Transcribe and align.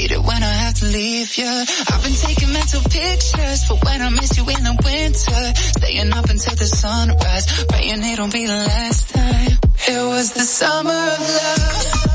hate 0.00 0.12
it 0.12 0.22
when 0.22 0.42
I 0.42 0.54
have 0.64 0.74
to 0.74 0.86
leave 0.86 1.36
you. 1.36 1.46
I've 1.46 2.02
been 2.02 2.14
taking 2.14 2.52
mental 2.52 2.80
pictures 2.82 3.64
for 3.64 3.76
when 3.84 4.00
I 4.00 4.08
miss 4.10 4.36
you 4.38 4.44
in 4.48 4.62
the 4.64 4.76
winter. 4.84 5.42
Staying 5.78 6.12
up 6.12 6.24
until 6.24 6.56
the 6.56 6.66
sunrise, 6.66 7.64
praying 7.68 8.02
it'll 8.04 8.28
be 8.28 8.46
the 8.46 8.62
last 8.72 9.14
time. 9.14 9.52
It 9.88 10.04
was 10.14 10.32
the 10.32 10.46
summer 10.60 11.02
of 11.14 11.20
love. 11.20 12.09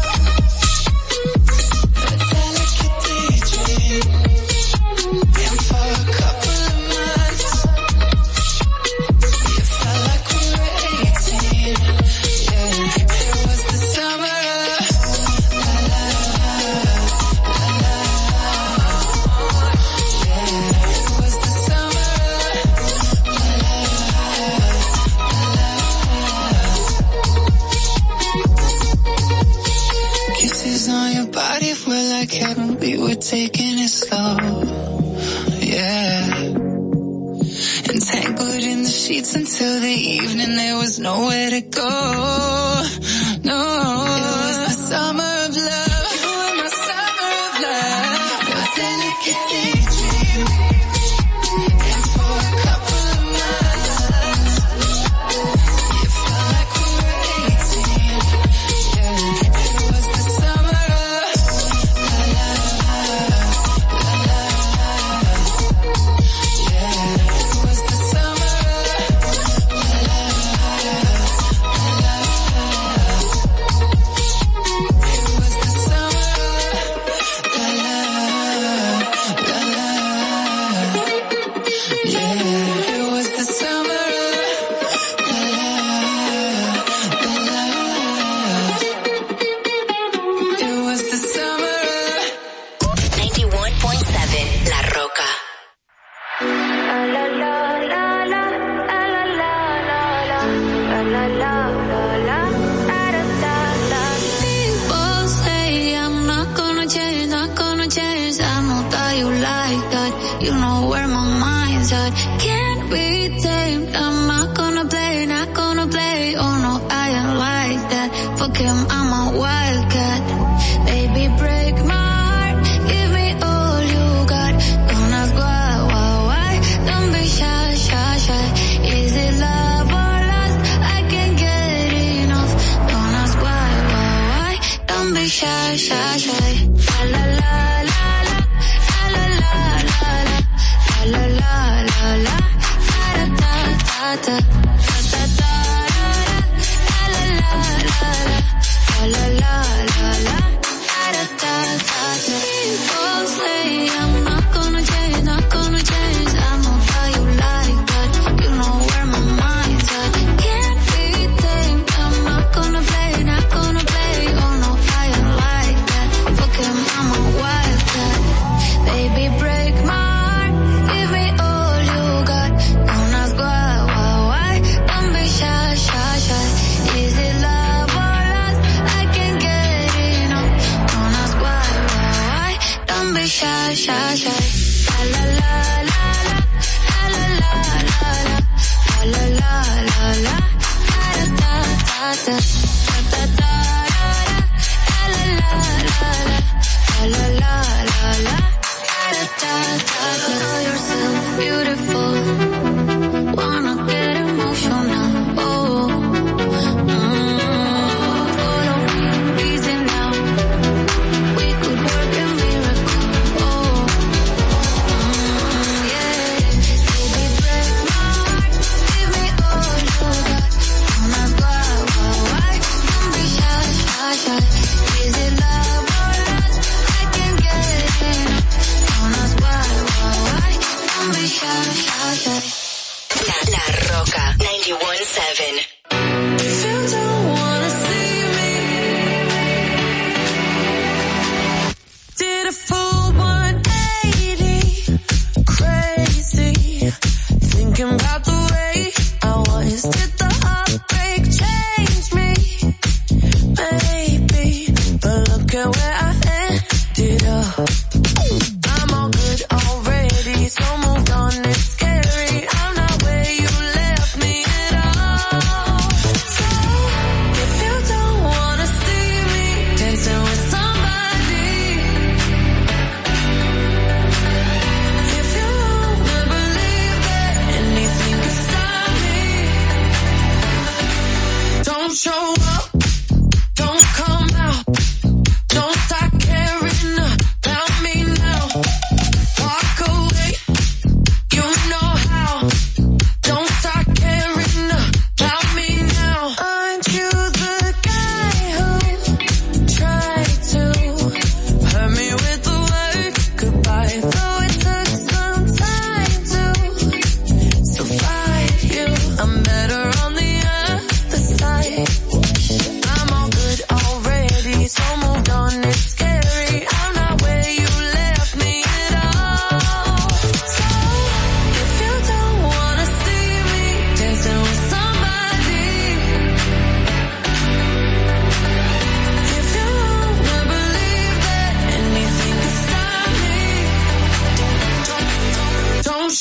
nowhere 41.05 41.51
to 41.51 41.62
go. 41.62 42.64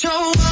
Show 0.05 0.44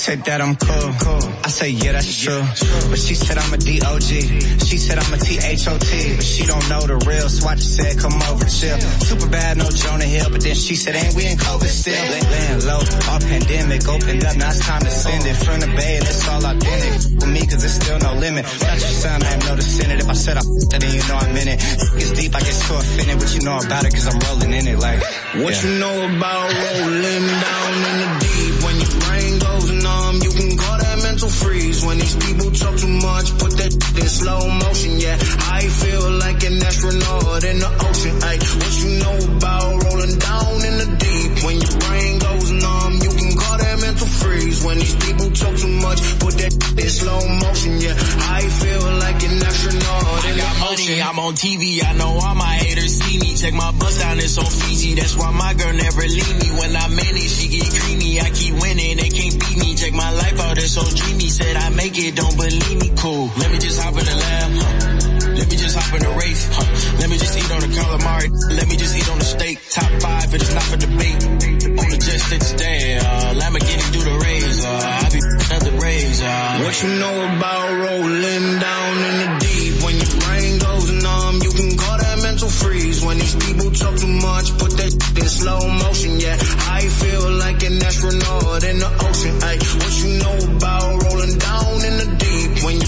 said 0.00 0.24
that 0.24 0.40
I'm 0.40 0.56
cool. 0.56 0.96
I 1.44 1.52
say, 1.52 1.68
yeah, 1.76 1.92
that's 1.92 2.08
true. 2.08 2.40
But 2.88 2.96
she 2.96 3.12
said 3.12 3.36
I'm 3.36 3.52
a 3.52 3.58
D-O-G. 3.58 4.40
She 4.64 4.78
said 4.80 4.96
I'm 4.96 5.12
a 5.12 5.18
T-H-O-T. 5.20 6.16
But 6.16 6.24
she 6.24 6.46
don't 6.48 6.66
know 6.72 6.80
the 6.88 6.96
real, 7.04 7.28
so 7.28 7.44
I 7.46 7.54
just 7.60 7.76
said, 7.76 8.00
come 8.00 8.16
over, 8.32 8.48
chill. 8.48 8.80
Super 9.04 9.28
bad, 9.28 9.60
no 9.60 9.68
Jonah 9.68 10.08
Hill. 10.08 10.32
But 10.32 10.40
then 10.40 10.56
she 10.56 10.74
said, 10.74 10.96
ain't 10.96 11.12
we 11.12 11.28
in 11.28 11.36
COVID 11.36 11.68
still? 11.68 12.00
Laying 12.00 12.64
low, 12.64 12.80
our 13.12 13.20
pandemic 13.20 13.84
opened 13.92 14.24
up, 14.24 14.36
now 14.40 14.48
it's 14.48 14.64
time 14.64 14.80
to 14.80 14.90
send 14.90 15.20
it. 15.28 15.36
From 15.36 15.60
the 15.60 15.68
bay, 15.76 16.00
that's 16.00 16.24
all 16.32 16.48
authentic. 16.48 17.20
With 17.20 17.28
me, 17.28 17.40
cause 17.44 17.60
there's 17.60 17.76
still 17.76 18.00
no 18.00 18.16
limit. 18.16 18.48
Not 18.64 18.80
your 18.80 18.96
son, 19.04 19.20
I 19.20 19.36
ain't 19.36 19.44
no 19.44 19.56
descendant. 19.56 20.00
If 20.00 20.08
I 20.08 20.16
said 20.16 20.36
I 20.40 20.44
that, 20.72 20.80
then 20.80 20.92
you 20.96 21.04
know 21.12 21.20
I'm 21.20 21.36
in 21.36 21.48
it. 21.48 21.60
It's 22.00 22.12
deep, 22.16 22.32
I 22.32 22.40
get 22.40 22.56
so 22.56 22.80
offended. 22.80 23.20
What 23.20 23.30
you 23.36 23.42
know 23.44 23.60
about 23.60 23.84
it, 23.84 23.92
cause 23.92 24.08
I'm 24.08 24.16
rolling 24.32 24.56
in 24.56 24.64
it 24.64 24.78
like. 24.80 25.04
What 25.44 25.52
yeah. 25.52 25.68
you 25.68 25.70
know 25.76 25.96
about 26.08 26.48
rolling 26.48 27.26
down 27.44 27.72
in 27.84 27.96
the 28.00 28.08
deep? 28.24 28.29
When 31.86 31.98
these 31.98 32.16
people 32.16 32.50
talk 32.50 32.76
too 32.76 32.88
much, 32.88 33.38
put 33.38 33.52
that 33.56 33.72
in 33.96 34.08
slow 34.08 34.40
motion, 34.48 35.00
yeah. 35.00 35.16
I 35.50 35.60
feel 35.64 36.10
like 36.20 36.44
an 36.44 36.62
astronaut 36.62 37.44
in 37.44 37.58
the 37.58 37.70
ocean, 37.88 38.20
Like, 38.20 38.42
What 38.42 38.72
you 38.84 38.90
know 39.00 39.16
about 39.36 39.84
rolling 39.84 40.18
down 40.18 40.54
in 40.68 40.74
the 40.82 40.88
deep 41.00 41.44
when 41.44 41.56
your 41.60 41.76
brain 41.80 42.18
goes 42.18 42.50
numb? 42.52 42.99
freeze 44.20 44.64
when 44.64 44.78
these 44.78 44.96
people 44.96 45.30
talk 45.30 45.54
too 45.56 45.74
much. 45.80 46.00
Put 46.20 46.34
that 46.40 46.52
in 46.78 46.90
slow 46.90 47.20
motion, 47.40 47.80
yeah. 47.80 47.96
I 48.28 48.40
feel 48.60 48.84
like 49.00 49.20
an 49.24 49.42
astronaut. 49.42 50.24
I 50.24 50.32
got 50.36 50.54
money, 50.60 51.02
I'm 51.02 51.18
on 51.18 51.34
TV. 51.34 51.84
I 51.84 51.92
know 51.94 52.12
all 52.20 52.34
my 52.34 52.54
haters 52.60 53.00
see 53.00 53.18
me. 53.18 53.36
Check 53.36 53.54
my 53.54 53.70
bus 53.72 53.98
down, 53.98 54.18
it's 54.18 54.38
on 54.38 54.46
Fiji. 54.46 54.94
That's 54.94 55.16
why 55.16 55.30
my 55.32 55.54
girl 55.54 55.72
never 55.72 56.02
leave 56.02 56.36
me. 56.40 56.48
When 56.58 56.76
I'm 56.76 56.92
in 56.92 57.14
it, 57.16 57.30
she 57.30 57.48
get 57.48 57.68
creamy. 57.72 58.20
I 58.20 58.30
keep 58.30 58.54
winning, 58.60 58.96
they 58.96 59.08
can't 59.08 59.36
beat 59.40 59.58
me. 59.58 59.74
Check 59.74 59.92
my 59.92 60.10
life 60.12 60.38
out, 60.40 60.58
it's 60.58 60.72
so 60.72 60.84
dreamy. 60.84 61.28
Said 61.28 61.56
I 61.56 61.70
make 61.70 61.96
it, 61.98 62.14
don't 62.16 62.36
believe 62.36 62.78
me. 62.80 62.92
Cool. 62.96 63.30
Let 63.38 63.50
me 63.50 63.58
just 63.58 63.80
hop 63.80 63.96
in 63.96 64.04
the 64.04 64.16
lab. 64.16 65.09
Let 65.40 65.48
me 65.48 65.56
just 65.56 65.74
hop 65.74 65.94
in 65.96 66.02
the 66.04 66.12
Wraith. 66.20 66.42
Huh? 66.52 66.98
Let 67.00 67.08
me 67.08 67.16
just 67.16 67.32
eat 67.38 67.50
on 67.50 67.60
the 67.64 67.72
calamari. 67.72 68.28
Let 68.60 68.68
me 68.68 68.76
just 68.76 68.92
eat 68.92 69.08
on 69.08 69.18
the 69.18 69.24
steak. 69.24 69.56
Top 69.70 69.90
five, 70.04 70.34
it 70.34 70.42
is 70.42 70.52
not 70.52 70.64
for 70.68 70.76
debate. 70.76 71.20
On 71.80 71.86
the 71.88 71.96
jet 71.96 72.20
set 72.28 72.40
today, 72.44 72.98
uh, 73.00 73.40
Lamborghini 73.40 73.86
do 73.88 74.00
the. 74.04 74.20
Uh, 74.20 75.00
I 75.00 75.08
be 75.08 75.20
another 75.48 75.74
raise. 75.80 76.20
Uh. 76.20 76.60
What 76.60 76.76
you 76.82 76.88
know 77.00 77.16
about 77.32 77.68
rolling 77.72 78.48
down 78.60 78.92
in 79.08 79.14
the 79.16 79.28
deep? 79.40 79.72
When 79.80 79.96
your 79.96 80.12
brain 80.28 80.52
goes 80.60 80.86
numb, 81.08 81.36
you 81.40 81.52
can 81.56 81.70
call 81.80 81.96
that 81.96 82.18
mental 82.20 82.50
freeze. 82.50 83.00
When 83.00 83.16
these 83.16 83.36
people 83.36 83.70
talk 83.72 83.96
too 83.96 84.12
much, 84.12 84.46
put 84.60 84.72
that 84.76 84.92
in 84.92 85.24
slow 85.24 85.60
motion. 85.64 86.20
Yeah, 86.20 86.36
I 86.68 86.84
feel 86.84 87.32
like 87.40 87.64
an 87.64 87.80
astronaut 87.80 88.60
in 88.64 88.76
the 88.76 88.90
ocean. 89.08 89.34
Ay, 89.40 89.56
what 89.56 89.92
you 90.04 90.10
know 90.20 90.36
about 90.52 91.02
rolling 91.08 91.36
down 91.38 91.76
in 91.88 91.94
the 91.96 92.08
deep? 92.20 92.64
When 92.64 92.79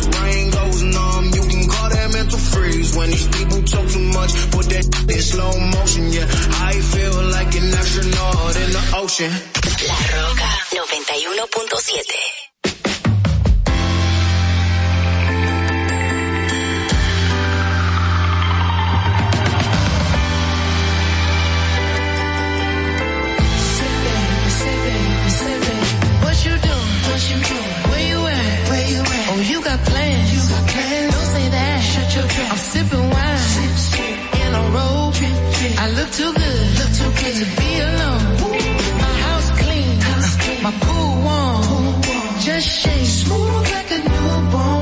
freeze. 2.52 2.96
When 2.96 3.10
these 3.10 3.28
people 3.28 3.62
talk 3.62 3.86
too 3.88 4.06
much, 4.18 4.32
put 4.50 4.66
that 4.72 4.86
in 5.08 5.22
slow 5.22 5.52
motion. 5.76 6.12
Yeah, 6.12 6.26
I 6.70 6.74
feel 6.92 7.16
like 7.36 7.52
an 7.56 7.74
astronaut 7.80 8.56
in 8.62 8.70
the 8.76 8.84
ocean. 8.96 9.32
La 9.88 9.98
Roca 10.14 10.50
91.7. 10.72 12.41
I 35.84 35.90
look 35.90 36.12
too 36.12 36.32
good. 36.32 36.78
Look 36.78 36.92
too 36.94 37.10
good 37.20 37.34
to 37.42 37.46
be 37.58 37.70
alone. 37.80 38.24
My 39.02 39.14
house 39.26 39.50
clean. 39.60 40.00
House 40.00 40.36
clean. 40.36 40.62
My 40.62 40.70
pool 40.82 41.10
warm. 41.26 42.02
Just 42.38 42.68
shake. 42.68 43.04
Smooth 43.04 43.66
like 43.72 43.90
a 43.90 43.98
newborn. 43.98 44.81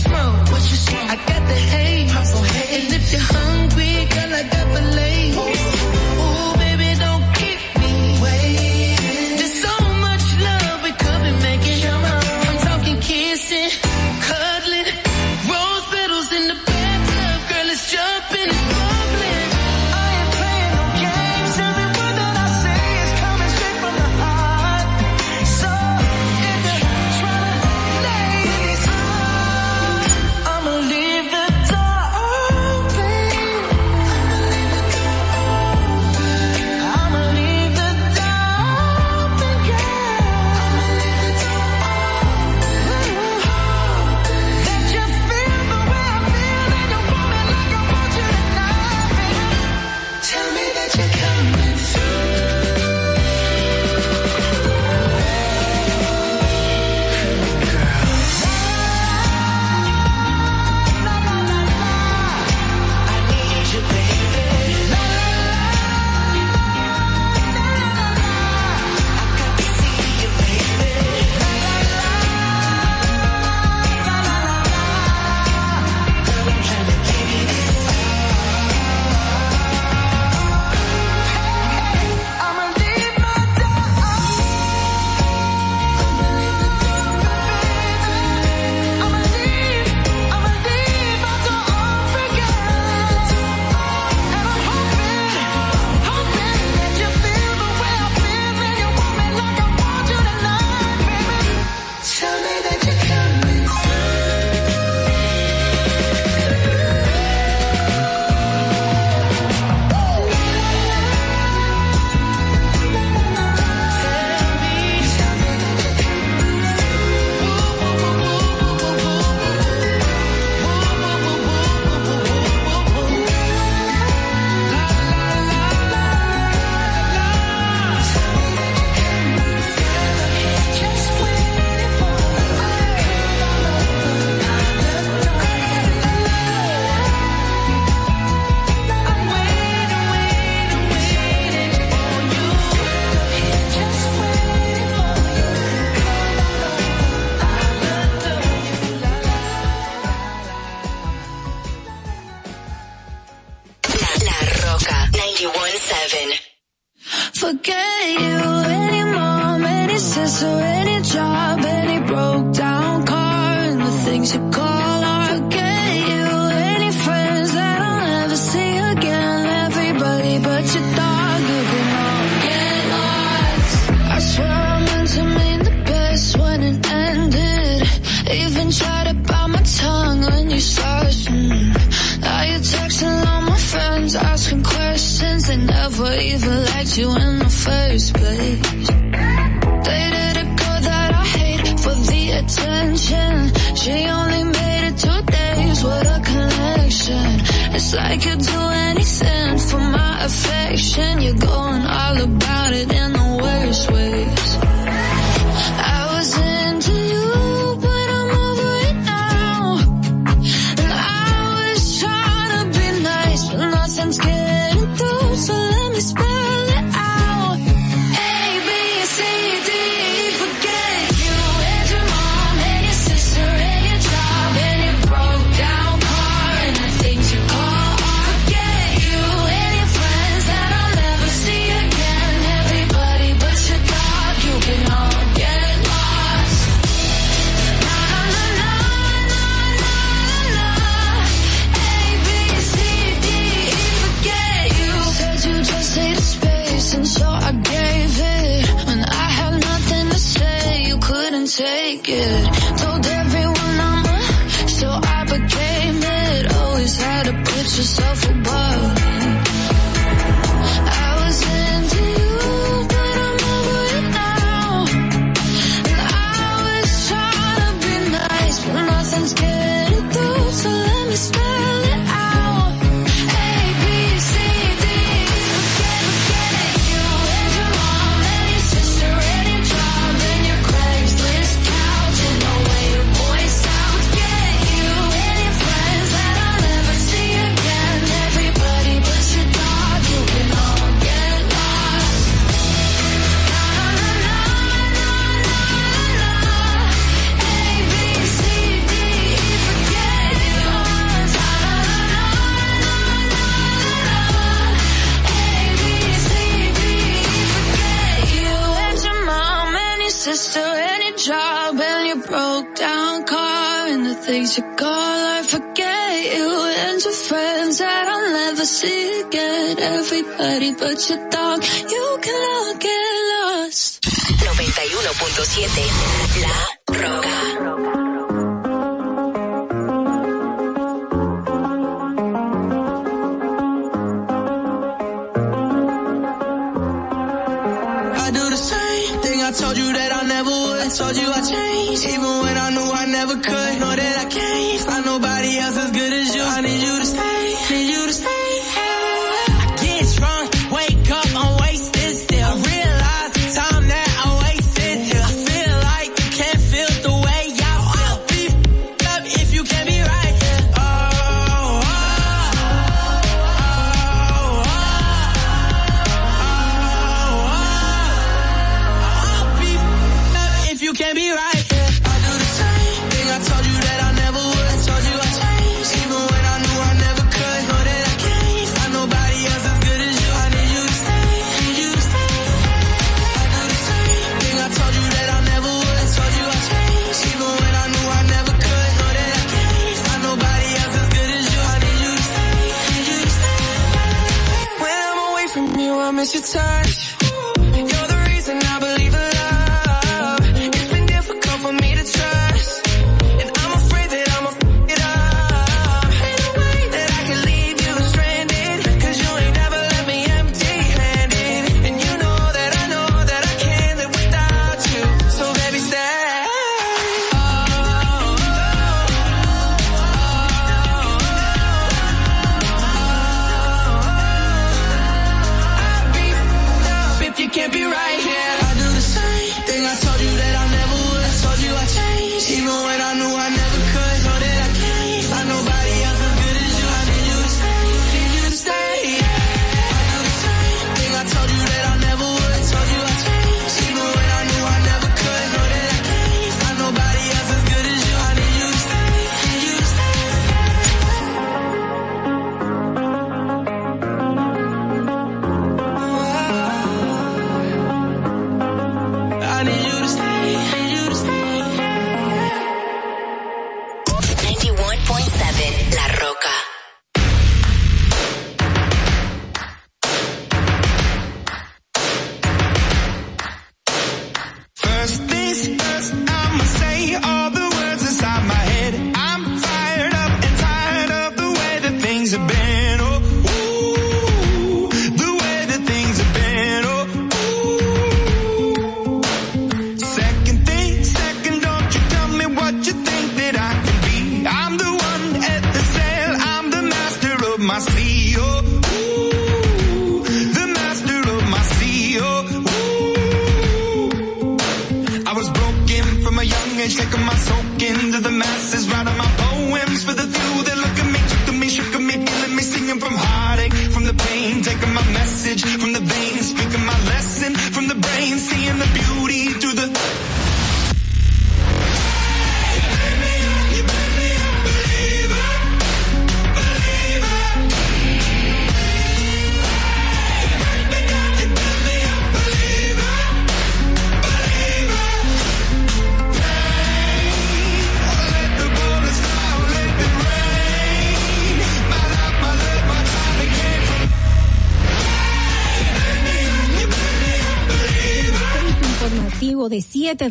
Smoke, 0.00 0.29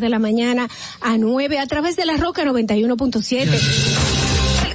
de 0.00 0.08
la 0.08 0.18
mañana 0.18 0.68
a 1.00 1.18
9 1.18 1.58
a 1.58 1.66
través 1.66 1.96
de 1.96 2.06
la 2.06 2.16
Roca 2.16 2.44
91.7. 2.44 4.69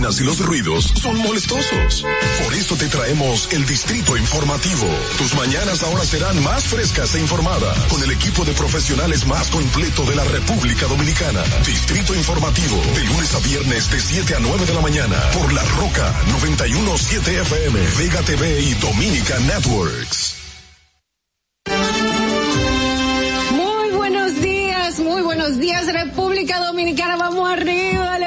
Y 0.00 0.24
los 0.24 0.38
ruidos 0.38 0.94
son 0.94 1.18
molestosos. 1.18 2.06
Por 2.42 2.54
eso 2.54 2.74
te 2.74 2.88
traemos 2.88 3.52
el 3.52 3.66
Distrito 3.66 4.16
Informativo. 4.16 4.86
Tus 5.18 5.34
mañanas 5.34 5.82
ahora 5.82 6.04
serán 6.04 6.42
más 6.42 6.64
frescas 6.64 7.14
e 7.14 7.20
informadas 7.20 7.76
con 7.84 8.02
el 8.02 8.10
equipo 8.10 8.46
de 8.46 8.52
profesionales 8.52 9.26
más 9.26 9.48
completo 9.50 10.06
de 10.06 10.16
la 10.16 10.24
República 10.24 10.86
Dominicana. 10.86 11.42
Distrito 11.66 12.14
Informativo, 12.14 12.80
de 12.94 13.04
lunes 13.04 13.34
a 13.34 13.40
viernes 13.40 13.90
de 13.90 14.00
7 14.00 14.36
a 14.36 14.40
9 14.40 14.64
de 14.64 14.74
la 14.74 14.80
mañana 14.80 15.16
por 15.34 15.52
La 15.52 15.62
Roca 15.64 16.14
917 16.28 17.40
FM, 17.42 17.80
Vega 17.98 18.22
TV 18.22 18.60
y 18.62 18.74
Dominica 18.74 19.38
Networks. 19.40 20.36
Muy 23.52 23.90
buenos 23.90 24.40
días, 24.40 24.98
muy 24.98 25.20
buenos 25.20 25.58
días 25.58 25.92
República 25.92 26.58
Dominicana, 26.58 27.16
vamos 27.16 27.50
arriba, 27.50 28.18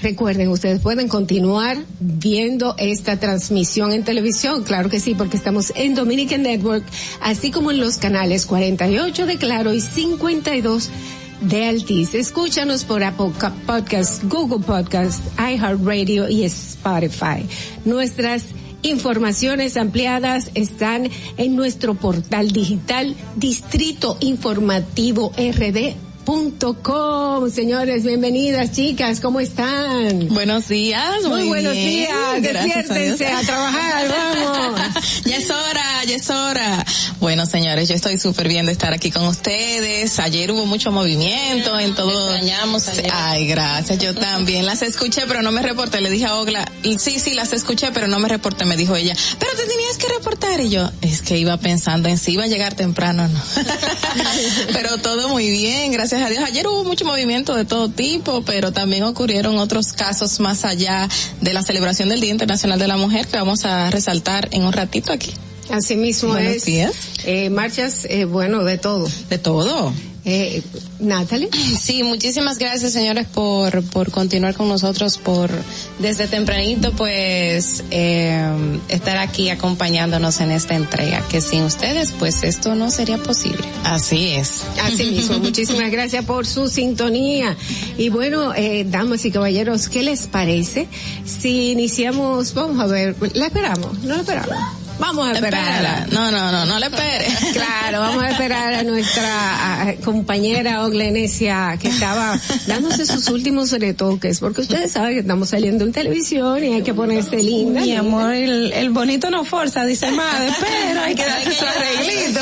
Recuerden, 0.00 0.48
ustedes 0.48 0.80
pueden 0.80 1.08
continuar 1.08 1.76
viendo 2.00 2.76
esta 2.78 3.20
transmisión 3.20 3.92
en 3.92 4.04
televisión, 4.04 4.62
claro 4.62 4.88
que 4.88 5.00
sí, 5.00 5.14
porque 5.14 5.36
estamos 5.36 5.70
en 5.76 5.94
Dominican 5.94 6.44
Network, 6.44 6.82
así 7.20 7.50
como 7.50 7.72
en 7.72 7.80
los 7.80 7.98
canales 7.98 8.46
48 8.46 9.26
de 9.26 9.36
Claro 9.36 9.74
y 9.74 9.82
52 9.82 10.88
de 11.40 11.66
Altiz. 11.66 12.14
Escúchanos 12.14 12.84
por 12.84 13.02
Apple 13.02 13.32
Podcast, 13.66 14.24
Google 14.24 14.64
Podcast, 14.64 15.22
iHeartRadio 15.38 16.28
y 16.28 16.44
Spotify. 16.44 17.46
Nuestras 17.84 18.44
informaciones 18.82 19.76
ampliadas 19.76 20.50
están 20.54 21.10
en 21.36 21.56
nuestro 21.56 21.94
portal 21.94 22.50
digital 22.52 23.14
Distrito 23.36 24.16
Informativo 24.20 25.32
RD 25.36 26.07
com. 26.28 27.50
Señores, 27.50 28.04
bienvenidas 28.04 28.72
chicas, 28.72 29.20
¿cómo 29.20 29.40
están? 29.40 30.28
Buenos 30.28 30.68
días, 30.68 31.22
muy, 31.24 31.48
buenos 31.48 31.72
días. 31.72 32.42
Despiértense 32.42 33.26
a, 33.26 33.40
trabajar, 33.40 34.08
vamos. 34.08 34.80
ya 35.24 35.36
es 35.36 35.50
hora, 35.50 36.04
ya 36.04 36.16
es 36.16 36.28
hora. 36.28 36.84
Bueno, 37.20 37.46
señores, 37.46 37.88
yo 37.88 37.94
estoy 37.94 38.18
súper 38.18 38.48
bien 38.48 38.66
de 38.66 38.72
estar 38.72 38.92
aquí 38.92 39.10
con 39.10 39.26
ustedes. 39.26 40.18
Ayer 40.18 40.52
hubo 40.52 40.66
mucho 40.66 40.92
movimiento 40.92 41.78
en 41.78 41.94
todo. 41.94 42.34
Extrañamos 42.34 42.88
ayer. 42.88 43.10
Ay, 43.12 43.46
gracias. 43.46 43.98
Yo 43.98 44.14
también 44.14 44.66
las 44.66 44.82
escuché, 44.82 45.22
pero 45.26 45.42
no 45.42 45.50
me 45.50 45.62
reporté. 45.62 46.00
Le 46.00 46.10
dije 46.10 46.26
a 46.26 46.34
Ogla, 46.36 46.70
sí, 46.98 47.18
sí, 47.18 47.34
las 47.34 47.52
escuché, 47.52 47.90
pero 47.92 48.06
no 48.06 48.18
me 48.18 48.28
reporté. 48.28 48.64
Me 48.66 48.76
dijo 48.76 48.94
ella, 48.94 49.14
pero 49.38 49.52
te 49.52 49.66
tenías 49.66 49.96
que 49.96 50.08
reportar. 50.08 50.60
Y 50.60 50.68
yo, 50.68 50.90
es 51.00 51.22
que 51.22 51.38
iba 51.38 51.56
pensando 51.56 52.08
en 52.08 52.18
si 52.18 52.32
iba 52.32 52.44
a 52.44 52.48
llegar 52.48 52.74
temprano, 52.74 53.26
no. 53.28 53.40
pero 54.72 54.98
todo 54.98 55.28
muy 55.28 55.48
bien, 55.50 55.92
gracias 55.92 56.17
a 56.22 56.30
Dios. 56.30 56.44
Ayer 56.44 56.66
hubo 56.66 56.84
mucho 56.84 57.04
movimiento 57.04 57.54
de 57.54 57.64
todo 57.64 57.88
tipo, 57.88 58.42
pero 58.42 58.72
también 58.72 59.04
ocurrieron 59.04 59.58
otros 59.58 59.92
casos 59.92 60.40
más 60.40 60.64
allá 60.64 61.08
de 61.40 61.52
la 61.52 61.62
celebración 61.62 62.08
del 62.08 62.20
Día 62.20 62.30
Internacional 62.30 62.78
de 62.78 62.88
la 62.88 62.96
Mujer 62.96 63.26
que 63.26 63.36
vamos 63.36 63.64
a 63.64 63.90
resaltar 63.90 64.48
en 64.52 64.64
un 64.64 64.72
ratito 64.72 65.12
aquí. 65.12 65.32
Así 65.70 65.96
mismo 65.96 66.30
Buenos 66.30 66.56
es. 66.56 66.64
días. 66.64 66.92
Eh, 67.24 67.50
marchas, 67.50 68.06
eh, 68.08 68.24
bueno, 68.24 68.64
de 68.64 68.78
todo. 68.78 69.08
De 69.28 69.38
todo. 69.38 69.92
Eh, 70.30 70.62
Natalie. 71.00 71.48
Sí, 71.80 72.02
muchísimas 72.02 72.58
gracias 72.58 72.92
señores 72.92 73.26
por, 73.26 73.82
por 73.84 74.10
continuar 74.10 74.54
con 74.54 74.68
nosotros, 74.68 75.16
por 75.16 75.50
desde 76.00 76.28
tempranito 76.28 76.92
pues 76.92 77.82
eh, 77.90 78.46
estar 78.90 79.16
aquí 79.16 79.48
acompañándonos 79.48 80.40
en 80.40 80.50
esta 80.50 80.74
entrega, 80.74 81.26
que 81.28 81.40
sin 81.40 81.62
ustedes 81.62 82.12
pues 82.18 82.44
esto 82.44 82.74
no 82.74 82.90
sería 82.90 83.16
posible. 83.16 83.64
Así 83.84 84.34
es. 84.34 84.64
Así 84.82 85.06
mismo, 85.06 85.38
muchísimas 85.40 85.90
gracias 85.90 86.26
por 86.26 86.46
su 86.46 86.68
sintonía. 86.68 87.56
Y 87.96 88.10
bueno, 88.10 88.54
eh, 88.54 88.84
damas 88.86 89.24
y 89.24 89.30
caballeros, 89.30 89.88
¿qué 89.88 90.02
les 90.02 90.26
parece 90.26 90.88
si 91.24 91.70
iniciamos, 91.70 92.52
vamos 92.52 92.78
a 92.80 92.86
ver, 92.86 93.16
la 93.34 93.46
esperamos, 93.46 93.98
no 94.00 94.16
la 94.16 94.20
esperamos. 94.20 94.87
Vamos 94.98 95.28
a 95.28 95.32
esperar. 95.32 95.74
Espera. 95.74 96.06
No, 96.10 96.30
no, 96.30 96.52
no, 96.52 96.66
no 96.66 96.78
le 96.78 96.86
espere. 96.86 97.26
Claro, 97.52 98.00
vamos 98.00 98.22
a 98.22 98.30
esperar 98.30 98.74
a 98.74 98.82
nuestra 98.82 99.88
a, 99.88 99.94
compañera 99.96 100.84
Oglenesia 100.84 101.78
que 101.80 101.88
estaba 101.88 102.38
dándose 102.66 103.06
sus 103.06 103.28
últimos 103.28 103.72
retoques, 103.72 104.40
porque 104.40 104.60
ustedes 104.60 104.92
saben 104.92 105.14
que 105.14 105.20
estamos 105.20 105.48
saliendo 105.48 105.84
en 105.84 105.92
televisión 105.92 106.62
y 106.62 106.74
hay 106.74 106.82
que 106.82 106.94
ponerse 106.94 107.42
linda. 107.42 107.80
Mi 107.80 107.96
amor, 107.96 108.34
el, 108.34 108.72
el 108.72 108.90
bonito 108.90 109.30
no 109.30 109.44
forza, 109.44 109.84
dice 109.86 110.10
madre, 110.10 110.52
pero 110.60 111.00
hay 111.00 111.14
que 111.14 111.24
darse 111.24 111.54
su 111.54 111.64
arreglito. 111.64 112.40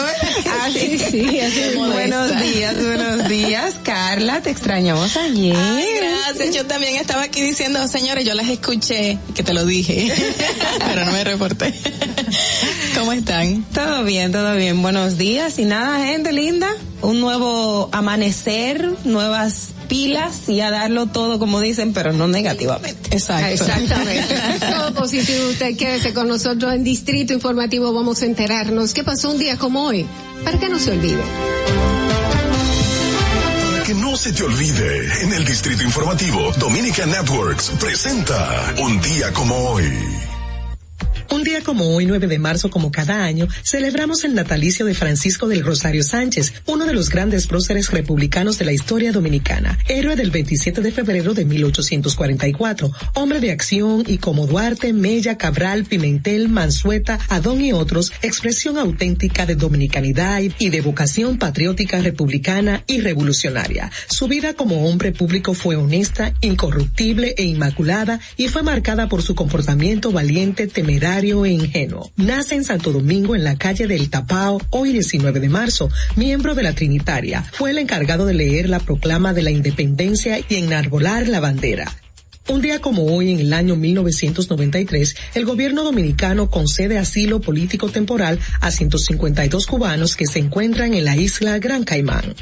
Así 0.63 0.99
sí, 1.11 1.41
así 1.41 1.77
Buenos 1.77 2.41
días, 2.41 2.75
buenos 2.77 3.29
días, 3.29 3.75
Carla, 3.83 4.43
te 4.43 4.51
extrañamos 4.51 5.17
ayer. 5.17 5.57
Ay, 5.57 5.87
gracias. 6.01 6.55
Yo 6.55 6.67
también 6.67 6.97
estaba 6.97 7.23
aquí 7.23 7.41
diciendo, 7.41 7.87
señores, 7.89 8.25
yo 8.25 8.35
las 8.35 8.49
escuché, 8.49 9.19
que 9.35 9.43
te 9.43 9.55
lo 9.55 9.65
dije, 9.65 10.13
pero 10.79 11.05
no 11.05 11.13
me 11.13 11.25
reporté. 11.25 11.75
¿Cómo 12.95 13.13
están? 13.13 13.65
Todo 13.73 14.05
bien, 14.05 14.33
todo 14.33 14.57
bien. 14.57 14.81
Buenos 14.83 15.19
días 15.19 15.59
y 15.59 15.65
nada, 15.65 16.05
gente 16.05 16.33
linda. 16.33 16.69
Un 17.03 17.21
nuevo 17.21 17.89
amanecer, 17.93 18.89
nuevas 19.05 19.69
pilas 19.89 20.49
y 20.49 20.61
a 20.61 20.71
darlo 20.71 21.07
todo 21.07 21.39
como 21.39 21.61
dicen, 21.61 21.93
pero 21.93 22.13
no 22.13 22.27
negativamente. 22.29 23.15
Exacto. 23.15 23.65
Exactamente. 23.65 24.35
todo 24.75 24.95
positivo. 24.95 25.49
Usted 25.51 25.77
quédese 25.77 26.13
con 26.15 26.29
nosotros 26.29 26.73
en 26.75 26.85
Distrito 26.85 27.33
Informativo. 27.33 27.93
Vamos 27.93 28.23
a 28.23 28.27
enterarnos 28.27 28.95
qué 28.95 29.05
pasó 29.05 29.31
un 29.31 29.39
día 29.39 29.57
como 29.57 29.85
hoy. 29.85 30.07
Para 30.45 30.59
que 30.59 30.69
no 30.69 30.79
se 30.79 30.93
olvide. 30.93 31.23
Para 33.73 33.85
que 33.85 33.95
no 33.95 34.17
se 34.17 34.33
te 34.33 34.43
olvide, 34.43 35.23
en 35.23 35.33
el 35.33 35.45
Distrito 35.45 35.83
Informativo, 35.83 36.53
Dominica 36.59 37.07
Networks 37.07 37.73
presenta 37.79 38.75
Un 38.79 39.01
día 39.01 39.33
como 39.33 39.55
hoy. 39.71 40.26
Un 41.31 41.43
día 41.43 41.61
como 41.63 41.95
hoy, 41.95 42.07
9 42.07 42.29
de 42.29 42.39
marzo, 42.39 42.71
como 42.71 42.93
cada 42.93 43.25
año, 43.25 43.49
celebramos 43.65 44.25
el 44.25 44.35
natalicio 44.35 44.87
de 44.87 44.95
Francisco 44.95 45.49
del 45.49 45.65
Rosario 45.65 46.05
Sánchez, 46.05 46.53
uno 46.67 46.87
de 46.87 46.95
los 46.95 47.11
grandes 47.11 47.49
próceres 47.49 47.91
republicanos 47.91 48.59
de 48.59 48.65
la 48.65 48.73
historia 48.73 49.11
dominicana, 49.11 49.77
héroe 49.89 50.15
del 50.15 50.31
27 50.31 50.81
de 50.83 50.93
febrero 50.93 51.35
de 51.35 51.45
1844, 51.45 52.93
hombre 53.15 53.41
de 53.41 53.51
acción 53.51 54.05
y 54.07 54.19
como 54.19 54.47
Duarte, 54.47 54.93
Mella, 54.93 55.37
Cabral, 55.37 55.85
Pimentel, 55.85 56.49
Mansueta, 56.49 57.19
Adón 57.29 57.61
y 57.61 57.73
otros, 57.73 58.13
expresión 58.23 58.79
auténtica 58.79 59.47
de 59.47 59.57
dominicanidad 59.57 60.43
y 60.59 60.69
de 60.71 60.81
vocación 60.81 61.39
patriótica 61.39 62.01
republicana 62.01 62.85
y 62.87 63.01
revolucionaria. 63.01 63.91
Su 64.09 64.29
vida 64.29 64.55
como 64.55 64.89
hombre 64.89 65.11
público 65.11 65.55
fue 65.55 65.75
honesta, 65.75 66.35
incorruptible 66.41 67.35
e 67.37 67.45
inmaculada 67.45 68.21
y 68.37 68.49
fue 68.49 68.63
marcada 68.63 69.09
por 69.09 69.23
su 69.23 69.35
comportamiento 69.35 70.13
valiente, 70.13 70.69
temerario 70.69 71.16
Nace 72.17 72.57
en 72.57 72.65
Santo 72.65 72.93
Domingo 72.93 73.35
en 73.35 73.43
la 73.43 73.57
calle 73.57 73.87
del 73.87 74.11
Tapao, 74.11 74.61
hoy 74.71 74.93
19 74.93 75.41
de 75.41 75.49
marzo, 75.49 75.89
miembro 76.15 76.55
de 76.55 76.63
la 76.63 76.75
Trinitaria. 76.75 77.43
Fue 77.53 77.71
el 77.71 77.79
encargado 77.79 78.27
de 78.27 78.35
leer 78.35 78.69
la 78.69 78.81
proclama 78.81 79.33
de 79.33 79.43
la 79.43 79.51
independencia 79.51 80.39
y 80.47 80.57
enarbolar 80.57 81.27
la 81.29 81.41
bandera. 81.41 81.91
Un 82.49 82.61
día 82.61 82.81
como 82.81 83.07
hoy, 83.07 83.33
en 83.33 83.41
el 83.41 83.53
año 83.53 83.77
1993, 83.77 85.17
el 85.35 85.45
gobierno 85.45 85.83
dominicano 85.83 86.49
concede 86.51 86.99
asilo 86.99 87.41
político 87.41 87.89
temporal 87.89 88.39
a 88.61 88.71
152 88.71 89.67
cubanos 89.67 90.17
que 90.17 90.27
se 90.27 90.39
encuentran 90.39 90.95
en 90.95 91.07
la 91.07 91.17
isla 91.17 91.59
Gran 91.59 91.85
Caimán. 91.85 92.35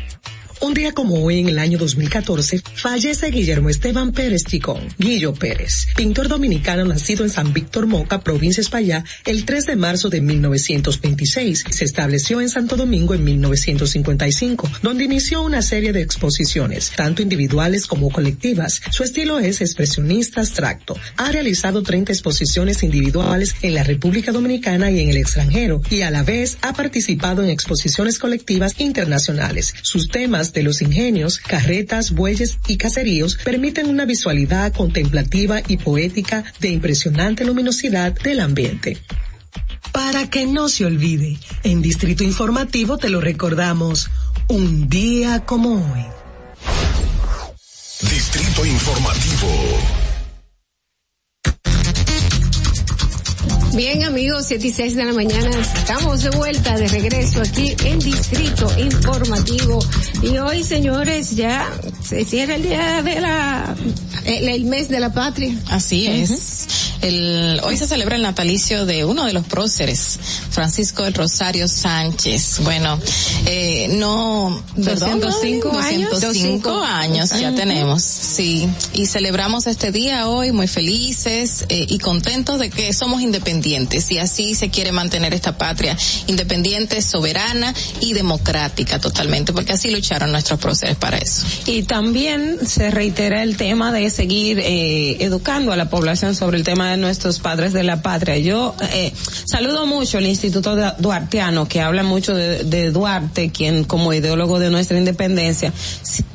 Un 0.64 0.72
día 0.72 0.92
como 0.92 1.22
hoy, 1.22 1.40
en 1.40 1.50
el 1.50 1.58
año 1.58 1.76
2014, 1.76 2.62
fallece 2.76 3.30
Guillermo 3.30 3.68
Esteban 3.68 4.12
Pérez 4.12 4.44
Chicón, 4.44 4.88
Guillo 4.96 5.34
Pérez, 5.34 5.88
pintor 5.94 6.28
dominicano 6.28 6.86
nacido 6.86 7.22
en 7.22 7.28
San 7.28 7.52
Víctor 7.52 7.86
Moca, 7.86 8.22
provincia 8.22 8.62
España, 8.62 9.04
el 9.26 9.44
3 9.44 9.66
de 9.66 9.76
marzo 9.76 10.08
de 10.08 10.22
1926. 10.22 11.64
Se 11.68 11.84
estableció 11.84 12.40
en 12.40 12.48
Santo 12.48 12.76
Domingo 12.76 13.12
en 13.12 13.24
1955, 13.24 14.70
donde 14.80 15.04
inició 15.04 15.42
una 15.42 15.60
serie 15.60 15.92
de 15.92 16.00
exposiciones, 16.00 16.92
tanto 16.96 17.20
individuales 17.20 17.86
como 17.86 18.08
colectivas. 18.08 18.80
Su 18.90 19.02
estilo 19.02 19.40
es 19.40 19.60
expresionista 19.60 20.40
abstracto. 20.40 20.96
Ha 21.18 21.30
realizado 21.30 21.82
30 21.82 22.10
exposiciones 22.10 22.82
individuales 22.82 23.54
en 23.60 23.74
la 23.74 23.82
República 23.82 24.32
Dominicana 24.32 24.90
y 24.90 25.00
en 25.00 25.10
el 25.10 25.18
extranjero, 25.18 25.82
y 25.90 26.00
a 26.00 26.10
la 26.10 26.22
vez 26.22 26.56
ha 26.62 26.72
participado 26.72 27.42
en 27.42 27.50
exposiciones 27.50 28.18
colectivas 28.18 28.76
internacionales. 28.78 29.74
Sus 29.82 30.08
temas 30.08 30.53
de 30.54 30.62
los 30.62 30.80
ingenios, 30.80 31.38
carretas, 31.38 32.12
bueyes 32.12 32.58
y 32.68 32.76
caseríos 32.76 33.36
permiten 33.44 33.88
una 33.88 34.04
visualidad 34.04 34.72
contemplativa 34.72 35.60
y 35.66 35.76
poética 35.76 36.44
de 36.60 36.70
impresionante 36.70 37.44
luminosidad 37.44 38.12
del 38.12 38.40
ambiente. 38.40 38.98
Para 39.92 40.30
que 40.30 40.46
no 40.46 40.68
se 40.68 40.86
olvide, 40.86 41.38
en 41.62 41.82
Distrito 41.82 42.24
Informativo 42.24 42.96
te 42.96 43.10
lo 43.10 43.20
recordamos, 43.20 44.10
un 44.48 44.88
día 44.88 45.44
como 45.44 45.74
hoy. 45.74 46.04
Distrito 48.00 48.64
Informativo. 48.64 50.03
Bien 53.76 54.04
amigos, 54.04 54.44
7 54.46 54.68
y 54.68 54.70
6 54.70 54.94
de 54.94 55.04
la 55.04 55.12
mañana, 55.12 55.50
estamos 55.50 56.22
de 56.22 56.30
vuelta, 56.30 56.76
de 56.76 56.86
regreso 56.86 57.40
aquí 57.40 57.74
en 57.84 57.98
Distrito 57.98 58.70
Informativo. 58.78 59.80
Y 60.22 60.38
hoy, 60.38 60.62
señores, 60.62 61.34
ya 61.34 61.72
se 62.00 62.24
cierra 62.24 62.54
el 62.54 62.62
día 62.62 63.02
de 63.02 63.20
la, 63.20 63.74
el, 64.26 64.48
el 64.48 64.64
mes 64.64 64.88
de 64.88 65.00
la 65.00 65.12
patria. 65.12 65.58
Así 65.70 66.06
es. 66.06 66.68
El, 67.02 67.60
hoy 67.64 67.76
se 67.76 67.86
celebra 67.86 68.16
el 68.16 68.22
natalicio 68.22 68.86
de 68.86 69.04
uno 69.04 69.26
de 69.26 69.32
los 69.32 69.44
próceres, 69.44 70.18
Francisco 70.50 71.02
del 71.02 71.12
Rosario 71.12 71.66
Sánchez. 71.66 72.60
Bueno, 72.62 72.98
eh, 73.44 73.88
no, 73.90 74.62
perdón, 74.82 75.20
205 75.20 75.72
años. 75.76 76.10
205 76.12 76.80
años 76.80 77.30
ya 77.30 77.54
tenemos, 77.54 78.02
sí. 78.04 78.68
Y 78.94 79.06
celebramos 79.06 79.66
este 79.66 79.90
día 79.90 80.28
hoy 80.28 80.52
muy 80.52 80.68
felices 80.68 81.66
eh, 81.68 81.86
y 81.88 81.98
contentos 81.98 82.58
de 82.58 82.70
que 82.70 82.92
somos 82.94 83.20
independientes 83.20 83.63
y 83.66 84.18
así 84.18 84.54
se 84.54 84.70
quiere 84.70 84.92
mantener 84.92 85.32
esta 85.32 85.56
patria 85.56 85.96
independiente, 86.26 87.00
soberana 87.00 87.74
y 88.00 88.12
democrática 88.12 88.98
totalmente, 88.98 89.52
porque 89.52 89.72
así 89.72 89.90
lucharon 89.90 90.32
nuestros 90.32 90.60
próceres 90.60 90.96
para 90.96 91.16
eso. 91.16 91.46
Y 91.66 91.84
también 91.84 92.58
se 92.66 92.90
reitera 92.90 93.42
el 93.42 93.56
tema 93.56 93.90
de 93.92 94.10
seguir 94.10 94.58
eh, 94.60 95.16
educando 95.20 95.72
a 95.72 95.76
la 95.76 95.88
población 95.88 96.34
sobre 96.34 96.58
el 96.58 96.64
tema 96.64 96.90
de 96.90 96.96
nuestros 96.98 97.38
padres 97.38 97.72
de 97.72 97.84
la 97.84 98.02
patria. 98.02 98.36
Yo 98.38 98.74
eh, 98.92 99.12
saludo 99.44 99.86
mucho 99.86 100.18
el 100.18 100.26
Instituto 100.26 100.76
Duarteano, 100.98 101.66
que 101.66 101.80
habla 101.80 102.02
mucho 102.02 102.34
de, 102.34 102.64
de 102.64 102.90
Duarte, 102.90 103.50
quien 103.50 103.84
como 103.84 104.12
ideólogo 104.12 104.58
de 104.58 104.70
nuestra 104.70 104.98
independencia, 104.98 105.72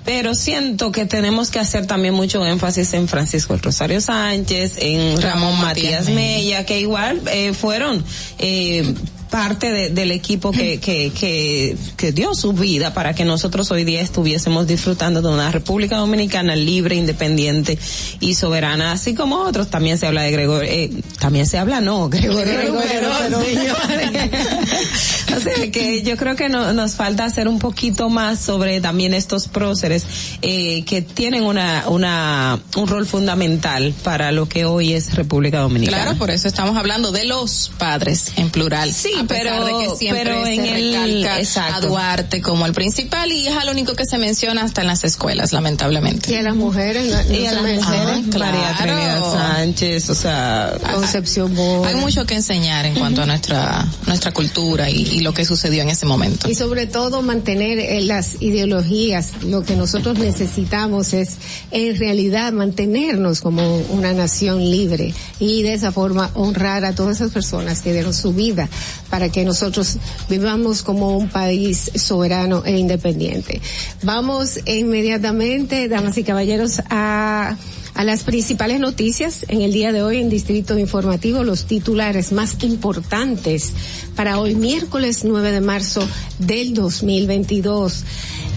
pero 0.04 0.34
siento 0.34 0.92
que 0.92 1.06
tenemos 1.06 1.52
que 1.52 1.60
hacer 1.60 1.86
también 1.86 2.14
mucho 2.16 2.46
énfasis 2.46 2.94
en 2.94 3.08
Francisco 3.08 3.54
el 3.54 3.62
Rosario 3.62 4.02
Sánchez, 4.02 4.78
en 4.78 5.22
Ramón 5.22 5.60
Matías 5.62 6.10
Mella, 6.10 6.66
que 6.66 6.80
igual 6.80 7.19
eh, 7.28 7.54
fueron 7.54 8.04
eh, 8.38 8.94
parte 9.30 9.72
de- 9.72 9.90
del 9.90 10.12
equipo 10.12 10.52
que, 10.52 10.80
que, 10.80 11.12
que, 11.12 11.78
que 11.98 12.12
dio 12.12 12.34
su 12.34 12.54
vida 12.54 12.94
para 12.94 13.14
que 13.14 13.26
nosotros 13.26 13.70
hoy 13.72 13.84
día 13.84 14.02
estuviésemos 14.02 14.66
disfrutando 14.68 15.22
de 15.22 15.30
una 15.30 15.52
República 15.52 15.98
Dominicana 15.98 16.56
libre, 16.56 16.96
independiente 16.96 17.78
y 18.20 18.36
soberana, 18.36 18.92
así 18.92 19.14
como 19.14 19.38
otros. 19.38 19.70
También 19.70 19.98
se 19.98 20.08
habla 20.08 20.24
de 20.24 20.32
Gregorio, 20.32 20.70
eh, 20.72 20.90
también 21.20 21.46
se 21.46 21.58
habla, 21.58 21.80
no, 21.82 22.10
Gregorio, 22.10 22.44
Gregorio 22.54 23.10
o 25.38 25.40
sea 25.40 25.72
que 25.72 26.02
yo 26.04 26.18
creo 26.18 26.36
que 26.36 26.50
no- 26.50 26.74
nos 26.74 26.94
falta 26.96 27.26
hacer 27.26 27.48
un 27.48 27.60
poquito 27.60 28.10
más 28.10 28.40
sobre 28.40 28.82
también 28.82 29.14
estos 29.14 29.48
próceres 29.48 30.06
eh, 30.42 30.84
que 30.86 31.02
tienen 31.02 31.44
una, 31.44 31.84
una, 31.88 32.60
un 32.76 32.88
rol 32.88 33.06
fundamental 33.06 33.94
para 34.04 34.32
lo 34.32 34.48
que 34.50 34.66
hoy 34.66 34.94
es 34.94 35.14
República 35.16 35.60
Dominicana. 35.60 36.04
Claro, 36.04 36.18
por 36.18 36.32
eso 36.32 36.48
estamos 36.48 36.76
hablando 36.78 37.12
de 37.12 37.26
los 37.26 37.72
padres 37.78 38.32
en 38.38 38.50
plural. 38.50 38.94
Sí, 38.94 39.12
a 39.20 39.24
pesar 39.26 39.44
pero- 39.64 39.66
de 39.66 39.86
que 39.86 39.96
siempre 39.98 40.24
pero 40.24 40.44
se 40.46 40.54
en 40.54 40.66
el- 40.66 40.94
recalca 40.94 41.40
exacto. 41.40 41.76
a 41.76 41.80
Duarte 41.82 42.42
como 42.42 42.66
el 42.66 42.74
principal 42.74 43.32
y 43.32 43.48
es 43.48 43.56
al 43.56 43.70
único 43.70 43.96
que 43.96 44.06
se 44.06 44.18
menciona 44.18 44.64
hasta 44.64 44.82
en 44.82 44.88
las 44.88 45.04
escuelas, 45.04 45.54
lamentablemente. 45.54 46.32
Y 46.32 46.36
a 46.36 46.42
las 46.42 46.56
mujeres, 46.56 47.06
no- 47.12 47.34
y 47.36 47.46
a 47.46 47.52
las 47.54 47.64
se 47.64 47.74
mujeres, 47.78 47.86
menciona. 48.22 48.46
María 48.46 48.76
Trinidad 48.78 49.22
Sánchez, 49.34 50.10
o 50.10 50.16
sea, 50.16 50.74
Concepción 50.94 51.56
Boy. 51.56 51.88
Hay 51.88 51.96
mucho 51.96 52.26
que 52.26 52.36
enseñar 52.36 52.86
en 52.86 52.96
cuanto 52.96 53.22
a 53.22 53.26
nuestra 53.26 53.88
nuestra 54.08 54.32
cultura 54.32 54.90
y, 54.90 55.02
y 55.04 55.20
lo 55.22 55.34
que 55.34 55.46
sucedió 55.46 55.82
en 55.82 55.90
ese 55.90 56.06
momento. 56.06 56.50
Y 56.50 56.56
sobre 56.56 56.88
todo 56.88 57.22
mantener 57.22 57.80
eh, 57.80 58.02
las 58.02 58.42
ideologías. 58.42 59.30
Lo 59.44 59.64
que 59.64 59.76
nosotros 59.76 60.18
necesitamos 60.20 61.14
es 61.14 61.30
en 61.72 61.98
realidad 61.98 62.52
mantenernos 62.54 63.42
como 63.42 63.78
una 63.90 64.14
nación 64.14 64.60
libre 64.70 65.14
y 65.40 65.64
de 65.64 65.74
esa 65.74 65.92
forma 65.92 66.32
honrar 66.34 66.86
a 66.86 66.94
todas 66.96 67.18
esas 67.18 67.32
personas 67.32 67.82
que 67.82 67.94
dieron 67.94 68.14
su 68.14 68.34
vida 68.34 68.70
para 69.10 69.30
que 69.30 69.44
nosotros 69.44 69.98
vivamos 70.30 70.84
como 70.84 71.18
un 71.18 71.30
país 71.30 71.92
soberano 71.96 72.64
e 72.66 72.78
independiente. 72.78 73.62
Vamos 74.04 74.60
inmediatamente, 74.66 75.88
damas 75.88 76.18
y 76.18 76.24
caballeros, 76.24 76.82
a 76.90 77.58
a 78.00 78.06
las 78.06 78.24
principales 78.24 78.80
noticias 78.80 79.46
en 79.50 79.62
el 79.62 79.74
día 79.74 79.92
de 79.92 80.02
hoy 80.02 80.20
en 80.20 80.30
Distrito 80.30 80.78
Informativo, 80.78 81.44
los 81.44 81.66
titulares 81.66 82.32
más 82.32 82.56
importantes 82.64 83.74
para 84.16 84.40
hoy 84.40 84.56
miércoles 84.56 85.26
9 85.26 85.52
de 85.52 85.60
marzo 85.60 86.08
del 86.38 86.74
2022. 86.74 88.06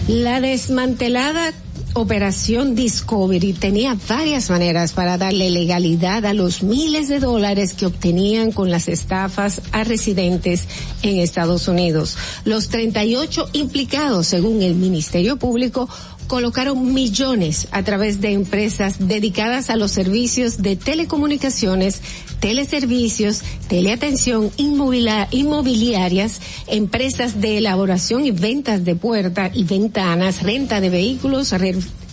La 0.07 0.39
desmantelada 0.39 1.51
Operación 1.95 2.73
Discovery 2.73 3.53
tenía 3.53 3.95
varias 4.09 4.49
maneras 4.49 4.93
para 4.93 5.19
darle 5.19 5.51
legalidad 5.51 6.25
a 6.25 6.33
los 6.33 6.63
miles 6.63 7.07
de 7.07 7.19
dólares 7.19 7.75
que 7.75 7.85
obtenían 7.85 8.51
con 8.51 8.71
las 8.71 8.87
estafas 8.87 9.61
a 9.71 9.83
residentes 9.83 10.67
en 11.03 11.17
Estados 11.17 11.67
Unidos. 11.67 12.17
Los 12.45 12.69
38 12.69 13.49
implicados, 13.53 14.25
según 14.25 14.63
el 14.63 14.73
Ministerio 14.73 15.37
Público, 15.37 15.87
colocaron 16.25 16.93
millones 16.93 17.67
a 17.71 17.83
través 17.83 18.21
de 18.21 18.31
empresas 18.31 19.07
dedicadas 19.07 19.69
a 19.69 19.75
los 19.75 19.91
servicios 19.91 20.63
de 20.63 20.75
telecomunicaciones, 20.75 22.01
teleservicios, 22.43 23.41
teleatención 23.69 24.51
inmobiliarias, 24.57 26.41
empresas 26.67 27.39
de 27.39 27.59
elaboración 27.59 28.25
y 28.25 28.31
ventas 28.31 28.83
de 28.83 28.97
puertas 28.97 29.51
y 29.53 29.63
ventanas, 29.63 30.43
renta 30.43 30.81
de 30.81 30.89
vehículos, 30.89 31.53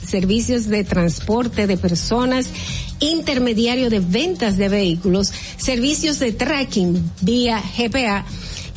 servicios 0.07 0.69
de 0.69 0.85
transporte 0.85 1.67
de 1.67 1.77
personas, 1.77 2.49
intermediario 3.01 3.91
de 3.91 3.99
ventas 3.99 4.57
de 4.57 4.69
vehículos, 4.69 5.33
servicios 5.57 6.21
de 6.21 6.31
tracking 6.31 7.11
vía 7.23 7.61
GPA, 7.77 8.25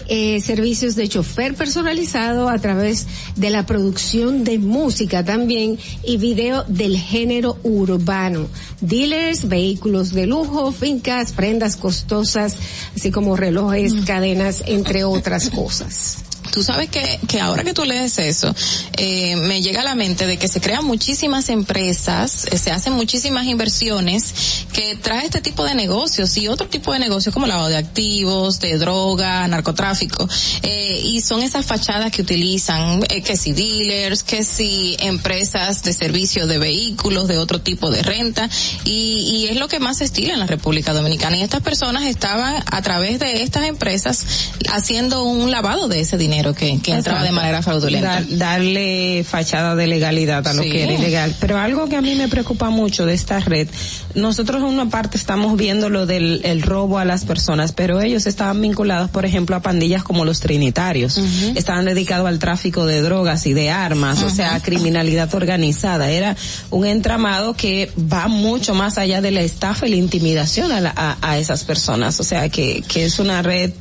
eh, 0.08 0.42
servicios 0.42 0.96
de 0.96 1.08
chofer 1.08 1.56
personalizado 1.56 2.50
a 2.50 2.58
través 2.60 3.08
de 3.36 3.50
la 3.50 3.66
producción 3.66 4.44
de 4.44 4.60
música 4.60 5.24
también 5.24 5.78
y 6.04 6.18
video 6.18 6.64
del 6.68 6.98
género 6.98 7.58
urbano. 7.64 8.48
Dealers, 8.82 9.48
vehículos 9.48 10.14
de 10.14 10.28
lujo, 10.28 10.72
fincas, 10.72 11.32
prendas 11.32 11.76
costosas, 11.76 12.58
así 12.96 13.12
como 13.12 13.36
relojes, 13.36 13.94
cadenas, 14.06 14.64
entre 14.66 15.04
otras 15.04 15.50
cosas. 15.50 16.23
Tú 16.54 16.62
sabes 16.62 16.88
que, 16.88 17.20
que 17.28 17.42
ahora 17.42 17.64
que 17.64 17.74
tú 17.74 17.84
lees 17.84 18.20
eso, 18.20 18.54
eh, 18.98 19.36
me 19.38 19.64
llega 19.64 19.82
a 19.82 19.84
la 19.84 19.96
mente 19.96 20.28
de 20.28 20.38
que 20.38 20.48
se 20.48 20.62
crean 20.62 20.86
muchísimas 20.86 21.50
empresas, 21.50 22.46
eh, 22.52 22.60
se 22.60 22.70
hacen 22.70 22.94
muchísimas 22.94 23.48
inversiones 23.48 24.66
que 24.72 24.96
trae 24.96 25.26
este 25.26 25.42
tipo 25.42 25.66
de 25.66 25.74
negocios 25.74 26.38
y 26.38 26.48
otro 26.48 26.68
tipo 26.68 26.94
de 26.94 27.00
negocios 27.00 27.34
como 27.34 27.48
lavado 27.48 27.70
de 27.70 27.78
activos, 27.78 28.60
de 28.60 28.78
droga, 28.78 29.48
narcotráfico, 29.48 30.30
eh, 30.62 31.02
y 31.04 31.22
son 31.22 31.42
esas 31.42 31.66
fachadas 31.66 32.12
que 32.12 32.22
utilizan, 32.22 33.02
eh, 33.10 33.24
que 33.24 33.36
si 33.36 33.54
dealers, 33.54 34.22
que 34.22 34.44
si 34.44 34.96
empresas 35.00 35.82
de 35.82 35.92
servicio 35.92 36.46
de 36.46 36.60
vehículos, 36.60 37.28
de 37.28 37.40
otro 37.40 37.62
tipo 37.62 37.90
de 37.90 38.04
renta, 38.04 38.48
y, 38.86 39.22
y 39.26 39.48
es 39.48 39.58
lo 39.58 39.68
que 39.68 39.80
más 39.80 39.98
se 39.98 40.04
estila 40.04 40.34
en 40.34 40.40
la 40.40 40.46
República 40.48 40.94
Dominicana. 40.94 41.36
Y 41.36 41.42
estas 41.42 41.64
personas 41.64 42.04
estaban 42.04 42.64
a 42.64 42.82
través 42.84 43.18
de 43.18 43.42
estas 43.42 43.66
empresas 43.66 44.24
haciendo 44.72 45.24
un 45.24 45.50
lavado 45.50 45.88
de 45.88 46.02
ese 46.02 46.16
dinero 46.20 46.43
que, 46.54 46.80
que 46.82 46.92
entraba 46.94 47.24
de 47.24 47.32
manera 47.32 47.62
fraudulenta. 47.62 48.08
Dar- 48.22 48.38
darle 48.38 49.24
fachada 49.24 49.76
de 49.76 49.88
legalidad 49.88 50.48
a 50.48 50.54
lo 50.54 50.64
Sí. 50.64 50.70
que 50.72 50.84
era 50.84 50.94
ilegal. 50.94 51.36
Pero 51.40 51.58
algo 51.60 51.88
que 51.88 51.96
a 51.96 52.02
mí 52.02 52.16
me 52.16 52.28
preocupa 52.28 52.70
mucho 52.70 53.06
de 53.06 53.14
esta 53.14 53.40
red, 53.40 53.68
nosotros 54.16 54.58
en 54.62 54.68
una 54.68 54.90
parte 54.90 55.18
estamos 55.18 55.56
viendo 55.58 55.90
lo 55.90 56.06
del 56.06 56.42
el 56.44 56.62
robo 56.64 56.98
a 57.00 57.06
las 57.06 57.24
personas, 57.26 57.72
pero 57.72 58.02
ellos 58.02 58.26
estaban 58.26 58.60
vinculados, 58.62 59.10
por 59.12 59.26
ejemplo, 59.26 59.56
a 59.56 59.62
pandillas 59.62 60.04
como 60.04 60.26
los 60.26 60.40
trinitarios. 60.40 61.20
Estaban 61.56 61.86
dedicados 61.86 62.28
al 62.28 62.40
tráfico 62.40 62.86
de 62.86 63.02
drogas 63.02 63.46
y 63.46 63.54
de 63.54 63.70
armas, 63.70 64.24
o 64.24 64.30
sea, 64.30 64.56
a 64.56 64.60
criminalidad 64.62 65.34
organizada. 65.36 66.10
Era 66.10 66.36
un 66.72 66.86
entramado 66.86 67.54
que 67.54 67.92
va 68.12 68.28
mucho 68.28 68.74
más 68.74 68.98
allá 68.98 69.22
de 69.22 69.32
la 69.32 69.42
estafa 69.42 69.86
y 69.88 69.92
la 69.92 69.96
intimidación 69.98 70.72
a, 70.72 70.82
la- 70.82 70.94
a, 70.96 71.18
a 71.22 71.38
esas 71.38 71.64
personas. 71.64 72.20
O 72.20 72.24
sea, 72.24 72.50
que, 72.50 72.82
que 72.88 73.06
es 73.06 73.20
una 73.20 73.42
red 73.44 73.72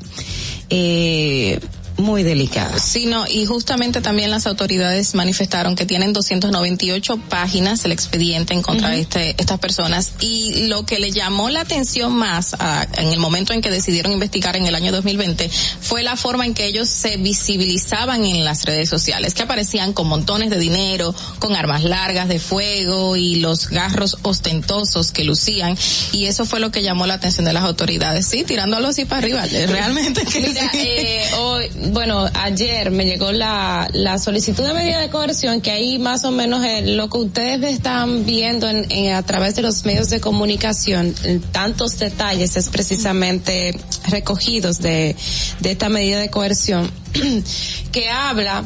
eh, 0.70 1.60
muy 2.02 2.22
delicada. 2.22 2.78
Sí, 2.78 3.06
no, 3.06 3.26
y 3.26 3.46
justamente 3.46 4.00
también 4.00 4.30
las 4.30 4.46
autoridades 4.46 5.14
manifestaron 5.14 5.74
que 5.76 5.86
tienen 5.86 6.12
298 6.12 7.16
páginas 7.28 7.84
el 7.84 7.92
expediente 7.92 8.52
en 8.54 8.62
contra 8.62 8.90
de 8.90 9.00
este, 9.00 9.34
estas 9.38 9.58
personas. 9.58 10.12
Y 10.20 10.66
lo 10.68 10.84
que 10.84 10.98
le 10.98 11.10
llamó 11.12 11.48
la 11.48 11.60
atención 11.62 12.12
más 12.14 12.54
a- 12.58 12.86
en 12.98 13.08
el 13.08 13.18
momento 13.18 13.52
en 13.52 13.60
que 13.62 13.70
decidieron 13.70 14.12
investigar 14.12 14.56
en 14.56 14.66
el 14.66 14.74
año 14.74 14.92
2020 14.92 15.48
fue 15.80 16.02
la 16.02 16.16
forma 16.16 16.44
en 16.44 16.54
que 16.54 16.66
ellos 16.66 16.88
se 16.88 17.16
visibilizaban 17.16 18.24
en 18.26 18.44
las 18.44 18.64
redes 18.64 18.88
sociales, 18.88 19.34
que 19.34 19.42
aparecían 19.42 19.92
con 19.92 20.08
montones 20.08 20.50
de 20.50 20.58
dinero, 20.58 21.14
con 21.38 21.54
armas 21.56 21.84
largas 21.84 22.28
de 22.28 22.38
fuego 22.38 23.16
y 23.16 23.36
los 23.36 23.68
garros 23.68 24.18
ostentosos 24.22 25.12
que 25.12 25.24
lucían. 25.24 25.76
Y 26.12 26.26
eso 26.26 26.44
fue 26.44 26.60
lo 26.60 26.70
que 26.70 26.82
llamó 26.82 27.06
la 27.06 27.14
atención 27.14 27.44
de 27.44 27.52
las 27.52 27.64
autoridades, 27.64 28.26
sí, 28.26 28.44
tirándolo 28.44 28.88
así 28.88 29.04
para 29.04 29.18
arriba, 29.18 29.44
realmente 29.46 30.24
que 30.24 30.40
Mira, 30.48 30.70
sí. 30.72 30.78
eh, 30.80 31.24
hoy, 31.38 31.70
bueno, 31.92 32.26
ayer 32.34 32.90
me 32.90 33.04
llegó 33.04 33.32
la, 33.32 33.88
la 33.92 34.18
solicitud 34.18 34.64
de 34.64 34.74
medida 34.74 35.00
de 35.00 35.10
coerción 35.10 35.60
que 35.60 35.70
ahí 35.70 35.98
más 35.98 36.24
o 36.24 36.30
menos 36.30 36.64
eh, 36.64 36.82
lo 36.96 37.08
que 37.08 37.18
ustedes 37.18 37.74
están 37.74 38.24
viendo 38.24 38.68
en, 38.68 39.12
a 39.12 39.22
través 39.22 39.54
de 39.56 39.62
los 39.62 39.84
medios 39.84 40.08
de 40.10 40.20
comunicación, 40.20 41.14
tantos 41.52 41.98
detalles 41.98 42.56
es 42.56 42.68
precisamente 42.68 43.74
recogidos 44.08 44.78
de, 44.78 45.14
de 45.60 45.70
esta 45.70 45.88
medida 45.88 46.18
de 46.18 46.30
coerción 46.30 46.90
que 47.92 48.08
habla 48.08 48.64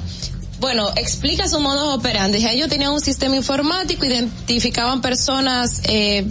bueno, 0.60 0.88
explica 0.96 1.46
su 1.48 1.60
modo 1.60 1.94
operandi. 1.94 2.44
Ellos 2.46 2.68
tenían 2.68 2.92
un 2.92 3.00
sistema 3.00 3.36
informático, 3.36 4.04
identificaban 4.06 5.02
personas, 5.02 5.82
eh, 5.84 6.26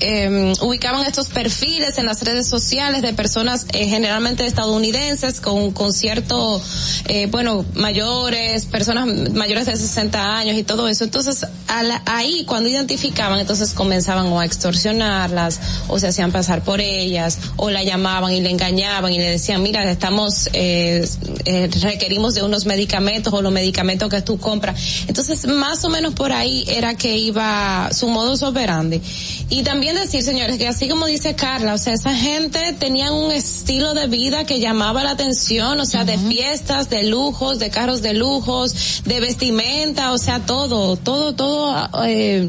eh, 0.00 0.54
ubicaban 0.62 1.04
estos 1.06 1.28
perfiles 1.28 1.98
en 1.98 2.06
las 2.06 2.22
redes 2.22 2.46
sociales 2.48 3.02
de 3.02 3.12
personas 3.12 3.66
eh, 3.72 3.86
generalmente 3.86 4.46
estadounidenses 4.46 5.40
con, 5.40 5.72
con 5.72 5.92
cierto, 5.92 6.60
eh, 7.08 7.26
bueno, 7.30 7.66
mayores, 7.74 8.64
personas 8.64 9.06
mayores 9.34 9.66
de 9.66 9.76
60 9.76 10.38
años 10.38 10.56
y 10.56 10.62
todo 10.62 10.88
eso. 10.88 11.04
Entonces, 11.04 11.46
a 11.68 11.82
la- 11.82 12.02
ahí 12.06 12.44
cuando 12.46 12.70
identificaban, 12.70 13.38
entonces 13.40 13.74
comenzaban 13.74 14.26
o 14.28 14.40
a 14.40 14.46
extorsionarlas 14.46 15.60
o 15.88 15.98
se 15.98 16.08
hacían 16.08 16.32
pasar 16.32 16.62
por 16.64 16.80
ellas 16.80 17.38
o 17.56 17.68
la 17.70 17.82
llamaban 17.82 18.32
y 18.32 18.40
le 18.40 18.50
engañaban 18.50 19.12
y 19.12 19.18
le 19.18 19.30
decían, 19.32 19.62
mira, 19.62 19.88
estamos, 19.90 20.48
eh, 20.54 21.06
eh, 21.44 21.68
requerimos 21.82 22.34
de 22.34 22.42
unos 22.42 22.64
medicamentos 22.64 23.32
o 23.34 23.42
los 23.42 23.52
medicamentos 23.52 23.65
medicamentos 23.66 24.08
que 24.08 24.22
tú 24.22 24.38
compras. 24.38 24.78
Entonces, 25.08 25.46
más 25.46 25.84
o 25.84 25.88
menos 25.88 26.14
por 26.14 26.30
ahí 26.32 26.64
era 26.68 26.94
que 26.94 27.16
iba 27.16 27.88
su 27.92 28.08
modus 28.08 28.42
operandi. 28.42 29.02
Y 29.50 29.62
también 29.62 29.96
decir, 29.96 30.22
señores, 30.22 30.56
que 30.56 30.68
así 30.68 30.88
como 30.88 31.06
dice 31.06 31.34
Carla, 31.34 31.74
o 31.74 31.78
sea, 31.78 31.92
esa 31.92 32.14
gente 32.14 32.74
tenía 32.78 33.10
un 33.12 33.32
estilo 33.32 33.94
de 33.94 34.06
vida 34.06 34.44
que 34.44 34.60
llamaba 34.60 35.02
la 35.02 35.10
atención, 35.10 35.80
o 35.80 35.84
sea, 35.84 36.04
de 36.04 36.16
fiestas, 36.16 36.88
de 36.90 37.04
lujos, 37.04 37.58
de 37.58 37.70
carros 37.70 38.02
de 38.02 38.14
lujos, 38.14 39.02
de 39.04 39.18
vestimenta, 39.20 40.12
o 40.12 40.18
sea, 40.18 40.40
todo, 40.40 40.96
todo, 40.96 41.34
todo, 41.34 41.88
eh, 42.04 42.48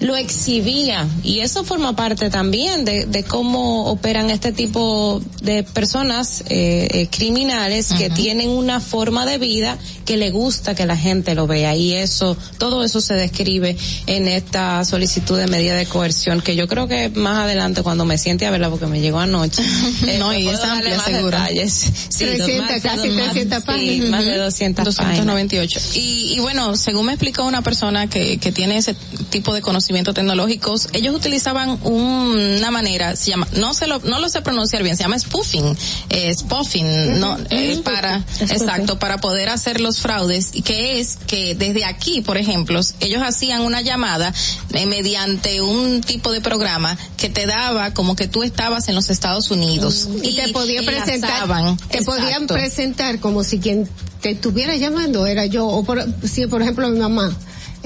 lo 0.00 0.14
exhibía 0.16 1.06
y 1.24 1.40
eso 1.40 1.64
forma 1.64 1.96
parte 1.96 2.28
también 2.28 2.84
de, 2.84 3.06
de 3.06 3.24
cómo 3.24 3.86
operan 3.86 4.28
este 4.30 4.52
tipo 4.52 5.22
de 5.40 5.62
personas 5.62 6.42
eh, 6.50 6.86
eh, 6.92 7.08
criminales 7.10 7.88
que 7.96 8.10
tienen 8.10 8.50
una 8.50 8.80
forma 8.80 9.24
de 9.24 9.38
vida 9.38 9.78
que 10.04 10.18
le 10.18 10.30
gusta 10.30 10.74
que 10.74 10.84
la 10.84 10.96
gente 10.98 11.34
lo 11.34 11.46
vea 11.46 11.74
y 11.74 11.94
eso 11.94 12.36
todo 12.58 12.84
eso 12.84 13.00
se 13.00 13.14
describe 13.14 13.76
en 14.06 14.28
esta 14.28 14.84
solicitud 14.84 15.38
de 15.38 15.46
medida 15.46 15.74
de 15.76 15.86
coerción 15.86 16.42
que 16.42 16.56
yo 16.56 16.68
creo 16.68 16.86
que 16.88 17.08
más 17.08 17.38
adelante 17.44 17.82
cuando 17.82 18.04
me 18.04 18.18
siente 18.18 18.44
a 18.46 18.50
verla 18.50 18.68
porque 18.68 18.86
me 18.86 19.00
llegó 19.00 19.18
anoche 19.18 19.62
eh, 20.06 20.18
No, 20.18 20.32
y 20.36 20.46
es 20.46 20.60
amplia, 20.62 21.00
seguro. 21.00 21.38
detalles. 21.38 21.72
Sí, 22.10 22.24
300, 22.26 22.58
más 22.60 22.68
de- 22.74 22.80
casi 22.82 23.08
más- 23.08 23.30
300 23.32 23.58
sí, 23.60 23.64
páginas. 23.66 24.10
más 24.10 24.24
de 24.26 24.36
200 24.36 24.84
páginas 24.94 25.16
298. 25.26 25.80
Y, 25.94 26.34
y 26.36 26.40
bueno, 26.40 26.76
según 26.76 27.06
me 27.06 27.12
explicó 27.12 27.44
una 27.44 27.62
persona 27.62 28.08
que, 28.08 28.38
que 28.38 28.52
tiene 28.52 28.76
ese 28.76 28.94
tipo 29.30 29.54
de 29.54 29.62
conocimientos 29.86 30.14
tecnológicos, 30.16 30.88
ellos 30.94 31.14
utilizaban 31.14 31.78
un- 31.84 32.56
una 32.58 32.70
manera, 32.72 33.14
se 33.14 33.30
llama, 33.30 33.46
no 33.56 33.72
se 33.72 33.86
lo, 33.86 34.00
no 34.00 34.18
lo 34.18 34.28
sé 34.28 34.42
pronunciar 34.42 34.82
bien, 34.82 34.96
se 34.96 35.04
llama 35.04 35.16
spoofing, 35.16 35.76
eh, 36.10 36.34
spoofing, 36.36 37.20
no, 37.20 37.38
eh, 37.50 37.80
para, 37.84 38.24
exacto, 38.40 38.98
para 38.98 39.18
poder 39.18 39.48
hacer 39.48 39.80
los 39.80 39.98
fraudes, 40.00 40.50
y 40.54 40.62
que 40.62 40.98
es 40.98 41.18
que 41.28 41.54
desde 41.54 41.84
aquí, 41.84 42.20
por 42.20 42.36
ejemplo, 42.36 42.80
ellos 42.98 43.22
hacían 43.24 43.60
una 43.62 43.80
llamada 43.80 44.34
eh, 44.72 44.86
mediante 44.86 45.60
un 45.62 46.00
tipo 46.00 46.32
de 46.32 46.40
programa 46.40 46.98
que 47.16 47.28
te 47.28 47.46
daba 47.46 47.94
como 47.94 48.16
que 48.16 48.26
tú 48.26 48.42
estabas 48.42 48.88
en 48.88 48.96
los 48.96 49.08
Estados 49.08 49.50
Unidos. 49.52 50.08
y 50.22 50.34
te 50.34 50.48
podía 50.48 50.82
presentar 50.82 51.14
enlazaban. 51.44 51.76
te 51.76 52.02
podían 52.02 52.42
Exacto. 52.42 52.54
presentar 52.54 53.20
como 53.20 53.44
si 53.44 53.60
quien 53.60 53.88
te 54.20 54.30
estuviera 54.30 54.74
llamando 54.76 55.26
era 55.26 55.46
yo 55.46 55.64
o 55.66 55.84
por, 55.84 56.04
si 56.28 56.46
por 56.48 56.60
ejemplo 56.62 56.88
mi 56.90 56.98
mamá 56.98 57.36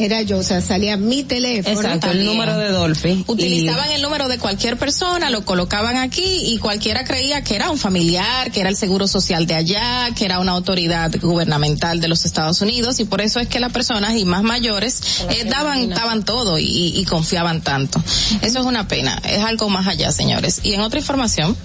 era 0.00 0.22
yo 0.22 0.38
o 0.38 0.42
sea 0.42 0.60
salía 0.60 0.96
mi 0.96 1.24
teléfono 1.24 1.80
Exacto, 1.80 2.10
el 2.10 2.24
número 2.24 2.56
de 2.56 2.68
Dolphy. 2.70 3.24
Utilizaban 3.26 3.90
el 3.90 4.02
número 4.02 4.28
de 4.28 4.38
cualquier 4.38 4.76
persona, 4.76 5.30
lo 5.30 5.44
colocaban 5.44 5.96
aquí 5.96 6.22
y 6.24 6.58
cualquiera 6.58 7.04
creía 7.04 7.42
que 7.42 7.54
era 7.54 7.70
un 7.70 7.78
familiar, 7.78 8.50
que 8.50 8.60
era 8.60 8.68
el 8.68 8.76
seguro 8.76 9.06
social 9.06 9.46
de 9.46 9.54
allá, 9.54 10.08
que 10.14 10.24
era 10.24 10.40
una 10.40 10.52
autoridad 10.52 11.10
gubernamental 11.20 12.00
de 12.00 12.08
los 12.08 12.24
Estados 12.24 12.60
Unidos 12.60 13.00
y 13.00 13.04
por 13.04 13.20
eso 13.20 13.40
es 13.40 13.48
que 13.48 13.60
las 13.60 13.72
personas 13.72 14.16
y 14.16 14.24
más 14.24 14.42
mayores 14.42 15.00
eh, 15.30 15.44
daban, 15.44 15.90
daban 15.90 16.24
todo 16.24 16.58
y, 16.58 16.64
y 16.96 17.04
confiaban 17.04 17.60
tanto. 17.60 18.02
Eso 18.42 18.60
es 18.60 18.66
una 18.66 18.88
pena, 18.88 19.20
es 19.28 19.42
algo 19.42 19.68
más 19.68 19.86
allá, 19.86 20.12
señores. 20.12 20.60
Y 20.62 20.74
en 20.74 20.80
otra 20.80 21.00
información, 21.00 21.56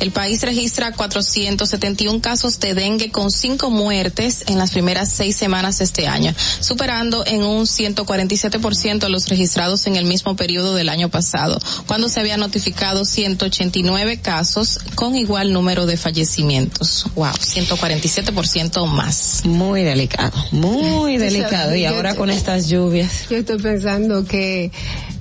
el 0.00 0.10
país 0.12 0.42
registra 0.42 0.92
471 0.92 2.20
casos 2.20 2.60
de 2.60 2.74
dengue 2.74 3.10
con 3.10 3.30
cinco 3.30 3.70
muertes 3.70 4.44
en 4.46 4.58
las 4.58 4.70
primeras 4.70 5.10
seis 5.10 5.36
semanas 5.36 5.78
de 5.78 5.84
este 5.84 6.06
año, 6.06 6.34
superando 6.60 7.24
en 7.26 7.42
un 7.42 7.66
147% 7.78 9.08
los 9.08 9.28
registrados 9.28 9.86
en 9.86 9.96
el 9.96 10.04
mismo 10.04 10.36
periodo 10.36 10.74
del 10.74 10.88
año 10.88 11.08
pasado, 11.08 11.58
cuando 11.86 12.08
se 12.08 12.20
había 12.20 12.36
notificado 12.36 13.04
189 13.04 14.20
casos 14.20 14.80
con 14.94 15.16
igual 15.16 15.52
número 15.52 15.86
de 15.86 15.96
fallecimientos. 15.96 17.06
Wow, 17.14 17.32
147% 17.32 18.86
más. 18.86 19.42
Muy 19.44 19.82
delicado, 19.82 20.36
muy 20.52 21.16
delicado. 21.18 21.74
Y 21.74 21.84
ahora 21.84 22.14
con 22.14 22.30
estas 22.30 22.68
lluvias. 22.68 23.28
yo 23.30 23.36
estoy 23.36 23.58
pensando 23.58 24.24
que 24.24 24.70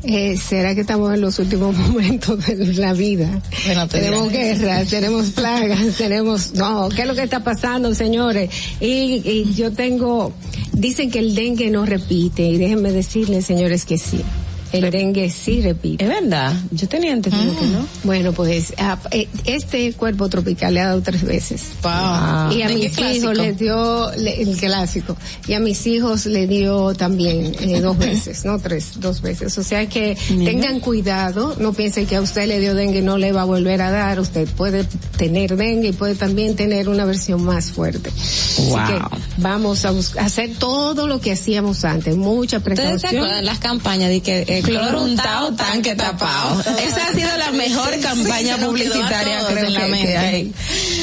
eh, 0.08 0.38
será 0.38 0.74
que 0.74 0.82
estamos 0.82 1.14
en 1.14 1.22
los 1.22 1.38
últimos 1.40 1.76
momentos 1.90 2.46
de 2.46 2.74
la 2.74 2.94
vida 2.94 3.42
Bueno, 3.66 3.88
tenemos 3.88 4.32
guerras 4.32 4.88
tenemos 4.90 5.32
plagas 5.32 5.80
tenemos 5.98 6.54
no 6.54 6.90
qué 6.90 7.02
es 7.02 7.08
lo 7.08 7.16
que 7.16 7.24
está 7.24 7.44
pasando 7.44 7.94
señores 7.94 8.50
y, 8.80 9.22
y 9.24 9.54
yo 9.56 9.72
tengo 9.72 10.34
dicen 10.72 11.12
que 11.12 11.20
el 11.20 11.36
dengue 11.36 11.70
no 11.70 11.86
repite 11.86 12.44
y 12.44 12.58
déjenme 12.58 12.92
decirles 12.92 13.46
señores 13.46 13.86
que 13.86 13.98
sí 13.98 14.22
el 14.72 14.92
dengue 14.92 15.30
sí 15.30 15.62
repite. 15.62 16.04
Es 16.04 16.10
verdad, 16.10 16.54
yo 16.72 16.88
tenía 16.88 17.14
entendido 17.14 17.58
que 17.58 17.66
no. 17.68 17.86
Bueno, 18.04 18.34
pues 18.34 18.74
ah, 18.78 18.98
eh, 19.12 19.28
este 19.46 19.94
cuerpo 19.94 20.30
tropical 20.30 20.74
le 20.74 20.82
ha 20.82 20.88
dado 20.88 21.02
tres 21.02 21.24
veces. 21.24 21.64
Wow. 21.84 22.52
Y 22.58 22.62
a 22.62 22.70
mis 22.70 22.92
clásico. 22.96 23.32
hijos 23.32 23.38
les 23.38 23.58
dio 23.60 24.12
el 24.12 24.58
clásico. 24.58 25.18
Y 25.48 25.54
a 25.54 25.60
mis 25.60 25.86
hijos 25.88 26.26
le 26.26 26.48
dio 26.48 26.94
también 26.94 27.56
eh, 27.60 27.80
dos 27.82 27.98
veces, 28.08 28.46
no 28.46 28.60
tres, 28.60 29.00
dos 29.00 29.22
veces. 29.22 29.58
O 29.58 29.64
sea 29.64 29.88
que 29.88 30.18
tengan 30.28 30.80
cuidado, 30.80 31.56
no 31.60 31.74
piensen 31.74 32.06
que 32.06 32.16
a 32.16 32.22
usted 32.22 32.48
le 32.48 32.60
dio 32.60 32.76
dengue 32.76 33.00
y 33.00 33.02
no 33.02 33.18
le 33.18 33.32
va 33.32 33.42
a 33.42 33.46
volver 33.46 33.82
a 33.82 33.92
dar. 33.92 34.20
Usted 34.20 34.48
puede 34.50 34.86
tener 35.18 35.56
dengue 35.56 35.90
y 35.90 35.94
puede 35.94 36.16
también 36.16 36.56
tener 36.56 36.90
una 36.90 37.06
versión 37.06 37.44
más 37.44 37.72
fuerte. 37.72 38.12
Wow. 38.70 38.78
Así 38.78 38.94
que 38.94 39.18
vamos 39.38 39.86
a 39.86 39.90
hacer 40.24 40.52
todo 40.58 41.08
lo 41.08 41.20
que 41.20 41.32
hacíamos 41.32 41.86
antes, 41.86 42.16
mucha 42.16 42.58
¿Ustedes 42.58 42.78
se 42.80 42.84
precaución. 42.84 43.16
acuerdan 43.24 43.46
las 43.46 43.60
campañas 43.60 44.10
de 44.10 44.22
que 44.22 44.57
eh, 44.60 44.62
cloro 44.64 45.04
untado, 45.04 45.54
tanque 45.54 45.96
tapado? 45.96 46.62
Esa 46.62 47.08
ha 47.08 47.14
sido 47.14 47.36
la 47.38 47.52
mejor 47.52 48.00
campaña 48.00 48.58
publicitaria 48.58 49.40
todos 49.40 49.52
creo 49.54 49.66
en 49.66 49.74
la 49.74 49.80
que, 49.82 49.88
mente. 49.88 50.08
que 50.08 50.18
hay, 50.18 50.54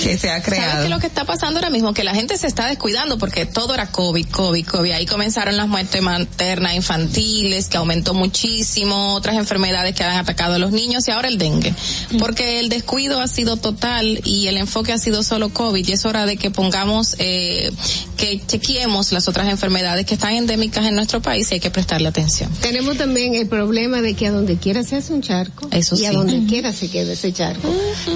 que 0.02 0.18
se 0.18 0.30
ha 0.30 0.34
¿Sabes 0.34 0.44
qué 0.44 0.50
creado. 0.50 0.88
lo 0.88 0.98
que 0.98 1.06
está 1.06 1.24
pasando 1.24 1.58
ahora 1.58 1.70
mismo? 1.70 1.94
Que 1.94 2.04
la 2.04 2.14
gente 2.14 2.36
se 2.38 2.46
está 2.46 2.66
descuidando 2.66 3.18
porque 3.18 3.46
todo 3.46 3.74
era 3.74 3.86
COVID, 3.90 4.26
COVID, 4.28 4.66
COVID. 4.66 4.92
Ahí 4.92 5.06
comenzaron 5.06 5.56
las 5.56 5.68
muertes 5.68 6.02
maternas 6.02 6.74
infantiles, 6.74 7.68
que 7.68 7.76
aumentó 7.76 8.14
muchísimo, 8.14 9.14
otras 9.14 9.36
enfermedades 9.36 9.94
que 9.94 10.04
han 10.04 10.16
atacado 10.16 10.54
a 10.54 10.58
los 10.58 10.72
niños 10.72 11.06
y 11.08 11.10
ahora 11.10 11.28
el 11.28 11.38
dengue. 11.38 11.74
Porque 12.18 12.60
el 12.60 12.68
descuido 12.68 13.20
ha 13.20 13.28
sido 13.28 13.56
total 13.56 14.20
y 14.24 14.46
el 14.48 14.56
enfoque 14.56 14.92
ha 14.92 14.98
sido 14.98 15.22
solo 15.22 15.48
COVID 15.50 15.86
y 15.86 15.92
es 15.92 16.04
hora 16.04 16.26
de 16.26 16.36
que 16.36 16.50
pongamos, 16.50 17.16
eh, 17.18 17.70
que 18.16 18.40
chequeemos 18.46 19.12
las 19.12 19.28
otras 19.28 19.48
enfermedades 19.48 20.06
que 20.06 20.14
están 20.14 20.34
endémicas 20.34 20.84
en 20.86 20.94
nuestro 20.94 21.20
país 21.22 21.50
y 21.50 21.54
hay 21.54 21.60
que 21.60 21.70
prestarle 21.70 22.08
atención. 22.08 22.50
Tenemos 22.60 22.96
también 22.96 23.34
el 23.44 23.50
problema 23.50 24.00
de 24.00 24.14
que 24.14 24.26
a 24.26 24.32
donde 24.32 24.56
quiera 24.56 24.82
se 24.82 24.96
hace 24.96 25.12
un 25.12 25.20
charco 25.20 25.68
Eso 25.70 25.96
y 25.96 26.06
a 26.06 26.12
donde 26.12 26.46
quiera 26.46 26.72
se 26.72 26.88
queda 26.88 27.12
ese 27.12 27.32
charco. 27.32 27.68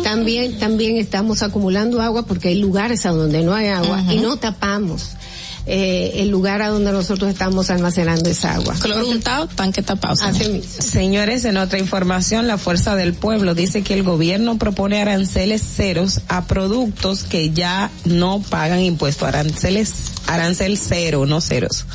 También 0.02 0.58
también 0.58 0.96
estamos 0.96 1.42
acumulando 1.42 2.00
agua 2.00 2.26
porque 2.26 2.48
hay 2.48 2.58
lugares 2.58 3.04
a 3.06 3.10
donde 3.10 3.42
no 3.42 3.54
hay 3.54 3.68
agua 3.68 4.02
y 4.10 4.18
no 4.18 4.36
tapamos 4.36 5.17
eh, 5.68 6.22
el 6.22 6.30
lugar 6.30 6.62
a 6.62 6.68
donde 6.68 6.92
nosotros 6.92 7.30
estamos 7.30 7.70
almacenando 7.70 8.30
esa 8.30 8.54
agua. 8.54 8.74
Cloro 8.80 9.08
untado, 9.08 9.46
tanque 9.48 9.82
tapado. 9.82 10.16
señor. 10.16 10.34
Así 10.34 10.48
mismo. 10.48 10.82
Señores, 10.82 11.44
en 11.44 11.58
otra 11.58 11.78
información, 11.78 12.46
la 12.46 12.56
Fuerza 12.58 12.96
del 12.96 13.14
Pueblo 13.14 13.54
dice 13.54 13.82
que 13.82 13.94
el 13.94 14.02
gobierno 14.02 14.58
propone 14.58 15.00
aranceles 15.00 15.62
ceros 15.62 16.22
a 16.28 16.46
productos 16.46 17.24
que 17.24 17.50
ya 17.50 17.90
no 18.04 18.42
pagan 18.48 18.80
impuesto. 18.80 19.26
Aranceles, 19.26 19.92
arancel 20.26 20.78
cero, 20.78 21.26
no 21.26 21.40
ceros. 21.40 21.86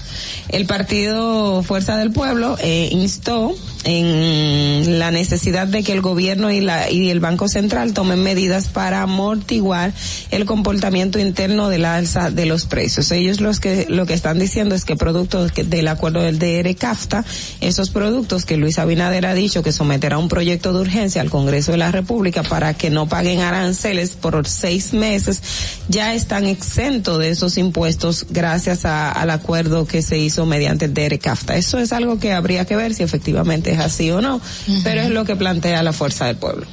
El 0.50 0.66
partido 0.68 1.64
Fuerza 1.64 1.98
del 1.98 2.12
Pueblo 2.12 2.58
eh, 2.60 2.90
instó 2.92 3.56
en 3.86 5.00
la 5.00 5.12
necesidad 5.12 5.68
de 5.68 5.84
que 5.84 5.92
el 5.92 6.02
gobierno 6.02 6.52
y 6.52 6.62
la 6.62 6.90
y 6.90 7.10
el 7.10 7.20
Banco 7.20 7.48
Central 7.48 7.94
tomen 7.94 8.22
medidas 8.24 8.68
para 8.68 9.02
amortiguar 9.02 9.94
el 10.32 10.46
comportamiento 10.46 11.20
interno 11.20 11.70
de 11.70 11.80
la 11.80 11.96
alza 11.96 12.30
de 12.30 12.46
los 12.46 12.66
precios. 12.66 13.12
Ellos 13.12 13.42
los 13.42 13.60
que 13.64 13.86
lo 13.90 14.06
que 14.06 14.14
están 14.14 14.38
diciendo 14.40 14.76
es 14.76 14.84
que 14.84 14.98
productos 14.98 15.54
del 15.56 15.88
acuerdo 15.88 16.22
del 16.22 16.38
DR 16.38 16.76
CAFTA, 16.76 17.24
esos 17.62 17.90
productos 17.92 18.44
que 18.44 18.58
Luis 18.58 18.78
Abinader 18.78 19.26
ha 19.26 19.34
dicho 19.34 19.64
que 19.64 19.72
someterá 19.72 20.18
un 20.18 20.28
proyecto 20.28 20.74
de 20.74 20.82
urgencia 20.82 21.22
al 21.22 21.30
Congreso 21.30 21.72
de 21.72 21.78
la 21.78 21.90
República 21.92 22.44
para 22.44 22.74
que 22.74 22.90
no 22.90 23.08
paguen 23.08 23.40
aranceles 23.40 24.12
por 24.12 24.46
seis 24.50 24.94
meses, 24.94 25.42
ya 25.88 26.14
están 26.14 26.46
exentos 26.46 27.20
de 27.20 27.30
esos 27.30 27.58
impuestos 27.58 28.26
gracias 28.30 28.84
a- 28.84 29.12
al 29.14 29.30
acuerdo 29.30 29.88
que 29.88 30.02
se 30.02 30.18
hizo 30.18 30.46
mediante 30.46 30.84
el 30.86 30.94
DR 30.94 31.18
CAFTA. 31.20 31.56
Eso 31.56 31.80
es 31.80 31.94
algo 31.94 32.20
que 32.20 32.34
habría 32.34 32.66
que 32.66 32.76
ver 32.76 32.94
si 32.94 33.04
efectivamente 33.04 33.72
es 33.72 33.80
así 33.80 34.12
o 34.12 34.20
no, 34.20 34.42
pero 34.84 35.02
es 35.02 35.10
lo 35.10 35.24
que 35.24 35.38
plantea 35.38 35.82
la 35.84 35.94
Fuerza 35.94 36.26
del 36.26 36.36
Pueblo. 36.36 36.66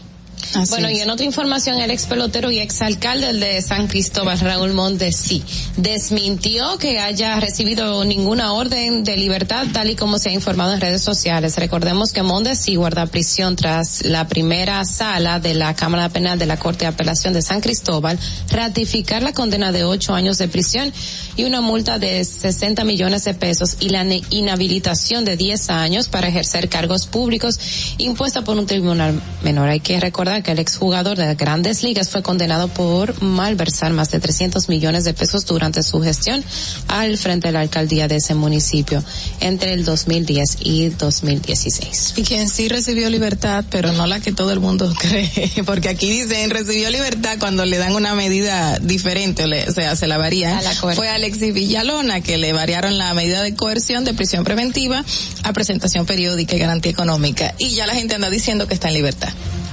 Bueno, 0.68 0.90
y 0.90 1.00
en 1.00 1.10
otra 1.10 1.24
información, 1.24 1.78
el 1.78 1.90
ex 1.90 2.06
pelotero 2.06 2.50
y 2.50 2.58
ex 2.58 2.82
alcalde 2.82 3.32
de 3.32 3.62
San 3.62 3.86
Cristóbal, 3.86 4.38
Raúl 4.40 4.72
Mondesi, 4.72 5.42
desmintió 5.76 6.76
que 6.78 6.98
haya 6.98 7.38
recibido 7.38 8.04
ninguna 8.04 8.52
orden 8.52 9.04
de 9.04 9.16
libertad, 9.16 9.66
tal 9.72 9.90
y 9.90 9.96
como 9.96 10.18
se 10.18 10.30
ha 10.30 10.32
informado 10.32 10.74
en 10.74 10.80
redes 10.80 11.02
sociales. 11.02 11.56
Recordemos 11.56 12.12
que 12.12 12.22
Mondesi 12.22 12.76
guarda 12.76 13.06
prisión 13.06 13.56
tras 13.56 14.04
la 14.04 14.26
primera 14.28 14.84
sala 14.84 15.40
de 15.40 15.54
la 15.54 15.74
Cámara 15.74 16.08
Penal 16.08 16.38
de 16.38 16.46
la 16.46 16.58
Corte 16.58 16.84
de 16.84 16.88
Apelación 16.88 17.32
de 17.32 17.42
San 17.42 17.60
Cristóbal 17.60 18.18
ratificar 18.50 19.22
la 19.22 19.32
condena 19.32 19.72
de 19.72 19.84
ocho 19.84 20.14
años 20.14 20.38
de 20.38 20.48
prisión 20.48 20.92
y 21.36 21.44
una 21.44 21.60
multa 21.60 21.98
de 21.98 22.24
60 22.24 22.84
millones 22.84 23.24
de 23.24 23.34
pesos 23.34 23.76
y 23.80 23.90
la 23.90 24.04
inhabilitación 24.30 25.24
de 25.24 25.36
10 25.36 25.70
años 25.70 26.08
para 26.08 26.28
ejercer 26.28 26.68
cargos 26.68 27.06
públicos 27.06 27.58
impuesta 27.98 28.42
por 28.42 28.58
un 28.58 28.66
tribunal 28.66 29.20
menor. 29.42 29.68
Hay 29.68 29.80
que 29.80 30.00
recordar 30.00 30.39
que 30.42 30.52
el 30.52 30.58
exjugador 30.58 31.16
de 31.16 31.34
grandes 31.34 31.82
ligas 31.82 32.10
fue 32.10 32.22
condenado 32.22 32.68
por 32.68 33.20
malversar 33.22 33.92
más 33.92 34.10
de 34.10 34.20
300 34.20 34.68
millones 34.68 35.04
de 35.04 35.14
pesos 35.14 35.46
durante 35.46 35.82
su 35.82 36.00
gestión 36.00 36.44
al 36.88 37.16
frente 37.18 37.48
de 37.48 37.52
la 37.52 37.60
alcaldía 37.60 38.08
de 38.08 38.16
ese 38.16 38.34
municipio 38.34 39.02
entre 39.40 39.72
el 39.72 39.84
2010 39.84 40.58
y 40.60 40.88
2016. 40.90 42.14
Y 42.16 42.22
quien 42.22 42.48
sí 42.48 42.68
recibió 42.68 43.10
libertad, 43.10 43.64
pero 43.70 43.92
no 43.92 44.06
la 44.06 44.20
que 44.20 44.32
todo 44.32 44.52
el 44.52 44.60
mundo 44.60 44.92
cree, 44.98 45.30
porque 45.64 45.88
aquí 45.88 46.10
dicen 46.10 46.50
recibió 46.50 46.90
libertad 46.90 47.36
cuando 47.38 47.64
le 47.64 47.78
dan 47.78 47.94
una 47.94 48.14
medida 48.14 48.78
diferente, 48.78 49.44
o, 49.44 49.46
le, 49.46 49.68
o 49.68 49.72
sea, 49.72 49.96
se 49.96 50.06
la 50.06 50.18
varía. 50.18 50.60
Fue 50.94 51.08
Alexis 51.08 51.52
Villalona 51.54 52.20
que 52.20 52.38
le 52.38 52.52
variaron 52.52 52.98
la 52.98 53.12
medida 53.14 53.42
de 53.42 53.54
coerción 53.54 54.04
de 54.04 54.14
prisión 54.14 54.44
preventiva 54.44 55.04
a 55.42 55.52
presentación 55.52 56.06
periódica 56.06 56.56
y 56.56 56.58
garantía 56.58 56.92
económica. 56.92 57.54
Y 57.58 57.70
ya 57.70 57.86
la 57.86 57.94
gente 57.94 58.14
anda 58.14 58.30
diciendo 58.30 58.66
que 58.66 58.74
está 58.74 58.88
en 58.88 58.94
libertad. 58.94 59.30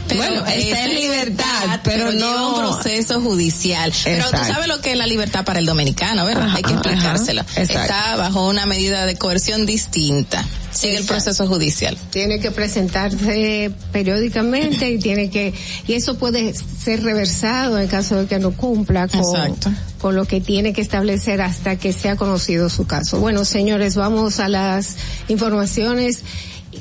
Pero 0.07 0.21
Bueno, 0.21 0.45
está 0.45 0.85
en 0.85 0.95
libertad, 0.95 1.79
pero 1.83 2.11
lleva 2.11 2.25
no- 2.31 2.49
un 2.49 2.59
proceso 2.59 3.19
judicial. 3.21 3.91
Pero 4.03 4.25
tú 4.29 4.37
sabes 4.37 4.67
lo 4.67 4.79
que 4.81 4.91
es 4.93 4.97
la 4.97 5.05
libertad 5.07 5.43
para 5.45 5.59
el 5.59 5.65
dominicano, 5.65 6.25
¿verdad? 6.25 6.49
Hay 6.55 6.63
que 6.63 6.73
explicárselo. 6.73 7.41
ajá. 7.41 7.61
Está 7.61 8.15
bajo 8.15 8.47
una 8.47 8.65
medida 8.65 9.05
de 9.05 9.15
coerción 9.17 9.65
distinta. 9.65 10.45
Sigue 10.71 10.97
el 10.97 11.05
proceso 11.05 11.47
judicial. 11.47 11.97
Tiene 12.11 12.39
que 12.39 12.51
presentarse 12.51 13.71
periódicamente 13.91 14.91
y 14.91 14.99
tiene 14.99 15.29
que, 15.29 15.53
y 15.87 15.93
eso 15.93 16.17
puede 16.17 16.53
ser 16.53 17.03
reversado 17.03 17.79
en 17.79 17.87
caso 17.87 18.15
de 18.17 18.27
que 18.27 18.37
no 18.39 18.51
cumpla 18.51 19.07
con, 19.07 19.19
Exacto. 19.21 19.71
con 19.99 20.15
lo 20.15 20.25
que 20.25 20.39
tiene 20.39 20.73
que 20.73 20.81
establecer 20.81 21.41
hasta 21.41 21.77
que 21.77 21.93
sea 21.93 22.15
conocido 22.15 22.69
su 22.69 22.85
caso. 22.85 23.19
Bueno, 23.19 23.43
señores, 23.43 23.95
vamos 23.95 24.39
a 24.39 24.49
las 24.49 24.97
informaciones 25.29 26.19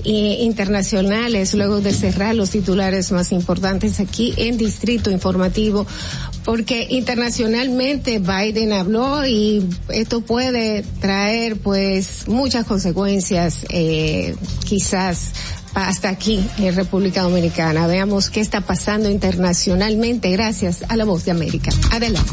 eh, 0.05 0.39
internacionales 0.41 1.55
luego 1.55 1.81
de 1.81 1.93
cerrar 1.93 2.35
los 2.35 2.51
titulares 2.51 3.13
más 3.13 3.33
importantes 3.33 4.01
aquí 4.01 4.35
en 4.37 4.57
Distrito 4.57 5.11
Informativo 5.11 5.87
porque 6.45 6.87
internacionalmente 6.91 8.21
Biden 8.21 8.73
habló 8.73 9.27
y 9.27 9.69
esto 9.89 10.21
puede 10.21 10.85
traer 11.01 11.57
pues 11.57 12.29
muchas 12.29 12.65
consecuencias 12.67 13.67
eh, 13.69 14.37
quizás 14.65 15.33
hasta 15.75 16.09
aquí 16.09 16.43
en 16.59 16.75
República 16.75 17.23
Dominicana. 17.23 17.87
Veamos 17.87 18.31
qué 18.31 18.41
está 18.41 18.63
pasando 18.63 19.11
internacionalmente 19.11 20.31
gracias 20.31 20.85
a 20.89 20.97
la 20.97 21.05
voz 21.05 21.25
de 21.25 21.33
América. 21.33 21.71
Adelante. 21.91 22.33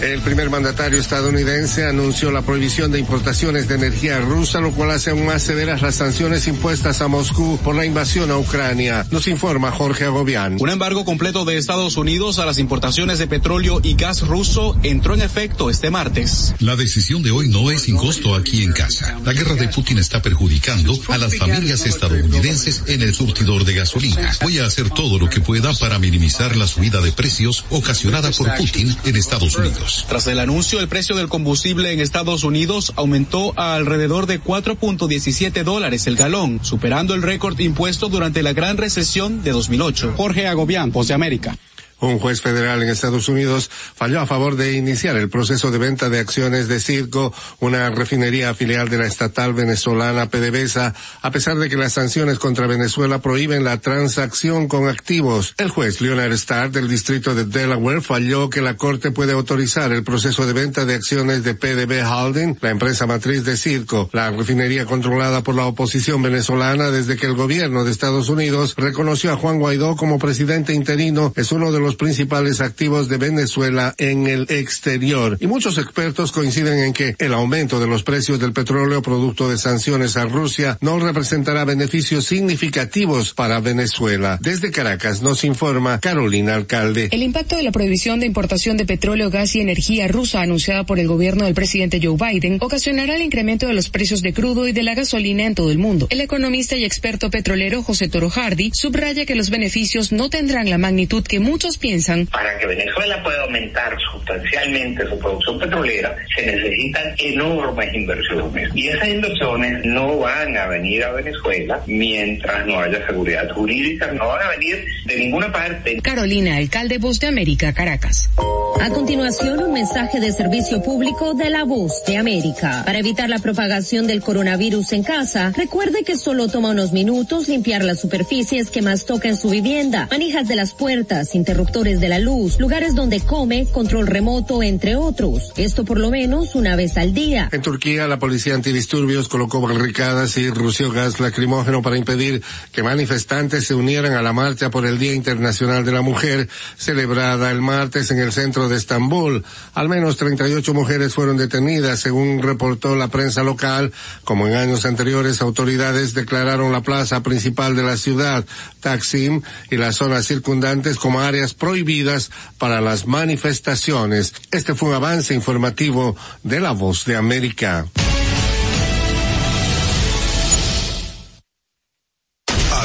El 0.00 0.22
primer 0.22 0.48
mandatario 0.48 0.98
estadounidense 0.98 1.84
anunció 1.84 2.30
la 2.30 2.40
prohibición 2.40 2.90
de 2.90 2.98
importaciones 2.98 3.68
de 3.68 3.74
energía 3.74 4.18
rusa, 4.20 4.58
lo 4.60 4.72
cual 4.72 4.92
hace 4.92 5.10
aún 5.10 5.26
más 5.26 5.42
severas 5.42 5.82
las 5.82 5.96
sanciones 5.96 6.46
impuestas 6.48 7.02
a 7.02 7.08
Moscú 7.08 7.58
por 7.62 7.74
la 7.74 7.84
invasión 7.84 8.30
a 8.30 8.38
Ucrania. 8.38 9.06
Nos 9.10 9.28
informa 9.28 9.70
Jorge 9.70 10.04
Agobián. 10.04 10.56
Un 10.58 10.70
embargo 10.70 11.04
completo 11.04 11.44
de 11.44 11.58
Estados 11.58 11.98
Unidos 11.98 12.38
a 12.38 12.46
las 12.46 12.56
importaciones 12.56 13.18
de 13.18 13.26
petróleo 13.26 13.80
y 13.82 13.94
gas 13.94 14.26
ruso 14.26 14.74
entró 14.82 15.12
en 15.12 15.20
efecto 15.20 15.68
este 15.68 15.90
martes. 15.90 16.54
La 16.60 16.76
decisión 16.76 17.22
de 17.22 17.32
hoy 17.32 17.48
no 17.48 17.70
es 17.70 17.82
sin 17.82 17.96
costo 17.96 18.34
aquí 18.34 18.62
en 18.62 18.72
casa. 18.72 19.18
La 19.22 19.34
guerra 19.34 19.54
de 19.54 19.68
Putin 19.68 19.98
está 19.98 20.22
perjudicando 20.22 20.98
a 21.08 21.18
las 21.18 21.36
familias 21.36 21.84
estadounidenses 21.84 22.84
en 22.86 23.02
el 23.02 23.14
surtidor 23.14 23.66
de 23.66 23.74
gasolina. 23.74 24.32
Voy 24.40 24.60
a 24.60 24.64
hacer 24.64 24.88
todo 24.88 25.18
lo 25.18 25.28
que 25.28 25.40
pueda 25.40 25.74
para 25.74 25.98
minimizar 25.98 26.56
la 26.56 26.66
subida 26.66 27.02
de 27.02 27.12
precios 27.12 27.66
ocasionada 27.68 28.30
por 28.30 28.54
Putin 28.54 28.96
en 29.04 29.16
Estados 29.16 29.56
Unidos. 29.56 29.89
Tras 30.08 30.26
el 30.26 30.38
anuncio, 30.38 30.80
el 30.80 30.88
precio 30.88 31.16
del 31.16 31.28
combustible 31.28 31.92
en 31.92 32.00
Estados 32.00 32.44
Unidos 32.44 32.92
aumentó 32.96 33.52
a 33.56 33.74
alrededor 33.74 34.26
de 34.26 34.40
4.17 34.40 35.62
dólares 35.64 36.06
el 36.06 36.16
galón, 36.16 36.60
superando 36.62 37.14
el 37.14 37.22
récord 37.22 37.58
impuesto 37.58 38.08
durante 38.08 38.42
la 38.42 38.52
gran 38.52 38.76
recesión 38.76 39.42
de 39.42 39.52
2008. 39.52 40.14
Jorge 40.16 40.46
Agobián, 40.46 40.92
Voz 40.92 41.08
de 41.08 41.14
América. 41.14 41.56
Un 42.00 42.18
juez 42.18 42.40
federal 42.40 42.82
en 42.82 42.88
Estados 42.88 43.28
Unidos 43.28 43.70
falló 43.94 44.20
a 44.20 44.26
favor 44.26 44.56
de 44.56 44.72
iniciar 44.72 45.16
el 45.16 45.28
proceso 45.28 45.70
de 45.70 45.78
venta 45.78 46.08
de 46.08 46.18
acciones 46.18 46.68
de 46.68 46.80
Circo, 46.80 47.32
una 47.58 47.90
refinería 47.90 48.54
filial 48.54 48.88
de 48.88 48.98
la 48.98 49.06
estatal 49.06 49.52
venezolana 49.52 50.30
PDVSA, 50.30 50.94
a 51.20 51.30
pesar 51.30 51.56
de 51.58 51.68
que 51.68 51.76
las 51.76 51.92
sanciones 51.92 52.38
contra 52.38 52.66
Venezuela 52.66 53.20
prohíben 53.20 53.64
la 53.64 53.78
transacción 53.78 54.68
con 54.68 54.88
activos. 54.88 55.54
El 55.58 55.68
juez 55.68 56.00
Leonard 56.00 56.32
Starr 56.32 56.70
del 56.70 56.88
distrito 56.88 57.34
de 57.34 57.44
Delaware 57.44 58.00
falló 58.00 58.48
que 58.48 58.62
la 58.62 58.76
corte 58.76 59.10
puede 59.10 59.32
autorizar 59.32 59.92
el 59.92 60.02
proceso 60.02 60.46
de 60.46 60.52
venta 60.52 60.84
de 60.84 60.94
acciones 60.94 61.44
de 61.44 61.54
PDB 61.54 62.02
Holding, 62.06 62.56
la 62.60 62.70
empresa 62.70 63.06
matriz 63.06 63.44
de 63.44 63.56
Circo, 63.56 64.08
la 64.12 64.30
refinería 64.30 64.86
controlada 64.86 65.42
por 65.42 65.54
la 65.54 65.66
oposición 65.66 66.22
venezolana 66.22 66.90
desde 66.90 67.16
que 67.16 67.26
el 67.26 67.34
gobierno 67.34 67.84
de 67.84 67.90
Estados 67.90 68.28
Unidos 68.28 68.74
reconoció 68.76 69.32
a 69.32 69.36
Juan 69.36 69.58
Guaidó 69.58 69.96
como 69.96 70.18
presidente 70.18 70.72
interino, 70.72 71.32
es 71.36 71.52
uno 71.52 71.72
de 71.72 71.80
los 71.80 71.89
principales 71.96 72.60
activos 72.60 73.08
de 73.08 73.18
Venezuela 73.18 73.94
en 73.98 74.26
el 74.26 74.46
exterior. 74.48 75.36
Y 75.40 75.46
muchos 75.46 75.78
expertos 75.78 76.32
coinciden 76.32 76.78
en 76.78 76.92
que 76.92 77.14
el 77.18 77.34
aumento 77.34 77.80
de 77.80 77.86
los 77.86 78.02
precios 78.02 78.38
del 78.38 78.52
petróleo 78.52 79.02
producto 79.02 79.48
de 79.48 79.58
sanciones 79.58 80.16
a 80.16 80.24
Rusia 80.24 80.78
no 80.80 80.98
representará 80.98 81.64
beneficios 81.64 82.26
significativos 82.26 83.34
para 83.34 83.60
Venezuela. 83.60 84.38
Desde 84.40 84.70
Caracas 84.70 85.22
nos 85.22 85.44
informa 85.44 86.00
Carolina 86.00 86.54
Alcalde. 86.54 87.08
El 87.12 87.22
impacto 87.22 87.56
de 87.56 87.62
la 87.62 87.72
prohibición 87.72 88.20
de 88.20 88.26
importación 88.26 88.76
de 88.76 88.86
petróleo, 88.86 89.30
gas 89.30 89.54
y 89.54 89.60
energía 89.60 90.08
rusa 90.08 90.40
anunciada 90.40 90.84
por 90.84 90.98
el 90.98 91.08
gobierno 91.08 91.44
del 91.44 91.54
presidente 91.54 92.00
Joe 92.02 92.16
Biden 92.16 92.58
ocasionará 92.60 93.16
el 93.16 93.22
incremento 93.22 93.66
de 93.66 93.74
los 93.74 93.90
precios 93.90 94.22
de 94.22 94.32
crudo 94.32 94.68
y 94.68 94.72
de 94.72 94.82
la 94.82 94.94
gasolina 94.94 95.44
en 95.44 95.54
todo 95.54 95.70
el 95.70 95.78
mundo. 95.78 96.06
El 96.10 96.20
economista 96.20 96.76
y 96.76 96.84
experto 96.84 97.30
petrolero 97.30 97.82
José 97.82 98.08
Toro 98.08 98.30
Hardy 98.30 98.70
subraya 98.74 99.26
que 99.26 99.34
los 99.34 99.50
beneficios 99.50 100.12
no 100.12 100.30
tendrán 100.30 100.70
la 100.70 100.78
magnitud 100.78 101.22
que 101.22 101.40
muchos 101.40 101.78
piensan. 101.80 102.26
Para 102.26 102.56
que 102.58 102.66
Venezuela 102.66 103.22
pueda 103.22 103.42
aumentar 103.42 103.96
sustancialmente 104.12 105.06
su 105.08 105.18
producción 105.18 105.58
petrolera, 105.58 106.14
se 106.36 106.46
necesitan 106.46 107.14
enormes 107.18 107.94
inversiones. 107.94 108.70
Y 108.74 108.88
esas 108.88 109.08
inversiones 109.08 109.84
no 109.84 110.18
van 110.18 110.56
a 110.56 110.66
venir 110.66 111.04
a 111.04 111.12
Venezuela 111.12 111.82
mientras 111.86 112.66
no 112.66 112.80
haya 112.80 113.04
seguridad 113.06 113.50
jurídica, 113.50 114.12
no 114.12 114.28
van 114.28 114.42
a 114.42 114.50
venir 114.50 114.84
de 115.06 115.16
ninguna 115.16 115.50
parte. 115.50 116.00
Carolina, 116.02 116.56
alcalde 116.56 116.98
Voz 116.98 117.18
de 117.18 117.26
América, 117.26 117.72
Caracas. 117.72 118.30
A 118.78 118.90
continuación, 118.90 119.62
un 119.62 119.72
mensaje 119.72 120.20
de 120.20 120.32
servicio 120.32 120.82
público 120.82 121.34
de 121.34 121.50
la 121.50 121.64
voz 121.64 122.02
de 122.06 122.16
América. 122.16 122.82
Para 122.84 122.98
evitar 122.98 123.28
la 123.28 123.38
propagación 123.38 124.06
del 124.06 124.22
coronavirus 124.22 124.92
en 124.92 125.02
casa, 125.02 125.52
recuerde 125.56 126.04
que 126.04 126.16
solo 126.16 126.48
toma 126.48 126.70
unos 126.70 126.92
minutos 126.92 127.48
limpiar 127.48 127.84
las 127.84 128.00
superficies 128.00 128.70
que 128.70 128.82
más 128.82 129.04
toca 129.04 129.28
en 129.28 129.36
su 129.36 129.50
vivienda, 129.50 130.08
manijas 130.10 130.48
de 130.48 130.56
las 130.56 130.72
puertas, 130.72 131.34
interruptores 131.34 132.00
de 132.00 132.08
la 132.08 132.18
luz, 132.18 132.58
lugares 132.58 132.94
donde 132.94 133.20
come, 133.20 133.66
control 133.66 134.06
remoto, 134.06 134.62
entre 134.62 134.96
otros. 134.96 135.52
Esto 135.56 135.84
por 135.84 135.98
lo 135.98 136.10
menos 136.10 136.54
una 136.54 136.76
vez 136.76 136.96
al 136.96 137.12
día. 137.12 137.48
En 137.52 137.62
Turquía, 137.62 138.06
la 138.06 138.18
policía 138.18 138.54
antidisturbios 138.54 139.28
colocó 139.28 139.60
barricadas 139.60 140.36
y 140.36 140.50
rució 140.50 140.90
gas 140.90 141.20
lacrimógeno 141.20 141.82
para 141.82 141.96
impedir 141.96 142.42
que 142.72 142.82
manifestantes 142.82 143.66
se 143.66 143.74
unieran 143.74 144.12
a 144.12 144.22
la 144.22 144.32
marcha 144.32 144.70
por 144.70 144.86
el 144.86 144.98
Día 144.98 145.14
Internacional 145.14 145.84
de 145.84 145.92
la 145.92 146.02
Mujer, 146.02 146.48
celebrada 146.76 147.50
el 147.50 147.60
martes 147.60 148.10
en 148.10 148.18
el 148.18 148.32
centro 148.32 148.59
de 148.68 148.76
Estambul. 148.76 149.44
Al 149.74 149.88
menos 149.88 150.16
38 150.16 150.74
mujeres 150.74 151.14
fueron 151.14 151.36
detenidas, 151.36 152.00
según 152.00 152.42
reportó 152.42 152.96
la 152.96 153.08
prensa 153.08 153.42
local. 153.42 153.92
Como 154.24 154.46
en 154.46 154.54
años 154.54 154.84
anteriores, 154.84 155.40
autoridades 155.40 156.14
declararon 156.14 156.72
la 156.72 156.82
plaza 156.82 157.22
principal 157.22 157.76
de 157.76 157.82
la 157.82 157.96
ciudad, 157.96 158.44
Taksim, 158.80 159.42
y 159.70 159.76
las 159.76 159.96
zonas 159.96 160.26
circundantes 160.26 160.96
como 160.96 161.20
áreas 161.20 161.54
prohibidas 161.54 162.30
para 162.58 162.80
las 162.80 163.06
manifestaciones. 163.06 164.34
Este 164.50 164.74
fue 164.74 164.90
un 164.90 164.94
avance 164.96 165.34
informativo 165.34 166.16
de 166.42 166.60
La 166.60 166.72
Voz 166.72 167.04
de 167.04 167.16
América. 167.16 167.86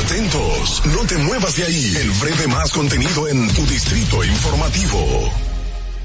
Atentos, 0.05 0.83
no 0.85 1.03
te 1.07 1.17
muevas 1.17 1.55
de 1.57 1.63
ahí. 1.63 1.97
El 1.99 2.11
breve 2.11 2.47
más 2.47 2.71
contenido 2.71 3.27
en 3.27 3.51
tu 3.53 3.65
distrito 3.65 4.23
informativo. 4.23 5.54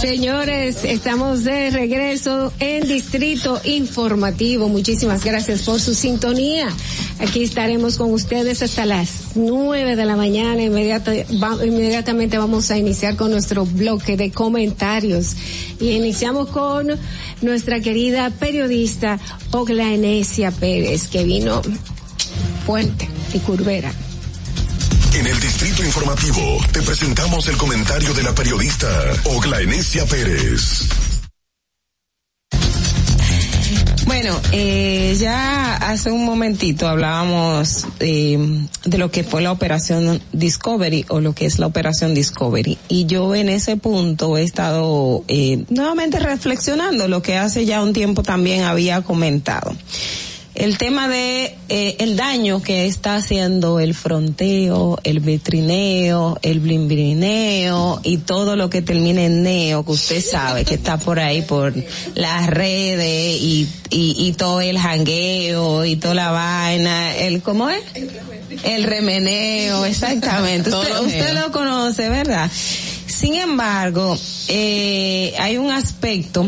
Señores, 0.00 0.84
estamos 0.84 1.44
de 1.44 1.70
regreso 1.70 2.52
en 2.58 2.88
Distrito 2.88 3.60
Informativo. 3.64 4.68
Muchísimas 4.68 5.24
gracias 5.24 5.62
por 5.62 5.80
su 5.80 5.94
sintonía. 5.94 6.68
Aquí 7.20 7.44
estaremos 7.44 7.96
con 7.96 8.12
ustedes 8.12 8.62
hasta 8.62 8.84
las 8.84 9.36
nueve 9.36 9.94
de 9.96 10.04
la 10.04 10.16
mañana. 10.16 10.62
Inmediatamente 10.62 12.38
vamos 12.38 12.70
a 12.70 12.78
iniciar 12.78 13.16
con 13.16 13.30
nuestro 13.30 13.64
bloque 13.64 14.16
de 14.16 14.32
comentarios. 14.32 15.36
Y 15.78 15.90
iniciamos 15.90 16.48
con 16.48 16.88
nuestra 17.40 17.80
querida 17.80 18.30
periodista 18.30 19.20
Ogla 19.52 19.92
Enesia 19.92 20.50
Pérez, 20.50 21.08
que 21.08 21.22
vino 21.24 21.62
fuerte 22.66 23.08
y 23.32 23.38
curvera. 23.38 23.92
En 25.12 25.26
el 25.26 25.40
Distrito 25.40 25.84
Informativo 25.84 26.58
te 26.72 26.82
presentamos 26.82 27.48
el 27.48 27.56
comentario 27.56 28.14
de 28.14 28.22
la 28.22 28.32
periodista 28.32 28.86
Ogla 29.24 29.60
Enesia 29.60 30.06
Pérez. 30.06 30.88
Bueno, 34.06 34.40
eh, 34.52 35.16
ya 35.18 35.74
hace 35.76 36.12
un 36.12 36.24
momentito 36.24 36.86
hablábamos 36.86 37.86
eh, 37.98 38.38
de 38.84 38.98
lo 38.98 39.10
que 39.10 39.24
fue 39.24 39.42
la 39.42 39.50
operación 39.50 40.20
Discovery 40.32 41.06
o 41.08 41.20
lo 41.20 41.34
que 41.34 41.46
es 41.46 41.58
la 41.58 41.66
operación 41.66 42.14
Discovery. 42.14 42.78
Y 42.88 43.06
yo 43.06 43.34
en 43.34 43.48
ese 43.48 43.76
punto 43.76 44.36
he 44.36 44.44
estado 44.44 45.24
eh, 45.26 45.64
nuevamente 45.70 46.20
reflexionando 46.20 47.08
lo 47.08 47.20
que 47.20 47.36
hace 47.36 47.66
ya 47.66 47.82
un 47.82 47.92
tiempo 47.92 48.22
también 48.22 48.62
había 48.62 49.02
comentado. 49.02 49.74
El 50.60 50.76
tema 50.76 51.08
de 51.08 51.56
eh, 51.70 51.96
el 52.00 52.18
daño 52.18 52.60
que 52.60 52.84
está 52.84 53.16
haciendo 53.16 53.80
el 53.80 53.94
fronteo, 53.94 54.98
el 55.04 55.20
vitrineo, 55.20 56.38
el 56.42 56.60
blimbrineo 56.60 57.98
y 58.02 58.18
todo 58.18 58.56
lo 58.56 58.68
que 58.68 58.82
termine 58.82 59.24
en 59.24 59.42
neo, 59.42 59.86
que 59.86 59.92
usted 59.92 60.22
sabe 60.22 60.66
que 60.66 60.74
está 60.74 60.98
por 60.98 61.18
ahí 61.18 61.40
por 61.40 61.72
las 62.14 62.46
redes 62.46 63.40
y, 63.40 63.70
y, 63.88 64.14
y 64.18 64.34
todo 64.34 64.60
el 64.60 64.78
jangueo 64.78 65.86
y 65.86 65.96
toda 65.96 66.14
la 66.14 66.30
vaina, 66.30 67.16
el 67.16 67.40
¿cómo 67.40 67.70
es? 67.70 67.82
El 68.62 68.84
remeneo, 68.84 69.86
exactamente. 69.86 70.68
Usted, 70.68 71.00
usted 71.00 71.40
lo 71.40 71.52
conoce, 71.52 72.10
¿verdad? 72.10 72.50
Sin 73.06 73.34
embargo, 73.34 74.14
eh, 74.48 75.32
hay 75.38 75.56
un 75.56 75.70
aspecto 75.70 76.46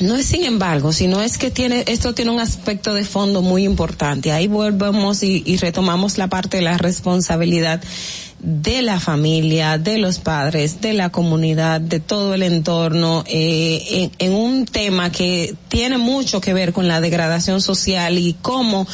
no 0.00 0.16
es 0.16 0.26
sin 0.26 0.44
embargo, 0.44 0.92
sino 0.92 1.20
es 1.20 1.38
que 1.38 1.50
tiene, 1.50 1.84
esto 1.86 2.14
tiene 2.14 2.30
un 2.30 2.40
aspecto 2.40 2.94
de 2.94 3.04
fondo 3.04 3.42
muy 3.42 3.64
importante. 3.64 4.32
Ahí 4.32 4.46
volvemos 4.46 5.22
y, 5.22 5.42
y 5.44 5.56
retomamos 5.56 6.18
la 6.18 6.28
parte 6.28 6.58
de 6.58 6.62
la 6.62 6.78
responsabilidad 6.78 7.80
de 8.42 8.82
la 8.82 8.98
familia, 8.98 9.78
de 9.78 9.98
los 9.98 10.18
padres, 10.18 10.80
de 10.80 10.94
la 10.94 11.10
comunidad, 11.10 11.80
de 11.80 12.00
todo 12.00 12.34
el 12.34 12.42
entorno, 12.42 13.22
eh, 13.28 14.10
en, 14.18 14.30
en 14.30 14.34
un 14.34 14.66
tema 14.66 15.12
que 15.12 15.54
tiene 15.68 15.96
mucho 15.96 16.40
que 16.40 16.52
ver 16.52 16.72
con 16.72 16.88
la 16.88 17.00
degradación 17.00 17.60
social 17.60 18.18
y 18.18 18.34
cómo 18.42 18.86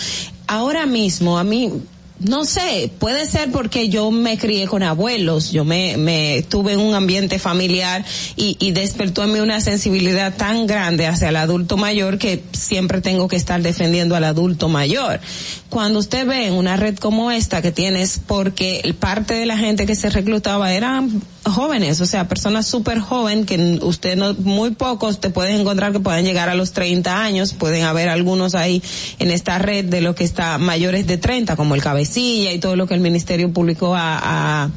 ahora 0.47 0.85
mismo 0.85 1.39
a 1.39 1.45
mí 1.45 1.73
no 2.21 2.45
sé, 2.45 2.91
puede 2.99 3.27
ser 3.27 3.53
porque 3.53 3.89
yo 3.89 4.11
me 4.11 4.39
crié 4.39 4.67
con 4.67 4.83
abuelos, 4.83 5.53
yo 5.53 5.65
me, 5.65 5.97
me 5.97 6.45
tuve 6.49 6.73
en 6.73 6.81
un 6.81 6.95
ambiente 6.95 7.39
familiar 7.39 8.05
y, 8.37 8.57
y 8.59 8.73
despertó 8.73 9.23
en 9.23 9.33
mí 9.33 9.41
una 9.41 9.61
sensibilidad 9.61 10.35
tan 10.37 10.67
grande 10.67 11.07
hacia 11.07 11.29
el 11.29 11.37
adulto 11.37 11.77
mayor 11.77 12.19
que 12.19 12.43
siempre 12.53 13.01
tengo 13.01 13.29
que 13.29 13.37
estar 13.37 13.63
defendiendo 13.63 14.17
al 14.17 14.25
adulto 14.25 14.69
mayor. 14.69 15.21
Cuando 15.69 16.01
usted 16.01 16.27
ve 16.27 16.47
en 16.47 16.55
una 16.55 16.77
red 16.77 16.97
como 16.97 17.31
esta 17.31 17.63
que 17.63 17.71
tienes, 17.71 18.21
porque 18.27 18.95
parte 18.99 19.35
de 19.35 19.47
la 19.47 19.57
gente 19.57 19.87
que 19.87 19.95
se 19.95 20.11
reclutaba 20.11 20.73
eran 20.73 21.23
jóvenes, 21.53 22.01
o 22.01 22.07
sea, 22.07 22.29
personas 22.29 22.67
súper 22.67 23.01
joven 23.01 23.45
que 23.47 23.79
usted 23.83 24.17
no, 24.17 24.35
muy 24.35 24.71
pocos 24.71 25.21
te 25.21 25.31
puedes 25.31 25.59
encontrar 25.59 25.93
que 25.93 26.01
pueden 26.01 26.25
llegar 26.25 26.49
a 26.49 26.55
los 26.55 26.73
30 26.73 27.23
años, 27.23 27.55
pueden 27.55 27.85
haber 27.85 28.09
algunos 28.09 28.55
ahí 28.55 28.83
en 29.19 29.31
esta 29.31 29.59
red 29.59 29.85
de 29.85 30.01
lo 30.01 30.15
que 30.15 30.25
está 30.25 30.59
mayores 30.59 31.07
de 31.07 31.19
30, 31.19 31.57
como 31.57 31.75
el 31.75 31.83
cabecilla 31.83 32.53
y 32.53 32.59
todo 32.59 32.77
lo 32.77 32.87
que 32.87 32.95
el 32.95 33.01
Ministerio 33.01 33.53
Público 33.53 33.95
ha, 33.97 34.71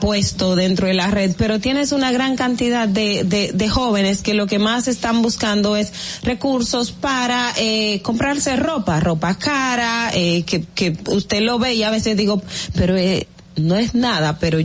puesto 0.00 0.56
dentro 0.56 0.86
de 0.86 0.94
la 0.94 1.08
red, 1.08 1.34
pero 1.36 1.58
tienes 1.58 1.92
una 1.92 2.12
gran 2.12 2.36
cantidad 2.36 2.86
de 2.86 3.68
jóvenes 3.68 4.22
que 4.22 4.34
lo 4.34 4.46
que 4.46 4.58
más 4.58 4.88
están 4.88 5.22
buscando 5.22 5.76
es 5.76 5.92
recursos 6.22 6.92
para 6.92 7.52
eh, 7.56 8.00
comprarse 8.02 8.56
ropa, 8.56 9.00
ropa 9.00 9.36
cara, 9.38 10.10
eh, 10.14 10.42
que, 10.44 10.64
que 10.74 10.96
usted 11.08 11.40
lo 11.40 11.58
ve 11.58 11.74
y 11.74 11.82
a 11.82 11.90
veces 11.90 12.16
digo, 12.16 12.42
pero 12.74 12.96
eh, 12.96 13.26
no 13.56 13.76
es 13.76 13.94
nada, 13.94 14.38
pero 14.38 14.58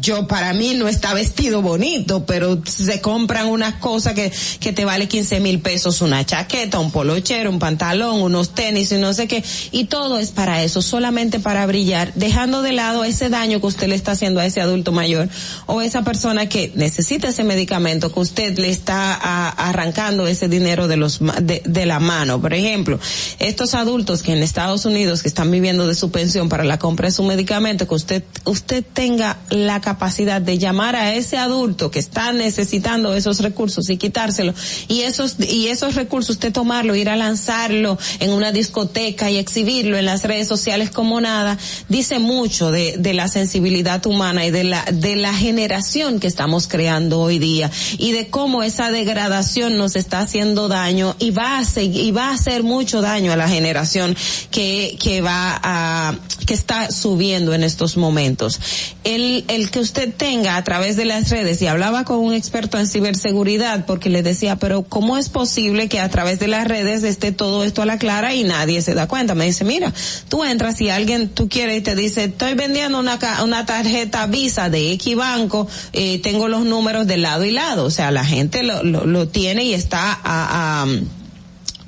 yo 0.00 0.26
para 0.26 0.52
mí 0.52 0.74
no 0.74 0.88
está 0.88 1.14
vestido 1.14 1.62
bonito, 1.62 2.24
pero 2.26 2.60
se 2.64 3.00
compran 3.00 3.48
unas 3.48 3.74
cosas 3.74 4.14
que, 4.14 4.32
que 4.60 4.72
te 4.72 4.84
vale 4.84 5.08
15 5.08 5.40
mil 5.40 5.60
pesos, 5.60 6.00
una 6.00 6.24
chaqueta, 6.24 6.78
un 6.78 6.90
polochero, 6.90 7.50
un 7.50 7.58
pantalón, 7.58 8.22
unos 8.22 8.54
tenis 8.54 8.92
y 8.92 8.98
no 8.98 9.12
sé 9.12 9.28
qué, 9.28 9.44
y 9.72 9.84
todo 9.84 10.18
es 10.18 10.30
para 10.30 10.62
eso, 10.62 10.82
solamente 10.82 11.40
para 11.40 11.66
brillar, 11.66 12.12
dejando 12.14 12.62
de 12.62 12.72
lado 12.72 13.04
ese 13.04 13.28
daño 13.28 13.60
que 13.60 13.66
usted 13.66 13.88
le 13.88 13.94
está 13.94 14.12
haciendo 14.12 14.40
a 14.40 14.46
ese 14.46 14.60
adulto 14.60 14.92
mayor 14.92 15.28
o 15.66 15.82
esa 15.82 16.02
persona 16.02 16.48
que 16.48 16.72
necesita 16.74 17.28
ese 17.28 17.44
medicamento 17.44 18.12
que 18.12 18.20
usted 18.20 18.58
le 18.58 18.70
está 18.70 19.14
arrancando 19.14 20.26
ese 20.26 20.48
dinero 20.48 20.88
de 20.88 20.96
los 20.96 21.20
de, 21.42 21.62
de 21.64 21.86
la 21.86 22.00
mano. 22.00 22.40
Por 22.40 22.54
ejemplo, 22.54 22.98
estos 23.38 23.74
adultos 23.74 24.22
que 24.22 24.32
en 24.32 24.42
Estados 24.42 24.84
Unidos 24.84 25.22
que 25.22 25.28
están 25.28 25.50
viviendo 25.50 25.86
de 25.86 25.94
su 25.94 26.10
pensión 26.10 26.48
para 26.48 26.64
la 26.64 26.78
compra 26.78 27.08
de 27.08 27.12
su 27.12 27.22
medicamento, 27.22 27.86
que 27.86 27.94
usted 27.94 28.24
usted 28.44 28.84
tenga 28.92 29.38
la 29.50 29.73
capacidad 29.80 30.40
de 30.40 30.58
llamar 30.58 30.96
a 30.96 31.14
ese 31.14 31.36
adulto 31.36 31.90
que 31.90 31.98
está 31.98 32.32
necesitando 32.32 33.14
esos 33.14 33.40
recursos 33.40 33.88
y 33.90 33.96
quitárselo 33.96 34.54
y 34.88 35.02
esos 35.02 35.36
y 35.38 35.68
esos 35.68 35.94
recursos 35.94 36.34
usted 36.34 36.52
tomarlo, 36.52 36.94
ir 36.94 37.08
a 37.08 37.16
lanzarlo 37.16 37.98
en 38.20 38.30
una 38.30 38.52
discoteca 38.52 39.30
y 39.30 39.38
exhibirlo 39.38 39.96
en 39.96 40.04
las 40.04 40.22
redes 40.24 40.48
sociales 40.48 40.90
como 40.90 41.20
nada, 41.20 41.58
dice 41.88 42.18
mucho 42.18 42.70
de, 42.70 42.96
de 42.98 43.14
la 43.14 43.28
sensibilidad 43.28 44.04
humana 44.06 44.44
y 44.44 44.50
de 44.50 44.64
la 44.64 44.84
de 44.92 45.16
la 45.16 45.32
generación 45.32 46.20
que 46.20 46.26
estamos 46.26 46.68
creando 46.68 47.20
hoy 47.20 47.38
día 47.38 47.70
y 47.98 48.12
de 48.12 48.28
cómo 48.28 48.62
esa 48.62 48.90
degradación 48.90 49.76
nos 49.76 49.96
está 49.96 50.20
haciendo 50.20 50.68
daño 50.68 51.16
y 51.18 51.30
va 51.30 51.58
a 51.58 51.64
seguir, 51.64 52.04
y 52.04 52.10
va 52.10 52.28
a 52.28 52.34
hacer 52.34 52.62
mucho 52.62 53.00
daño 53.00 53.32
a 53.32 53.36
la 53.36 53.48
generación 53.48 54.16
que 54.50 54.96
que 55.00 55.20
va 55.20 55.60
a 55.62 56.14
que 56.46 56.54
está 56.54 56.90
subiendo 56.90 57.54
en 57.54 57.64
estos 57.64 57.96
momentos. 57.96 58.60
El 59.04 59.44
el 59.48 59.63
que 59.70 59.80
usted 59.80 60.12
tenga 60.14 60.56
a 60.56 60.64
través 60.64 60.96
de 60.96 61.04
las 61.04 61.30
redes 61.30 61.60
y 61.62 61.66
hablaba 61.66 62.04
con 62.04 62.18
un 62.18 62.34
experto 62.34 62.78
en 62.78 62.86
ciberseguridad 62.86 63.86
porque 63.86 64.10
le 64.10 64.22
decía, 64.22 64.56
pero 64.56 64.82
¿cómo 64.82 65.18
es 65.18 65.28
posible 65.28 65.88
que 65.88 66.00
a 66.00 66.08
través 66.08 66.38
de 66.38 66.48
las 66.48 66.66
redes 66.66 67.02
esté 67.02 67.32
todo 67.32 67.64
esto 67.64 67.82
a 67.82 67.86
la 67.86 67.98
clara 67.98 68.34
y 68.34 68.44
nadie 68.44 68.82
se 68.82 68.94
da 68.94 69.06
cuenta? 69.06 69.34
Me 69.34 69.46
dice, 69.46 69.64
mira, 69.64 69.92
tú 70.28 70.44
entras 70.44 70.80
y 70.80 70.90
alguien 70.90 71.28
tú 71.28 71.48
quieres 71.48 71.78
y 71.78 71.80
te 71.82 71.94
dice, 71.94 72.24
estoy 72.24 72.54
vendiendo 72.54 72.98
una, 72.98 73.18
una 73.42 73.66
tarjeta 73.66 74.26
Visa 74.26 74.70
de 74.70 74.92
X 74.92 75.16
banco, 75.16 75.68
eh, 75.92 76.20
tengo 76.20 76.48
los 76.48 76.64
números 76.64 77.06
de 77.06 77.16
lado 77.16 77.44
y 77.44 77.50
lado, 77.50 77.84
o 77.84 77.90
sea, 77.90 78.10
la 78.10 78.24
gente 78.24 78.62
lo, 78.62 78.82
lo, 78.82 79.06
lo 79.06 79.28
tiene 79.28 79.64
y 79.64 79.74
está 79.74 80.12
a, 80.12 80.82
a 80.82 80.86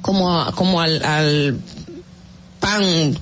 como, 0.01 0.53
como 0.55 0.81
al, 0.81 1.05
al 1.05 1.59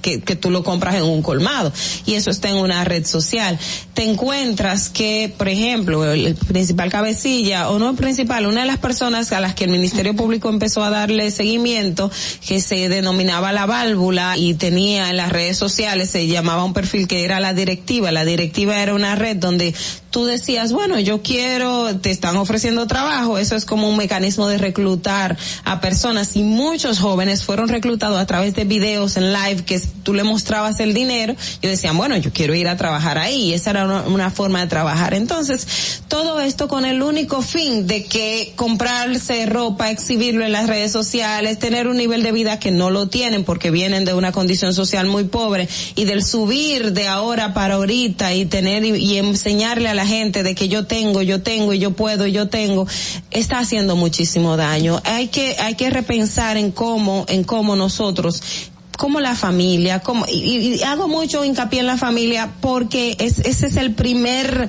que, 0.01 0.21
que 0.21 0.37
tú 0.37 0.51
lo 0.51 0.65
compras 0.65 0.95
en 0.97 1.03
un 1.03 1.23
colmado 1.23 1.73
y 2.07 2.15
eso 2.15 2.31
está 2.31 2.49
en 2.49 2.57
una 2.57 2.85
red 2.85 3.07
social. 3.07 3.59
Te 3.95 4.03
encuentras 4.03 4.89
que, 4.89 5.33
por 5.37 5.49
ejemplo, 5.49 6.13
el, 6.13 6.35
principal 6.35 6.91
cabecilla, 6.91 7.71
o 7.71 7.79
no 7.79 7.91
el 7.91 7.97
principal, 7.97 8.47
una 8.47 8.63
de 8.63 8.67
las 8.67 8.79
personas 8.79 9.33
a 9.33 9.41
las 9.41 9.55
que 9.55 9.65
el 9.65 9.71
Ministerio 9.71 10.15
Público 10.15 10.49
empezó 10.49 10.83
a 10.83 10.91
darle 10.91 11.31
seguimiento, 11.31 12.11
que 12.47 12.61
se 12.61 12.89
denominaba 12.89 13.53
la 13.53 13.67
válvula 13.67 14.37
y 14.37 14.55
tenía 14.55 15.11
en 15.11 15.17
las 15.17 15.31
redes 15.31 15.57
sociales, 15.57 16.11
se 16.11 16.27
llamaba 16.27 16.65
un 16.65 16.73
perfil 16.73 17.07
que 17.07 17.25
era 17.25 17.41
la 17.41 17.55
directiva. 17.55 18.11
La 18.13 18.25
directiva 18.25 18.81
era 18.81 18.95
una 18.95 19.15
red 19.15 19.37
donde 19.37 19.75
tú 20.11 20.25
decías, 20.25 20.73
bueno, 20.73 21.01
yo 21.01 21.23
quiero, 21.23 21.97
te 21.97 22.11
están 22.13 22.37
ofreciendo 22.37 22.87
trabajo, 22.87 23.37
eso 23.37 23.57
es 23.57 23.65
como 23.65 23.89
un 23.89 23.97
mecanismo 23.97 24.47
de 24.47 24.59
reclutar 24.59 25.37
a 25.65 25.81
personas 25.81 26.37
y 26.37 26.45
muchos 26.45 27.01
jóvenes 27.01 27.43
fueron 27.43 27.69
reclutados 27.69 28.21
a 28.21 28.25
través 28.25 28.55
de 28.55 28.65
videos 28.65 29.17
en 29.17 29.33
live 29.35 29.65
que 29.65 29.81
tú 30.03 30.15
le 30.15 30.23
mostrabas 30.23 30.81
el 30.81 30.95
dinero, 30.95 31.35
yo 31.63 31.69
decía, 31.69 31.93
bueno, 31.93 32.17
yo 32.17 32.33
quiero 32.33 32.55
ir 32.55 32.69
a 32.69 32.77
trabajar 32.77 33.19
ahí, 33.19 33.53
esa 33.53 33.71
era 33.71 33.85
una, 33.85 34.03
una 34.03 34.31
forma 34.31 34.61
de 34.61 34.67
trabajar. 34.69 35.15
Entonces, 35.15 36.03
todo 36.09 36.41
esto 36.41 36.69
con 36.69 36.85
el 36.85 37.03
único 37.03 37.43
fin 37.43 37.87
de 37.87 38.05
que 38.05 38.53
comprarse 38.57 39.47
ropa, 39.47 39.91
exhibirlo 39.91 40.45
en 40.45 40.53
las 40.53 40.67
redes 40.67 40.93
sociales, 40.93 41.59
tener 41.59 41.89
un 41.89 41.97
nivel 41.97 42.23
de 42.23 42.33
vida 42.33 42.59
que 42.59 42.71
no 42.71 42.91
lo 42.91 43.09
tienen 43.09 43.45
porque 43.45 43.71
vienen 43.71 44.05
de 44.05 44.15
una 44.15 44.33
condición 44.33 44.75
social 44.75 45.07
muy 45.07 45.25
pobre 45.25 45.69
y 45.95 46.05
del 46.05 46.25
subir 46.25 46.93
de 46.93 47.09
ahora 47.09 47.55
para 47.55 47.75
ahorita 47.75 48.35
y 48.35 48.47
tener 48.47 48.85
y, 48.85 48.97
y 48.97 49.19
enseñarle 49.19 49.89
a 49.89 49.95
la 49.95 50.07
gente 50.07 50.43
de 50.43 50.55
que 50.55 50.69
yo 50.69 50.87
tengo, 50.87 51.23
yo 51.23 51.43
tengo 51.43 51.73
y 51.73 51.79
yo 51.79 51.93
puedo, 51.93 52.27
yo 52.27 52.49
tengo, 52.49 52.87
está 53.31 53.59
haciendo 53.59 53.97
muchísimo 53.97 54.57
daño. 54.57 55.01
Hay 55.05 55.29
que, 55.29 55.57
hay 55.59 55.75
que 55.75 55.91
repensar 55.91 56.57
en 56.57 56.71
cómo, 56.71 57.25
en 57.29 57.45
cómo 57.45 57.77
nosotros 57.77 58.43
como 58.97 59.21
la 59.21 59.35
familia, 59.35 60.01
como, 60.01 60.27
y, 60.27 60.75
y, 60.77 60.83
hago 60.83 61.09
mucho 61.09 61.45
hincapié 61.45 61.81
en 61.81 61.87
la 61.87 61.97
familia 61.97 62.53
porque 62.61 63.17
es, 63.19 63.39
ese 63.41 63.67
es 63.67 63.77
el 63.77 63.95
primer, 63.95 64.69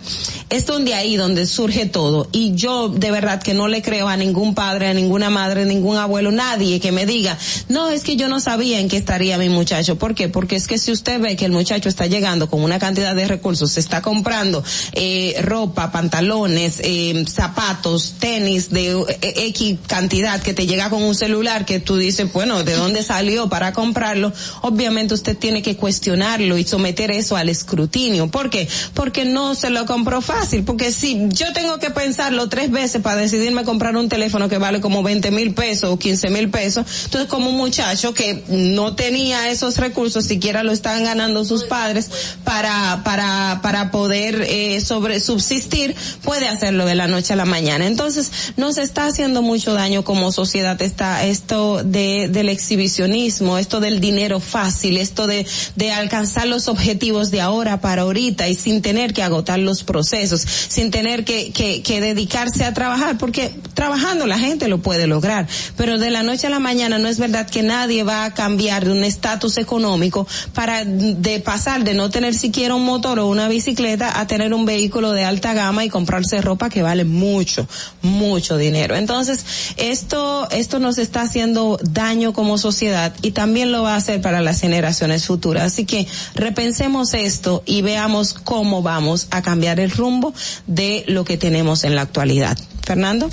es 0.50 0.66
donde 0.66 0.94
ahí 0.94 1.16
donde 1.16 1.46
surge 1.46 1.86
todo. 1.86 2.28
Y 2.32 2.54
yo 2.56 2.90
de 2.90 3.12
verdad 3.12 3.42
que 3.42 3.54
no 3.54 3.68
le 3.68 3.82
creo 3.82 4.08
a 4.08 4.18
ningún 4.18 4.56
padre, 4.56 4.88
a 4.88 4.94
ninguna 4.94 5.30
madre, 5.30 5.66
ningún 5.66 5.98
abuelo, 5.98 6.32
nadie 6.32 6.80
que 6.80 6.92
me 6.92 7.06
diga, 7.06 7.38
no, 7.70 7.90
es 7.90 8.04
que 8.04 8.16
yo 8.16 8.28
no 8.28 8.40
sabía 8.40 8.80
en 8.80 8.90
qué 8.90 8.98
estaría 8.98 9.38
mi 9.38 9.50
muchacho. 9.50 9.98
¿Por 9.98 10.16
qué? 10.16 10.30
Porque 10.30 10.56
es 10.56 10.68
que 10.68 10.78
si 10.78 10.92
usted 10.92 11.20
ve 11.20 11.36
que 11.36 11.46
el 11.46 11.52
muchacho 11.52 11.90
está 11.90 12.08
llegando 12.08 12.50
con 12.50 12.64
una 12.64 12.80
cantidad 12.80 13.16
de 13.16 13.28
recursos, 13.28 13.72
se 13.72 13.80
está 13.80 14.02
comprando 14.02 14.64
eh, 14.94 15.36
ropa, 15.42 15.92
pantalones, 15.92 16.80
eh, 16.84 17.26
zapatos, 17.28 18.16
tenis 18.20 18.70
de 18.70 18.92
eh, 19.22 19.34
X 19.48 19.78
cantidad 19.88 20.42
que 20.42 20.54
te 20.54 20.68
llega 20.68 20.90
con 20.90 21.04
un 21.04 21.16
celular 21.16 21.66
que 21.66 21.80
tú 21.80 21.98
dices, 21.98 22.32
bueno, 22.32 22.64
¿de 22.64 22.74
dónde 22.74 23.04
salió 23.04 23.50
para 23.50 23.74
comprar? 23.74 24.15
Obviamente 24.62 25.14
usted 25.14 25.38
tiene 25.38 25.62
que 25.62 25.76
cuestionarlo 25.76 26.58
y 26.58 26.64
someter 26.64 27.12
eso 27.12 27.36
al 27.36 27.50
escrutinio. 27.50 28.28
¿Por 28.28 28.50
qué? 28.50 28.68
Porque 28.94 29.26
no 29.26 29.56
se 29.56 29.70
lo 29.70 29.86
compró 29.86 30.22
fácil, 30.22 30.64
porque 30.64 30.92
si 30.92 31.28
yo 31.30 31.54
tengo 31.54 31.80
que 31.80 31.90
pensarlo 31.90 32.50
tres 32.50 32.72
veces 32.72 33.02
para 33.02 33.22
decidirme 33.22 33.64
comprar 33.64 33.96
un 33.96 34.10
teléfono 34.10 34.50
que 34.50 34.58
vale 34.58 34.82
como 34.82 35.04
20 35.04 35.32
mil 35.32 35.54
pesos 35.54 35.90
o 35.90 36.00
15 36.00 36.30
mil 36.30 36.50
pesos, 36.50 36.86
entonces 37.06 37.30
como 37.30 37.50
un 37.50 37.58
muchacho 37.58 38.14
que 38.14 38.44
no 38.48 38.96
tenía 38.96 39.50
esos 39.50 39.78
recursos, 39.78 40.26
siquiera 40.26 40.64
lo 40.64 40.72
estaban 40.72 41.04
ganando 41.04 41.44
sus 41.46 41.64
padres 41.64 42.10
para, 42.44 43.02
para, 43.04 43.60
para 43.62 43.92
poder 43.92 44.46
eh, 44.48 44.82
sobre 44.82 45.20
subsistir, 45.20 45.96
puede 46.24 46.48
hacerlo 46.48 46.86
de 46.86 46.96
la 46.96 47.08
noche 47.08 47.34
a 47.34 47.36
la 47.36 47.46
mañana. 47.46 47.88
Entonces, 47.88 48.54
nos 48.58 48.78
está 48.78 49.08
haciendo 49.08 49.42
mucho 49.42 49.74
daño 49.74 50.04
como 50.04 50.32
sociedad 50.32 50.82
está 50.82 51.26
esto 51.26 51.84
de, 51.84 52.28
del 52.30 52.50
exhibicionismo, 52.50 53.58
esto 53.58 53.80
del 53.80 54.00
dinero 54.06 54.40
fácil, 54.40 54.98
esto 54.98 55.28
de, 55.28 55.46
de 55.76 55.92
alcanzar 55.92 56.48
los 56.48 56.68
objetivos 56.68 57.32
de 57.32 57.42
ahora 57.42 57.82
para 57.82 58.04
ahorita 58.04 58.48
y 58.48 58.56
sin 58.56 58.82
tener 58.82 59.14
que 59.14 59.24
agotar 59.24 59.60
los 59.60 59.84
procesos, 59.84 60.42
sin 60.42 60.92
tener 60.92 61.26
que, 61.26 61.52
que, 61.52 61.82
que 61.82 62.02
dedicarse 62.02 62.66
a 62.66 62.74
trabajar, 62.74 63.18
porque 63.18 63.52
trabajando 63.74 64.28
la 64.28 64.38
gente 64.38 64.68
lo 64.68 64.80
puede 64.80 65.08
lograr, 65.08 65.48
pero 65.76 65.98
de 65.98 66.12
la 66.12 66.24
noche 66.24 66.48
a 66.48 66.50
la 66.50 66.60
mañana 66.60 67.00
no 67.00 67.08
es 67.08 67.20
verdad 67.20 67.50
que 67.50 67.64
nadie 67.64 68.04
va 68.04 68.26
a 68.26 68.34
cambiar 68.34 68.86
de 68.86 68.92
un 68.92 69.04
estatus 69.04 69.58
económico 69.58 70.28
para 70.54 70.86
de 70.86 71.40
pasar 71.40 71.84
de 71.84 71.94
no 71.94 72.10
tener 72.10 72.34
siquiera 72.34 72.76
un 72.76 72.86
motor 72.86 73.20
o 73.20 73.28
una 73.28 73.48
bicicleta 73.48 74.20
a 74.20 74.28
tener 74.28 74.54
un 74.54 74.66
vehículo 74.66 75.12
de 75.12 75.24
alta 75.24 75.54
gama 75.54 75.84
y 75.84 75.90
comprarse 75.90 76.42
ropa 76.42 76.70
que 76.70 76.82
vale 76.82 77.06
mucho, 77.06 77.68
mucho 78.02 78.58
dinero. 78.58 78.96
Entonces, 78.96 79.46
esto, 79.78 80.48
esto 80.52 80.80
nos 80.80 80.98
está 80.98 81.22
haciendo 81.22 81.78
daño 81.82 82.34
como 82.34 82.58
sociedad 82.58 83.14
y 83.22 83.32
también 83.32 83.72
lo 83.72 83.84
va 83.84 83.95
va 83.96 84.00
a 84.00 84.02
ser 84.02 84.20
para 84.22 84.42
las 84.42 84.60
generaciones 84.60 85.26
futuras. 85.26 85.64
Así 85.64 85.86
que 85.86 86.06
repensemos 86.34 87.14
esto 87.14 87.64
y 87.66 87.82
veamos 87.82 88.34
cómo 88.34 88.82
vamos 88.82 89.28
a 89.32 89.42
cambiar 89.42 89.80
el 89.80 89.90
rumbo 89.90 90.34
de 90.68 91.06
lo 91.08 91.24
que 91.24 91.38
tenemos 91.38 91.86
en 91.86 91.96
la 91.96 92.02
actualidad. 92.02 92.58
Fernando. 92.86 93.30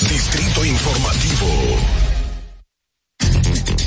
Distrito 0.00 0.64
Informativo. 0.64 1.46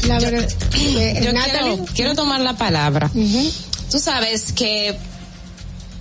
La 0.08 0.20
verdad, 0.20 0.48
eh, 0.76 1.22
yo 1.24 1.32
quiero, 1.32 1.86
quiero, 1.96 2.16
tomar 2.16 2.42
la 2.42 2.56
palabra. 2.56 3.10
Tú 3.92 3.98
sabes 3.98 4.52
que 4.52 4.96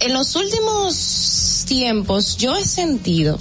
en 0.00 0.12
los 0.12 0.36
últimos 0.36 1.64
tiempos 1.66 2.36
yo 2.36 2.54
he 2.54 2.64
sentido 2.64 3.38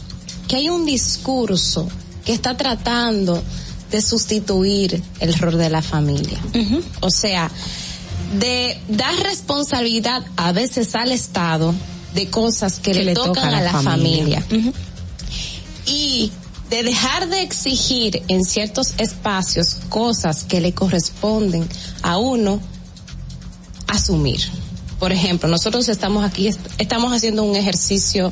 que 0.47 0.55
hay 0.55 0.69
un 0.69 0.85
discurso 0.85 1.89
que 2.25 2.33
está 2.33 2.55
tratando 2.55 3.43
de 3.91 4.01
sustituir 4.01 5.01
el 5.19 5.33
rol 5.35 5.57
de 5.57 5.69
la 5.69 5.81
familia. 5.81 6.39
O 7.01 7.09
sea, 7.09 7.49
de 8.39 8.77
dar 8.89 9.15
responsabilidad 9.23 10.23
a 10.35 10.51
veces 10.51 10.95
al 10.95 11.11
Estado 11.11 11.73
de 12.13 12.29
cosas 12.29 12.79
que, 12.79 12.93
le, 12.93 13.13
tocan 13.13 13.53
a 13.53 13.61
la, 13.61 13.81
familia. 13.81 14.43
Y 15.85 16.31
de 16.69 16.83
dejar 16.83 17.29
de 17.29 17.41
exigir 17.41 18.23
en 18.27 18.43
ciertos 18.43 18.93
espacios 18.97 19.77
cosas 19.89 20.43
que 20.43 20.59
le 20.59 20.73
corresponden 20.73 21.67
a 22.01 22.17
uno 22.17 22.59
asumir. 23.87 24.41
Por 24.99 25.11
ejemplo, 25.11 25.47
nosotros 25.47 25.87
estamos 25.89 26.25
aquí, 26.25 26.49
estamos 26.79 27.13
haciendo 27.13 27.43
un 27.43 27.55
ejercicio 27.55 28.31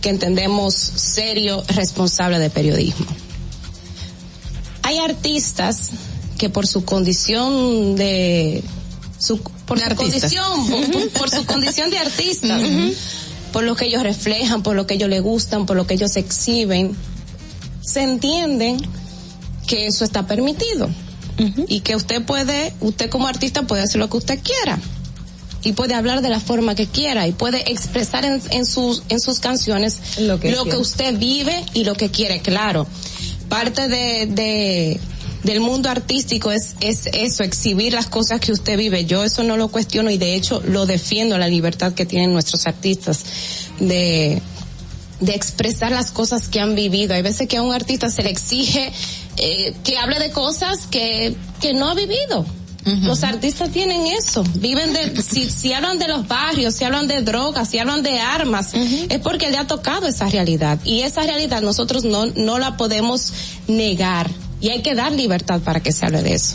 que 0.00 0.08
entendemos 0.08 0.74
serio, 0.74 1.62
responsable 1.68 2.38
de 2.38 2.48
periodismo. 2.48 3.06
Hay 4.86 4.98
artistas 4.98 5.90
que 6.38 6.48
por 6.48 6.64
su 6.68 6.84
condición 6.84 7.96
de 7.96 8.62
su, 9.18 9.40
por 9.40 9.80
su 9.80 9.96
condición, 9.96 11.10
por, 11.18 11.28
su 11.28 11.44
condición 11.44 11.90
de 11.90 11.98
artistas, 11.98 12.62
por 13.52 13.64
lo 13.64 13.74
que 13.74 13.86
ellos 13.86 14.04
reflejan, 14.04 14.62
por 14.62 14.76
lo 14.76 14.86
que 14.86 14.94
ellos 14.94 15.08
les 15.08 15.22
gustan, 15.22 15.66
por 15.66 15.76
lo 15.76 15.88
que 15.88 15.94
ellos 15.94 16.14
exhiben, 16.14 16.96
se 17.82 18.04
entienden 18.04 18.78
que 19.66 19.88
eso 19.88 20.04
está 20.04 20.28
permitido. 20.28 20.88
Y 21.66 21.80
que 21.80 21.96
usted 21.96 22.22
puede, 22.22 22.72
usted 22.80 23.10
como 23.10 23.26
artista 23.26 23.62
puede 23.62 23.82
hacer 23.82 23.98
lo 23.98 24.08
que 24.08 24.18
usted 24.18 24.38
quiera. 24.40 24.78
Y 25.64 25.72
puede 25.72 25.94
hablar 25.94 26.22
de 26.22 26.28
la 26.28 26.38
forma 26.38 26.76
que 26.76 26.86
quiera 26.86 27.26
y 27.26 27.32
puede 27.32 27.72
expresar 27.72 28.24
en, 28.24 28.64
sus 28.64 29.02
en 29.08 29.18
sus 29.18 29.40
canciones 29.40 30.20
lo 30.20 30.38
que, 30.38 30.76
usted 30.76 31.18
vive 31.18 31.66
y 31.74 31.82
lo 31.82 31.96
que 31.96 32.08
quiere, 32.12 32.40
claro. 32.40 32.86
Parte 33.48 33.88
de, 33.88 34.26
de 34.26 35.00
del 35.46 35.60
mundo 35.60 35.88
artístico 35.88 36.50
es, 36.50 36.74
es 36.80 37.06
eso, 37.06 37.44
exhibir 37.44 37.92
las 37.92 38.08
cosas 38.08 38.40
que 38.40 38.52
usted 38.52 38.76
vive. 38.76 39.06
Yo 39.06 39.22
eso 39.22 39.44
no 39.44 39.56
lo 39.56 39.68
cuestiono 39.68 40.10
y 40.10 40.18
de 40.18 40.34
hecho 40.34 40.60
lo 40.66 40.86
defiendo, 40.86 41.38
la 41.38 41.48
libertad 41.48 41.92
que 41.94 42.04
tienen 42.04 42.32
nuestros 42.32 42.66
artistas 42.66 43.24
de, 43.78 44.42
de 45.20 45.34
expresar 45.34 45.92
las 45.92 46.10
cosas 46.10 46.48
que 46.48 46.60
han 46.60 46.74
vivido. 46.74 47.14
Hay 47.14 47.22
veces 47.22 47.48
que 47.48 47.56
a 47.56 47.62
un 47.62 47.72
artista 47.72 48.10
se 48.10 48.22
le 48.22 48.30
exige 48.30 48.92
eh, 49.36 49.74
que 49.84 49.98
hable 49.98 50.18
de 50.18 50.30
cosas 50.30 50.86
que, 50.90 51.36
que 51.60 51.72
no 51.72 51.90
ha 51.90 51.94
vivido. 51.94 52.44
Los 53.02 53.24
artistas 53.24 53.70
tienen 53.70 54.06
eso, 54.06 54.44
viven 54.54 54.92
de, 54.92 55.20
si, 55.20 55.50
si 55.50 55.72
hablan 55.72 55.98
de 55.98 56.06
los 56.06 56.28
barrios, 56.28 56.74
si 56.74 56.84
hablan 56.84 57.08
de 57.08 57.20
drogas, 57.20 57.68
si 57.68 57.80
hablan 57.80 58.02
de 58.04 58.20
armas, 58.20 58.74
es 58.74 59.18
porque 59.18 59.50
le 59.50 59.58
ha 59.58 59.66
tocado 59.66 60.06
esa 60.06 60.28
realidad. 60.28 60.78
Y 60.84 61.00
esa 61.02 61.22
realidad 61.22 61.62
nosotros 61.62 62.04
no, 62.04 62.26
no 62.26 62.60
la 62.60 62.76
podemos 62.76 63.32
negar. 63.66 64.30
Y 64.60 64.68
hay 64.68 64.82
que 64.82 64.94
dar 64.94 65.12
libertad 65.12 65.60
para 65.62 65.80
que 65.80 65.90
se 65.90 66.06
hable 66.06 66.22
de 66.22 66.34
eso. 66.34 66.54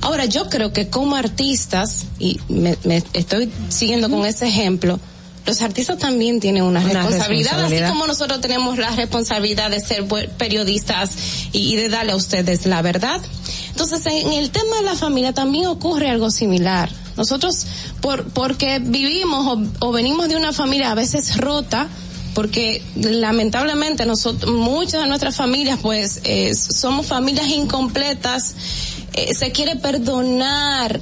Ahora, 0.00 0.24
yo 0.24 0.48
creo 0.48 0.72
que 0.72 0.88
como 0.88 1.14
artistas, 1.14 2.06
y 2.18 2.40
me, 2.48 2.78
me 2.84 3.02
estoy 3.12 3.50
siguiendo 3.68 4.08
con 4.08 4.24
ese 4.24 4.48
ejemplo, 4.48 4.98
los 5.46 5.60
artistas 5.60 5.98
también 5.98 6.40
tienen 6.40 6.62
una, 6.62 6.80
responsabilidad, 6.80 7.62
así 7.64 7.80
como 7.86 8.06
nosotros 8.06 8.40
tenemos 8.40 8.78
la 8.78 8.90
responsabilidad 8.90 9.70
de 9.70 9.80
ser 9.80 10.06
periodistas 10.38 11.10
y, 11.52 11.76
de 11.76 11.88
darle 11.88 12.12
a 12.12 12.16
ustedes 12.16 12.64
la 12.66 12.80
verdad. 12.80 13.20
Entonces, 13.74 14.06
en 14.06 14.32
el 14.32 14.50
tema 14.50 14.76
de 14.76 14.82
la 14.84 14.94
familia 14.94 15.32
también 15.32 15.66
ocurre 15.66 16.08
algo 16.08 16.30
similar. 16.30 16.88
Nosotros, 17.16 17.66
por, 18.00 18.22
porque 18.28 18.78
vivimos 18.78 19.58
o, 19.80 19.90
venimos 19.90 20.28
de 20.28 20.36
una 20.36 20.52
familia 20.52 20.92
a 20.92 20.94
veces 20.94 21.38
rota, 21.38 21.88
porque 22.34 22.84
lamentablemente 22.94 24.06
nosotros, 24.06 24.54
muchas 24.54 25.02
de 25.02 25.08
nuestras 25.08 25.34
familias, 25.34 25.80
pues, 25.82 26.20
eh, 26.22 26.54
somos 26.54 27.06
familias 27.06 27.48
incompletas, 27.48 28.54
eh, 29.12 29.34
se 29.34 29.50
quiere 29.50 29.74
perdonar 29.74 31.00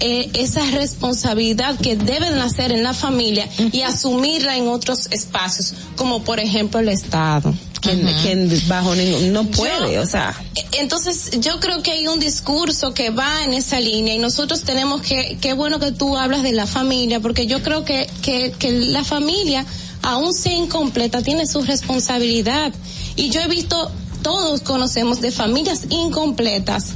eh, 0.00 0.30
esa 0.34 0.60
responsabilidad 0.72 1.78
que 1.78 1.96
deben 1.96 2.38
hacer 2.40 2.70
en 2.70 2.82
la 2.82 2.92
familia 2.92 3.48
y 3.72 3.80
asumirla 3.80 4.58
en 4.58 4.68
otros 4.68 5.08
espacios, 5.10 5.72
como 5.96 6.22
por 6.22 6.38
ejemplo 6.38 6.80
el 6.80 6.90
Estado. 6.90 7.54
Que, 7.80 8.60
bajo 8.66 8.94
no 8.94 9.44
puede, 9.46 9.98
o 9.98 10.06
sea. 10.06 10.34
Entonces, 10.72 11.30
yo 11.40 11.60
creo 11.60 11.82
que 11.82 11.92
hay 11.92 12.06
un 12.06 12.20
discurso 12.20 12.92
que 12.92 13.10
va 13.10 13.44
en 13.44 13.54
esa 13.54 13.80
línea 13.80 14.14
y 14.14 14.18
nosotros 14.18 14.62
tenemos 14.62 15.02
que, 15.02 15.38
qué 15.40 15.54
bueno 15.54 15.78
que 15.78 15.92
tú 15.92 16.16
hablas 16.16 16.42
de 16.42 16.52
la 16.52 16.66
familia, 16.66 17.20
porque 17.20 17.46
yo 17.46 17.62
creo 17.62 17.84
que, 17.84 18.08
que, 18.22 18.52
que 18.58 18.70
la 18.70 19.02
familia, 19.02 19.64
aún 20.02 20.34
sea 20.34 20.52
incompleta, 20.52 21.22
tiene 21.22 21.46
su 21.46 21.62
responsabilidad. 21.62 22.72
Y 23.16 23.30
yo 23.30 23.40
he 23.40 23.48
visto, 23.48 23.90
todos 24.22 24.60
conocemos 24.60 25.20
de 25.20 25.30
familias 25.30 25.86
incompletas 25.88 26.94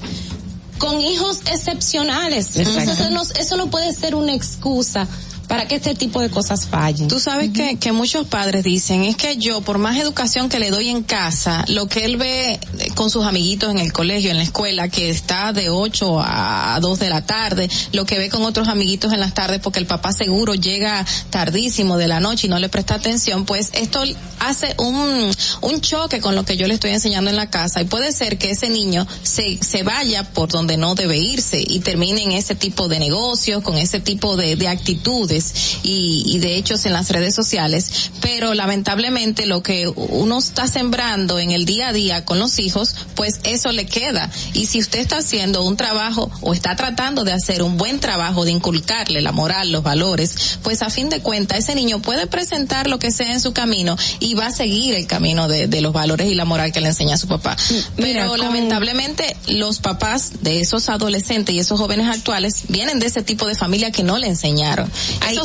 con 0.78 1.00
hijos 1.00 1.40
excepcionales. 1.50 2.56
Entonces 2.56 2.98
eso 2.98 3.10
no, 3.10 3.22
eso 3.22 3.56
no 3.56 3.70
puede 3.70 3.92
ser 3.92 4.14
una 4.14 4.34
excusa 4.34 5.08
para 5.48 5.68
que 5.68 5.76
este 5.76 5.94
tipo 5.94 6.20
de 6.20 6.30
cosas 6.30 6.66
fallen. 6.66 7.08
Tú 7.08 7.20
sabes 7.20 7.50
que, 7.50 7.76
que 7.76 7.92
muchos 7.92 8.26
padres 8.26 8.64
dicen, 8.64 9.02
es 9.04 9.16
que 9.16 9.36
yo, 9.36 9.60
por 9.60 9.78
más 9.78 9.96
educación 9.96 10.48
que 10.48 10.58
le 10.58 10.70
doy 10.70 10.88
en 10.88 11.02
casa, 11.02 11.64
lo 11.68 11.86
que 11.86 12.04
él 12.04 12.16
ve 12.16 12.58
con 12.94 13.10
sus 13.10 13.24
amiguitos 13.24 13.70
en 13.70 13.78
el 13.78 13.92
colegio, 13.92 14.30
en 14.30 14.38
la 14.38 14.42
escuela, 14.42 14.88
que 14.88 15.10
está 15.10 15.52
de 15.52 15.70
8 15.70 16.20
a 16.20 16.78
2 16.80 16.98
de 16.98 17.08
la 17.10 17.26
tarde, 17.26 17.68
lo 17.92 18.06
que 18.06 18.18
ve 18.18 18.28
con 18.28 18.42
otros 18.44 18.68
amiguitos 18.68 19.12
en 19.12 19.20
las 19.20 19.34
tardes, 19.34 19.60
porque 19.60 19.78
el 19.78 19.86
papá 19.86 20.12
seguro 20.12 20.54
llega 20.54 21.04
tardísimo 21.30 21.96
de 21.96 22.08
la 22.08 22.20
noche 22.20 22.46
y 22.46 22.50
no 22.50 22.58
le 22.58 22.68
presta 22.68 22.94
atención, 22.94 23.44
pues 23.44 23.70
esto 23.74 24.02
hace 24.38 24.74
un, 24.78 25.30
un 25.60 25.80
choque 25.80 26.20
con 26.20 26.34
lo 26.34 26.44
que 26.44 26.56
yo 26.56 26.66
le 26.66 26.74
estoy 26.74 26.90
enseñando 26.90 27.30
en 27.30 27.36
la 27.36 27.50
casa. 27.50 27.80
Y 27.80 27.84
puede 27.84 28.12
ser 28.12 28.38
que 28.38 28.50
ese 28.50 28.70
niño 28.70 29.06
se, 29.22 29.58
se 29.62 29.82
vaya 29.82 30.24
por 30.24 30.48
donde 30.48 30.76
no 30.76 30.94
debe 30.94 31.18
irse 31.18 31.62
y 31.66 31.80
termine 31.80 32.22
en 32.22 32.32
ese 32.32 32.54
tipo 32.54 32.88
de 32.88 32.98
negocios, 32.98 33.62
con 33.62 33.76
ese 33.78 34.00
tipo 34.00 34.36
de, 34.36 34.56
de 34.56 34.68
actitudes 34.68 35.33
y, 35.82 36.38
de 36.38 36.56
hechos 36.56 36.84
en 36.84 36.92
las 36.92 37.10
redes 37.10 37.34
sociales, 37.34 38.10
pero 38.20 38.54
lamentablemente 38.54 39.46
lo 39.46 39.62
que 39.62 39.88
uno 39.88 40.38
está 40.38 40.66
sembrando 40.66 41.38
en 41.38 41.52
el 41.52 41.64
día 41.64 41.88
a 41.88 41.92
día 41.92 42.24
con 42.24 42.38
los 42.38 42.58
hijos, 42.58 42.94
pues 43.14 43.40
eso 43.44 43.72
le 43.72 43.86
queda. 43.86 44.30
Y 44.52 44.66
si 44.66 44.80
usted 44.80 44.98
está 44.98 45.18
haciendo 45.18 45.64
un 45.64 45.76
trabajo 45.76 46.30
o 46.40 46.52
está 46.52 46.76
tratando 46.76 47.24
de 47.24 47.32
hacer 47.32 47.62
un 47.62 47.76
buen 47.76 48.00
trabajo 48.00 48.44
de 48.44 48.52
inculcarle 48.52 49.22
la 49.22 49.32
moral, 49.32 49.72
los 49.72 49.82
valores, 49.82 50.58
pues 50.62 50.82
a 50.82 50.90
fin 50.90 51.08
de 51.08 51.20
cuentas 51.20 51.60
ese 51.60 51.74
niño 51.74 52.00
puede 52.02 52.26
presentar 52.26 52.88
lo 52.88 52.98
que 52.98 53.10
sea 53.10 53.32
en 53.32 53.40
su 53.40 53.52
camino 53.52 53.96
y 54.20 54.34
va 54.34 54.46
a 54.46 54.50
seguir 54.50 54.94
el 54.94 55.06
camino 55.06 55.48
de, 55.48 55.80
los 55.80 55.92
valores 55.92 56.30
y 56.30 56.34
la 56.34 56.44
moral 56.44 56.72
que 56.72 56.80
le 56.80 56.88
enseña 56.88 57.14
a 57.14 57.18
su 57.18 57.28
papá. 57.28 57.56
Pero 57.96 58.36
lamentablemente 58.36 59.36
los 59.48 59.78
papás 59.78 60.42
de 60.42 60.60
esos 60.60 60.88
adolescentes 60.88 61.54
y 61.54 61.58
esos 61.58 61.78
jóvenes 61.78 62.08
actuales 62.08 62.64
vienen 62.68 62.98
de 62.98 63.06
ese 63.06 63.22
tipo 63.22 63.46
de 63.46 63.54
familia 63.54 63.90
que 63.90 64.02
no 64.02 64.18
le 64.18 64.26
enseñaron 64.26 64.90
ahí, 65.24 65.36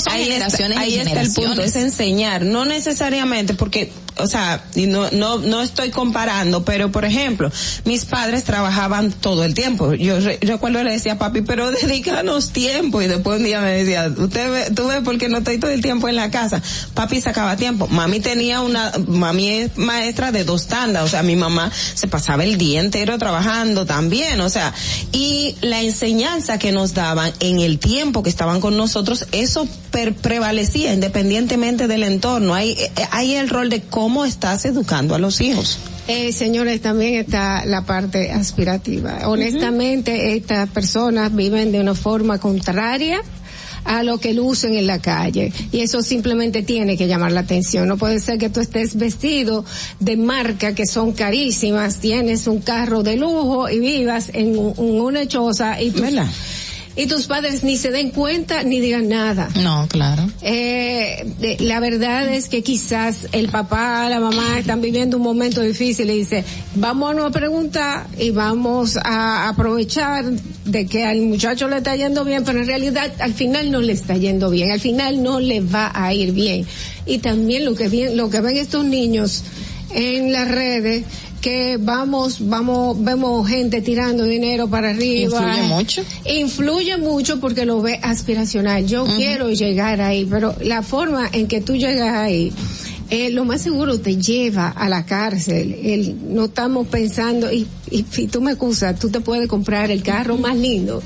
está, 1.00 1.22
el 1.22 1.34
punto, 1.34 1.62
es 1.62 1.76
enseñar, 1.76 2.44
no 2.44 2.66
necesariamente 2.66 3.54
porque 3.54 3.92
o 4.20 4.28
sea, 4.28 4.64
y 4.76 4.88
no, 4.88 5.10
no, 5.12 5.38
no 5.40 5.62
estoy 5.62 5.90
comparando, 5.90 6.64
pero 6.64 6.92
por 6.92 7.06
ejemplo, 7.06 7.52
mis 7.86 8.06
padres 8.06 8.44
trabajaban 8.44 9.12
todo 9.12 9.44
el 9.44 9.54
tiempo. 9.54 9.94
Yo 9.94 10.20
recuerdo 10.42 10.84
le 10.84 10.92
decía, 10.92 11.18
papi, 11.18 11.42
pero 11.42 11.72
dedícanos 11.84 12.52
tiempo. 12.52 13.02
Y 13.02 13.08
después 13.08 13.38
un 13.38 13.46
día 13.46 13.62
me 13.62 13.72
decía, 13.72 14.12
usted 14.16 14.52
ve, 14.52 14.72
tú 14.76 14.88
ves 14.88 15.02
porque 15.04 15.30
no 15.30 15.40
estoy 15.40 15.58
todo 15.58 15.72
el 15.72 15.82
tiempo 15.82 16.08
en 16.10 16.16
la 16.16 16.32
casa. 16.32 16.62
Papi 16.94 17.22
sacaba 17.22 17.56
tiempo. 17.56 17.88
Mami 17.88 18.20
tenía 18.20 18.62
una, 18.62 18.92
mami 19.08 19.50
es 19.50 19.78
maestra 19.78 20.32
de 20.32 20.44
dos 20.44 20.68
tandas. 20.68 21.04
O 21.04 21.08
sea, 21.08 21.24
mi 21.24 21.36
mamá 21.36 21.72
se 21.94 22.08
pasaba 22.08 22.44
el 22.44 22.58
día 22.58 22.80
entero 22.80 23.18
trabajando 23.18 23.86
también. 23.86 24.42
O 24.42 24.50
sea, 24.50 24.74
y 25.12 25.56
la 25.62 25.82
enseñanza 25.82 26.60
que 26.60 26.72
nos 26.72 26.94
daban 26.94 27.32
en 27.40 27.60
el 27.60 27.80
tiempo 27.80 28.24
que 28.24 28.30
estaban 28.30 28.62
con 28.62 28.78
nosotros, 28.78 29.26
eso 29.32 29.68
prevalecía 29.92 30.94
independientemente 30.94 31.88
del 31.88 32.04
entorno. 32.04 32.54
Hay, 32.54 32.72
eh, 32.72 32.92
hay 33.12 33.36
el 33.36 33.50
rol 33.50 33.70
de 33.70 33.82
cómo 33.82 34.09
estás 34.26 34.66
educando 34.66 35.16
a 35.16 35.20
los 35.20 35.42
hijos. 35.42 35.80
Eh, 36.08 36.32
señores, 36.34 36.82
también 36.82 37.16
está 37.16 37.66
la 37.66 37.86
parte 37.86 38.32
aspirativa. 38.32 39.28
Honestamente, 39.28 40.36
estas 40.36 40.70
personas 40.70 41.36
viven 41.36 41.72
de 41.72 41.80
una 41.80 41.94
forma 41.94 42.40
contraria 42.40 43.22
a 43.84 44.04
lo 44.04 44.18
que 44.18 44.34
lucen 44.34 44.76
en 44.76 44.88
la 44.88 45.00
calle. 45.00 45.52
Y 45.72 45.82
eso 45.82 46.02
simplemente 46.02 46.64
tiene 46.64 46.98
que 46.98 47.08
llamar 47.08 47.32
la 47.32 47.42
atención. 47.42 47.88
No 47.88 47.98
puede 47.98 48.20
ser 48.20 48.38
que 48.38 48.50
tú 48.50 48.60
estés 48.60 48.96
vestido 48.96 49.66
de 50.00 50.18
marca 50.18 50.76
que 50.76 50.86
son 50.86 51.14
carísimas, 51.14 52.00
tienes 52.00 52.48
un 52.48 52.62
carro 52.62 53.04
de 53.04 53.16
lujo 53.16 53.70
y 53.70 53.80
vivas 53.80 54.30
en, 54.34 54.58
una 54.78 55.28
choza 55.28 55.82
y 55.82 55.92
tú 55.92 56.04
y 57.00 57.08
tus 57.08 57.28
padres 57.28 57.64
ni 57.64 57.78
se 57.78 57.92
den 57.92 58.12
cuenta 58.12 58.62
ni 58.64 58.82
digan 58.82 59.08
nada. 59.08 59.48
No, 59.64 59.88
claro. 59.88 60.30
Eh, 60.42 61.58
la 61.62 61.80
verdad 61.80 62.28
es 62.28 62.50
que 62.50 62.62
quizás 62.62 63.30
el 63.32 63.48
papá, 63.48 64.10
la 64.10 64.20
mamá 64.20 64.60
están 64.60 64.82
viviendo 64.82 65.16
un 65.16 65.24
momento 65.24 65.62
difícil 65.62 66.10
y 66.10 66.18
dice, 66.18 66.44
vamos 66.76 67.16
a 67.16 67.30
preguntar 67.30 68.08
y 68.18 68.32
vamos 68.32 68.98
a 68.98 69.48
aprovechar 69.48 70.26
de 70.66 70.88
que 70.88 71.06
al 71.06 71.22
muchacho 71.22 71.70
le 71.70 71.78
está 71.78 71.96
yendo 71.96 72.26
bien, 72.26 72.44
pero 72.44 72.60
en 72.60 72.68
realidad 72.68 73.10
al 73.20 73.34
final 73.34 73.72
no 73.72 73.80
le 73.80 73.94
está 73.94 74.18
yendo 74.18 74.50
bien, 74.50 74.70
al 74.72 74.82
final 74.82 75.24
no 75.24 75.40
le 75.40 75.62
va 75.62 75.94
a 75.96 76.14
ir 76.14 76.34
bien. 76.34 76.68
Y 77.06 77.20
también 77.20 77.64
lo 77.64 77.76
que, 77.76 77.88
bien, 77.88 78.18
lo 78.18 78.30
que 78.30 78.42
ven 78.42 78.58
estos 78.58 78.84
niños 78.84 79.46
en 79.92 80.34
las 80.34 80.52
redes 80.52 81.06
que 81.40 81.78
vamos, 81.80 82.38
vamos, 82.48 83.04
vemos 83.04 83.48
gente 83.48 83.82
tirando 83.82 84.24
dinero 84.24 84.68
para 84.68 84.90
arriba. 84.90 85.40
Influye 85.40 85.68
mucho. 85.68 86.04
Influye 86.26 86.98
mucho 86.98 87.40
porque 87.40 87.66
lo 87.66 87.82
ve 87.82 88.00
aspiracional. 88.02 88.86
Yo 88.86 89.06
quiero 89.06 89.50
llegar 89.50 90.02
ahí, 90.02 90.26
pero 90.30 90.56
la 90.62 90.84
forma 90.84 91.30
en 91.32 91.48
que 91.48 91.62
tú 91.62 91.76
llegas 91.76 92.16
ahí, 92.16 92.52
eh, 93.10 93.30
lo 93.32 93.46
más 93.46 93.62
seguro 93.62 94.00
te 94.00 94.18
lleva 94.18 94.70
a 94.70 94.90
la 94.90 95.06
cárcel. 95.06 95.78
El, 95.82 96.34
no 96.34 96.46
estamos 96.46 96.88
pensando, 96.88 97.52
y, 97.52 97.68
y 97.90 98.06
si 98.10 98.28
tú 98.28 98.42
me 98.42 98.52
excusas, 98.52 99.00
tú 99.00 99.10
te 99.10 99.20
puedes 99.20 99.48
comprar 99.48 99.92
el 99.92 100.04
carro 100.04 100.38
más 100.38 100.56
lindo 100.56 101.02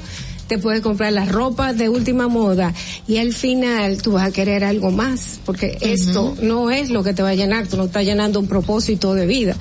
te 0.48 0.57
puedes 0.57 0.82
comprar 0.82 1.14
la 1.14 1.26
ropa 1.26 1.74
de 1.74 1.90
última 1.90 2.28
moda 2.28 2.74
y 3.07 3.18
al 3.18 3.34
final 3.34 4.02
tú 4.02 4.14
vas 4.14 4.28
a 4.28 4.32
querer 4.32 4.64
algo 4.64 4.91
más, 4.91 5.40
porque 5.45 5.78
esto 5.82 6.36
no 6.41 6.70
es 6.70 6.90
lo 6.90 7.03
que 7.03 7.14
te 7.14 7.24
va 7.24 7.30
a 7.30 7.36
llenar, 7.36 7.68
tú 7.68 7.78
no 7.78 7.86
estás 7.86 8.06
llenando 8.06 8.40
un 8.40 8.48
propósito 8.48 9.14
de 9.14 9.26
vida, 9.26 9.56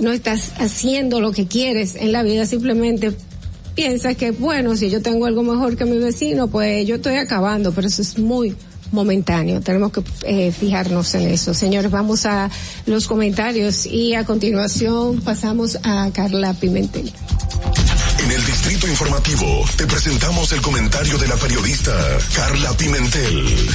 no 0.00 0.12
estás 0.12 0.52
haciendo 0.58 1.20
lo 1.20 1.32
que 1.32 1.46
quieres 1.46 1.94
en 1.96 2.12
la 2.12 2.22
vida, 2.22 2.46
simplemente 2.46 3.12
piensas 3.74 4.16
que 4.16 4.32
bueno, 4.32 4.76
si 4.76 4.90
yo 4.90 5.02
tengo 5.02 5.26
algo 5.26 5.42
mejor 5.42 5.76
que 5.76 5.84
mi 5.84 5.98
vecino, 5.98 6.48
pues 6.48 6.86
yo 6.86 6.96
estoy 6.96 7.16
acabando, 7.16 7.72
pero 7.72 7.86
eso 7.86 8.02
es 8.02 8.18
muy 8.18 8.54
momentáneo. 8.92 9.60
Tenemos 9.60 9.92
que 9.92 10.02
eh, 10.24 10.52
fijarnos 10.52 11.14
en 11.14 11.28
eso. 11.28 11.54
Señores, 11.54 11.90
vamos 11.90 12.26
a 12.26 12.50
los 12.86 13.06
comentarios 13.06 13.86
y 13.86 14.14
a 14.14 14.24
continuación 14.24 15.20
pasamos 15.20 15.78
a 15.82 16.10
Carla 16.12 16.54
Pimentel. 16.54 17.12
En 18.28 18.34
el 18.34 18.44
Distrito 18.44 18.86
Informativo 18.86 19.64
te 19.78 19.86
presentamos 19.86 20.52
el 20.52 20.60
comentario 20.60 21.16
de 21.16 21.28
la 21.28 21.36
periodista 21.36 21.94
Carla 22.34 22.74
Pimentel. 22.74 23.70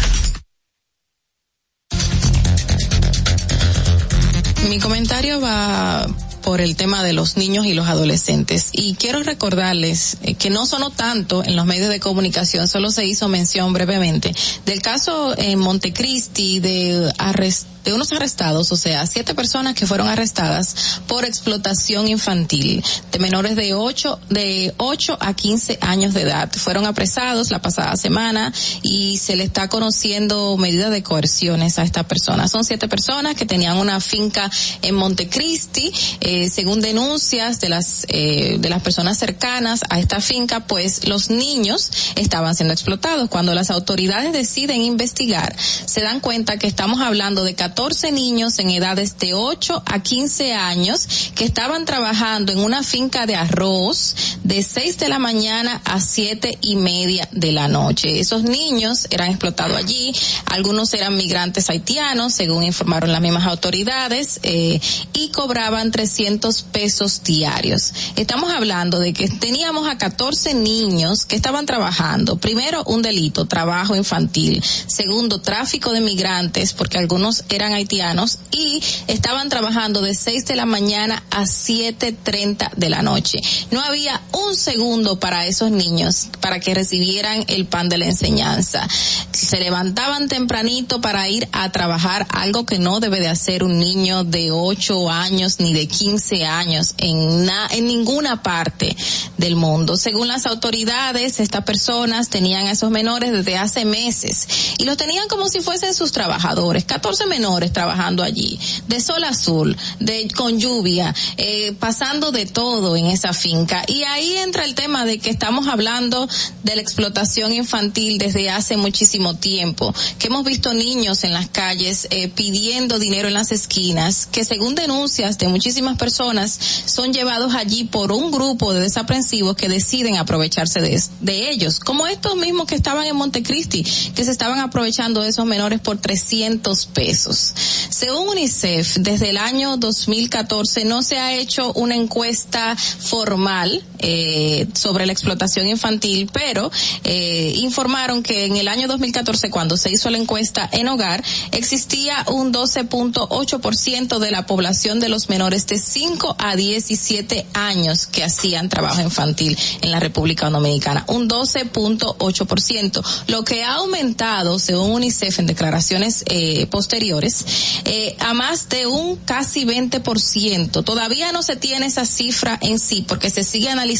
Mi 4.69 4.77
comentario 4.77 5.41
va 5.41 6.05
por 6.43 6.61
el 6.61 6.75
tema 6.75 7.03
de 7.03 7.13
los 7.13 7.35
niños 7.35 7.65
y 7.65 7.73
los 7.73 7.88
adolescentes. 7.88 8.69
Y 8.73 8.93
quiero 8.93 9.23
recordarles 9.23 10.17
eh, 10.21 10.35
que 10.35 10.51
no 10.51 10.67
sonó 10.67 10.91
tanto 10.91 11.43
en 11.43 11.55
los 11.55 11.65
medios 11.65 11.89
de 11.89 11.99
comunicación, 11.99 12.67
solo 12.67 12.91
se 12.91 13.05
hizo 13.05 13.30
mención 13.30 13.73
brevemente 13.73 14.35
del 14.67 14.84
caso 14.84 15.34
en 15.35 15.57
Montecristi 15.57 16.59
de 16.59 17.11
arrest 17.17 17.72
de 17.84 17.93
unos 17.93 18.11
arrestados, 18.14 18.72
o 18.72 18.76
sea, 18.76 19.05
siete 19.05 19.35
personas 19.35 19.73
que 19.76 19.85
fueron 19.85 20.07
arrestadas 20.07 21.01
por 21.07 21.26
explotación 21.26 22.07
infantil 22.07 22.84
de 23.11 23.19
menores 23.19 23.55
de 23.55 23.73
8, 23.73 24.19
de 24.30 24.73
8 24.77 25.18
a 25.19 25.34
15 25.34 25.80
años 25.81 26.14
de 26.14 26.22
edad. 26.22 26.51
Fueron 26.51 26.85
apresados 26.85 27.51
la 27.51 27.61
pasada 27.61 27.95
semana 27.97 28.53
y 28.81 29.18
se 29.18 29.35
le 29.35 29.43
está 29.43 29.68
conociendo 29.68 30.55
medidas 30.57 30.91
de 30.91 31.03
coerciones 31.03 31.77
a 31.80 31.84
estas 31.84 32.05
personas. 32.05 32.51
Son 32.51 32.64
siete 32.64 32.88
personas 32.88 33.35
que 33.35 33.45
tenían 33.45 33.77
una 33.77 33.99
finca 33.99 34.49
en 34.81 34.95
Montecristi, 34.95 35.91
eh, 36.22 36.49
según 36.49 36.81
denuncias 36.81 37.60
de 37.60 37.69
las, 37.69 38.05
eh, 38.10 38.57
de 38.60 38.69
las 38.69 38.81
personas 38.81 39.18
cercanas 39.18 39.81
a 39.89 39.99
esta 39.99 40.22
finca, 40.22 40.61
pues 40.61 41.07
los 41.07 41.30
niños 41.30 41.91
estaban 42.15 42.55
siendo 42.55 42.73
explotados. 42.73 43.30
Cuando 43.30 43.53
las 43.53 43.69
autoridades 43.69 44.31
deciden 44.31 44.81
investigar, 44.81 45.55
se 45.57 46.01
dan 46.01 46.19
cuenta 46.19 46.57
que 46.57 46.68
estamos 46.68 47.01
hablando 47.01 47.43
de 47.43 47.55
14 47.55 47.72
niños 48.11 48.59
en 48.59 48.69
edades 48.69 49.17
de 49.17 49.33
8 49.33 49.83
a 49.85 49.99
15 50.01 50.53
años 50.53 51.31
que 51.35 51.45
estaban 51.45 51.85
trabajando 51.85 52.51
en 52.51 52.59
una 52.59 52.83
finca 52.83 53.25
de 53.25 53.35
arroz 53.35 54.15
de 54.43 54.61
6 54.61 54.97
de 54.97 55.09
la 55.09 55.19
mañana 55.19 55.81
a 55.85 55.99
7 55.99 56.57
y 56.61 56.75
media 56.75 57.27
de 57.31 57.51
la 57.51 57.67
noche. 57.67 58.19
Esos 58.19 58.43
niños 58.43 59.07
eran 59.09 59.29
explotados 59.29 59.77
allí, 59.77 60.13
algunos 60.45 60.93
eran 60.93 61.15
migrantes 61.15 61.69
haitianos, 61.69 62.33
según 62.33 62.63
informaron 62.63 63.11
las 63.11 63.21
mismas 63.21 63.45
autoridades, 63.45 64.39
eh, 64.43 64.79
y 65.13 65.29
cobraban 65.29 65.91
300 65.91 66.63
pesos 66.63 67.23
diarios. 67.23 67.93
Estamos 68.15 68.51
hablando 68.51 68.99
de 68.99 69.13
que 69.13 69.29
teníamos 69.29 69.87
a 69.87 69.97
14 69.97 70.53
niños 70.53 71.25
que 71.25 71.35
estaban 71.35 71.65
trabajando. 71.65 72.37
Primero, 72.37 72.83
un 72.85 73.01
delito, 73.01 73.45
trabajo 73.45 73.95
infantil. 73.95 74.63
Segundo, 74.87 75.39
tráfico 75.39 75.91
de 75.91 76.01
migrantes, 76.01 76.73
porque 76.73 76.97
algunos 76.97 77.43
eran 77.49 77.62
haitianos 77.72 78.40
y 78.52 78.81
estaban 79.07 79.49
trabajando 79.49 80.02
de 80.02 80.14
6 80.14 80.45
de 80.45 80.56
la 80.56 80.65
mañana 80.65 81.23
a 81.31 81.44
7.30 81.44 82.72
de 82.76 82.90
la 82.90 83.02
noche. 83.02 83.40
No 83.72 83.81
había 83.81 84.22
un 84.31 84.56
segundo 84.56 85.19
para 85.19 85.45
esos 85.45 85.72
niños 85.72 86.30
para 86.41 86.60
que 86.60 86.73
recibieran 86.73 87.45
el 87.48 87.65
pan 87.65 87.90
de 87.90 87.98
la 87.98 88.06
enseñanza. 88.06 88.88
Se 89.31 89.60
levantaban 89.60 90.27
tempranito 90.27 90.99
para 91.02 91.30
ir 91.30 91.48
a 91.52 91.72
trabajar, 91.72 92.27
algo 92.30 92.65
que 92.65 92.80
no 92.80 92.99
debe 92.99 93.19
de 93.19 93.30
hacer 93.30 93.64
un 93.64 93.77
niño 93.77 94.23
de 94.23 94.52
8 94.52 95.10
años 95.10 95.60
ni 95.60 95.73
de 95.73 95.88
15 95.88 96.45
años 96.45 96.95
en, 96.98 97.48
en 97.72 97.85
ninguna 97.85 98.41
parte 98.41 98.95
del 99.38 99.56
mundo. 99.56 99.98
Según 99.98 100.27
las 100.27 100.45
autoridades, 100.45 101.40
estas 101.40 101.64
personas 101.64 102.30
tenían 102.30 102.68
a 102.68 102.72
esos 102.72 102.91
menores 102.91 103.31
desde 103.31 103.57
hace 103.57 103.85
meses 103.85 104.48
y 104.77 104.85
los 104.85 104.98
tenían 104.98 105.27
como 105.27 105.48
si 105.49 105.61
fuesen 105.61 105.94
sus 105.94 106.11
trabajadores. 106.11 106.85
14 106.85 107.26
menores 107.26 107.52
trabajando 107.71 108.23
allí, 108.23 108.59
de 108.88 108.99
sol 108.99 109.23
azul, 109.23 109.77
de 109.99 110.27
con 110.35 110.59
lluvia, 110.59 111.13
eh, 111.38 111.73
pasando 111.80 112.31
de 112.31 112.45
todo 112.45 112.95
en 112.95 113.07
esa 113.07 113.34
finca. 113.34 113.84
Y 113.88 114.03
ahí 114.03 114.35
entra 114.38 114.65
el 114.65 114.75
tema 114.75 115.05
de 115.05 115.19
que 115.19 115.30
estamos 115.30 115.67
hablando 115.67 116.27
de 116.63 116.75
la 116.75 116.81
explotación 116.81 117.53
infantil 117.53 118.17
desde 118.17 118.49
hace 118.49 118.77
muchísimo 118.77 119.35
tiempo, 119.35 119.93
que 120.19 120.27
hemos 120.27 120.43
visto 120.43 120.73
niños 120.73 121.23
en 121.23 121.34
las 121.34 121.47
calles 121.47 122.07
eh, 122.09 122.30
pidiendo 122.30 122.99
dinero 122.99 123.27
en 123.27 123.34
las 123.34 123.51
esquinas, 123.51 124.25
que 124.25 124.45
según 124.45 124.75
denuncias 124.75 125.38
de 125.38 125.47
muchísimas 125.47 125.97
personas 125.97 126.59
son 126.85 127.13
llevados 127.13 127.55
allí 127.55 127.84
por 127.85 128.11
un 128.11 128.31
grupo 128.31 128.73
de 128.73 128.81
desaprensivos 128.81 129.55
que 129.55 129.69
deciden 129.69 130.17
aprovecharse 130.17 130.81
de, 130.81 131.01
de 131.21 131.49
ellos, 131.49 131.80
como 131.80 132.07
estos 132.07 132.35
mismos 132.35 132.67
que 132.67 132.75
estaban 132.75 133.05
en 133.05 133.15
Montecristi, 133.15 133.84
que 133.84 134.23
se 134.23 134.31
estaban 134.31 134.59
aprovechando 134.59 135.21
de 135.21 135.30
esos 135.30 135.45
menores 135.45 135.80
por 135.80 135.97
300 135.97 136.85
pesos. 136.88 137.42
Según 137.89 138.29
UNICEF, 138.29 138.97
desde 138.99 139.29
el 139.29 139.37
año 139.37 139.77
2014 139.77 140.85
no 140.85 141.03
se 141.03 141.17
ha 141.17 141.33
hecho 141.33 141.73
una 141.73 141.95
encuesta 141.95 142.75
formal 142.75 143.83
eh, 144.05 144.67
sobre 144.73 145.05
la 145.05 145.13
explotación 145.13 145.67
infantil, 145.67 146.30
pero 146.31 146.69
eh, 147.05 147.53
informaron 147.55 148.21
que 148.21 148.45
en 148.45 148.57
el 148.57 148.67
año 148.67 148.89
2014, 148.89 149.49
cuando 149.49 149.77
se 149.77 149.89
hizo 149.89 150.09
la 150.09 150.17
encuesta 150.17 150.69
en 150.73 150.89
hogar, 150.89 151.23
existía 151.51 152.25
un 152.27 152.53
12.8% 152.53 154.19
de 154.19 154.31
la 154.31 154.45
población 154.45 154.99
de 154.99 155.07
los 155.07 155.30
menores 155.30 155.65
de 155.67 155.80
5 155.80 156.35
a 156.38 156.57
17 156.57 157.45
años 157.53 158.07
que 158.07 158.25
hacían 158.25 158.67
trabajo 158.67 159.01
infantil 159.01 159.57
en 159.81 159.91
la 159.91 160.01
República 160.01 160.49
Dominicana. 160.49 161.05
Un 161.07 161.30
12.8%, 161.30 163.03
lo 163.27 163.45
que 163.45 163.63
ha 163.63 163.75
aumentado, 163.75 164.59
según 164.59 164.91
UNICEF 164.91 165.39
en 165.39 165.47
declaraciones 165.47 166.25
eh, 166.27 166.67
posteriores, 166.67 167.45
eh, 167.85 168.17
a 168.19 168.34
más 168.34 168.67
de 168.67 168.85
un 168.85 169.15
casi 169.15 169.65
20%. 169.65 170.84
Todavía 170.84 171.31
no 171.31 171.41
se 171.41 171.55
tiene 171.55 171.85
esa 171.85 172.05
cifra 172.05 172.59
en 172.61 172.80
sí 172.80 173.05
porque 173.07 173.30
se 173.30 173.43
sigue 173.43 173.69
analizando 173.69 173.92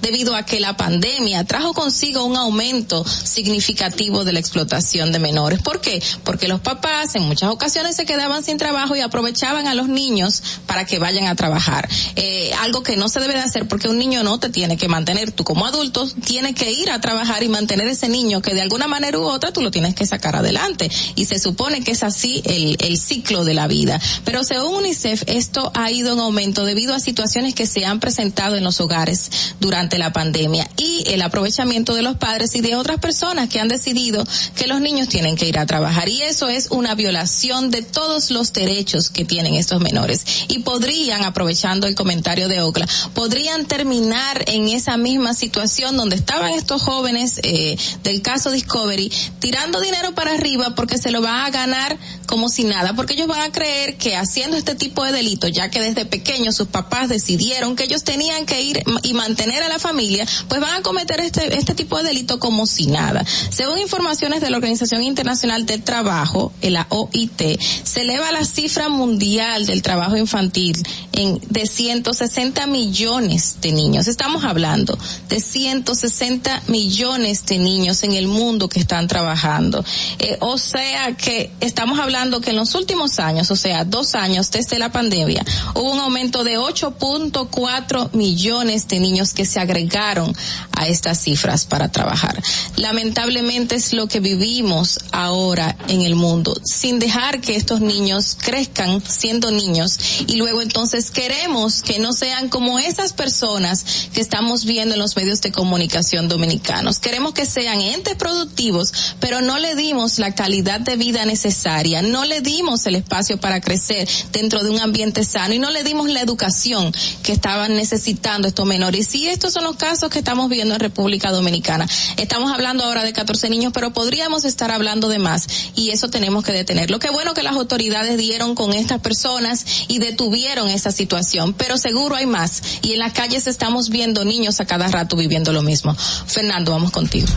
debido 0.00 0.36
a 0.36 0.44
que 0.44 0.60
la 0.60 0.76
pandemia 0.76 1.44
trajo 1.44 1.72
consigo 1.72 2.24
un 2.24 2.36
aumento 2.36 3.04
significativo 3.04 4.24
de 4.24 4.32
la 4.32 4.40
explotación 4.40 5.12
de 5.12 5.18
menores. 5.18 5.62
¿Por 5.62 5.80
qué? 5.80 6.02
Porque 6.24 6.48
los 6.48 6.60
papás 6.60 7.14
en 7.14 7.22
muchas 7.22 7.50
ocasiones 7.50 7.96
se 7.96 8.04
quedaban 8.04 8.44
sin 8.44 8.58
trabajo 8.58 8.94
y 8.94 9.00
aprovechaban 9.00 9.66
a 9.66 9.74
los 9.74 9.88
niños 9.88 10.42
para 10.66 10.84
que 10.84 10.98
vayan 10.98 11.26
a 11.26 11.34
trabajar. 11.34 11.88
Eh, 12.16 12.52
algo 12.60 12.82
que 12.82 12.96
no 12.96 13.08
se 13.08 13.20
debe 13.20 13.34
de 13.34 13.40
hacer 13.40 13.66
porque 13.68 13.88
un 13.88 13.98
niño 13.98 14.22
no 14.22 14.38
te 14.38 14.50
tiene 14.50 14.76
que 14.76 14.88
mantener. 14.88 15.32
Tú 15.32 15.44
como 15.44 15.66
adulto 15.66 16.08
tienes 16.26 16.54
que 16.54 16.70
ir 16.70 16.90
a 16.90 17.00
trabajar 17.00 17.42
y 17.42 17.48
mantener 17.48 17.88
ese 17.88 18.08
niño 18.08 18.42
que 18.42 18.54
de 18.54 18.62
alguna 18.62 18.86
manera 18.86 19.18
u 19.18 19.24
otra 19.24 19.52
tú 19.52 19.62
lo 19.62 19.70
tienes 19.70 19.94
que 19.94 20.06
sacar 20.06 20.36
adelante. 20.36 20.90
Y 21.16 21.24
se 21.24 21.38
supone 21.38 21.82
que 21.82 21.92
es 21.92 22.02
así 22.02 22.42
el, 22.44 22.76
el 22.80 22.98
ciclo 22.98 23.44
de 23.44 23.54
la 23.54 23.66
vida. 23.66 24.00
Pero 24.24 24.44
según 24.44 24.76
UNICEF, 24.76 25.22
esto 25.26 25.70
ha 25.74 25.90
ido 25.90 26.12
en 26.12 26.20
aumento 26.20 26.64
debido 26.64 26.94
a 26.94 27.00
situaciones 27.00 27.54
que 27.54 27.66
se 27.66 27.84
han 27.84 28.00
presentado 28.00 28.56
en 28.56 28.64
los 28.64 28.80
hogares 28.80 29.21
durante 29.60 29.98
la 29.98 30.12
pandemia 30.12 30.68
y 30.76 31.04
el 31.08 31.22
aprovechamiento 31.22 31.94
de 31.94 32.02
los 32.02 32.16
padres 32.16 32.54
y 32.54 32.60
de 32.60 32.76
otras 32.76 32.98
personas 32.98 33.48
que 33.48 33.60
han 33.60 33.68
decidido 33.68 34.24
que 34.54 34.66
los 34.66 34.80
niños 34.80 35.08
tienen 35.08 35.36
que 35.36 35.48
ir 35.48 35.58
a 35.58 35.66
trabajar. 35.66 36.08
Y 36.08 36.22
eso 36.22 36.48
es 36.48 36.68
una 36.70 36.94
violación 36.94 37.70
de 37.70 37.82
todos 37.82 38.30
los 38.30 38.52
derechos 38.52 39.10
que 39.10 39.24
tienen 39.24 39.54
estos 39.54 39.80
menores. 39.80 40.24
Y 40.48 40.60
podrían, 40.60 41.24
aprovechando 41.24 41.86
el 41.86 41.94
comentario 41.94 42.48
de 42.48 42.60
Ocla, 42.62 42.86
podrían 43.14 43.66
terminar 43.66 44.44
en 44.46 44.68
esa 44.68 44.96
misma 44.96 45.34
situación 45.34 45.96
donde 45.96 46.16
estaban 46.16 46.52
estos 46.52 46.82
jóvenes 46.82 47.40
eh, 47.42 47.76
del 48.02 48.22
caso 48.22 48.50
Discovery 48.50 49.10
tirando 49.38 49.80
dinero 49.80 50.14
para 50.14 50.34
arriba 50.34 50.74
porque 50.74 50.98
se 50.98 51.10
lo 51.10 51.20
van 51.20 51.46
a 51.46 51.50
ganar 51.50 51.98
como 52.26 52.48
si 52.48 52.64
nada, 52.64 52.94
porque 52.94 53.14
ellos 53.14 53.26
van 53.26 53.42
a 53.42 53.52
creer 53.52 53.96
que 53.96 54.16
haciendo 54.16 54.56
este 54.56 54.74
tipo 54.74 55.04
de 55.04 55.12
delitos, 55.12 55.52
ya 55.52 55.70
que 55.70 55.80
desde 55.80 56.06
pequeños 56.06 56.56
sus 56.56 56.68
papás 56.68 57.08
decidieron 57.08 57.76
que 57.76 57.84
ellos 57.84 58.04
tenían 58.04 58.46
que 58.46 58.62
ir 58.62 58.82
y 59.02 59.11
mantener 59.12 59.62
a 59.62 59.68
la 59.68 59.78
familia, 59.78 60.26
pues 60.48 60.60
van 60.60 60.74
a 60.74 60.82
cometer 60.82 61.20
este, 61.20 61.56
este 61.56 61.74
tipo 61.74 61.98
de 61.98 62.04
delito 62.04 62.38
como 62.38 62.66
si 62.66 62.86
nada. 62.86 63.24
Según 63.50 63.78
informaciones 63.78 64.40
de 64.40 64.50
la 64.50 64.56
Organización 64.56 65.02
Internacional 65.02 65.66
del 65.66 65.82
Trabajo, 65.82 66.52
la 66.62 66.86
OIT, 66.88 67.60
se 67.84 68.02
eleva 68.02 68.32
la 68.32 68.44
cifra 68.44 68.88
mundial 68.88 69.66
del 69.66 69.82
trabajo 69.82 70.16
infantil 70.16 70.82
en, 71.12 71.40
de 71.48 71.66
160 71.66 72.66
millones 72.66 73.56
de 73.60 73.72
niños. 73.72 74.06
Estamos 74.08 74.44
hablando 74.44 74.98
de 75.28 75.40
160 75.40 76.62
millones 76.68 77.46
de 77.46 77.58
niños 77.58 78.02
en 78.02 78.12
el 78.12 78.26
mundo 78.26 78.68
que 78.68 78.80
están 78.80 79.08
trabajando. 79.08 79.84
Eh, 80.18 80.36
o 80.40 80.58
sea 80.58 81.14
que 81.16 81.50
estamos 81.60 81.98
hablando 81.98 82.40
que 82.40 82.50
en 82.50 82.56
los 82.56 82.74
últimos 82.74 83.18
años, 83.18 83.50
o 83.50 83.56
sea, 83.56 83.84
dos 83.84 84.14
años 84.14 84.50
desde 84.50 84.78
la 84.78 84.90
pandemia, 84.90 85.44
hubo 85.74 85.92
un 85.92 86.00
aumento 86.00 86.44
de 86.44 86.58
8.4 86.58 88.12
millones 88.12 88.88
de 88.88 88.91
niños 89.00 89.34
que 89.34 89.44
se 89.44 89.60
agregaron 89.60 90.34
a 90.76 90.86
estas 90.86 91.18
cifras 91.18 91.64
para 91.64 91.90
trabajar. 91.90 92.42
Lamentablemente 92.76 93.74
es 93.74 93.92
lo 93.92 94.08
que 94.08 94.20
vivimos 94.20 94.98
ahora 95.12 95.76
en 95.88 96.02
el 96.02 96.14
mundo, 96.14 96.60
sin 96.64 96.98
dejar 96.98 97.40
que 97.40 97.56
estos 97.56 97.80
niños 97.80 98.36
crezcan 98.40 99.02
siendo 99.06 99.50
niños 99.50 99.98
y 100.26 100.36
luego 100.36 100.62
entonces 100.62 101.10
queremos 101.10 101.82
que 101.82 101.98
no 101.98 102.12
sean 102.12 102.48
como 102.48 102.78
esas 102.78 103.12
personas 103.12 103.84
que 104.12 104.20
estamos 104.20 104.64
viendo 104.64 104.94
en 104.94 105.00
los 105.00 105.16
medios 105.16 105.40
de 105.40 105.52
comunicación 105.52 106.28
dominicanos. 106.28 106.98
Queremos 106.98 107.32
que 107.32 107.46
sean 107.46 107.80
entes 107.80 108.16
productivos, 108.16 108.92
pero 109.20 109.40
no 109.40 109.58
le 109.58 109.74
dimos 109.74 110.18
la 110.18 110.34
calidad 110.34 110.80
de 110.80 110.96
vida 110.96 111.24
necesaria, 111.24 112.02
no 112.02 112.24
le 112.24 112.40
dimos 112.40 112.86
el 112.86 112.96
espacio 112.96 113.38
para 113.38 113.60
crecer 113.60 114.08
dentro 114.32 114.62
de 114.62 114.70
un 114.70 114.80
ambiente 114.80 115.24
sano 115.24 115.54
y 115.54 115.58
no 115.58 115.70
le 115.70 115.84
dimos 115.84 116.08
la 116.08 116.20
educación 116.20 116.92
que 117.22 117.32
estaban 117.32 117.74
necesitando 117.74 118.48
estos 118.48 118.66
menores. 118.66 118.81
Y 118.82 119.28
estos 119.28 119.52
son 119.52 119.62
los 119.62 119.76
casos 119.76 120.10
que 120.10 120.18
estamos 120.18 120.50
viendo 120.50 120.74
en 120.74 120.80
República 120.80 121.30
Dominicana. 121.30 121.86
Estamos 122.16 122.50
hablando 122.50 122.82
ahora 122.82 123.04
de 123.04 123.12
14 123.12 123.48
niños, 123.48 123.72
pero 123.72 123.92
podríamos 123.92 124.44
estar 124.44 124.72
hablando 124.72 125.08
de 125.08 125.20
más 125.20 125.46
y 125.76 125.90
eso 125.90 126.10
tenemos 126.10 126.42
que 126.44 126.50
detenerlo. 126.50 126.98
Qué 126.98 127.08
bueno 127.10 127.32
que 127.32 127.44
las 127.44 127.54
autoridades 127.54 128.18
dieron 128.18 128.56
con 128.56 128.72
estas 128.72 129.00
personas 129.00 129.64
y 129.86 130.00
detuvieron 130.00 130.68
esa 130.68 130.90
situación, 130.90 131.54
pero 131.54 131.78
seguro 131.78 132.16
hay 132.16 132.26
más 132.26 132.60
y 132.82 132.94
en 132.94 132.98
las 132.98 133.12
calles 133.12 133.46
estamos 133.46 133.88
viendo 133.88 134.24
niños 134.24 134.58
a 134.58 134.64
cada 134.64 134.88
rato 134.88 135.14
viviendo 135.14 135.52
lo 135.52 135.62
mismo. 135.62 135.94
Fernando, 135.94 136.72
vamos 136.72 136.90
contigo. 136.90 137.28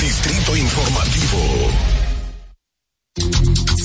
Distrito 0.00 0.56
Informativo. 0.56 1.70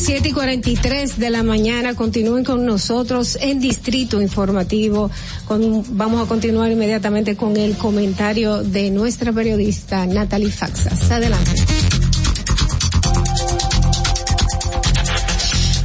7 0.05 0.29
y 0.29 0.33
43 0.33 1.17
de 1.17 1.29
la 1.31 1.41
mañana. 1.41 1.95
Continúen 1.95 2.43
con 2.43 2.63
nosotros 2.63 3.39
en 3.41 3.59
Distrito 3.59 4.21
Informativo. 4.21 5.09
Con, 5.47 5.83
vamos 5.97 6.23
a 6.23 6.27
continuar 6.27 6.71
inmediatamente 6.71 7.35
con 7.35 7.57
el 7.57 7.75
comentario 7.75 8.61
de 8.61 8.91
nuestra 8.91 9.33
periodista 9.33 10.05
Natalie 10.05 10.51
Faxas. 10.51 11.09
Adelante. 11.09 11.51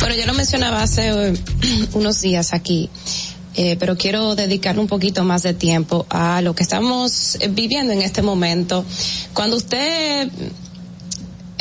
Bueno, 0.01 0.15
yo 0.15 0.27
lo 0.27 0.35
mencionaba 0.35 0.83
hace 0.83 1.09
eh, 1.09 1.33
unos 1.95 2.21
días 2.21 2.53
aquí. 2.53 2.91
Eh, 3.57 3.77
pero 3.81 3.97
quiero 3.97 4.35
dedicarle 4.35 4.83
un 4.83 4.87
poquito 4.87 5.25
más 5.25 5.45
de 5.45 5.55
tiempo 5.55 6.05
a 6.11 6.43
lo 6.43 6.55
que 6.55 6.63
estamos 6.63 7.39
eh, 7.41 7.49
viviendo 7.49 7.95
en 7.95 8.03
este 8.03 8.21
momento. 8.21 8.85
Cuando 9.33 9.57
usted 9.57 10.31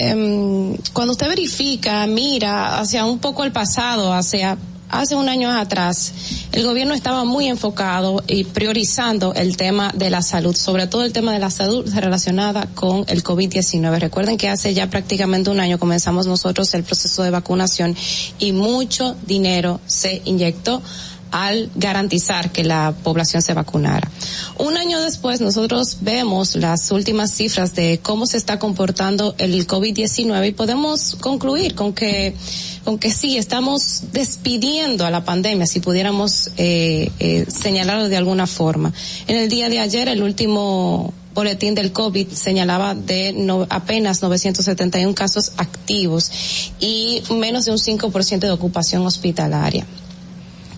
eh, 0.01 0.77
cuando 0.93 1.11
usted 1.11 1.27
verifica, 1.27 2.07
mira 2.07 2.79
hacia 2.79 3.03
un 3.03 3.19
poco 3.19 3.43
el 3.43 3.51
pasado, 3.51 4.13
hacia 4.13 4.57
hace 4.89 5.15
un 5.15 5.29
año 5.29 5.51
atrás, 5.51 6.13
el 6.51 6.63
gobierno 6.63 6.93
estaba 6.93 7.23
muy 7.23 7.47
enfocado 7.47 8.23
y 8.27 8.43
priorizando 8.45 9.33
el 9.33 9.55
tema 9.55 9.91
de 9.93 10.09
la 10.09 10.21
salud, 10.21 10.55
sobre 10.55 10.87
todo 10.87 11.03
el 11.03 11.13
tema 11.13 11.33
de 11.33 11.39
la 11.39 11.49
salud 11.49 11.87
relacionada 11.93 12.65
con 12.73 13.05
el 13.07 13.23
COVID-19. 13.23 13.99
Recuerden 13.99 14.37
que 14.37 14.49
hace 14.49 14.73
ya 14.73 14.89
prácticamente 14.89 15.49
un 15.49 15.59
año 15.59 15.77
comenzamos 15.77 16.27
nosotros 16.27 16.73
el 16.73 16.83
proceso 16.83 17.23
de 17.23 17.29
vacunación 17.29 17.95
y 18.39 18.51
mucho 18.51 19.15
dinero 19.27 19.79
se 19.85 20.21
inyectó 20.25 20.81
al 21.31 21.69
garantizar 21.75 22.51
que 22.51 22.63
la 22.63 22.93
población 23.03 23.41
se 23.41 23.53
vacunara. 23.53 24.09
Un 24.57 24.77
año 24.77 25.01
después 25.01 25.41
nosotros 25.41 25.97
vemos 26.01 26.55
las 26.55 26.91
últimas 26.91 27.31
cifras 27.31 27.75
de 27.75 27.99
cómo 28.01 28.25
se 28.25 28.37
está 28.37 28.59
comportando 28.59 29.35
el 29.37 29.67
COVID-19 29.67 30.47
y 30.47 30.51
podemos 30.51 31.15
concluir 31.19 31.75
con 31.75 31.93
que 31.93 32.35
con 32.83 32.97
que 32.97 33.11
sí 33.11 33.37
estamos 33.37 34.03
despidiendo 34.13 35.05
a 35.05 35.11
la 35.11 35.23
pandemia, 35.23 35.67
si 35.67 35.79
pudiéramos 35.79 36.49
eh, 36.57 37.11
eh, 37.19 37.45
señalarlo 37.47 38.09
de 38.09 38.17
alguna 38.17 38.47
forma. 38.47 38.93
En 39.27 39.35
el 39.35 39.49
día 39.49 39.69
de 39.69 39.79
ayer, 39.79 40.07
el 40.07 40.23
último 40.23 41.13
boletín 41.33 41.75
del 41.75 41.91
COVID 41.91 42.29
señalaba 42.29 42.95
de 42.95 43.33
no, 43.33 43.67
apenas 43.69 44.21
971 44.21 45.13
casos 45.13 45.51
activos 45.57 46.31
y 46.79 47.21
menos 47.31 47.65
de 47.65 47.71
un 47.71 47.77
5% 47.77 48.39
de 48.39 48.51
ocupación 48.51 49.05
hospitalaria 49.05 49.85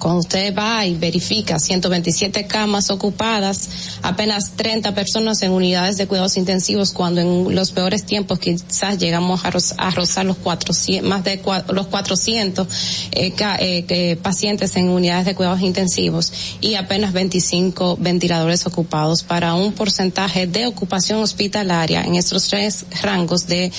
cuando 0.02 0.22
usted 0.22 0.56
va 0.56 0.86
y 0.86 0.96
verifica 0.96 1.60
127 1.60 2.48
camas 2.48 2.90
ocupadas, 2.90 3.70
apenas 4.02 4.54
30 4.56 4.96
personas 4.96 5.44
en 5.44 5.52
unidades 5.52 5.98
de 5.98 6.08
cuidados 6.08 6.38
intensivos, 6.38 6.92
cuando 6.92 7.22
en 7.22 7.56
los 7.56 7.72
peores 7.72 8.04
tiempos 8.04 8.40
quizás 8.40 8.98
llegamos 8.98 9.46
a, 9.46 9.52
rozar 9.92 10.26
los 10.26 10.38
400, 10.38 11.08
más 11.08 11.24
de 11.24 11.40
los 11.72 11.86
400 11.88 12.68
eh, 13.12 13.34
eh, 13.38 14.18
pacientes 14.22 14.76
en 14.76 14.90
unidades 14.90 15.26
de 15.26 15.36
cuidados 15.36 15.62
intensivos 15.62 16.34
y 16.62 16.74
apenas 16.76 17.14
25 17.14 17.98
ventiladores 18.00 18.66
ocupados 18.66 19.22
para 19.22 19.54
un 19.54 19.72
porcentaje 19.74 20.48
de 20.48 20.66
ocupación 20.66 21.20
hospitalaria 21.22 22.02
en 22.02 22.16
estos 22.16 22.48
tres 22.48 22.86
rangos 23.04 23.46
de 23.46 23.72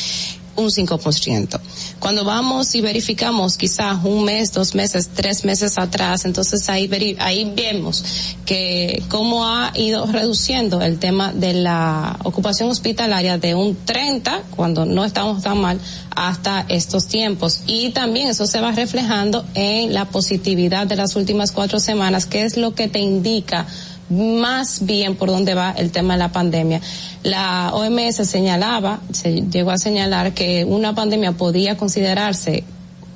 un 0.56 0.66
5%. 0.66 1.60
Cuando 1.98 2.24
vamos 2.24 2.74
y 2.74 2.80
verificamos 2.80 3.56
quizás 3.56 4.04
un 4.04 4.24
mes, 4.24 4.52
dos 4.52 4.74
meses, 4.74 5.10
tres 5.14 5.44
meses 5.44 5.78
atrás, 5.78 6.24
entonces 6.24 6.68
ahí, 6.68 7.16
ahí 7.18 7.52
vemos 7.56 8.04
que 8.44 9.02
cómo 9.08 9.46
ha 9.46 9.72
ido 9.74 10.06
reduciendo 10.06 10.82
el 10.82 10.98
tema 10.98 11.32
de 11.32 11.54
la 11.54 12.18
ocupación 12.24 12.70
hospitalaria 12.70 13.38
de 13.38 13.54
un 13.54 13.76
30, 13.84 14.42
cuando 14.54 14.84
no 14.84 15.04
estamos 15.04 15.42
tan 15.42 15.58
mal, 15.58 15.80
hasta 16.14 16.66
estos 16.68 17.06
tiempos. 17.06 17.62
Y 17.66 17.90
también 17.90 18.28
eso 18.28 18.46
se 18.46 18.60
va 18.60 18.72
reflejando 18.72 19.44
en 19.54 19.94
la 19.94 20.06
positividad 20.06 20.86
de 20.86 20.96
las 20.96 21.16
últimas 21.16 21.52
cuatro 21.52 21.80
semanas, 21.80 22.26
que 22.26 22.42
es 22.44 22.56
lo 22.56 22.74
que 22.74 22.88
te 22.88 22.98
indica 22.98 23.66
más 24.12 24.84
bien 24.84 25.16
por 25.16 25.30
dónde 25.30 25.54
va 25.54 25.72
el 25.72 25.90
tema 25.90 26.14
de 26.14 26.18
la 26.18 26.32
pandemia. 26.32 26.80
La 27.22 27.72
OMS 27.72 28.28
señalaba, 28.28 29.00
se 29.12 29.42
llegó 29.42 29.70
a 29.70 29.78
señalar 29.78 30.34
que 30.34 30.64
una 30.64 30.94
pandemia 30.94 31.32
podía 31.32 31.76
considerarse 31.76 32.64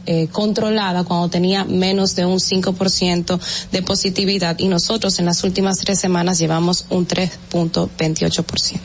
eh, 0.06 0.28
controlada 0.30 1.02
cuando 1.04 1.28
tenía 1.28 1.64
menos 1.64 2.14
de 2.14 2.24
un 2.24 2.38
5% 2.38 3.40
de 3.72 3.82
positividad 3.82 4.56
y 4.58 4.68
nosotros 4.68 5.18
en 5.18 5.26
las 5.26 5.42
últimas 5.42 5.78
tres 5.78 5.98
semanas 5.98 6.38
llevamos 6.38 6.86
un 6.90 7.08
3.28%. 7.08 8.78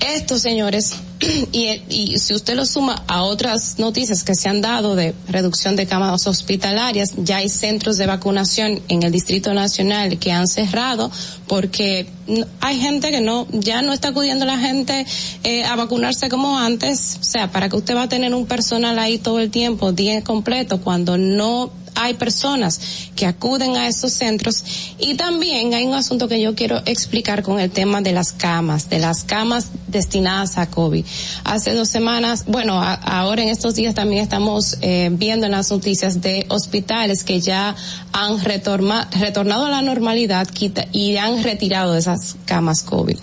Esto, 0.00 0.38
señores, 0.38 0.94
y, 1.52 1.82
y, 1.88 2.18
si 2.18 2.34
usted 2.34 2.54
lo 2.54 2.66
suma 2.66 3.02
a 3.08 3.22
otras 3.22 3.78
noticias 3.78 4.22
que 4.22 4.34
se 4.34 4.48
han 4.48 4.60
dado 4.60 4.94
de 4.94 5.14
reducción 5.28 5.76
de 5.76 5.86
camas 5.86 6.26
hospitalarias, 6.26 7.14
ya 7.16 7.38
hay 7.38 7.48
centros 7.48 7.96
de 7.96 8.06
vacunación 8.06 8.80
en 8.88 9.02
el 9.02 9.10
Distrito 9.10 9.52
Nacional 9.54 10.18
que 10.18 10.30
han 10.32 10.46
cerrado 10.46 11.10
porque 11.48 12.06
hay 12.60 12.78
gente 12.78 13.10
que 13.10 13.20
no, 13.20 13.46
ya 13.50 13.82
no 13.82 13.92
está 13.92 14.08
acudiendo 14.08 14.44
la 14.44 14.58
gente 14.58 15.06
eh, 15.42 15.64
a 15.64 15.74
vacunarse 15.76 16.28
como 16.28 16.58
antes. 16.58 17.18
O 17.20 17.24
sea, 17.24 17.50
para 17.50 17.68
que 17.68 17.76
usted 17.76 17.96
va 17.96 18.02
a 18.02 18.08
tener 18.08 18.34
un 18.34 18.46
personal 18.46 18.98
ahí 18.98 19.18
todo 19.18 19.40
el 19.40 19.50
tiempo, 19.50 19.92
día 19.92 20.22
completo, 20.22 20.80
cuando 20.80 21.16
no 21.16 21.70
hay 21.94 22.14
personas 22.14 22.80
que 23.16 23.26
acuden 23.26 23.76
a 23.76 23.88
esos 23.88 24.12
centros 24.12 24.64
y 24.98 25.14
también 25.14 25.74
hay 25.74 25.84
un 25.86 25.94
asunto 25.94 26.28
que 26.28 26.40
yo 26.40 26.54
quiero 26.54 26.82
explicar 26.86 27.42
con 27.42 27.60
el 27.60 27.70
tema 27.70 28.00
de 28.00 28.12
las 28.12 28.32
camas, 28.32 28.88
de 28.88 28.98
las 28.98 29.24
camas 29.24 29.68
destinadas 29.86 30.58
a 30.58 30.68
COVID. 30.70 31.04
Hace 31.44 31.74
dos 31.74 31.88
semanas, 31.88 32.44
bueno, 32.46 32.80
ahora 32.80 33.42
en 33.42 33.48
estos 33.48 33.74
días 33.74 33.94
también 33.94 34.22
estamos 34.22 34.76
eh, 34.80 35.10
viendo 35.12 35.46
en 35.46 35.52
las 35.52 35.70
noticias 35.70 36.20
de 36.20 36.46
hospitales 36.48 37.24
que 37.24 37.40
ya 37.40 37.74
han 38.12 38.40
retornado 38.42 39.66
a 39.66 39.70
la 39.70 39.82
normalidad 39.82 40.48
y 40.92 41.16
han 41.16 41.42
retirado 41.42 41.96
esas 41.96 42.36
camas 42.44 42.82
COVID 42.82 43.16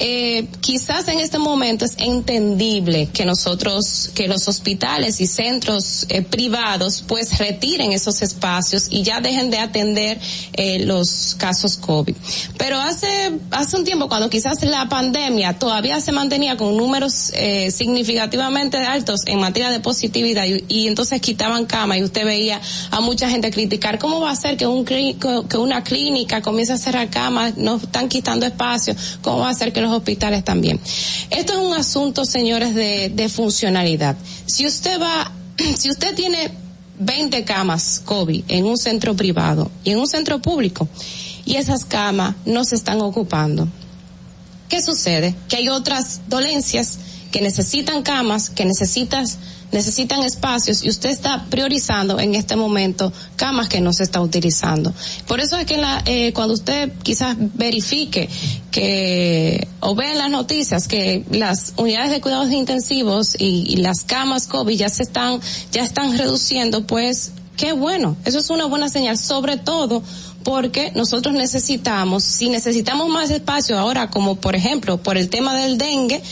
eh, 0.00 0.48
quizás 0.60 1.06
en 1.08 1.20
este 1.20 1.38
momento 1.38 1.84
es 1.84 1.94
entendible 1.98 3.10
que 3.12 3.26
nosotros, 3.26 4.10
que 4.14 4.28
los 4.28 4.48
hospitales 4.48 5.20
y 5.20 5.26
centros 5.26 6.06
eh, 6.08 6.22
privados 6.22 7.04
pues 7.06 7.38
retiren 7.38 7.92
esos 7.92 8.22
espacios 8.22 8.86
y 8.88 9.02
ya 9.02 9.20
dejen 9.20 9.50
de 9.50 9.58
atender 9.58 10.18
eh, 10.54 10.80
los 10.86 11.36
casos 11.38 11.76
COVID. 11.76 12.14
Pero 12.56 12.80
hace, 12.80 13.08
hace 13.50 13.76
un 13.76 13.84
tiempo 13.84 14.08
cuando 14.08 14.30
quizás 14.30 14.62
la 14.64 14.88
pandemia 14.88 15.58
todavía 15.58 16.00
se 16.00 16.12
mantenía 16.12 16.56
con 16.56 16.76
números 16.78 17.30
eh, 17.34 17.70
significativamente 17.70 18.78
altos 18.78 19.26
en 19.26 19.38
materia 19.38 19.70
de 19.70 19.80
positividad 19.80 20.46
y, 20.46 20.88
entonces 20.88 21.20
quitaban 21.20 21.66
cama 21.66 21.98
y 21.98 22.02
usted 22.02 22.24
veía 22.24 22.58
a 22.90 23.00
mucha 23.00 23.28
gente 23.28 23.50
criticar 23.50 23.98
cómo 23.98 24.20
va 24.20 24.30
a 24.30 24.36
ser 24.36 24.56
que, 24.56 24.66
un, 24.66 24.84
que 24.86 25.58
una 25.58 25.84
clínica 25.84 26.40
comience 26.40 26.72
a 26.72 26.78
cerrar 26.78 27.10
camas, 27.10 27.58
no 27.58 27.76
están 27.76 28.08
quitando 28.08 28.46
espacio, 28.46 28.96
cómo 29.20 29.40
va 29.40 29.50
a 29.50 29.54
ser 29.54 29.74
que 29.74 29.82
los 29.82 29.89
hospitales 29.92 30.44
también. 30.44 30.80
Esto 31.30 31.52
es 31.52 31.58
un 31.58 31.74
asunto, 31.74 32.24
señores, 32.24 32.74
de, 32.74 33.10
de 33.10 33.28
funcionalidad. 33.28 34.16
Si 34.46 34.66
usted 34.66 35.00
va, 35.00 35.32
si 35.76 35.90
usted 35.90 36.14
tiene 36.14 36.50
20 36.98 37.44
camas 37.44 38.02
COVID 38.04 38.44
en 38.48 38.66
un 38.66 38.76
centro 38.76 39.14
privado 39.16 39.70
y 39.84 39.90
en 39.90 39.98
un 39.98 40.06
centro 40.06 40.40
público 40.40 40.88
y 41.44 41.56
esas 41.56 41.84
camas 41.84 42.36
no 42.44 42.64
se 42.64 42.76
están 42.76 43.00
ocupando, 43.00 43.66
¿qué 44.68 44.82
sucede? 44.82 45.34
Que 45.48 45.56
hay 45.56 45.68
otras 45.68 46.20
dolencias 46.28 46.98
que 47.32 47.40
necesitan 47.40 48.02
camas, 48.02 48.50
que 48.50 48.64
necesitas 48.64 49.38
necesitan 49.72 50.22
espacios 50.22 50.84
y 50.84 50.88
usted 50.88 51.10
está 51.10 51.46
priorizando 51.48 52.18
en 52.18 52.34
este 52.34 52.56
momento 52.56 53.12
camas 53.36 53.68
que 53.68 53.80
no 53.80 53.92
se 53.92 54.02
está 54.02 54.20
utilizando. 54.20 54.92
Por 55.26 55.40
eso 55.40 55.56
es 55.56 55.66
que 55.66 55.76
la, 55.76 56.02
eh, 56.06 56.32
cuando 56.32 56.54
usted 56.54 56.92
quizás 57.02 57.36
verifique 57.38 58.28
que 58.70 59.66
o 59.80 59.94
vea 59.94 60.12
en 60.12 60.18
las 60.18 60.30
noticias 60.30 60.88
que 60.88 61.24
las 61.30 61.74
unidades 61.76 62.10
de 62.10 62.20
cuidados 62.20 62.50
intensivos 62.52 63.36
y, 63.38 63.64
y 63.66 63.76
las 63.76 64.02
camas 64.02 64.46
COVID 64.46 64.76
ya 64.76 64.88
se 64.88 65.02
están 65.02 65.40
ya 65.72 65.82
están 65.82 66.16
reduciendo, 66.16 66.86
pues 66.86 67.32
qué 67.56 67.72
bueno, 67.72 68.16
eso 68.24 68.38
es 68.38 68.48
una 68.50 68.66
buena 68.66 68.88
señal, 68.88 69.18
sobre 69.18 69.58
todo 69.58 70.02
porque 70.44 70.92
nosotros 70.94 71.34
necesitamos, 71.34 72.24
si 72.24 72.48
necesitamos 72.48 73.08
más 73.08 73.30
espacio 73.30 73.78
ahora, 73.78 74.08
como 74.08 74.36
por 74.36 74.56
ejemplo 74.56 74.96
por 74.96 75.18
el 75.18 75.28
tema 75.28 75.54
del 75.54 75.76
dengue, 75.76 76.22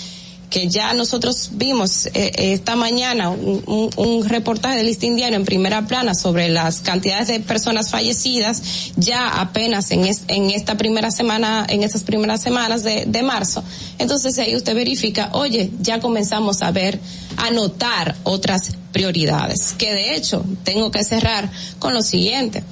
que 0.50 0.68
ya 0.68 0.92
nosotros 0.94 1.50
vimos 1.52 2.06
eh, 2.14 2.32
esta 2.52 2.76
mañana 2.76 3.30
un, 3.30 3.90
un, 3.96 4.28
reportaje 4.28 4.76
del 4.78 4.86
listín 4.86 5.16
diario 5.16 5.36
en 5.36 5.44
primera 5.44 5.86
plana 5.86 6.14
sobre 6.14 6.48
las 6.48 6.80
cantidades 6.80 7.28
de 7.28 7.40
personas 7.40 7.90
fallecidas 7.90 8.62
ya 8.96 9.40
apenas 9.40 9.90
en, 9.90 10.04
en 10.04 10.50
esta 10.50 10.76
primera 10.76 11.10
semana, 11.10 11.66
en 11.68 11.82
estas 11.82 12.02
primeras 12.02 12.42
semanas 12.42 12.82
de, 12.82 13.04
de 13.06 13.22
marzo. 13.22 13.62
Entonces 13.98 14.38
ahí 14.38 14.56
usted 14.56 14.74
verifica, 14.74 15.30
oye, 15.32 15.70
ya 15.80 16.00
comenzamos 16.00 16.62
a 16.62 16.70
ver, 16.70 16.98
a 17.36 17.50
notar 17.50 18.16
otras 18.24 18.72
prioridades. 18.92 19.74
Que 19.76 19.92
de 19.92 20.14
hecho, 20.14 20.44
tengo 20.64 20.90
que 20.90 21.04
cerrar 21.04 21.50
con 21.78 21.94
lo 21.94 22.02
siguiente. 22.02 22.64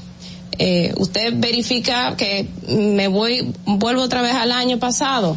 Eh, 0.59 0.95
usted 0.97 1.35
verifica 1.37 2.17
que 2.17 2.49
me 2.69 3.09
voy, 3.09 3.53
vuelvo 3.67 4.03
otra 4.03 4.23
vez 4.23 4.35
al 4.35 4.53
año 4.53 4.79
pasado, 4.79 5.37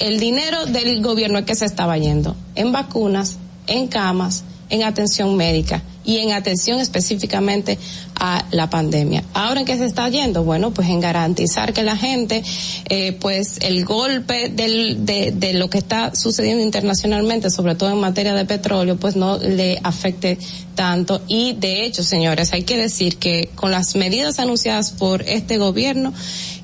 el 0.00 0.18
dinero 0.18 0.66
del 0.66 1.00
gobierno 1.02 1.44
que 1.44 1.54
se 1.54 1.66
estaba 1.66 1.96
yendo 1.96 2.34
en 2.56 2.72
vacunas, 2.72 3.36
en 3.66 3.86
camas, 3.86 4.44
en 4.70 4.82
atención 4.82 5.36
médica 5.36 5.82
y 6.04 6.18
en 6.18 6.32
atención 6.32 6.80
específicamente 6.80 7.78
a 8.18 8.44
la 8.50 8.70
pandemia. 8.70 9.22
Ahora 9.34 9.60
en 9.60 9.66
qué 9.66 9.76
se 9.76 9.84
está 9.84 10.08
yendo, 10.08 10.44
bueno, 10.44 10.72
pues 10.72 10.88
en 10.88 11.00
garantizar 11.00 11.72
que 11.72 11.82
la 11.82 11.96
gente, 11.96 12.42
eh, 12.88 13.12
pues 13.12 13.58
el 13.60 13.84
golpe 13.84 14.48
de 14.48 15.52
lo 15.54 15.70
que 15.70 15.78
está 15.78 16.14
sucediendo 16.14 16.62
internacionalmente, 16.62 17.50
sobre 17.50 17.74
todo 17.74 17.90
en 17.90 17.98
materia 17.98 18.34
de 18.34 18.44
petróleo, 18.44 18.96
pues 18.96 19.16
no 19.16 19.38
le 19.38 19.78
afecte 19.82 20.38
tanto. 20.74 21.20
Y 21.28 21.54
de 21.54 21.84
hecho, 21.84 22.02
señores, 22.02 22.52
hay 22.52 22.62
que 22.62 22.76
decir 22.76 23.16
que 23.18 23.50
con 23.54 23.70
las 23.70 23.96
medidas 23.96 24.38
anunciadas 24.38 24.92
por 24.92 25.22
este 25.22 25.58
gobierno, 25.58 26.12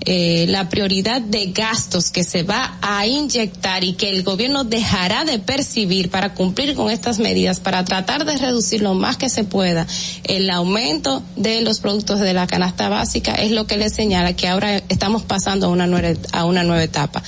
eh, 0.01 0.47
la 0.48 0.68
prioridad 0.68 1.20
de 1.20 1.47
gastos 1.47 2.10
que 2.10 2.23
se 2.23 2.43
va 2.43 2.78
a 2.81 3.06
inyectar 3.06 3.82
y 3.82 3.94
que 3.94 4.10
el 4.10 4.23
gobierno 4.23 4.64
dejará 4.64 5.24
de 5.24 5.39
percibir 5.39 6.10
para 6.10 6.35
cumplir 6.35 6.74
con 6.74 6.90
estas 6.90 7.18
medidas, 7.18 7.60
para 7.60 7.85
tratar 7.85 8.24
de 8.24 8.36
reducir 8.36 8.82
lo 8.82 8.94
más 8.94 9.16
que 9.16 9.28
se 9.28 9.44
pueda 9.44 9.86
el 10.24 10.51
aumento 10.51 11.23
de 11.36 11.60
los 11.62 11.81
productos 11.81 12.20
de 12.20 12.35
la 12.35 12.47
canasta 12.47 12.89
básica, 12.89 13.35
es 13.35 13.51
lo 13.51 13.66
que 13.66 13.77
le 13.77 13.90
señala 13.90 14.35
que 14.35 14.48
ahora 14.48 14.82
estamos 14.89 15.23
pasando 15.23 15.66
a 15.66 15.70
una 15.70 15.86
nueva, 15.86 16.18
a 16.32 16.44
una 16.44 16.62
nueva 16.62 16.85
etapa. 16.85 17.23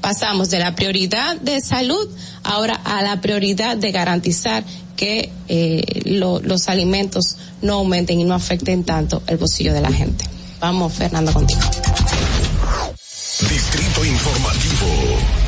Pasamos 0.00 0.50
de 0.50 0.58
la 0.58 0.74
prioridad 0.74 1.36
de 1.36 1.60
salud 1.60 2.08
ahora 2.42 2.74
a 2.84 3.02
la 3.02 3.20
prioridad 3.20 3.76
de 3.76 3.90
garantizar 3.92 4.64
que 4.96 5.30
eh, 5.48 6.02
lo, 6.04 6.40
los 6.40 6.68
alimentos 6.68 7.36
no 7.62 7.74
aumenten 7.74 8.20
y 8.20 8.24
no 8.24 8.34
afecten 8.34 8.84
tanto 8.84 9.22
el 9.26 9.36
bolsillo 9.36 9.72
de 9.72 9.80
la 9.80 9.92
gente. 9.92 10.37
Vamos, 10.60 10.92
Fernando, 10.92 11.32
contigo. 11.32 11.60
Distrito 13.48 14.04
Informativo. 14.04 15.38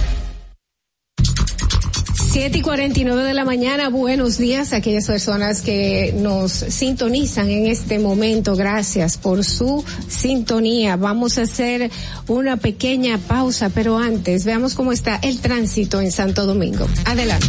7 2.33 2.59
y 2.59 2.63
49 2.63 3.25
de 3.25 3.35
la 3.35 3.45
mañana, 3.45 3.89
buenos 3.89 4.39
días 4.39 4.73
a 4.73 4.77
aquellas 4.77 5.09
personas 5.09 5.63
que 5.63 6.15
nos 6.17 6.53
sintonizan 6.53 7.51
en 7.51 7.67
este 7.67 7.99
momento. 7.99 8.55
Gracias 8.55 9.17
por 9.17 9.45
su 9.45 9.85
sintonía. 10.07 10.95
Vamos 10.95 11.39
a 11.39 11.43
hacer 11.43 11.91
una 12.29 12.57
pequeña 12.57 13.19
pausa, 13.19 13.71
pero 13.71 13.99
antes 13.99 14.45
veamos 14.45 14.75
cómo 14.75 14.93
está 14.93 15.17
el 15.23 15.41
tránsito 15.41 16.01
en 16.01 16.13
Santo 16.13 16.47
Domingo. 16.47 16.87
Adelante. 17.05 17.49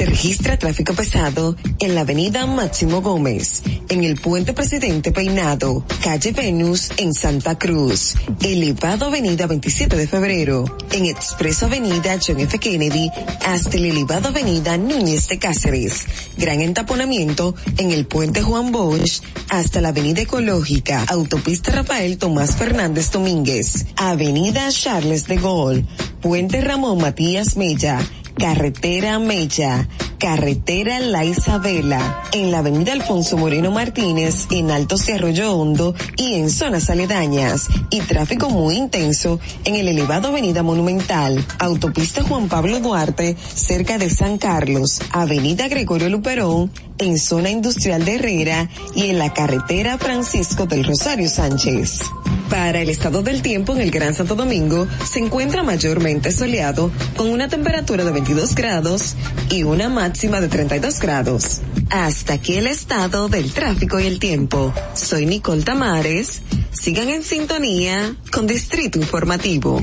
Se 0.00 0.06
registra 0.06 0.58
tráfico 0.58 0.94
pesado 0.94 1.56
en 1.78 1.94
la 1.94 2.00
avenida 2.00 2.46
Máximo 2.46 3.02
Gómez, 3.02 3.60
en 3.90 4.02
el 4.02 4.18
puente 4.18 4.54
Presidente 4.54 5.12
Peinado, 5.12 5.84
calle 6.02 6.32
Venus 6.32 6.88
en 6.96 7.12
Santa 7.12 7.58
Cruz, 7.58 8.14
elevado 8.40 9.04
avenida 9.04 9.46
27 9.46 9.98
de 9.98 10.08
febrero, 10.08 10.64
en 10.92 11.04
expreso 11.04 11.66
avenida 11.66 12.18
John 12.26 12.40
F. 12.40 12.58
Kennedy 12.58 13.10
hasta 13.44 13.76
el 13.76 13.84
elevado 13.84 14.28
avenida 14.28 14.78
Núñez 14.78 15.28
de 15.28 15.38
Cáceres, 15.38 16.06
gran 16.38 16.62
entaponamiento 16.62 17.54
en 17.76 17.90
el 17.90 18.06
puente 18.06 18.40
Juan 18.40 18.72
Bosch 18.72 19.20
hasta 19.50 19.82
la 19.82 19.90
avenida 19.90 20.22
Ecológica, 20.22 21.04
autopista 21.08 21.72
Rafael 21.72 22.16
Tomás 22.16 22.56
Fernández 22.56 23.10
Domínguez, 23.10 23.84
avenida 23.96 24.66
Charles 24.70 25.26
de 25.26 25.36
Gaulle, 25.36 25.84
puente 26.22 26.62
Ramón 26.62 27.02
Matías 27.02 27.58
Mella, 27.58 28.00
Carretera 28.36 29.18
Mella, 29.18 29.88
Carretera 30.18 31.00
La 31.00 31.24
Isabela, 31.24 32.22
en 32.32 32.50
la 32.50 32.58
Avenida 32.58 32.92
Alfonso 32.92 33.36
Moreno 33.36 33.70
Martínez, 33.70 34.46
en 34.50 34.70
Altos 34.70 35.06
de 35.06 35.14
Arroyo 35.14 35.54
Hondo 35.54 35.94
y 36.16 36.34
en 36.34 36.50
zonas 36.50 36.90
aledañas, 36.90 37.68
y 37.90 38.00
tráfico 38.00 38.50
muy 38.50 38.76
intenso 38.76 39.40
en 39.64 39.76
el 39.76 39.88
elevado 39.88 40.28
Avenida 40.28 40.62
Monumental, 40.62 41.44
Autopista 41.58 42.22
Juan 42.22 42.48
Pablo 42.48 42.80
Duarte, 42.80 43.36
cerca 43.54 43.98
de 43.98 44.10
San 44.10 44.38
Carlos, 44.38 45.00
Avenida 45.10 45.68
Gregorio 45.68 46.08
Luperón, 46.08 46.70
en 47.00 47.18
zona 47.18 47.50
industrial 47.50 48.04
de 48.04 48.14
Herrera 48.14 48.68
y 48.94 49.06
en 49.06 49.18
la 49.18 49.32
carretera 49.32 49.98
Francisco 49.98 50.66
del 50.66 50.84
Rosario 50.84 51.28
Sánchez. 51.28 52.00
Para 52.48 52.80
el 52.80 52.90
estado 52.90 53.22
del 53.22 53.42
tiempo 53.42 53.74
en 53.74 53.80
el 53.80 53.90
Gran 53.90 54.12
Santo 54.12 54.34
Domingo 54.34 54.86
se 55.04 55.20
encuentra 55.20 55.62
mayormente 55.62 56.32
soleado 56.32 56.90
con 57.16 57.30
una 57.30 57.48
temperatura 57.48 58.04
de 58.04 58.10
22 58.10 58.54
grados 58.54 59.14
y 59.48 59.62
una 59.62 59.88
máxima 59.88 60.40
de 60.40 60.48
32 60.48 61.00
grados. 61.00 61.60
Hasta 61.90 62.34
aquí 62.34 62.56
el 62.56 62.66
estado 62.66 63.28
del 63.28 63.52
tráfico 63.52 63.98
y 64.00 64.06
el 64.06 64.18
tiempo. 64.18 64.74
Soy 64.94 65.26
Nicole 65.26 65.62
Tamares. 65.62 66.42
Sigan 66.72 67.08
en 67.08 67.22
sintonía 67.22 68.14
con 68.30 68.46
Distrito 68.46 68.98
Informativo. 68.98 69.82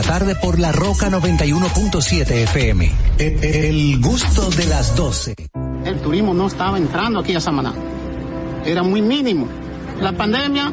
tarde 0.01 0.35
por 0.35 0.59
La 0.59 0.71
Roca 0.71 1.09
91.7 1.09 2.31
FM. 2.31 2.91
El, 3.17 3.43
el 3.43 4.01
gusto 4.01 4.49
de 4.51 4.65
las 4.65 4.95
12. 4.95 5.35
El 5.85 5.99
turismo 6.01 6.33
no 6.33 6.47
estaba 6.47 6.77
entrando 6.77 7.19
aquí 7.19 7.35
a 7.35 7.41
Samaná. 7.41 7.73
Era 8.65 8.83
muy 8.83 9.01
mínimo. 9.01 9.47
La 9.99 10.13
pandemia 10.13 10.71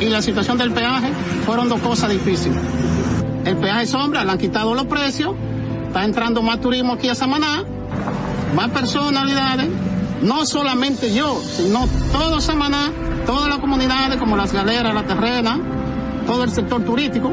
y 0.00 0.06
la 0.08 0.22
situación 0.22 0.58
del 0.58 0.72
peaje 0.72 1.12
fueron 1.44 1.68
dos 1.68 1.80
cosas 1.80 2.10
difíciles. 2.10 2.58
El 3.44 3.56
peaje 3.56 3.86
sombra, 3.86 4.24
le 4.24 4.32
han 4.32 4.38
quitado 4.38 4.74
los 4.74 4.86
precios, 4.86 5.34
está 5.86 6.04
entrando 6.04 6.42
más 6.42 6.60
turismo 6.60 6.94
aquí 6.94 7.08
a 7.08 7.14
Samaná, 7.14 7.64
más 8.54 8.68
personalidades, 8.70 9.68
no 10.22 10.44
solamente 10.46 11.12
yo, 11.14 11.40
sino 11.40 11.86
todo 12.12 12.40
Samaná, 12.40 12.90
todas 13.26 13.48
las 13.48 13.58
comunidades 13.58 14.18
como 14.18 14.36
las 14.36 14.52
galeras, 14.52 14.94
la 14.94 15.04
terrena, 15.04 15.58
todo 16.26 16.44
el 16.44 16.50
sector 16.50 16.84
turístico, 16.84 17.32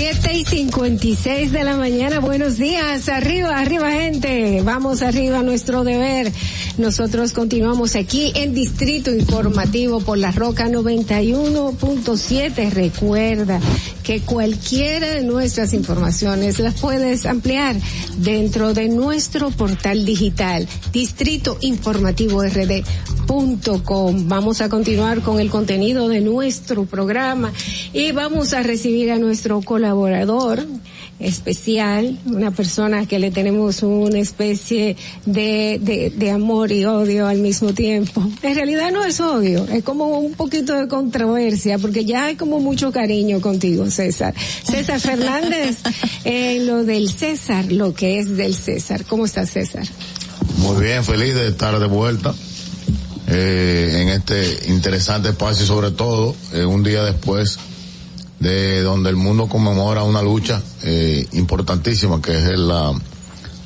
7 0.00 0.32
y 0.32 0.44
56 0.46 1.52
de 1.52 1.62
la 1.62 1.76
mañana, 1.76 2.20
buenos 2.20 2.56
días, 2.56 3.10
arriba, 3.10 3.58
arriba 3.58 3.90
gente, 3.90 4.62
vamos 4.64 5.02
arriba, 5.02 5.42
nuestro 5.42 5.84
deber, 5.84 6.32
Nosotros 6.80 7.32
continuamos 7.34 7.94
aquí 7.94 8.32
en 8.34 8.54
Distrito 8.54 9.14
Informativo 9.14 10.00
por 10.00 10.16
la 10.16 10.32
Roca 10.32 10.66
91.7. 10.66 12.70
Recuerda 12.70 13.60
que 14.02 14.22
cualquiera 14.22 15.10
de 15.10 15.22
nuestras 15.22 15.74
informaciones 15.74 16.58
las 16.58 16.80
puedes 16.80 17.26
ampliar 17.26 17.76
dentro 18.16 18.72
de 18.72 18.88
nuestro 18.88 19.50
portal 19.50 20.06
digital 20.06 20.66
Distrito 20.90 21.58
Informativo 21.60 22.42
RD.com. 22.42 24.28
Vamos 24.28 24.62
a 24.62 24.70
continuar 24.70 25.20
con 25.20 25.38
el 25.38 25.50
contenido 25.50 26.08
de 26.08 26.22
nuestro 26.22 26.86
programa 26.86 27.52
y 27.92 28.12
vamos 28.12 28.54
a 28.54 28.62
recibir 28.62 29.12
a 29.12 29.18
nuestro 29.18 29.60
colaborador 29.60 30.64
especial, 31.20 32.18
una 32.24 32.50
persona 32.50 33.06
que 33.06 33.18
le 33.18 33.30
tenemos 33.30 33.82
una 33.82 34.18
especie 34.18 34.96
de, 35.26 35.78
de, 35.80 36.10
de, 36.10 36.30
amor 36.30 36.72
y 36.72 36.84
odio 36.86 37.26
al 37.26 37.38
mismo 37.38 37.74
tiempo. 37.74 38.26
En 38.42 38.54
realidad 38.54 38.90
no 38.90 39.04
es 39.04 39.20
odio, 39.20 39.66
es 39.68 39.84
como 39.84 40.18
un 40.18 40.32
poquito 40.32 40.74
de 40.74 40.88
controversia, 40.88 41.78
porque 41.78 42.04
ya 42.04 42.24
hay 42.24 42.36
como 42.36 42.58
mucho 42.58 42.90
cariño 42.90 43.40
contigo, 43.40 43.90
César. 43.90 44.34
César 44.64 44.98
Fernández, 44.98 45.76
en 46.24 46.66
lo 46.66 46.84
del 46.84 47.10
César, 47.10 47.70
lo 47.70 47.92
que 47.92 48.18
es 48.18 48.36
del 48.36 48.54
César. 48.54 49.04
¿Cómo 49.04 49.26
estás, 49.26 49.50
César? 49.50 49.86
Muy 50.56 50.82
bien, 50.82 51.04
feliz 51.04 51.34
de 51.34 51.48
estar 51.48 51.78
de 51.78 51.86
vuelta. 51.86 52.34
Eh, 53.32 53.98
en 54.00 54.08
este 54.08 54.70
interesante 54.72 55.28
espacio, 55.28 55.64
sobre 55.64 55.92
todo 55.92 56.34
eh, 56.52 56.64
un 56.64 56.82
día 56.82 57.04
después 57.04 57.58
de 58.40 58.82
donde 58.82 59.10
el 59.10 59.16
mundo 59.16 59.46
conmemora 59.48 60.02
una 60.02 60.22
lucha 60.22 60.60
eh, 60.82 61.26
importantísima 61.32 62.20
que 62.20 62.36
es 62.36 62.58
la, 62.58 62.92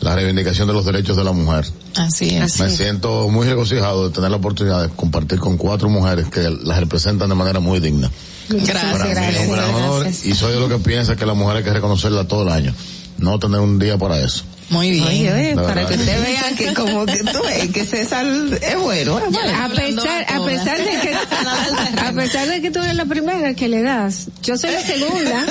la 0.01 0.15
reivindicación 0.15 0.67
de 0.69 0.75
los 0.75 0.85
derechos 0.85 1.17
de 1.17 1.25
la 1.25 1.33
mujer. 1.33 1.65
Así 1.97 2.29
es. 2.35 2.59
Me 2.61 2.69
siento 2.69 3.29
muy 3.29 3.47
regocijado 3.47 4.09
de 4.09 4.15
tener 4.15 4.31
la 4.31 4.37
oportunidad 4.37 4.83
de 4.83 4.89
compartir 4.91 5.39
con 5.39 5.57
cuatro 5.57 5.89
mujeres 5.89 6.27
que 6.29 6.51
las 6.51 6.79
representan 6.81 7.29
de 7.29 7.35
manera 7.37 7.61
muy 7.61 7.79
digna. 7.81 8.11
Gracias, 8.49 8.93
Para 8.93 9.05
mí 9.05 9.11
gracias, 9.13 9.43
es 9.43 9.49
un 9.49 9.55
gran 9.55 9.75
honor 9.75 10.01
gracias. 10.03 10.27
y 10.27 10.35
soy 10.35 10.53
de 10.53 10.61
lo 10.61 10.69
que 10.69 10.79
piensa 10.79 11.17
que 11.17 11.25
la 11.25 11.35
mujer 11.35 11.59
hay 11.59 11.63
que 11.65 11.73
reconocerla 11.73 12.27
todo 12.29 12.43
el 12.43 12.49
año, 12.51 12.75
no 13.19 13.39
tener 13.39 13.61
un 13.61 13.79
día 13.79 13.97
para 13.97 14.21
eso. 14.21 14.45
Muy 14.75 14.91
bien. 14.91 15.07
Oye, 15.07 15.33
oye, 15.33 15.55
La 15.55 15.63
para 15.63 15.87
que 15.87 15.95
usted 15.95 16.21
vea 16.21 16.43
que 16.57 16.75
como 16.75 17.07
que 17.07 17.23
tú 17.23 17.39
ves 17.45 17.71
que 17.71 17.85
César 17.85 18.27
es 18.27 18.77
bueno. 18.79 19.19
es 19.19 19.31
bueno. 19.31 19.65
A 19.65 19.69
pesar, 19.69 20.27
a 20.29 20.45
pesar 20.45 20.79
de 20.79 21.01
que, 21.01 21.15
a 22.01 22.13
pesar 22.13 22.49
de 22.49 22.61
que 22.61 22.71
tú 22.73 22.81
eres 22.81 22.97
la 22.97 23.05
primera 23.07 23.55
que 23.55 23.69
le 23.69 23.83
das, 23.83 24.27
yo 24.43 24.59
soy 24.59 24.73
la 24.73 24.81
segunda, 24.81 25.47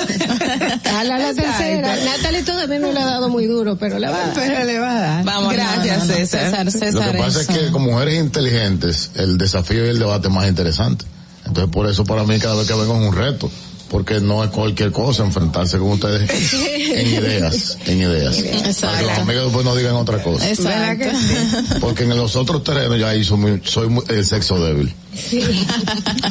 a 0.98 1.04
la, 1.04 1.18
la 1.18 1.34
tercera, 1.34 1.96
Natalie 1.96 2.42
todavía 2.42 2.78
no 2.78 2.92
le 2.92 3.00
ha 3.00 3.06
dado 3.06 3.30
muy 3.30 3.46
duro, 3.46 3.76
pero 3.76 3.98
le 3.98 4.08
va 4.08 4.16
a 4.16 4.26
dar. 4.26 4.34
Pero 4.34 4.64
le 4.64 4.78
va 4.78 4.90
a 4.90 5.00
dar. 5.00 5.24
Vamos, 5.24 5.54
Gracias, 5.54 5.98
no, 5.98 6.04
no, 6.04 6.10
no, 6.10 6.26
César. 6.26 6.70
César, 6.70 7.06
Lo 7.06 7.12
que 7.12 7.18
pasa 7.18 7.40
es 7.40 7.46
que 7.46 7.70
con 7.70 7.82
mujeres 7.82 8.20
inteligentes 8.20 9.10
el 9.14 9.38
desafío 9.38 9.86
y 9.86 9.88
el 9.88 9.98
debate 9.98 10.28
es 10.28 10.34
más 10.34 10.46
interesante. 10.46 11.06
Entonces 11.46 11.72
por 11.72 11.88
eso 11.88 12.04
para 12.04 12.24
mí 12.24 12.38
cada 12.38 12.56
vez 12.56 12.66
que 12.66 12.74
vengo 12.74 12.94
es 12.94 13.08
un 13.08 13.14
reto. 13.14 13.50
Porque 13.94 14.18
no 14.20 14.42
es 14.42 14.50
cualquier 14.50 14.90
cosa 14.90 15.22
enfrentarse 15.22 15.78
con 15.78 15.92
ustedes 15.92 16.28
en 16.52 17.06
ideas, 17.06 17.78
en 17.86 18.00
ideas. 18.00 18.36
Para 18.80 18.98
que 18.98 19.04
los 19.06 19.18
amigos 19.18 19.44
después 19.44 19.64
no 19.64 19.76
digan 19.76 19.94
otra 19.94 20.20
cosa. 20.20 20.50
Exacto. 20.50 21.06
Porque 21.80 22.02
en 22.02 22.16
los 22.16 22.34
otros 22.34 22.64
terrenos 22.64 22.98
ya 22.98 23.10
ahí 23.10 23.22
soy, 23.22 23.38
muy- 23.38 23.60
soy 23.64 23.86
muy- 23.88 24.02
el 24.08 24.26
sexo 24.26 24.58
débil. 24.58 24.92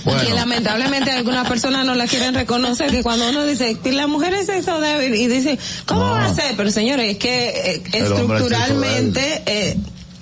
Bueno. 0.03 0.23
Y 0.29 0.33
lamentablemente 0.33 1.11
algunas 1.11 1.47
personas 1.47 1.85
no 1.85 1.95
la 1.95 2.05
quieren 2.07 2.33
reconocer 2.33 2.91
que 2.91 3.01
cuando 3.01 3.29
uno 3.29 3.45
dice 3.45 3.77
que 3.81 3.93
la 3.93 4.07
mujer 4.07 4.33
es 4.33 4.49
eso 4.49 4.81
débil 4.81 5.15
y 5.15 5.27
dice, 5.27 5.57
¿cómo 5.85 6.01
No. 6.01 6.11
va 6.11 6.25
a 6.25 6.35
ser? 6.35 6.55
Pero 6.57 6.69
señores, 6.69 7.11
es 7.11 7.17
que 7.17 7.45
eh, 7.49 7.83
es 7.93 8.03
estructuralmente, 8.03 9.43
eh, 9.45 9.77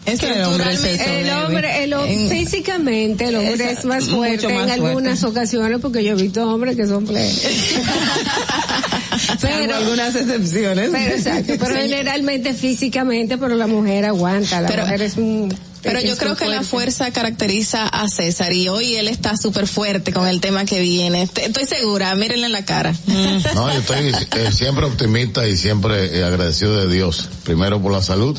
es 0.05 0.19
que 0.19 0.33
el 0.33 0.43
hombre 0.43 0.73
es 0.73 0.83
eso 0.83 1.03
El 1.03 1.29
hombre, 1.29 1.83
el 1.83 1.93
hom- 1.93 2.07
En- 2.07 2.29
físicamente 2.29 3.25
el 3.25 3.35
hombre 3.35 3.53
Esa- 3.53 3.71
es 3.71 3.85
más 3.85 4.05
fuerte 4.09 4.47
más 4.47 4.53
en 4.63 4.67
fuerte. 4.67 4.87
algunas 4.87 5.23
ocasiones 5.23 5.79
porque 5.81 6.03
yo 6.03 6.11
he 6.13 6.21
visto 6.21 6.43
hombres 6.51 6.75
que 6.75 6.87
son 6.87 7.05
plenos. 7.05 7.31
Salvo 9.39 9.73
algunas 9.75 10.15
excepciones. 10.15 10.89
Pero 10.91 11.15
exacto, 11.15 11.53
pero 11.59 11.75
Sí. 11.81 11.81
generalmente 11.89 12.53
físicamente, 12.53 13.37
pero 13.37 13.55
la 13.55 13.67
mujer 13.67 14.05
aguanta, 14.05 14.61
la 14.61 14.67
Pero- 14.67 14.83
mujer 14.83 15.01
es 15.01 15.17
un 15.17 15.53
Pero 15.83 15.99
yo 15.99 16.15
creo 16.17 16.35
que 16.35 16.45
la 16.45 16.61
fuerza 16.63 17.09
caracteriza 17.11 17.87
a 17.87 18.07
César 18.07 18.53
y 18.53 18.67
hoy 18.67 18.95
él 18.95 19.07
está 19.07 19.35
súper 19.35 19.65
fuerte 19.67 20.13
con 20.13 20.27
el 20.27 20.39
tema 20.39 20.63
que 20.65 20.79
viene. 20.79 21.23
Est- 21.23 21.39
Estoy 21.39 21.65
segura, 21.65 22.13
mírenle 22.15 22.45
en 22.47 22.51
la 22.51 22.65
cara. 22.65 22.93
No, 23.55 23.71
yo 23.73 23.79
estoy 23.79 24.09
eh, 24.09 24.51
siempre 24.51 24.85
optimista 24.85 25.47
y 25.47 25.57
siempre 25.57 26.17
eh, 26.19 26.23
agradecido 26.23 26.75
de 26.87 26.93
Dios. 26.93 27.29
Primero 27.43 27.81
por 27.81 27.91
la 27.91 28.01
salud 28.03 28.37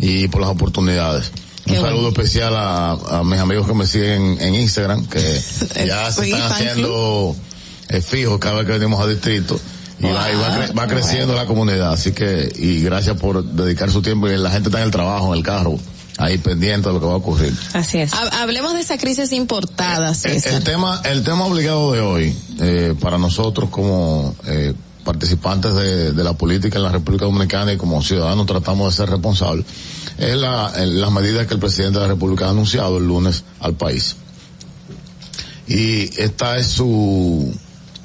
y 0.00 0.28
por 0.28 0.40
las 0.40 0.50
oportunidades. 0.50 1.30
Un 1.66 1.76
saludo 1.76 2.08
especial 2.08 2.56
a, 2.56 2.92
a 2.92 3.22
mis 3.22 3.38
amigos 3.38 3.66
que 3.68 3.74
me 3.74 3.86
siguen 3.86 4.38
en 4.40 4.54
Instagram, 4.56 5.06
que 5.06 5.20
ya 5.86 6.10
se 6.10 6.24
Sí, 6.24 6.32
están 6.32 6.50
haciendo 6.52 7.36
eh, 7.88 8.00
fijos 8.00 8.38
cada 8.40 8.56
vez 8.56 8.66
que 8.66 8.72
venimos 8.72 9.00
a 9.00 9.06
distrito. 9.06 9.60
Y, 10.00 10.04
va, 10.04 10.32
y 10.32 10.34
va 10.36 10.56
cre- 10.66 10.78
va 10.78 10.86
creciendo 10.86 11.34
la 11.34 11.44
comunidad. 11.46 11.92
Así 11.92 12.12
que, 12.12 12.50
y 12.56 12.82
gracias 12.82 13.16
por 13.18 13.44
dedicar 13.44 13.90
su 13.90 14.00
tiempo. 14.00 14.28
Y 14.28 14.36
la 14.38 14.50
gente 14.50 14.70
está 14.70 14.78
en 14.78 14.86
el 14.86 14.90
trabajo, 14.90 15.32
en 15.32 15.38
el 15.38 15.44
carro, 15.44 15.78
ahí 16.16 16.38
pendiente 16.38 16.88
de 16.88 16.94
lo 16.94 17.00
que 17.00 17.06
va 17.06 17.12
a 17.12 17.16
ocurrir. 17.16 17.52
Así 17.74 17.98
es. 17.98 18.12
Ha- 18.14 18.42
Hablemos 18.42 18.72
de 18.72 18.80
esa 18.80 18.96
crisis 18.96 19.30
importada, 19.32 20.08
El, 20.08 20.16
César. 20.16 20.54
el 20.54 20.64
tema, 20.64 21.02
el 21.04 21.22
tema 21.22 21.44
obligado 21.44 21.92
de 21.92 22.00
hoy, 22.00 22.34
eh, 22.60 22.94
para 22.98 23.18
nosotros 23.18 23.68
como 23.68 24.34
eh, 24.46 24.72
participantes 25.10 25.74
de, 25.74 26.12
de 26.12 26.22
la 26.22 26.34
política 26.34 26.78
en 26.78 26.84
la 26.84 26.92
República 26.92 27.24
Dominicana 27.24 27.72
y 27.72 27.76
como 27.76 28.00
ciudadanos 28.00 28.46
tratamos 28.46 28.92
de 28.92 28.96
ser 28.96 29.10
responsables, 29.10 29.66
es 30.18 30.36
la, 30.36 30.72
las 30.86 31.10
medidas 31.10 31.48
que 31.48 31.54
el 31.54 31.60
presidente 31.60 31.98
de 31.98 32.04
la 32.06 32.12
República 32.12 32.46
ha 32.46 32.50
anunciado 32.50 32.98
el 32.98 33.08
lunes 33.08 33.42
al 33.58 33.74
país. 33.74 34.14
Y 35.66 36.20
esta 36.20 36.58
es 36.58 36.68
su 36.68 37.52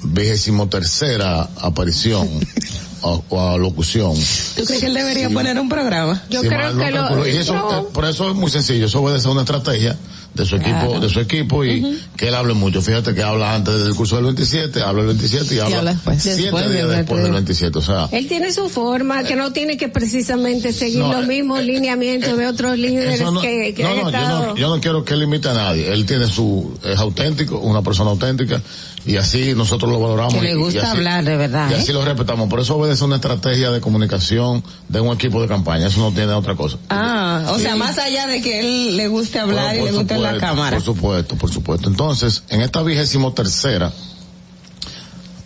vigésimo 0.02 0.68
tercera 0.68 1.48
aparición 1.60 2.28
o, 3.02 3.22
o 3.28 3.40
alocución. 3.50 4.14
¿Tú 4.56 4.64
crees 4.64 4.80
que 4.80 4.86
él 4.86 4.94
debería 4.94 5.30
poner 5.30 5.60
un 5.60 5.68
programa? 5.68 6.24
Yo 6.28 6.40
creo 6.42 6.76
que 6.76 6.90
lo. 6.90 7.24
Y 7.24 7.36
eso, 7.36 7.54
no. 7.54 7.78
eh, 7.78 7.84
por 7.92 8.04
eso 8.04 8.28
es 8.30 8.34
muy 8.34 8.50
sencillo, 8.50 8.86
eso 8.86 9.00
obedece 9.00 9.28
a 9.28 9.30
una 9.30 9.42
estrategia 9.42 9.96
de 10.36 10.44
su 10.46 10.56
equipo, 10.56 11.00
de 11.00 11.08
su 11.08 11.20
equipo 11.20 11.64
y 11.64 11.98
que 12.16 12.28
él 12.28 12.34
hable 12.34 12.54
mucho. 12.54 12.82
Fíjate 12.82 13.14
que 13.14 13.22
habla 13.22 13.54
antes 13.54 13.82
del 13.82 13.94
curso 13.94 14.16
del 14.16 14.26
27, 14.26 14.82
habla 14.82 15.00
el 15.02 15.06
27 15.08 15.54
y 15.54 15.58
habla, 15.58 15.78
habla 15.78 15.92
después. 15.94 16.22
siete 16.22 16.42
Después 16.42 16.70
días 16.70 16.88
después 16.88 17.22
del 17.22 17.32
27. 17.32 17.78
O 17.78 17.82
sea, 17.82 18.08
Él 18.12 18.28
tiene 18.28 18.52
su 18.52 18.68
forma, 18.68 19.24
que 19.24 19.34
no 19.34 19.52
tiene 19.52 19.76
que 19.76 19.88
precisamente 19.88 20.72
seguir 20.72 21.00
No, 21.00 21.12
los 21.12 21.24
eh, 21.24 21.28
mismos 21.28 21.64
lineamientos 21.64 22.36
de 22.36 22.46
otros 22.46 22.78
líderes 22.78 23.20
no, 23.22 23.40
que, 23.40 23.74
que 23.74 23.82
no, 23.82 23.88
han 23.88 23.96
no, 23.96 24.02
yo 24.02 24.08
estado. 24.08 24.46
no, 24.46 24.56
yo 24.56 24.68
no 24.68 24.80
quiero 24.80 25.04
que 25.04 25.14
él 25.14 25.22
imite 25.22 25.48
a 25.48 25.54
nadie. 25.54 25.92
Él 25.92 26.04
tiene 26.06 26.26
su, 26.28 26.78
es 26.84 26.98
auténtico, 26.98 27.58
una 27.58 27.82
persona 27.82 28.10
auténtica 28.10 28.60
y 29.06 29.16
así 29.16 29.54
nosotros 29.54 29.90
lo 29.90 30.00
valoramos. 30.00 30.34
Que 30.34 30.40
le 30.42 30.48
y- 30.50 30.52
y 30.52 30.56
gusta 30.56 30.80
así- 30.82 30.88
hablar, 30.96 31.24
de 31.24 31.36
verdad, 31.36 31.70
Y 31.70 31.74
¿eh? 31.74 31.76
así 31.76 31.92
lo 31.92 32.04
respetamos. 32.04 32.48
Por 32.48 32.60
eso 32.60 32.76
obedece 32.76 33.04
una 33.04 33.16
estrategia 33.16 33.70
de 33.70 33.80
comunicación 33.80 34.64
de 34.88 35.00
un 35.00 35.14
equipo 35.14 35.40
de 35.40 35.48
campaña. 35.48 35.86
Eso 35.86 36.00
no 36.00 36.12
tiene 36.12 36.32
otra 36.32 36.54
cosa. 36.56 36.76
Ah, 36.90 37.52
o 37.54 37.58
sea, 37.58 37.76
más 37.76 37.98
allá 37.98 38.26
de 38.26 38.42
que 38.42 38.60
él 38.60 38.96
le 38.96 39.08
guste 39.08 39.38
hablar 39.38 39.76
Bueno, 39.76 39.82
y 39.82 39.90
le 39.92 39.98
guste 39.98 40.14
en 40.14 40.22
la 40.22 40.28
supuesto, 40.30 40.46
cámara. 40.46 40.76
Por 40.76 40.84
supuesto, 40.84 41.36
por 41.36 41.50
supuesto. 41.52 41.88
Entonces, 41.88 42.42
en 42.48 42.60
esta 42.62 42.82
vigésimo 42.82 43.32
tercera, 43.32 43.92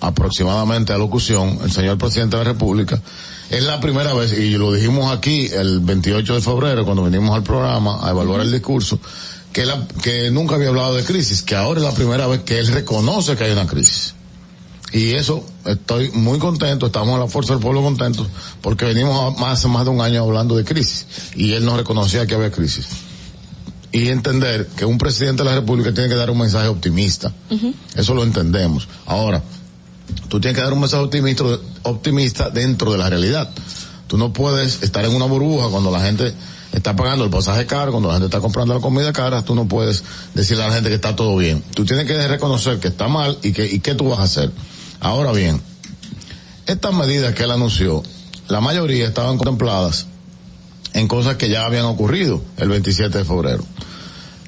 aproximadamente 0.00 0.92
alocución, 0.92 1.58
el 1.62 1.70
señor 1.70 1.98
presidente 1.98 2.36
de 2.36 2.44
la 2.44 2.52
República, 2.52 3.00
es 3.50 3.62
la 3.64 3.80
primera 3.80 4.14
vez, 4.14 4.32
y 4.38 4.52
lo 4.52 4.72
dijimos 4.72 5.12
aquí 5.12 5.46
el 5.52 5.80
28 5.80 6.34
de 6.36 6.40
febrero, 6.40 6.84
cuando 6.84 7.04
vinimos 7.04 7.34
al 7.36 7.42
programa 7.42 7.98
a 8.06 8.10
evaluar 8.10 8.40
el 8.42 8.52
discurso, 8.52 8.98
que, 9.52 9.66
la, 9.66 9.86
que 10.02 10.30
nunca 10.30 10.54
había 10.56 10.68
hablado 10.68 10.94
de 10.94 11.04
crisis, 11.04 11.42
que 11.42 11.56
ahora 11.56 11.80
es 11.80 11.86
la 11.86 11.92
primera 11.94 12.26
vez 12.26 12.40
que 12.42 12.58
él 12.58 12.68
reconoce 12.68 13.36
que 13.36 13.44
hay 13.44 13.52
una 13.52 13.66
crisis. 13.66 14.14
Y 14.92 15.12
eso, 15.12 15.44
estoy 15.66 16.10
muy 16.10 16.38
contento, 16.40 16.86
estamos 16.86 17.14
en 17.14 17.20
la 17.20 17.28
Fuerza 17.28 17.52
del 17.54 17.62
Pueblo 17.62 17.80
contentos, 17.82 18.26
porque 18.60 18.84
venimos 18.86 19.16
a- 19.36 19.40
más, 19.40 19.58
hace 19.58 19.68
más 19.68 19.84
de 19.84 19.90
un 19.90 20.00
año 20.00 20.22
hablando 20.22 20.56
de 20.56 20.64
crisis, 20.64 21.06
y 21.36 21.52
él 21.52 21.64
no 21.64 21.76
reconocía 21.76 22.26
que 22.26 22.34
había 22.34 22.50
crisis. 22.50 22.86
Y 23.92 24.08
entender 24.08 24.68
que 24.76 24.84
un 24.84 24.98
presidente 24.98 25.42
de 25.42 25.48
la 25.50 25.54
República 25.56 25.92
tiene 25.92 26.08
que 26.08 26.14
dar 26.16 26.30
un 26.30 26.38
mensaje 26.38 26.68
optimista. 26.68 27.32
Eso 27.96 28.14
lo 28.14 28.22
entendemos. 28.22 28.86
Ahora, 29.06 29.42
tú 30.28 30.40
tienes 30.40 30.56
que 30.56 30.62
dar 30.62 30.72
un 30.72 30.80
mensaje 30.80 31.02
optimista, 31.02 31.44
optimista 31.82 32.50
dentro 32.50 32.92
de 32.92 32.98
la 32.98 33.08
realidad. 33.10 33.50
Tú 34.06 34.16
no 34.16 34.32
puedes 34.32 34.82
estar 34.82 35.04
en 35.04 35.14
una 35.14 35.24
burbuja 35.26 35.68
cuando 35.70 35.90
la 35.90 36.00
gente 36.02 36.34
está 36.72 36.94
pagando 36.94 37.24
el 37.24 37.30
pasaje 37.30 37.66
caro, 37.66 37.90
cuando 37.90 38.08
la 38.08 38.14
gente 38.14 38.26
está 38.26 38.40
comprando 38.40 38.74
la 38.74 38.80
comida 38.80 39.12
cara, 39.12 39.42
tú 39.42 39.54
no 39.54 39.66
puedes 39.66 40.04
decirle 40.34 40.64
a 40.64 40.68
la 40.68 40.74
gente 40.74 40.88
que 40.88 40.94
está 40.96 41.16
todo 41.16 41.36
bien. 41.36 41.62
Tú 41.74 41.84
tienes 41.84 42.06
que 42.06 42.28
reconocer 42.28 42.78
que 42.78 42.88
está 42.88 43.08
mal 43.08 43.38
y 43.42 43.52
que, 43.52 43.66
y 43.66 43.80
qué 43.80 43.94
tú 43.94 44.08
vas 44.08 44.20
a 44.20 44.24
hacer. 44.24 44.50
Ahora 45.00 45.32
bien, 45.32 45.60
estas 46.66 46.92
medidas 46.94 47.34
que 47.34 47.44
él 47.44 47.50
anunció, 47.50 48.02
la 48.48 48.60
mayoría 48.60 49.06
estaban 49.06 49.36
contempladas 49.36 50.06
en 50.92 51.08
cosas 51.08 51.36
que 51.36 51.48
ya 51.48 51.64
habían 51.64 51.84
ocurrido 51.84 52.42
el 52.56 52.68
27 52.68 53.18
de 53.18 53.24
febrero 53.24 53.64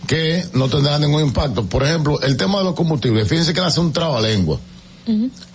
que 0.06 0.44
no 0.54 0.68
tendrán 0.68 1.00
ningún 1.00 1.22
impacto. 1.22 1.64
Por 1.64 1.82
ejemplo, 1.82 2.20
el 2.20 2.36
tema 2.36 2.58
de 2.58 2.64
los 2.64 2.74
combustibles, 2.74 3.28
fíjense 3.28 3.54
que 3.54 3.60
él 3.60 3.66
hace 3.66 3.80
un 3.80 3.92
trabalengua. 3.92 4.60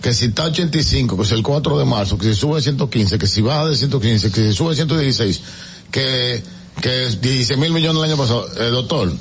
Que 0.02 0.12
si 0.12 0.26
está 0.26 0.44
85, 0.44 1.16
que 1.16 1.24
si 1.24 1.34
el 1.34 1.42
4 1.42 1.78
de 1.78 1.84
marzo, 1.84 2.18
que 2.18 2.26
si 2.26 2.34
sube 2.34 2.58
a 2.58 2.60
115, 2.60 3.18
que 3.18 3.26
si 3.26 3.40
baja 3.40 3.66
de 3.66 3.76
115, 3.76 4.30
que 4.30 4.48
si 4.48 4.52
sube 4.52 4.72
a 4.72 4.74
116, 4.74 5.40
que, 5.90 6.42
que 6.80 7.06
es 7.06 7.20
16 7.20 7.58
mil 7.58 7.72
millones 7.72 8.02
el 8.02 8.10
año 8.10 8.16
pasado. 8.16 8.48
Eh, 8.58 8.70
doctor, 8.70 9.12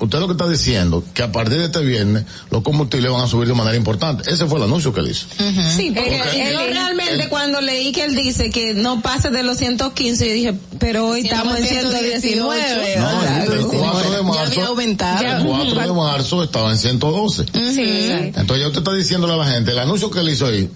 usted 0.00 0.18
lo 0.18 0.26
que 0.26 0.32
está 0.32 0.48
diciendo, 0.48 1.04
que 1.14 1.22
a 1.22 1.32
partir 1.32 1.58
de 1.58 1.66
este 1.66 1.80
viernes 1.80 2.24
los 2.50 2.62
combustibles 2.62 3.10
van 3.10 3.22
a 3.22 3.26
subir 3.26 3.48
de 3.48 3.54
manera 3.54 3.76
importante. 3.76 4.30
Ese 4.30 4.46
fue 4.46 4.58
el 4.58 4.64
anuncio 4.64 4.92
que 4.92 5.00
él 5.00 5.10
hizo. 5.10 5.26
Sí, 5.76 5.92
porque 5.94 6.50
yo 6.52 6.66
realmente 6.66 7.28
cuando 7.28 7.60
leí 7.60 7.92
que 7.92 8.04
él 8.04 8.14
dice 8.14 8.50
que 8.50 8.74
no 8.74 9.00
pase 9.00 9.30
de 9.30 9.42
los 9.42 9.58
115, 9.58 10.28
yo 10.28 10.34
dije, 10.34 10.54
pero 10.78 11.08
hoy 11.08 11.20
estamos 11.20 11.58
en 11.58 11.66
119. 11.66 12.38
No, 12.38 12.48
o 12.48 13.20
sea, 13.20 13.44
el 13.44 13.66
4 13.66 14.10
de 14.10 14.22
marzo, 14.22 14.40
había 14.40 14.66
aumentado. 14.66 15.38
el 15.38 15.44
4 15.44 15.80
de 15.82 15.92
marzo 15.92 16.42
estaba 16.42 16.70
en 16.70 16.78
112. 16.78 17.44
Sí. 17.74 18.10
Entonces 18.34 18.60
ya 18.60 18.66
usted 18.68 18.78
está 18.78 18.92
diciéndole 18.92 19.34
a 19.34 19.36
la 19.36 19.46
gente, 19.46 19.72
el 19.72 19.78
anuncio 19.78 20.10
que 20.10 20.20
él 20.20 20.28
hizo 20.28 20.46
ahí, 20.46 20.70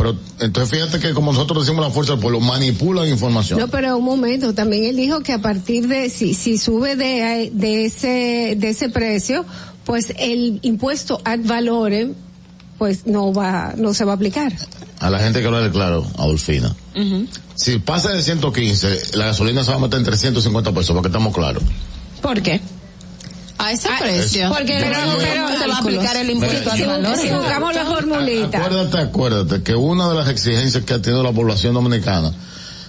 pero 0.00 0.16
entonces 0.38 0.70
fíjate 0.70 0.98
que 0.98 1.12
como 1.12 1.30
nosotros 1.30 1.66
decimos 1.66 1.84
la 1.84 1.92
fuerza 1.92 2.12
del 2.12 2.22
pueblo, 2.22 2.40
manipulan 2.40 3.06
información. 3.06 3.60
No, 3.60 3.68
pero 3.68 3.98
un 3.98 4.04
momento, 4.06 4.54
también 4.54 4.84
él 4.84 4.96
dijo 4.96 5.20
que 5.20 5.34
a 5.34 5.42
partir 5.42 5.88
de, 5.88 6.08
si, 6.08 6.32
si 6.32 6.56
sube 6.56 6.96
de, 6.96 7.50
de 7.52 7.84
ese, 7.84 8.56
de 8.56 8.70
ese 8.70 8.88
precio, 8.88 9.44
pues 9.84 10.14
el 10.18 10.58
impuesto 10.62 11.20
ad 11.22 11.40
valorem, 11.44 12.14
pues 12.78 13.06
no 13.06 13.34
va, 13.34 13.74
no 13.76 13.92
se 13.92 14.06
va 14.06 14.12
a 14.12 14.14
aplicar. 14.14 14.54
A 15.00 15.10
la 15.10 15.18
gente 15.18 15.42
que 15.42 15.46
habla 15.46 15.70
claro, 15.70 16.06
Adolfina. 16.16 16.74
Si 17.54 17.78
pasa 17.78 18.10
de 18.10 18.22
115, 18.22 19.18
la 19.18 19.26
gasolina 19.26 19.62
se 19.64 19.70
va 19.70 19.76
a 19.76 19.80
meter 19.80 19.98
en 19.98 20.06
350 20.06 20.72
pesos, 20.72 20.94
porque 20.94 21.08
estamos 21.08 21.34
claros. 21.34 21.62
¿Por 22.22 22.40
qué? 22.40 22.58
A 23.62 23.72
ese 23.72 23.88
Ah, 23.88 23.96
precio. 24.00 24.48
Porque 24.48 24.76
Pero- 24.80 24.96
pero, 24.96 25.16
pero- 25.18 25.58
se 25.58 25.66
va 25.68 25.74
a 25.74 25.78
aplicar 25.78 26.16
el 26.16 26.30
impuesto 26.30 26.70
Mira, 26.72 26.94
al 26.94 27.02
valor. 27.02 27.18
Si 27.18 27.28
buscamos 27.28 27.74
la 27.74 27.84
formulita. 27.84 28.58
Acuérdate, 28.58 28.98
acuérdate 28.98 29.62
que 29.62 29.74
una 29.74 30.08
de 30.08 30.14
las 30.14 30.28
exigencias 30.28 30.82
que 30.84 30.94
ha 30.94 31.02
tenido 31.02 31.22
la 31.22 31.32
población 31.32 31.74
dominicana 31.74 32.32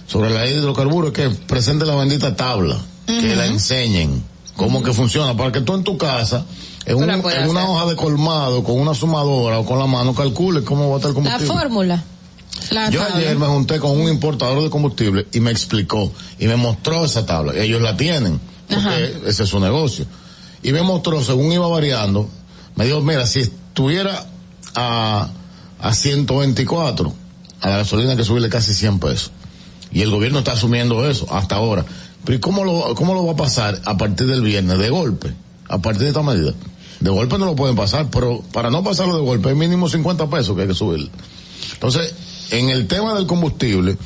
sobre 0.06 0.30
la 0.30 0.40
ley 0.44 0.54
de 0.54 0.60
hidrocarburos 0.60 1.12
es 1.12 1.14
que 1.14 1.28
presente 1.46 1.84
la 1.84 1.94
bendita 1.94 2.34
tabla, 2.36 2.78
que 3.06 3.36
la 3.36 3.46
enseñen 3.46 4.22
cómo 4.56 4.82
que 4.82 4.92
funciona, 4.92 5.36
para 5.36 5.52
que 5.52 5.60
tú 5.60 5.74
en 5.74 5.84
tu 5.84 5.98
casa, 5.98 6.44
en, 6.86 6.96
un- 6.96 7.06
la 7.06 7.14
en 7.14 7.48
una 7.50 7.68
hoja 7.68 7.86
de 7.86 7.96
colmado, 7.96 8.64
con 8.64 8.78
una 8.80 8.94
sumadora 8.94 9.58
o 9.58 9.66
con 9.66 9.78
la 9.78 9.86
mano, 9.86 10.14
calcule 10.14 10.62
cómo 10.64 10.88
va 10.88 10.94
a 10.94 10.98
estar 10.98 11.10
el 11.10 11.16
La 11.16 11.22
combustible. 11.30 11.54
fórmula. 11.60 12.02
La 12.70 12.90
Yo 12.90 13.00
tabla. 13.00 13.16
ayer 13.16 13.36
me 13.38 13.46
junté 13.46 13.78
con 13.78 13.90
un 14.00 14.08
importador 14.08 14.62
de 14.62 14.70
combustible 14.70 15.26
y 15.32 15.40
me 15.40 15.50
explicó 15.50 16.12
y 16.38 16.46
me 16.46 16.56
mostró 16.56 17.04
esa 17.04 17.26
tabla. 17.26 17.54
Ellos 17.56 17.80
la 17.82 17.96
tienen, 17.96 18.40
porque 18.68 18.86
Ajá. 18.88 18.98
ese 19.26 19.42
es 19.44 19.48
su 19.48 19.58
negocio. 19.60 20.06
Y 20.62 20.72
me 20.72 20.82
mostró, 20.82 21.22
según 21.22 21.52
iba 21.52 21.66
variando, 21.68 22.28
me 22.76 22.84
dijo, 22.86 23.00
mira, 23.00 23.26
si 23.26 23.40
estuviera 23.40 24.26
a, 24.74 25.28
a 25.80 25.94
124, 25.94 27.12
a 27.60 27.68
la 27.68 27.76
gasolina 27.78 28.12
hay 28.12 28.16
que 28.16 28.24
subirle 28.24 28.48
casi 28.48 28.72
100 28.74 28.98
pesos. 28.98 29.32
Y 29.92 30.02
el 30.02 30.10
gobierno 30.10 30.38
está 30.38 30.52
asumiendo 30.52 31.08
eso 31.08 31.26
hasta 31.32 31.56
ahora. 31.56 31.84
Pero 32.24 32.36
¿y 32.36 32.40
cómo 32.40 32.64
lo, 32.64 32.94
cómo 32.94 33.14
lo 33.14 33.26
va 33.26 33.32
a 33.32 33.36
pasar 33.36 33.80
a 33.84 33.96
partir 33.96 34.26
del 34.26 34.42
viernes? 34.42 34.78
De 34.78 34.88
golpe, 34.90 35.34
a 35.68 35.78
partir 35.78 36.02
de 36.02 36.08
esta 36.08 36.22
medida. 36.22 36.52
De 37.00 37.10
golpe 37.10 37.36
no 37.36 37.46
lo 37.46 37.56
pueden 37.56 37.74
pasar, 37.76 38.08
pero 38.10 38.42
para 38.52 38.70
no 38.70 38.84
pasarlo 38.84 39.16
de 39.16 39.22
golpe, 39.22 39.50
es 39.50 39.56
mínimo 39.56 39.88
50 39.88 40.30
pesos 40.30 40.54
que 40.54 40.62
hay 40.62 40.68
que 40.68 40.74
subir. 40.74 41.10
Entonces, 41.74 42.14
en 42.52 42.70
el 42.70 42.86
tema 42.86 43.14
del 43.14 43.26
combustible, 43.26 43.96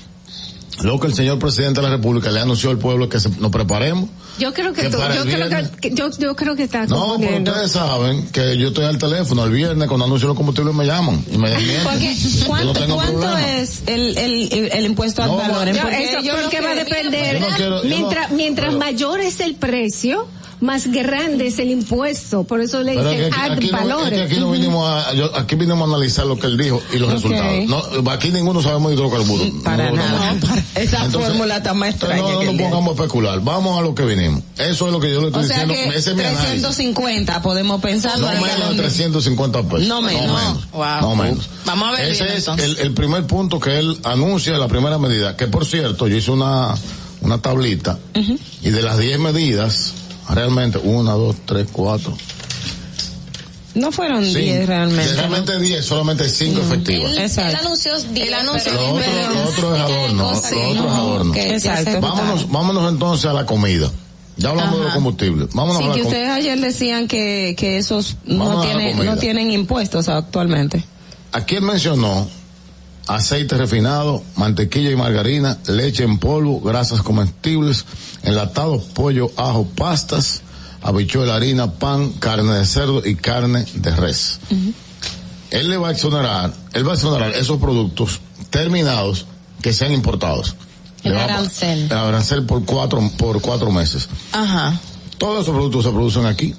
lo 0.83 0.99
que 0.99 1.07
el 1.07 1.15
señor 1.15 1.39
presidente 1.39 1.81
de 1.83 1.89
la 1.89 1.97
República 1.97 2.31
le 2.31 2.41
anunció 2.41 2.71
al 2.71 2.79
pueblo 2.79 3.05
es 3.05 3.11
que 3.11 3.21
se- 3.21 3.29
nos 3.39 3.51
preparemos. 3.51 4.09
Yo 4.39 4.53
creo 4.53 4.73
que, 4.73 4.83
Que 4.83 4.91
tú- 4.91 4.99
yo 4.99 5.23
creo 5.25 5.49
que, 5.81 5.91
yo, 5.95 6.11
yo 6.19 6.37
creo 6.37 6.55
que 6.57 6.65
está 6.65 6.85
No, 6.87 7.17
pero 7.19 7.39
ustedes 7.39 7.73
saben 7.73 8.29
que 8.29 8.59
yo 8.59 8.69
estoy 8.69 8.85
al 8.85 8.99
teléfono 8.99 9.45
el 9.45 9.51
viernes 9.51 9.89
cuando 9.89 10.05
anuncio 10.05 10.29
los 10.29 10.37
combustibles 10.37 10.75
me 10.75 10.85
llaman 10.85 11.25
y 11.33 11.39
me 11.39 11.49
desmienten. 11.57 11.85
Porque, 11.85 12.15
Yo 12.15 12.41
no 12.41 12.47
¿cuánto, 12.47 12.95
cuánto 12.97 13.39
es 13.39 13.83
el, 13.87 14.17
el, 14.19 14.53
el, 14.53 14.73
el 14.73 14.85
impuesto 14.85 15.23
al 15.23 15.31
No, 15.31 15.37
valor? 15.39 15.69
No, 15.75 15.81
Porque 15.83 16.05
eso 16.05 16.19
porque 16.43 16.57
que- 16.59 16.63
va 16.63 16.71
a 16.71 16.75
depender. 16.75 17.43
Mientras 17.85 18.31
mientras 18.33 18.75
mayor 18.75 19.21
es 19.21 19.41
el 19.41 19.55
precio, 19.55 20.27
más 20.61 20.87
grande 20.87 21.49
es 21.49 21.59
el 21.59 21.71
impuesto. 21.71 22.45
Por 22.45 22.61
eso 22.61 22.83
le 22.83 22.95
Pero 22.95 23.11
dicen 23.11 23.33
aquí, 23.33 23.41
ad 23.41 23.53
aquí 23.53 23.71
no, 23.71 24.05
es 24.05 24.11
que 24.11 24.23
aquí 24.23 24.37
no 24.41 24.51
vinimos 24.51 24.89
a, 24.89 25.13
yo- 25.15 25.37
aquí 25.37 25.55
vinimos 25.55 25.83
a 25.83 25.95
analizar 25.95 26.27
lo 26.27 26.39
que 26.39 26.47
él 26.47 26.57
dijo 26.57 26.81
y 26.93 26.99
los 26.99 27.13
resultados. 27.13 27.67
No, 27.67 28.11
aquí 28.11 28.31
ninguno 28.31 28.63
sabemos 28.63 28.93
hidrocarburos. 28.93 29.49
Para 29.65 29.91
No, 29.91 29.97
nada. 29.97 30.35
no, 30.35 30.49
no. 30.49 30.55
Esa 30.75 31.05
Entonces, 31.05 31.31
fórmula 31.31 31.57
está 31.59 31.75
más 31.75 31.91
extraña 31.91 32.23
no, 32.23 32.33
no 32.33 32.39
que 32.41 32.47
nos 32.47 32.57
pongamos 32.63 32.89
a 32.91 32.93
especular. 33.03 33.41
Vamos 33.41 33.79
a 33.79 33.83
lo 33.83 33.95
que 33.95 34.05
vinimos. 34.05 34.43
Eso 34.57 34.87
es 34.87 34.93
lo 34.93 35.01
que 35.01 35.11
yo 35.13 35.21
le 35.21 35.27
estoy 35.29 35.45
O 35.45 35.47
sea 35.47 35.65
diciendo. 35.65 35.75
que 35.93 35.99
Ese 35.99 36.11
es 36.11 36.17
mi 36.17 36.23
análisis. 36.23 36.51
350 36.63 37.43
podemos 37.43 37.81
pensar. 37.83 38.19
No 38.19 38.29
menos 38.29 38.71
de 38.71 38.77
350 38.83 39.63
pesos. 39.63 39.87
No 39.89 40.01
menos. 40.03 40.71
Wow. 40.73 41.01
No 41.03 41.17
menos. 41.17 41.49
Vamos 41.67 41.89
a 41.89 41.93
ver 41.93 42.11
Ese 42.11 42.25
bien, 42.25 42.37
es 42.37 42.79
el 42.79 42.93
primer 42.95 43.27
punto 43.27 43.61
que 43.61 43.79
él 43.79 43.99
anuncia, 44.05 44.57
la 44.57 44.69
primera 44.69 44.99
medida. 44.99 45.37
Que 45.37 45.47
por 45.49 45.67
cierto, 45.67 46.07
yo 46.09 46.17
hice 46.17 46.31
una, 46.31 46.75
una 47.21 47.39
tablita 47.43 47.99
y 48.63 48.71
de 48.71 48.83
las 48.83 48.99
10 48.99 49.19
medidas, 49.19 49.93
realmente, 50.35 50.79
una, 50.79 51.13
dos, 51.13 51.37
tres, 51.45 51.67
cuatro. 51.73 52.17
No 53.75 53.93
fueron 53.93 54.25
cinco. 54.25 54.39
10 54.39 54.67
realmente. 54.67 55.13
Realmente 55.15 55.59
10, 55.61 55.85
solamente 55.85 56.29
5 56.31 56.61
efectivas. 56.63 57.11
Él, 57.13 57.19
él 57.19 57.25
Exacto. 57.25 57.59
anunció 57.59 57.99
10, 58.01 58.29
Él 58.29 58.35
anunció 58.35 58.73
pero- 58.73 58.81
Lo 58.83 58.89
otro, 58.95 59.05
pero- 59.05 59.35
lo 59.35 59.49
otro 59.51 59.77
es 59.77 59.83
adorno, 59.83 60.31
lo 60.31 60.35
Sí, 60.41 60.47
otro 60.47 60.71
es 60.71 60.77
no, 60.77 60.95
adorno. 60.95 61.35
Exacto. 61.35 62.01
Vámonos, 62.01 62.51
vámonos 62.51 62.91
entonces 62.91 63.27
a 63.27 63.35
la 63.35 63.45
comida. 63.45 63.91
Ya 64.39 64.49
hablamos 64.51 64.73
de 64.73 64.79
los 64.79 64.87
Ajá. 64.87 64.95
combustibles. 64.95 65.49
Vámonos 65.53 65.79
Sí, 65.79 65.85
a 65.85 65.89
la 65.89 65.95
que 65.95 66.01
com- 66.01 66.09
ustedes 66.11 66.29
ayer 66.31 66.61
decían 66.61 67.07
que, 67.09 67.55
que 67.59 67.77
esos 67.77 68.17
Vamos 68.27 68.49
no 68.49 68.63
a 68.63 68.65
la 68.65 68.71
tienen, 68.81 69.05
no 69.07 69.17
tienen 69.19 69.51
impuestos 69.51 70.09
actualmente. 70.09 70.83
Aquí 71.33 71.57
él 71.57 71.63
mencionó 71.63 72.29
aceite 73.07 73.57
refinado, 73.57 74.23
mantequilla 74.37 74.91
y 74.91 74.97
margarina, 74.97 75.59
leche 75.69 76.05
en 76.05 76.19
polvo, 76.19 76.61
grasas 76.61 77.03
comestibles, 77.03 77.85
enlatados, 78.23 78.83
pollo, 78.85 79.31
ajo, 79.37 79.67
pastas, 79.77 80.43
habichuela, 80.83 81.37
harina, 81.37 81.73
pan, 81.73 82.13
carne 82.13 82.53
de 82.55 82.67
cerdo 82.67 83.03
y 83.05 83.15
carne 83.17 83.65
de 83.75 83.91
res. 83.95 84.41
Él 85.51 85.71
le 85.71 85.77
va 85.77 85.89
a 85.89 85.93
exonerar, 85.93 86.53
él 86.73 86.87
va 86.87 86.93
a 86.93 86.95
exonerar 86.97 87.31
esos 87.35 87.59
productos 87.59 88.21
terminados 88.51 89.27
que 89.63 89.73
sean 89.73 89.93
importados. 89.93 90.57
El 91.05 91.13
Le 91.13 91.19
va 91.19 91.25
a 91.25 91.27
pa- 91.29 91.35
arancel. 91.35 91.83
El 91.85 91.93
arancel 91.93 92.43
por 92.45 92.65
cuatro, 92.65 93.01
por 93.17 93.41
cuatro 93.41 93.71
meses. 93.71 94.09
Ajá. 94.33 94.79
Todos 95.19 95.43
esos 95.43 95.55
productos 95.55 95.85
se 95.85 95.91
producen 95.93 96.27
aquí. 96.27 96.55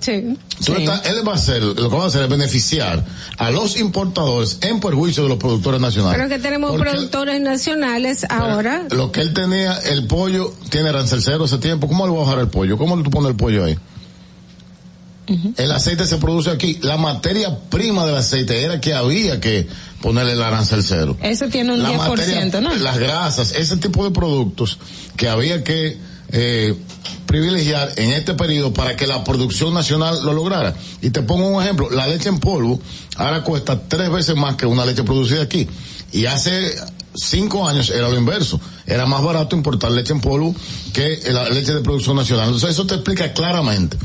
Sí. 0.00 0.36
Estás- 0.60 1.06
él 1.06 1.26
va 1.26 1.32
a 1.32 1.34
hacer, 1.34 1.62
lo 1.62 1.74
que 1.90 1.96
va 1.96 2.04
a 2.04 2.06
hacer 2.06 2.22
es 2.22 2.28
beneficiar 2.28 3.04
a 3.36 3.50
los 3.50 3.78
importadores 3.78 4.58
en 4.62 4.80
perjuicio 4.80 5.22
de 5.24 5.28
los 5.28 5.38
productores 5.38 5.80
nacionales. 5.80 6.16
Pero 6.18 6.28
que 6.28 6.38
tenemos 6.42 6.70
Porque 6.72 6.90
productores 6.90 7.40
nacionales 7.40 8.24
ahora. 8.30 8.86
Lo 8.90 9.12
que 9.12 9.20
él 9.20 9.34
tenía, 9.34 9.74
el 9.76 10.06
pollo, 10.06 10.54
tiene 10.70 10.88
arancel 10.88 11.20
cero 11.22 11.44
hace 11.44 11.58
tiempo. 11.58 11.86
¿Cómo 11.86 12.06
le 12.06 12.12
va 12.12 12.18
a 12.18 12.24
bajar 12.24 12.38
el 12.40 12.48
pollo? 12.48 12.78
¿Cómo 12.78 13.00
tú 13.02 13.10
pones 13.10 13.30
el 13.30 13.36
pollo 13.36 13.64
ahí? 13.64 13.76
El 15.58 15.70
aceite 15.70 16.06
se 16.06 16.16
produce 16.16 16.50
aquí. 16.50 16.78
La 16.82 16.96
materia 16.96 17.56
prima 17.70 18.04
del 18.04 18.16
aceite 18.16 18.64
era 18.64 18.80
que 18.80 18.94
había 18.94 19.38
que 19.40 19.68
ponerle 20.02 20.32
el 20.32 20.42
arancel 20.42 20.82
cero. 20.82 21.16
Eso 21.22 21.46
tiene 21.48 21.72
un 21.74 21.82
La 21.84 21.90
10%, 21.90 22.60
¿no? 22.60 22.74
Las 22.74 22.98
grasas, 22.98 23.52
ese 23.52 23.76
tipo 23.76 24.02
de 24.02 24.10
productos 24.10 24.78
que 25.16 25.28
había 25.28 25.62
que 25.62 25.98
eh, 26.32 26.74
privilegiar 27.30 27.92
en 27.96 28.10
este 28.10 28.34
periodo 28.34 28.72
para 28.74 28.96
que 28.96 29.06
la 29.06 29.22
producción 29.22 29.72
nacional 29.72 30.18
lo 30.24 30.32
lograra. 30.32 30.74
Y 31.00 31.10
te 31.10 31.22
pongo 31.22 31.46
un 31.46 31.62
ejemplo, 31.62 31.88
la 31.88 32.08
leche 32.08 32.28
en 32.28 32.40
polvo 32.40 32.80
ahora 33.14 33.44
cuesta 33.44 33.80
tres 33.86 34.10
veces 34.10 34.34
más 34.34 34.56
que 34.56 34.66
una 34.66 34.84
leche 34.84 35.04
producida 35.04 35.42
aquí. 35.42 35.68
Y 36.12 36.26
hace 36.26 36.74
cinco 37.14 37.68
años 37.68 37.90
era 37.90 38.08
lo 38.08 38.18
inverso. 38.18 38.60
Era 38.84 39.06
más 39.06 39.22
barato 39.22 39.54
importar 39.54 39.92
leche 39.92 40.12
en 40.12 40.20
polvo 40.20 40.56
que 40.92 41.20
la 41.30 41.48
leche 41.50 41.72
de 41.72 41.82
producción 41.82 42.16
nacional. 42.16 42.46
Entonces 42.46 42.70
eso 42.70 42.84
te 42.84 42.96
explica 42.96 43.32
claramente 43.32 43.96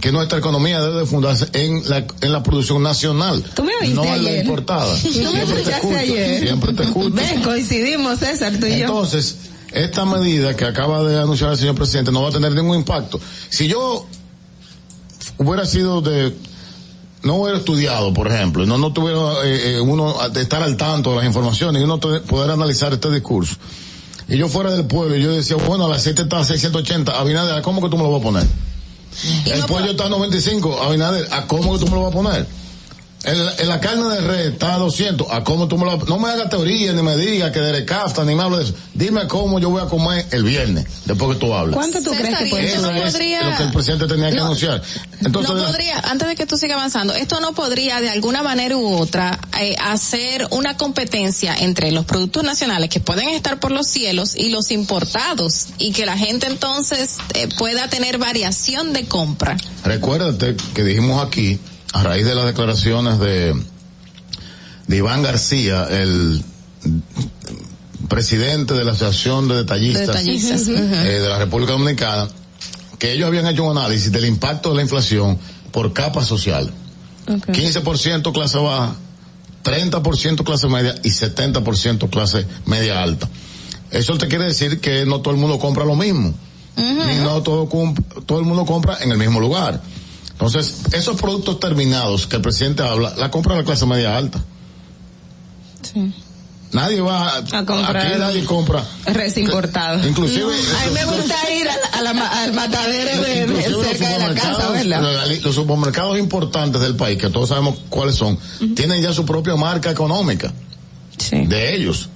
que 0.00 0.10
nuestra 0.10 0.38
economía 0.38 0.80
debe 0.80 1.06
fundarse 1.06 1.46
en 1.52 1.88
la, 1.88 2.04
en 2.20 2.32
la 2.32 2.42
producción 2.42 2.82
nacional. 2.82 3.44
¿Tú 3.54 3.62
me 3.62 3.74
no 3.90 4.02
en 4.04 4.24
la 4.24 4.30
ayer? 4.30 4.44
importada. 4.44 4.92
¿Tú 5.00 5.08
me 5.08 5.12
Siempre 5.12 5.62
te 5.62 5.70
escucho, 5.70 5.96
ayer? 5.96 6.40
Siempre 6.40 6.72
te 6.72 6.82
escucho. 6.88 7.14
Ven, 7.14 7.42
coincidimos, 7.42 8.18
César, 8.18 8.52
tú 8.58 8.66
y 8.66 8.80
yo. 8.80 8.88
Esta 9.72 10.04
medida 10.04 10.54
que 10.54 10.64
acaba 10.64 11.02
de 11.04 11.18
anunciar 11.18 11.52
el 11.52 11.58
señor 11.58 11.74
presidente 11.74 12.12
no 12.12 12.22
va 12.22 12.28
a 12.28 12.32
tener 12.32 12.52
ningún 12.52 12.76
impacto. 12.76 13.20
Si 13.48 13.68
yo 13.68 14.06
hubiera 15.38 15.64
sido 15.66 16.00
de 16.00 16.36
no 17.22 17.36
hubiera 17.36 17.58
estudiado, 17.58 18.12
por 18.12 18.26
ejemplo, 18.28 18.66
no 18.66 18.78
no 18.78 18.92
tuviera 18.92 19.44
eh, 19.44 19.76
eh, 19.76 19.80
uno 19.80 20.16
de 20.30 20.42
estar 20.42 20.62
al 20.62 20.76
tanto 20.76 21.10
de 21.10 21.16
las 21.16 21.24
informaciones 21.24 21.80
y 21.80 21.84
uno 21.84 21.98
poder 22.00 22.50
analizar 22.50 22.92
este 22.92 23.10
discurso. 23.10 23.56
Y 24.28 24.36
yo 24.36 24.48
fuera 24.48 24.72
del 24.72 24.86
pueblo 24.86 25.16
y 25.16 25.22
yo 25.22 25.32
decía, 25.32 25.56
bueno, 25.56 25.86
el 25.86 25.92
aceite 25.92 26.22
está 26.22 26.40
a 26.40 26.44
680, 26.44 27.18
Abinader, 27.18 27.54
¿a 27.54 27.62
cómo 27.62 27.80
que 27.82 27.88
tú 27.88 27.96
me 27.96 28.02
lo 28.02 28.12
vas 28.12 28.20
a 28.20 28.24
poner? 28.24 28.46
El 29.46 29.62
pollo 29.64 29.90
está 29.90 30.06
a 30.06 30.08
95, 30.08 30.82
Abinader, 30.82 31.28
¿a 31.32 31.46
cómo 31.46 31.74
que 31.74 31.84
tú 31.84 31.86
me 31.86 31.96
lo 31.96 32.02
vas 32.02 32.12
a 32.12 32.16
poner? 32.16 32.61
En 33.24 33.44
la, 33.46 33.54
en 33.56 33.68
la 33.68 33.78
carne 33.80 34.08
de 34.14 34.20
red 34.20 34.46
está 34.52 34.74
a 34.74 34.78
200. 34.78 35.28
¿A 35.30 35.44
cómo 35.44 35.68
tú 35.68 35.78
me 35.78 35.84
lo, 35.86 35.96
no 35.96 36.18
me 36.18 36.28
hagas 36.28 36.48
teoría 36.50 36.92
ni 36.92 37.02
me 37.02 37.16
digas 37.16 37.52
que 37.52 37.60
de 37.60 37.84
cafta 37.84 38.24
ni 38.24 38.34
me 38.34 38.42
hables 38.42 38.58
de 38.58 38.64
eso. 38.64 38.74
Dime 38.94 39.28
cómo 39.28 39.60
yo 39.60 39.70
voy 39.70 39.80
a 39.80 39.86
comer 39.86 40.26
el 40.32 40.42
viernes, 40.42 40.86
después 41.04 41.34
que 41.34 41.36
tú 41.46 41.54
hables. 41.54 41.76
¿Cuánto 41.76 42.02
tú 42.02 42.10
crees 42.10 42.36
que 42.36 42.46
puede 42.46 42.72
Eso 42.74 42.82
no 42.82 42.90
es 42.90 43.12
podría- 43.12 43.48
lo 43.50 43.56
que 43.56 43.62
el 43.62 43.72
presidente 43.72 44.06
tenía 44.08 44.30
que 44.30 44.36
No. 44.36 44.44
anunciar. 44.46 44.82
Entonces, 45.24 45.54
no 45.54 45.66
podría, 45.66 46.00
antes 46.00 46.26
de 46.26 46.34
que 46.34 46.46
tú 46.46 46.56
sigas 46.56 46.76
avanzando, 46.78 47.14
esto 47.14 47.38
no 47.40 47.52
podría 47.52 48.00
de 48.00 48.10
alguna 48.10 48.42
manera 48.42 48.76
u 48.76 48.96
otra 48.96 49.38
eh, 49.60 49.76
hacer 49.80 50.46
una 50.50 50.76
competencia 50.76 51.54
entre 51.54 51.92
los 51.92 52.04
productos 52.04 52.42
nacionales 52.42 52.88
que 52.90 52.98
pueden 52.98 53.28
estar 53.28 53.60
por 53.60 53.70
los 53.70 53.86
cielos 53.86 54.34
y 54.34 54.48
los 54.48 54.72
importados 54.72 55.66
y 55.78 55.92
que 55.92 56.06
la 56.06 56.16
gente 56.18 56.46
entonces 56.48 57.18
eh, 57.34 57.48
pueda 57.56 57.88
tener 57.88 58.18
variación 58.18 58.92
de 58.92 59.04
compra. 59.06 59.56
Recuérdate 59.84 60.56
que 60.74 60.82
dijimos 60.82 61.24
aquí, 61.24 61.60
a 61.92 62.02
raíz 62.02 62.24
de 62.24 62.34
las 62.34 62.46
declaraciones 62.46 63.18
de, 63.18 63.54
de 64.86 64.96
Iván 64.96 65.22
García, 65.22 65.86
el 65.90 66.42
presidente 68.08 68.74
de 68.74 68.84
la 68.84 68.92
Asociación 68.92 69.48
de 69.48 69.56
Detallistas, 69.56 70.06
Detallistas, 70.08 70.68
eh, 70.68 71.20
de 71.20 71.28
la 71.28 71.38
República 71.38 71.72
Dominicana, 71.72 72.28
que 72.98 73.12
ellos 73.12 73.28
habían 73.28 73.46
hecho 73.46 73.64
un 73.64 73.76
análisis 73.76 74.10
del 74.12 74.26
impacto 74.26 74.70
de 74.70 74.76
la 74.76 74.82
inflación 74.82 75.38
por 75.70 75.92
capa 75.92 76.24
social. 76.24 76.72
15% 77.26 78.32
clase 78.32 78.58
baja, 78.58 78.96
30% 79.64 80.44
clase 80.44 80.68
media 80.68 80.94
y 81.02 81.10
70% 81.10 82.10
clase 82.10 82.46
media 82.66 83.02
alta. 83.02 83.28
Eso 83.90 84.16
te 84.18 84.26
quiere 84.28 84.46
decir 84.46 84.80
que 84.80 85.04
no 85.06 85.20
todo 85.20 85.34
el 85.34 85.40
mundo 85.40 85.58
compra 85.58 85.84
lo 85.84 85.94
mismo. 85.94 86.34
Ni 86.76 87.16
no 87.22 87.42
todo, 87.42 87.68
todo 88.24 88.38
el 88.38 88.46
mundo 88.46 88.64
compra 88.64 88.98
en 89.02 89.12
el 89.12 89.18
mismo 89.18 89.38
lugar. 89.38 89.80
Entonces, 90.44 90.74
esos 90.92 91.20
productos 91.20 91.60
terminados 91.60 92.26
que 92.26 92.34
el 92.36 92.42
presidente 92.42 92.82
habla, 92.82 93.14
la 93.16 93.30
compra 93.30 93.54
la 93.54 93.62
clase 93.62 93.86
media 93.86 94.16
alta. 94.16 94.42
Nadie 96.72 97.00
va 97.02 97.36
a, 97.36 97.44
comprar 97.66 97.96
aquí 97.98 98.18
nadie 98.18 98.44
compra. 98.44 98.82
Res 99.06 99.36
importado. 99.36 100.08
Inclusive- 100.08 100.42
a 100.44 100.86
mí 100.86 100.94
me 100.94 101.04
gusta 101.04 101.34
ir 101.52 101.68
a 101.68 101.76
la- 101.76 101.98
a 101.98 102.02
la 102.02 102.12
ma- 102.14 102.42
al 102.42 102.52
matadero 102.54 103.22
de, 103.22 103.62
cerca 103.62 104.08
de 104.08 104.18
la 104.18 104.34
casa, 104.34 104.54
supermercados, 104.54 104.72
¿verdad? 104.72 105.26
los- 105.28 105.42
Los 105.42 105.54
supermercados 105.54 106.18
importantes 106.18 106.80
del 106.80 106.96
país, 106.96 107.18
que 107.18 107.28
todos 107.28 107.50
sabemos 107.50 107.76
cuáles 107.90 108.16
son, 108.16 108.38
tienen 108.74 109.00
ya 109.02 109.12
su 109.12 109.24
propia 109.26 109.54
marca 109.54 109.90
económica 109.90 110.50
de 111.46 111.74
ellos. 111.76 112.08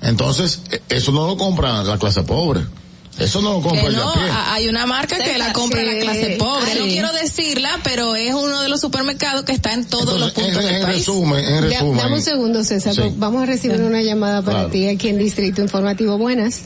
Entonces, 0.00 0.60
e- 0.70 0.80
eso 0.88 1.10
no 1.12 1.26
lo 1.26 1.36
compra 1.36 1.82
la 1.82 1.98
clase 1.98 2.22
pobre. 2.22 2.62
Eso 3.18 3.42
no 3.42 3.52
lo 3.54 3.60
compra 3.60 3.82
Que 3.82 3.86
el 3.88 3.92
de 3.94 4.00
no, 4.00 4.08
a 4.08 4.14
pie. 4.14 4.22
a- 4.30 4.54
hay 4.54 4.68
una 4.68 4.86
marca 4.86 5.18
que 5.18 5.36
la 5.36 5.52
compra 5.52 5.82
la 5.82 5.98
clase 6.00 6.36
pobre. 6.38 6.51
Quiero 6.92 7.12
decirla, 7.12 7.78
pero 7.84 8.14
es 8.16 8.34
uno 8.34 8.60
de 8.62 8.68
los 8.68 8.80
supermercados 8.80 9.44
que 9.44 9.52
está 9.52 9.72
en 9.72 9.84
todos 9.84 10.18
los 10.20 10.32
puntos 10.32 10.62
del 10.64 10.82
país. 10.82 11.06
Ya, 11.70 11.82
dame 11.84 12.14
un 12.14 12.22
segundo, 12.22 12.64
César. 12.64 12.94
Sí. 12.94 13.02
Vamos 13.16 13.42
a 13.42 13.46
recibir 13.46 13.80
una 13.82 14.02
llamada 14.02 14.42
para 14.42 14.58
Claro. 14.58 14.70
ti 14.70 14.88
aquí 14.88 15.08
en 15.08 15.18
Distrito 15.18 15.60
Informativo. 15.62 16.18
Buenas. 16.18 16.62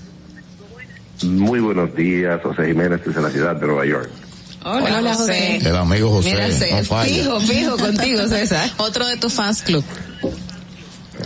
Muy 1.23 1.61
buenos 1.61 1.95
días, 1.95 2.41
José 2.43 2.67
Jiménez 2.67 3.01
desde 3.05 3.23
la 3.23 3.31
ciudad 3.31 3.57
de 3.57 3.67
Nueva 3.67 3.87
York. 3.87 4.11
Hola, 4.65 4.99
Hola, 4.99 5.15
José. 5.15 5.59
El 5.59 5.77
amigo 5.77 6.11
José, 6.11 6.31
Mira, 6.33 6.49
no 6.49 6.85
falla. 6.85 7.15
fijo, 7.15 7.41
fijo 7.41 7.77
contigo, 7.79 8.27
César. 8.29 8.69
Otro 8.79 9.07
de 9.07 9.17
tus 9.17 9.33
fans 9.33 9.63
club. 9.63 9.85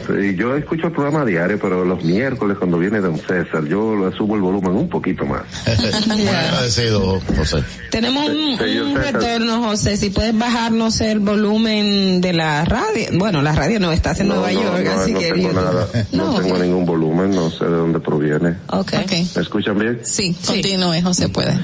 Sí, 0.07 0.37
yo 0.37 0.57
escucho 0.57 0.87
el 0.87 0.93
programa 0.93 1.25
diario, 1.25 1.59
pero 1.61 1.85
los 1.85 2.05
miércoles 2.05 2.57
cuando 2.59 2.79
viene 2.79 3.01
Don 3.01 3.19
César, 3.19 3.65
yo 3.65 3.97
le 3.97 4.17
subo 4.17 4.37
el 4.37 4.41
volumen 4.41 4.73
un 4.73 4.89
poquito 4.89 5.25
más. 5.27 5.43
Muy 6.07 6.27
agradecido, 6.29 7.21
José. 7.37 7.65
Tenemos 7.91 8.29
un, 8.29 8.95
retorno, 8.95 9.63
José. 9.63 9.97
Si 9.97 10.11
puedes 10.11 10.37
bajarnos 10.37 11.01
el 11.01 11.19
volumen 11.21 12.21
de 12.21 12.33
la 12.33 12.65
radio. 12.65 13.09
Bueno, 13.15 13.43
la 13.43 13.55
radio 13.55 13.81
no 13.81 13.93
estás 13.93 14.21
en 14.21 14.29
No, 14.29 14.37
Nueva 14.37 14.53
no, 14.53 14.63
York, 14.63 14.85
no, 14.85 15.01
así 15.01 15.13
no 15.13 15.19
que. 15.19 15.33
tengo 15.33 15.53
nada, 15.53 15.89
no, 16.13 16.41
tengo 16.41 16.59
ningún 16.59 16.87
volumen, 16.87 17.31
no 17.31 17.51
sé 17.51 17.65
de 17.65 17.71
dónde 17.71 18.01
proviene. 18.01 18.57
Okay. 18.69 19.29
¿Me 19.35 19.43
escuchan 19.43 19.79
bien? 19.79 20.01
Sí, 20.03 20.37
continúe, 20.47 21.03
José, 21.03 21.29
puede. 21.29 21.59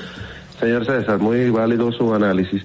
Señor 0.60 0.86
César, 0.86 1.18
muy 1.18 1.50
válido 1.50 1.92
su 1.92 2.12
análisis, 2.14 2.62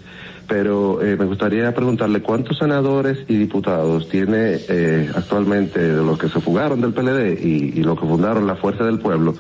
pero 0.52 1.02
eh, 1.02 1.16
me 1.16 1.24
gustaría 1.24 1.74
preguntarle 1.74 2.22
cuántos 2.22 2.58
senadores 2.58 3.20
y 3.30 3.38
diputados 3.38 4.10
tiene 4.10 4.58
eh, 4.68 5.10
actualmente 5.16 5.80
de 5.80 6.04
los 6.04 6.20
que 6.20 6.28
se 6.28 6.42
fugaron 6.42 6.82
del 6.82 6.92
PLD 6.92 7.40
y, 7.42 7.80
y 7.80 7.84
los 7.84 7.98
que 7.98 8.06
fundaron 8.06 8.46
la 8.46 8.58
Fuerza 8.58 8.84
del 8.84 9.00
Pueblo. 9.00 9.34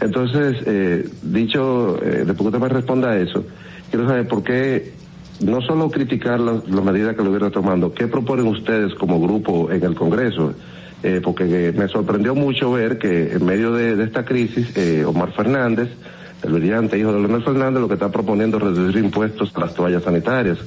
Entonces, 0.00 0.56
eh, 0.64 1.06
dicho, 1.20 1.98
después 2.00 2.38
que 2.38 2.44
usted 2.44 2.60
me 2.60 2.68
responda 2.70 3.10
a 3.10 3.18
eso, 3.18 3.44
quiero 3.90 4.08
saber 4.08 4.26
por 4.26 4.42
qué 4.42 4.94
no 5.44 5.60
solo 5.60 5.90
criticar 5.90 6.40
las 6.40 6.66
medidas 6.66 7.14
que 7.14 7.22
lo 7.22 7.28
hubiera 7.28 7.50
tomando, 7.50 7.92
¿qué 7.92 8.06
proponen 8.06 8.46
ustedes 8.46 8.94
como 8.94 9.20
grupo 9.20 9.70
en 9.70 9.84
el 9.84 9.94
Congreso? 9.94 10.54
Eh, 11.02 11.20
porque 11.22 11.74
me 11.76 11.88
sorprendió 11.88 12.34
mucho 12.34 12.72
ver 12.72 12.96
que 12.96 13.34
en 13.34 13.44
medio 13.44 13.74
de, 13.74 13.96
de 13.96 14.04
esta 14.04 14.24
crisis, 14.24 14.74
eh, 14.78 15.04
Omar 15.04 15.30
Fernández, 15.32 15.90
el 16.42 16.52
brillante 16.52 16.98
hijo 16.98 17.12
de 17.12 17.20
Leonel 17.20 17.42
Fernández, 17.42 17.80
lo 17.80 17.88
que 17.88 17.94
está 17.94 18.10
proponiendo 18.10 18.58
es 18.58 18.62
reducir 18.62 19.02
impuestos 19.02 19.50
a 19.54 19.60
las 19.60 19.74
toallas 19.74 20.02
sanitarias. 20.02 20.58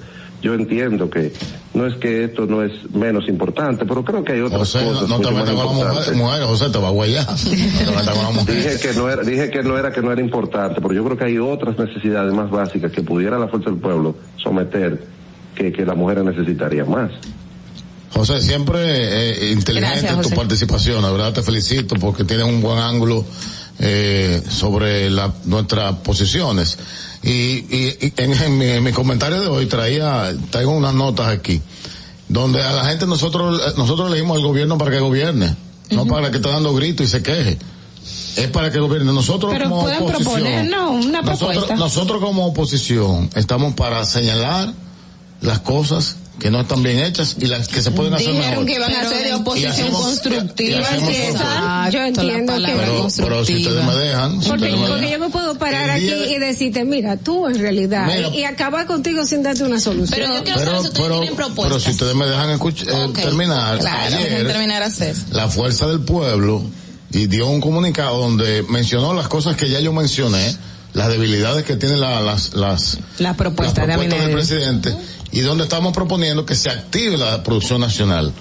Yo 0.42 0.56
entiendo 0.56 1.10
que 1.10 1.32
no 1.76 1.86
es 1.86 1.96
que 1.96 2.24
esto 2.24 2.48
no 2.48 2.64
es 2.64 2.72
menos 2.94 3.28
importante, 3.28 3.86
pero 3.86 4.04
creo 4.04 4.24
que 4.24 4.34
hay 4.34 4.42
otras 4.42 4.60
José, 4.60 4.84
no, 4.84 4.94
cosas 4.94 5.10
no 5.10 5.20
te 5.20 5.32
metas 5.32 5.54
con 5.54 5.80
la 5.80 6.14
mujer, 6.16 6.44
José, 6.44 6.70
te 6.72 6.80
va 6.80 6.88
a 6.88 6.92
guayar. 6.92 7.28
No 7.36 7.92
te 7.92 7.98
metas 7.98 8.16
con 8.16 8.24
la 8.24 8.32
mujer. 8.32 8.56
Dije 8.56 8.80
que 8.80 8.94
no 8.94 9.10
era, 9.10 9.22
dije 9.22 9.52
que 9.52 9.64
no 9.64 9.78
era 9.78 9.92
que 9.92 10.02
no 10.02 10.12
era 10.12 10.22
importante, 10.22 10.82
pero 10.82 10.94
yo 10.94 11.04
creo 11.04 11.18
que 11.18 11.26
hay 11.26 11.38
otras 11.38 11.78
necesidades 11.78 12.34
más 12.34 12.50
básicas 12.50 12.92
que 12.92 13.04
pudiera 13.04 13.38
la 13.38 13.48
fuerza 13.48 13.70
del 13.70 13.80
pueblo 13.80 14.16
someter 14.38 15.04
que, 15.54 15.72
que 15.72 15.86
las 15.86 15.96
mujeres 15.96 16.24
necesitarían 16.24 16.90
más. 16.90 17.12
José, 18.14 18.42
siempre 18.42 18.80
eh, 18.80 19.52
inteligente 19.52 20.02
Gracias, 20.02 20.30
tu 20.30 20.36
participación, 20.36 21.02
la 21.02 21.12
verdad 21.12 21.34
te 21.34 21.44
felicito 21.44 21.96
porque 21.96 22.24
tienes 22.24 22.46
un 22.46 22.62
buen 22.62 22.78
ángulo 22.78 23.26
eh, 23.82 24.42
sobre 24.48 25.10
la, 25.10 25.34
nuestras 25.46 25.96
posiciones. 25.98 26.78
Y, 27.24 27.32
y- 27.32 27.98
y 28.02 28.14
en, 28.18 28.34
en 28.34 28.58
mi, 28.58 28.66
en 28.66 28.84
mi 28.84 28.92
comentario 28.92 29.42
de 29.42 29.48
hoy 29.48 29.66
traía, 29.66 30.32
traigo 30.52 30.72
unas 30.72 30.94
notas 30.94 31.28
aquí, 31.28 31.62
donde 32.30 32.62
a 32.64 32.72
la 32.74 32.86
gente 32.86 33.06
nosotros, 33.08 33.76
nosotros 33.78 34.10
elegimos 34.10 34.38
al 34.38 34.44
gobierno 34.44 34.78
para 34.78 34.92
que 34.92 35.00
gobierne, 35.00 35.56
no 35.90 36.06
para 36.06 36.30
que 36.32 36.38
esté 36.38 36.50
dando 36.50 36.74
gritos 36.74 37.06
y 37.08 37.10
se 37.10 37.22
queje. 37.22 37.58
Es 38.38 38.48
para 38.48 38.72
que 38.72 38.80
gobierne. 38.80 39.12
Nosotros 39.12 39.52
Pero 39.52 39.66
como 39.66 39.82
oposición, 39.82 40.24
proponer, 40.24 40.66
no, 40.70 40.92
una 40.92 41.22
nosotros 41.76 42.22
como 42.22 42.46
oposición 42.46 43.30
estamos 43.36 43.74
para 43.74 44.06
señalar 44.06 44.74
las 45.42 45.60
cosas 45.60 46.16
que 46.42 46.50
no 46.50 46.62
están 46.62 46.82
bien 46.82 46.98
hechas 47.06 47.36
y 47.40 47.46
las 47.46 47.68
que 47.68 47.84
se 47.84 47.92
pueden 47.92 48.16
hacer 48.16 48.30
Dijeron 48.34 48.50
mejor. 48.50 48.66
que 48.66 48.74
iban 48.74 48.92
a 48.96 49.08
ser 49.10 49.24
de 49.28 49.34
oposición 49.36 49.72
hacemos- 49.74 50.02
constructiva. 50.02 50.80
y 50.80 50.82
hacemos 50.84 51.16
César. 51.16 51.92
Yo 51.92 52.04
entiendo 52.04 52.54
que... 52.56 52.74
pero, 52.76 53.08
pero 53.16 53.46
si 53.46 53.56
ustedes 53.58 53.86
me 53.86 53.94
dejan, 53.96 54.42
si 54.42 54.50
Porque, 54.50 54.64
ustedes 54.66 54.80
me 54.80 54.88
porque 54.88 55.02
dejan. 55.06 55.20
yo 55.20 55.26
me 55.28 55.30
puedo 55.32 55.56
parar 55.60 55.90
aquí 55.92 56.06
de- 56.10 56.32
y 56.32 56.40
decirte, 56.40 56.84
mira, 56.84 57.18
tú 57.18 57.48
en 57.48 57.60
realidad, 57.60 58.08
Mira. 58.08 58.30
y, 58.30 58.40
y 58.40 58.44
acabar 58.46 58.88
contigo 58.88 59.24
sin 59.28 59.44
darte 59.44 59.64
una 59.64 59.80
solución. 59.80 60.20
pero, 60.20 60.44
pero, 60.96 61.54
pero 61.62 61.80
si 61.80 61.92
ustedes 61.92 62.16
me 62.16 62.26
dejan 62.26 62.50
escuch- 62.58 62.88
eh, 62.88 63.12
terminar, 63.14 63.78
Claro, 63.78 64.16
ayer 64.18 64.48
terminar 64.48 64.82
a 64.82 64.88
hacer. 64.88 65.16
la 65.32 65.48
fuerza 65.48 65.86
del 65.86 66.00
pueblo 66.02 66.64
y 67.12 67.28
dio 67.28 67.48
un 67.50 67.62
comunicado 67.62 68.18
donde 68.18 68.64
mencionó 68.64 69.14
las 69.14 69.28
cosas 69.28 69.56
que 69.56 69.70
ya 69.70 69.80
yo 69.80 69.94
mencioné, 69.94 70.56
las 70.94 71.08
debilidades 71.10 71.66
que 71.66 71.76
tienen 71.76 72.02
la- 72.02 72.20
las, 72.22 72.56
las, 72.56 72.98
La 73.20 73.36
propuesta 73.36 73.86
las 73.86 74.00
de 74.00 74.08
propuestas 74.08 74.20
del 74.20 74.34
Abinader. 74.34 74.34
presidente 74.34 74.96
y 75.32 75.42
donde 75.42 75.64
estamos 75.66 75.94
proponiendo 75.94 76.46
que 76.46 76.56
se 76.56 76.70
active 76.70 77.18
la 77.18 77.44
producción 77.44 77.82
nacional. 77.82 78.32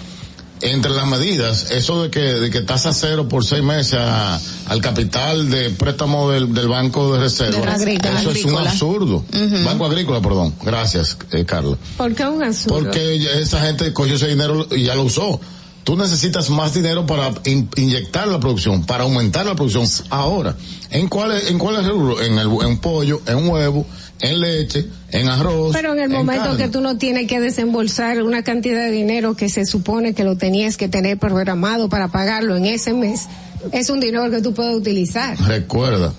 Entre 0.62 0.90
las 0.90 1.06
medidas, 1.06 1.70
eso 1.70 2.02
de 2.02 2.10
que, 2.10 2.20
de 2.20 2.50
que 2.50 2.60
tasa 2.60 2.92
cero 2.92 3.26
por 3.28 3.46
seis 3.46 3.62
meses 3.62 3.94
a- 3.94 4.38
al 4.66 4.82
capital 4.82 5.48
de 5.48 5.70
préstamo 5.70 6.30
del, 6.30 6.52
del 6.52 6.68
Banco 6.68 7.14
de 7.14 7.20
Reserva, 7.20 7.72
agrícola. 7.72 8.20
eso 8.20 8.30
es 8.30 8.44
un 8.44 8.58
absurdo. 8.58 9.24
Banco 9.64 9.86
Agrícola, 9.86 10.20
perdón. 10.20 10.54
Gracias, 10.62 11.16
eh, 11.30 11.46
Carla. 11.46 11.78
¿Por 11.96 12.14
qué 12.14 12.26
un 12.26 12.42
absurdo? 12.42 12.74
Porque 12.78 13.40
esa 13.40 13.60
gente 13.62 13.90
cogió 13.94 14.16
ese 14.16 14.26
dinero 14.28 14.66
y 14.70 14.82
ya 14.84 14.94
lo 14.94 15.04
usó. 15.04 15.40
Tú 15.82 15.96
necesitas 15.96 16.50
más 16.50 16.74
dinero 16.74 17.06
para 17.06 17.32
in- 17.46 17.70
inyectar 17.76 18.28
la 18.28 18.38
producción, 18.38 18.84
para 18.84 19.04
aumentar 19.04 19.46
la 19.46 19.54
producción. 19.54 19.86
Ahora, 20.10 20.54
¿en 20.90 21.08
cuáles 21.08 21.50
en 21.50 21.58
cuáles 21.58 21.86
rubros? 21.86 22.20
En 22.20 22.36
el 22.38 22.48
en 22.66 22.78
pollo, 22.80 23.22
en 23.26 23.48
huevo, 23.48 23.86
en 24.20 24.40
leche, 24.42 24.86
en 25.12 25.28
arroz. 25.28 25.72
Pero 25.72 25.92
en 25.92 26.00
el 26.00 26.08
momento 26.08 26.44
carne. 26.44 26.64
que 26.64 26.68
tú 26.68 26.80
no 26.80 26.96
tienes 26.96 27.26
que 27.26 27.40
desembolsar 27.40 28.22
una 28.22 28.42
cantidad 28.42 28.80
de 28.80 28.90
dinero 28.90 29.34
que 29.34 29.48
se 29.48 29.66
supone 29.66 30.14
que 30.14 30.24
lo 30.24 30.36
tenías 30.36 30.76
que 30.76 30.88
tener 30.88 31.18
programado 31.18 31.88
para 31.88 32.08
pagarlo 32.08 32.56
en 32.56 32.66
ese 32.66 32.92
mes, 32.92 33.26
es 33.72 33.90
un 33.90 34.00
dinero 34.00 34.30
que 34.30 34.40
tú 34.40 34.54
puedes 34.54 34.74
utilizar. 34.76 35.38
Recuerda 35.46 36.12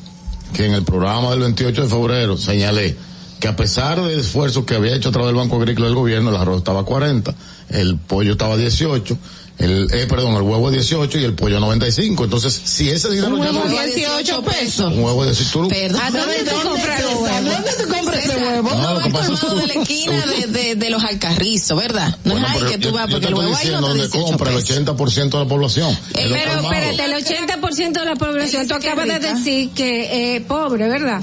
que 0.53 0.65
en 0.65 0.73
el 0.73 0.83
programa 0.83 1.31
del 1.31 1.39
28 1.39 1.83
de 1.83 1.87
febrero 1.87 2.37
señalé 2.37 2.95
que 3.39 3.47
a 3.47 3.55
pesar 3.55 3.99
del 3.99 4.19
esfuerzo 4.19 4.65
que 4.65 4.75
había 4.75 4.95
hecho 4.95 5.09
a 5.09 5.11
través 5.11 5.29
del 5.29 5.35
Banco 5.35 5.55
Agrícola 5.55 5.87
del 5.87 5.95
gobierno, 5.95 6.29
el 6.29 6.35
arroz 6.35 6.59
estaba 6.59 6.81
a 6.81 6.83
40, 6.83 7.33
el 7.69 7.97
pollo 7.97 8.33
estaba 8.33 8.53
a 8.53 8.57
18, 8.57 9.17
el, 9.61 9.87
eh, 9.93 10.07
perdón, 10.07 10.35
el 10.35 10.41
huevo 10.41 10.71
18 10.71 11.19
y 11.19 11.23
el 11.23 11.33
pollo 11.33 11.59
95. 11.59 12.23
Entonces, 12.25 12.59
si 12.63 12.89
ese 12.89 13.09
dinero 13.09 13.35
Un 13.35 13.43
ya 13.43 13.51
huevo 13.51 13.65
no- 13.65 13.69
18 13.85 14.41
pesos. 14.43 14.93
un 14.93 15.03
huevo 15.03 15.25
de 15.25 15.35
si 15.35 15.45
tú, 15.45 15.67
Perdón. 15.67 16.01
¿A 16.01 16.09
dónde 16.11 16.43
tú 16.43 16.67
compras? 16.67 17.01
¿Dónde 17.03 17.71
tú 17.83 17.93
compras 17.93 18.25
ese 18.25 18.37
huevo? 18.37 18.69
No, 18.75 18.93
lo 18.95 18.99
que 19.01 19.09
pasa 19.09 19.33
es 19.33 19.39
colmado 19.39 19.61
de 19.67 19.67
la 19.67 19.81
esquina 19.81 20.25
de, 20.25 20.47
de, 20.47 20.75
de 20.75 20.89
los 20.89 21.03
alcarrizos, 21.03 21.77
¿verdad? 21.77 22.15
No 22.23 22.33
Bueno, 22.33 22.47
es 22.47 22.53
ahí 22.63 22.69
que 22.71 22.77
tú 22.77 22.89
yo- 22.89 22.93
vas 22.93 23.07
yo 23.07 23.11
porque 23.15 23.27
te 23.27 23.31
el 23.33 23.35
huevo 23.39 23.55
ahí 23.55 23.69
no 23.69 23.81
donde 23.81 24.03
18 24.07 24.25
compra 24.27 24.49
el 24.51 24.55
pesos. 24.57 24.77
80% 24.77 25.29
de 25.37 25.43
la 25.43 25.49
población. 25.49 25.89
los 25.91 25.99
Pero 26.13 26.35
espérate, 26.61 27.05
el 27.05 27.13
80% 27.13 27.99
de 27.99 28.05
la 28.05 28.15
población, 28.15 28.67
tú 28.67 28.73
acabas 28.75 29.07
de 29.07 29.19
decir 29.19 29.69
que 29.71 30.35
es 30.37 30.41
pobre, 30.43 30.87
¿verdad? 30.87 31.21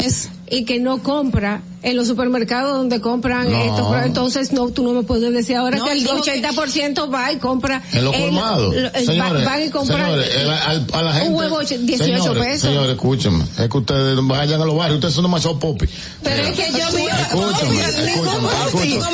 Y 0.51 0.65
que 0.65 0.81
no 0.81 1.03
compra 1.03 1.63
en 1.83 1.97
los 1.97 2.07
supermercados 2.09 2.77
donde 2.77 3.01
compran 3.01 3.51
No. 3.51 3.59
esto. 3.65 3.89
pero 3.91 4.05
Entonces, 4.07 4.53
no, 4.53 4.69
tú 4.71 4.83
no 4.83 4.93
me 4.93 5.03
puedes 5.03 5.33
decir 5.33 5.57
ahora 5.57 5.79
No, 5.79 5.85
que 5.85 5.93
el 5.93 6.01
digo 6.01 6.21
que- 6.23 6.31
80% 6.33 7.13
va 7.13 7.31
y 7.33 7.37
compra. 7.37 7.83
En 7.93 8.05
los 8.05 8.17
colmados. 8.17 8.75
Señores, 9.05 9.43
va- 9.47 9.51
van 9.51 9.63
y 9.63 9.69
compran 9.71 10.01
señores, 10.07 10.35
el- 10.37 10.51
al- 10.51 10.87
a 10.93 11.03
la 11.03 11.13
gente, 11.13 11.29
un 11.29 11.35
huevo 11.37 11.61
och- 11.61 11.69
18 11.69 12.05
señores, 12.23 12.45
pesos. 12.45 12.61
Señores, 12.63 12.91
escúchenme. 12.93 13.45
Es 13.59 13.69
que 13.69 13.77
ustedes 13.79 14.19
vayan 14.23 14.61
a 14.61 14.65
los 14.65 14.77
barrios, 14.77 14.97
ustedes 14.97 15.15
son 15.15 15.25
demasiado 15.25 15.59
popi. 15.59 15.87
Pero 16.23 16.43
es 16.43 16.53
que 16.55 16.73
yo 16.73 16.97
vi. 16.97 17.03
Escúchame, 17.07 17.81
escúchame, 17.81 19.05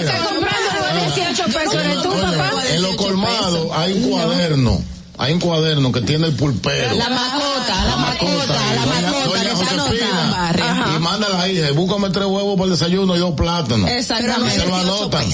está 0.00 0.18
comprando 0.24 0.68
huevo 0.80 1.14
18 1.14 1.44
pesos, 1.46 1.74
¿eres 1.74 2.02
tú, 2.02 2.10
papá? 2.10 2.52
En 2.72 2.82
los 2.82 2.96
colmados 2.96 3.68
hay 3.74 3.92
un 3.92 4.10
cuaderno. 4.10 4.80
Hay 5.20 5.32
un 5.32 5.40
cuaderno 5.40 5.90
que 5.90 6.00
tiene 6.02 6.28
el 6.28 6.32
pulpero. 6.34 6.94
La 6.96 7.08
mascota, 7.10 7.84
la 7.86 7.96
mascota, 7.96 8.56
la 8.76 8.86
mascota. 8.86 9.38
Y 9.42 9.98
manda 10.14 10.67
a 11.14 11.18
la 11.18 11.48
hija, 11.48 11.72
búscame 11.72 12.10
tres 12.10 12.26
huevos 12.26 12.54
para 12.56 12.64
el 12.66 12.70
desayuno 12.72 13.16
y 13.16 13.18
dos 13.18 13.34
plátanos. 13.34 13.90
Exactamente. 13.90 14.56
Y 14.56 14.60
se 14.60 14.66
lo 14.66 14.76
anotan. 14.76 15.24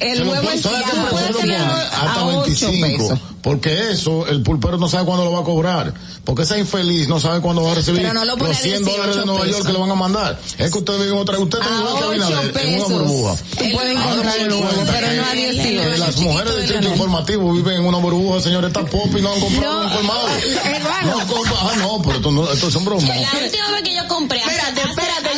El 0.00 0.22
huevo 0.28 0.48
pon- 0.48 0.62
¿sabe 0.62 0.76
es- 0.78 1.70
Hasta 1.92 2.20
a 2.20 2.26
ocho 2.26 2.40
25. 2.42 2.86
pesos. 3.08 3.18
Porque 3.42 3.92
eso, 3.92 4.26
el 4.26 4.42
pulpero 4.42 4.78
no 4.78 4.88
sabe 4.88 5.04
cuándo 5.06 5.24
lo 5.24 5.32
va 5.32 5.40
a 5.40 5.44
cobrar. 5.44 5.94
Porque 6.24 6.42
esa 6.42 6.58
infeliz 6.58 7.08
no 7.08 7.18
sabe 7.20 7.40
cuándo 7.40 7.62
va 7.62 7.72
a 7.72 7.74
recibir 7.76 8.02
no 8.12 8.24
lo 8.24 8.36
los 8.36 8.50
a 8.50 8.54
100 8.54 8.84
dólares 8.84 9.16
de 9.16 9.22
18 9.22 9.26
Nueva 9.26 9.46
York 9.46 9.66
que 9.66 9.72
le 9.72 9.78
van 9.78 9.90
a 9.90 9.94
mandar. 9.94 10.38
Es 10.58 10.70
que 10.70 10.78
usted 10.78 10.98
vive 10.98 11.12
en 11.12 11.16
otra, 11.18 11.38
usted 11.38 11.58
está 11.58 11.74
A 11.74 11.78
igual 11.78 11.94
que 11.98 12.04
Abinader, 12.04 12.50
ocho 12.50 12.60
en 12.60 12.74
una 12.74 12.84
burbuja. 12.88 13.36
Tú 13.36 13.64
puedes 13.72 13.94
me 13.98 14.42
el 14.42 14.52
huevo, 14.52 14.84
pero 14.86 15.12
no 15.14 15.24
a 15.24 15.32
que 15.32 15.52
18. 15.52 15.96
Las 15.98 16.16
mujeres 16.18 16.52
del 16.52 16.62
distrito 16.62 16.88
informativo 16.92 17.52
viven 17.54 17.74
en 17.76 17.86
una 17.86 17.98
burbuja, 17.98 18.40
señores, 18.40 18.68
está 18.68 18.84
pop 18.84 19.06
y 19.16 19.22
no 19.22 19.32
han 19.32 19.40
comprado 19.40 19.80
un 19.82 19.90
colmado. 19.90 20.28
Hermano. 20.64 21.16
No 21.28 21.42
ah, 21.60 21.72
no, 21.78 22.02
pero 22.02 22.16
esto, 22.16 22.30
no, 22.30 22.52
esto 22.52 22.70
son 22.70 22.84
bromas. 22.84 23.04
La 23.08 23.14
última 23.44 23.70
vez 23.70 23.82
que 23.82 23.94
yo 23.94 24.06
compré. 24.08 24.38
espérate, 24.40 24.82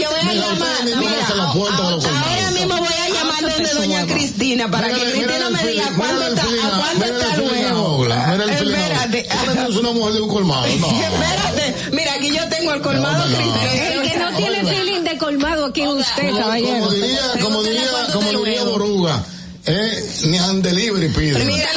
yo 0.00 0.10
voy 0.10 0.20
a 0.20 0.24
Mira, 0.24 0.46
llamar. 0.48 0.84
los 0.84 2.06
Ahora 2.06 2.50
mismo 2.52 2.76
voy 2.76 2.88
a 2.88 3.08
llamar 3.10 3.42
donde 3.42 3.74
doña 3.74 4.06
Cristina 4.06 4.70
para 4.70 4.88
que 4.88 5.00
Cristina 5.00 5.50
me 5.50 5.66
diga 5.66 5.92
cuánto 5.96 6.26
el 6.26 6.34
está, 6.34 6.42
a 6.42 6.78
cuánto 6.80 7.04
está 7.04 7.34
el 7.34 7.40
huevo. 7.42 8.06
Espérate. 8.06 9.28
Es 9.68 9.76
una 9.76 9.92
mujer 9.92 10.14
de 10.14 10.20
un 10.20 10.28
colmado. 10.28 10.64
Espérate, 10.66 11.74
mira, 11.92 12.12
aquí 12.14 12.34
yo 12.34 12.48
tengo 12.48 12.72
el 12.72 12.80
colmado. 12.80 13.24
Cristina. 13.24 13.92
El 13.94 14.10
que 14.10 14.18
no 14.18 14.36
tiene 14.36 14.64
feeling 14.64 15.02
de 15.02 15.18
colmado 15.18 15.66
aquí 15.66 15.82
es 15.82 15.88
usted, 15.88 16.36
caballero. 16.36 16.78
Como 16.78 16.90
diría, 16.90 17.20
como 17.40 17.62
diría, 17.62 17.90
como 18.12 18.30
diría 18.44 18.64
Boruga, 18.64 19.24
eh, 19.66 20.10
ni 20.24 20.38
an 20.38 20.62
delivery 20.62 21.08
pide. 21.08 21.44
Mira, 21.44 21.68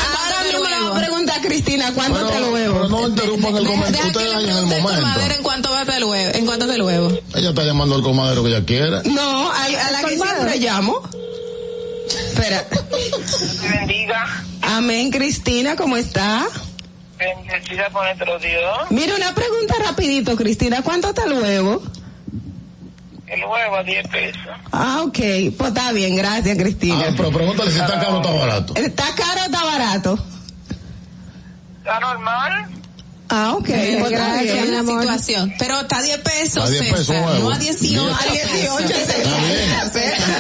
Cristina 1.53 1.91
cuánto 1.93 2.15
Pero, 2.15 2.25
está 2.25 2.37
el 2.39 2.43
pero 2.45 2.53
huevo. 2.73 2.89
no 2.89 3.07
interrumpan 3.07 3.55
el 3.57 3.67
comentario, 3.67 4.07
ustedes 4.07 4.33
dañan 4.33 4.57
el 4.57 4.65
momento. 4.65 4.89
colmadero 4.89 5.35
en 5.35 5.43
cuánto 5.43 5.69
va 5.69 5.81
el 5.83 6.03
huevo. 6.03 6.31
En 6.33 6.45
cuánto 6.47 6.65
está 6.65 6.75
el 6.75 6.81
huevo. 6.81 7.19
Ella 7.35 7.49
está 7.49 7.63
llamando 7.63 7.95
al 7.95 8.01
colmadero 8.01 8.43
que 8.43 8.49
ella 8.49 8.65
quiera. 8.65 9.01
No, 9.05 9.51
a, 9.51 9.65
a 9.65 9.91
la 9.91 10.01
que 10.03 10.15
siempre 10.17 10.57
llamo. 10.57 10.99
Espera. 12.07 12.65
Bendiga. 13.69 14.43
Amén, 14.63 15.11
Cristina, 15.11 15.75
¿cómo 15.75 15.95
está? 15.95 16.47
Bendecida 17.19 17.87
por 17.91 18.03
nuestro 18.03 18.39
Dios. 18.39 18.77
Mira, 18.89 19.15
una 19.15 19.35
pregunta 19.35 19.75
rapidito, 19.85 20.35
Cristina. 20.35 20.81
¿Cuánto 20.81 21.09
está 21.09 21.25
el 21.25 21.33
huevo? 21.33 21.83
El 23.27 23.45
huevo 23.45 23.75
a 23.75 23.83
10 23.83 24.07
pesos. 24.07 24.41
Ah, 24.71 25.03
ok. 25.05 25.19
Pues 25.55 25.67
está 25.69 25.91
bien, 25.91 26.15
gracias, 26.15 26.57
Cristina. 26.57 27.05
Ah, 27.09 27.13
pero 27.15 27.29
pregúntale 27.31 27.71
si 27.71 27.77
está 27.79 27.99
caro 27.99 28.17
o 28.17 28.21
está 28.21 28.31
barato. 28.33 28.73
¿Está 28.75 29.05
caro 29.15 29.41
o 29.41 29.45
está 29.45 29.63
barato? 29.63 30.25
¿Está 31.83 31.99
normal? 31.99 32.65
Ah, 33.29 33.53
ok. 33.55 33.65
Pues 33.65 33.79
está 33.79 34.09
Gracias, 34.09 34.53
bien. 34.53 34.71
la 34.73 34.81
situación. 34.83 35.53
Pero 35.57 35.79
está 35.81 35.97
a 35.97 36.01
10 36.03 36.17
pesos, 36.19 36.63
A 36.63 36.69
10 36.69 36.83
pesos 36.91 37.05
César, 37.07 37.39
no 37.39 37.49
a 37.51 37.57
18. 37.57 38.01
A 38.15 38.31
18 38.31 38.93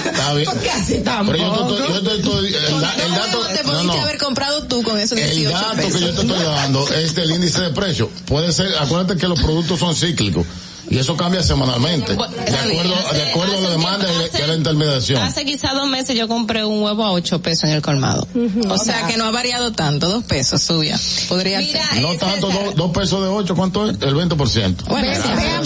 Está 0.05 0.33
bien. 0.35 0.49
Porque 0.49 0.69
así 0.71 0.97
tampoco. 0.99 1.37
Pero 1.37 1.49
yo 1.49 1.67
te 1.67 1.73
estoy, 1.73 1.93
yo 1.93 2.03
te 2.03 2.15
estoy, 2.17 2.47
el, 2.75 2.81
da- 2.81 2.95
el 2.95 3.11
dato, 3.15 3.47
Te 3.47 3.63
no, 3.63 3.69
pudiste 3.71 3.87
no. 3.97 4.01
haber 4.03 4.17
comprado 4.17 4.63
tú 4.67 4.83
con 4.83 4.99
esos 4.99 5.17
El 5.17 5.29
18 5.29 5.51
dato 5.57 5.75
pesos. 5.77 5.93
que 5.93 5.99
yo 6.01 6.13
te 6.13 6.21
estoy 6.21 6.43
dando 6.43 6.87
es 6.93 7.15
del 7.15 7.31
índice 7.31 7.61
de 7.61 7.69
precio. 7.71 8.09
Puede 8.25 8.51
ser, 8.53 8.67
acuérdate 8.79 9.17
que 9.19 9.27
los 9.27 9.41
productos 9.41 9.79
son 9.79 9.95
cíclicos 9.95 10.45
y 10.93 10.99
eso 10.99 11.17
cambia 11.17 11.41
semanalmente, 11.41 12.13
de 12.15 12.23
acuerdo, 12.23 12.95
de 13.13 13.29
acuerdo 13.29 13.57
a 13.57 13.61
la 13.61 13.69
demanda 13.71 14.05
y 14.37 14.41
a 14.41 14.47
la 14.47 14.55
intermediación. 14.55 15.21
Hace 15.23 15.43
quizá 15.43 15.73
dos 15.73 15.87
meses 15.87 16.15
yo 16.15 16.27
compré 16.27 16.63
un 16.63 16.83
huevo 16.83 17.03
a 17.03 17.11
8 17.11 17.41
pesos 17.41 17.63
en 17.65 17.71
el 17.71 17.81
colmado. 17.81 18.27
O 18.69 18.77
sea 18.77 19.07
que 19.07 19.17
no 19.17 19.25
ha 19.25 19.31
variado 19.31 19.71
tanto, 19.71 20.07
dos 20.07 20.23
pesos 20.23 20.61
subía. 20.61 20.99
Podría 21.27 21.59
Mira, 21.59 21.89
ser. 21.93 22.01
No 22.01 22.15
tanto, 22.15 22.51
dos, 22.51 22.75
dos 22.75 22.91
pesos 22.91 23.21
de 23.23 23.27
ocho, 23.27 23.55
¿cuánto 23.55 23.89
es? 23.89 24.01
El 24.01 24.15
20%. 24.15 24.85
Bueno, 24.87 25.07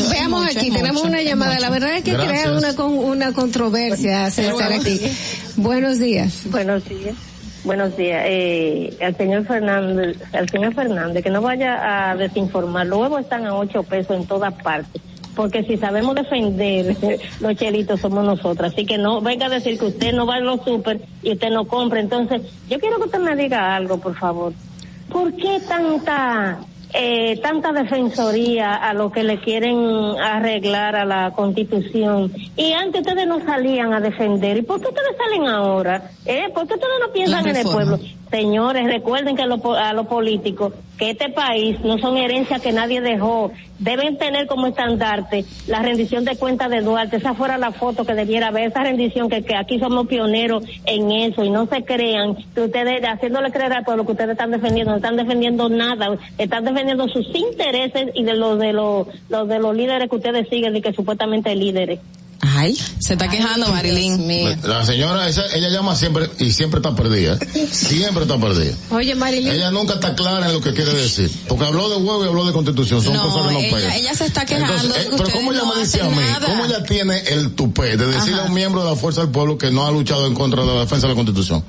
veamos 0.09 0.43
mucho, 0.43 0.59
aquí, 0.59 0.71
tenemos 0.71 1.03
mucho, 1.03 1.07
una 1.07 1.21
llamada. 1.21 1.51
mucho. 1.55 1.61
La 1.61 1.69
verdad 1.71 1.97
es 1.97 2.03
que 2.03 2.13
Gracias. 2.13 2.41
crea 2.43 2.57
una, 2.57 2.75
con, 2.75 2.93
una 2.93 3.33
controversia, 3.33 4.31
César, 4.31 4.71
aquí. 4.71 5.01
Buenos 5.57 5.99
días. 5.99 6.33
Buenos 6.45 6.85
días. 6.85 7.15
Buenos 7.63 7.97
días. 7.97 8.23
Eh, 8.25 8.97
al 9.01 9.17
señor 9.17 9.45
Fernández, 9.45 10.17
al 10.31 10.49
señor 10.49 10.73
Fernández, 10.73 11.21
que 11.21 11.29
no 11.29 11.41
vaya 11.41 12.11
a 12.11 12.15
desinformar. 12.15 12.87
Los 12.87 12.99
huevos 12.99 13.21
están 13.21 13.45
a 13.45 13.55
8 13.55 13.83
pesos 13.83 14.15
en 14.15 14.25
todas 14.25 14.53
partes. 14.53 15.01
Porque 15.37 15.63
si 15.63 15.77
sabemos 15.77 16.15
defender 16.15 16.97
los 17.39 17.55
chelitos 17.55 18.01
somos 18.01 18.25
nosotros. 18.25 18.73
Así 18.73 18.85
que 18.85 18.97
no 18.97 19.21
venga 19.21 19.45
a 19.45 19.49
decir 19.49 19.77
que 19.77 19.85
usted 19.85 20.13
no 20.13 20.25
va 20.25 20.35
a 20.35 20.39
los 20.39 20.63
super 20.65 20.99
y 21.21 21.33
usted 21.33 21.51
no 21.51 21.65
compra. 21.65 21.99
Entonces, 21.99 22.41
yo 22.67 22.79
quiero 22.79 22.97
que 22.97 23.03
usted 23.03 23.19
me 23.19 23.35
diga 23.35 23.75
algo, 23.75 23.99
por 23.99 24.17
favor. 24.17 24.51
¿Por 25.11 25.33
qué 25.35 25.61
tanta 25.65 26.57
eh, 26.93 27.37
tanta 27.41 27.71
defensoría 27.71 28.73
a 28.73 28.93
lo 28.93 29.11
que 29.11 29.23
le 29.23 29.39
quieren 29.39 29.77
arreglar 30.19 30.95
a 30.95 31.05
la 31.05 31.31
constitución? 31.31 32.33
Y 32.55 32.73
antes 32.73 33.01
ustedes 33.01 33.27
no 33.27 33.39
salían 33.45 33.93
a 33.93 33.99
defender. 33.99 34.57
¿Y 34.57 34.63
por 34.63 34.81
qué 34.81 34.87
ustedes 34.87 35.15
salen 35.17 35.47
ahora? 35.47 36.09
¿Eh? 36.25 36.49
¿Por 36.51 36.67
qué 36.67 36.73
ustedes 36.73 36.93
no 36.99 37.13
piensan 37.13 37.47
en 37.47 37.57
el 37.57 37.63
pueblo? 37.63 37.99
Señores, 38.31 38.85
recuerden 38.87 39.35
que 39.35 39.43
a 39.43 39.47
los 39.47 39.63
a 39.63 39.93
los 39.93 40.07
políticos, 40.07 40.73
que 40.97 41.11
este 41.11 41.29
país 41.29 41.79
no 41.81 41.97
son 41.99 42.17
herencias 42.17 42.61
que 42.61 42.71
nadie 42.71 43.01
dejó, 43.01 43.51
deben 43.79 44.17
tener 44.17 44.47
como 44.47 44.67
estandarte 44.67 45.45
la 45.67 45.81
rendición 45.81 46.25
de 46.25 46.35
cuentas 46.35 46.69
de 46.69 46.81
Duarte. 46.81 47.17
Esa 47.17 47.33
fuera 47.33 47.57
la 47.57 47.71
foto 47.71 48.05
que 48.05 48.13
debiera 48.13 48.47
haber, 48.47 48.69
esa 48.69 48.83
rendición 48.83 49.29
que, 49.29 49.43
aquí 49.55 49.79
somos 49.79 50.07
pioneros 50.07 50.63
en 50.85 51.11
eso 51.11 51.43
y 51.43 51.49
no 51.49 51.67
se 51.67 51.83
crean 51.83 52.35
que 52.55 52.61
ustedes, 52.61 53.01
haciéndole 53.03 53.51
creer 53.51 53.73
al 53.73 53.83
pueblo 53.83 54.05
que 54.05 54.13
ustedes 54.13 54.31
están 54.31 54.51
defendiendo, 54.51 54.91
no 54.91 54.97
están 54.97 55.17
defendiendo 55.17 55.69
nada, 55.69 56.17
están 56.37 56.65
defendiendo 56.65 57.07
sus 57.07 57.27
intereses 57.35 58.09
y 58.13 58.23
de 58.23 58.35
los 58.35 58.57
de 58.59 58.73
los, 58.73 59.07
los 59.29 59.47
de 59.47 59.59
los 59.59 59.75
líderes 59.75 60.09
que 60.09 60.15
ustedes 60.15 60.49
siguen 60.49 60.75
y 60.75 60.81
que 60.81 60.93
supuestamente 60.93 61.55
líderes. 61.55 61.99
Ay, 62.39 62.77
se 62.99 63.13
está 63.13 63.27
quejando 63.29 63.67
Marilyn. 63.69 64.27
La 64.63 64.85
señora, 64.85 65.27
esa, 65.27 65.43
ella 65.55 65.69
llama 65.69 65.95
siempre 65.95 66.29
y 66.39 66.51
siempre 66.51 66.77
está 66.79 66.95
perdida. 66.95 67.37
Siempre 67.71 68.23
está 68.23 68.37
perdida. 68.37 68.73
Oye, 68.91 69.15
Marilyn. 69.15 69.51
Ella 69.53 69.71
nunca 69.71 69.95
está 69.95 70.13
clara 70.15 70.45
en 70.47 70.53
lo 70.53 70.61
que 70.61 70.73
quiere 70.73 70.93
decir. 70.93 71.31
Porque 71.47 71.65
habló 71.65 71.89
de 71.89 71.97
huevo 71.97 72.23
y 72.23 72.27
habló 72.27 72.45
de 72.45 72.53
constitución. 72.53 73.01
Son 73.03 73.13
No, 73.13 73.23
cosas 73.23 73.47
que 73.47 73.53
no 73.53 73.59
ella- 73.59 73.75
pegan. 73.75 73.91
ella 73.93 74.13
se 74.15 74.25
está 74.27 74.45
quejando 74.45 74.93
de 74.93 75.03
que 75.09 75.17
pero 75.17 75.29
¿cómo 75.31 75.51
ella 75.51 75.61
no 75.63 75.75
me 75.75 75.81
dice 75.81 76.01
a 76.01 76.05
mí? 76.05 76.15
nada. 76.15 76.45
¿Cómo 76.47 76.65
ella 76.65 76.83
tiene 76.83 77.17
el 77.27 77.55
tupé 77.55 77.97
de 77.97 78.05
decirle 78.07 78.41
a 78.41 78.45
un 78.45 78.53
miembro 78.53 78.83
de 78.83 78.89
la 78.91 78.95
Fuerza 78.95 79.21
del 79.21 79.31
Pueblo 79.31 79.57
que 79.57 79.71
no 79.71 79.85
ha 79.87 79.91
luchado 79.91 80.27
en 80.27 80.33
contra 80.35 80.61
de 80.63 80.73
la 80.73 80.81
defensa 80.81 81.07
de 81.07 81.13
la 81.13 81.15
constitución? 81.15 81.63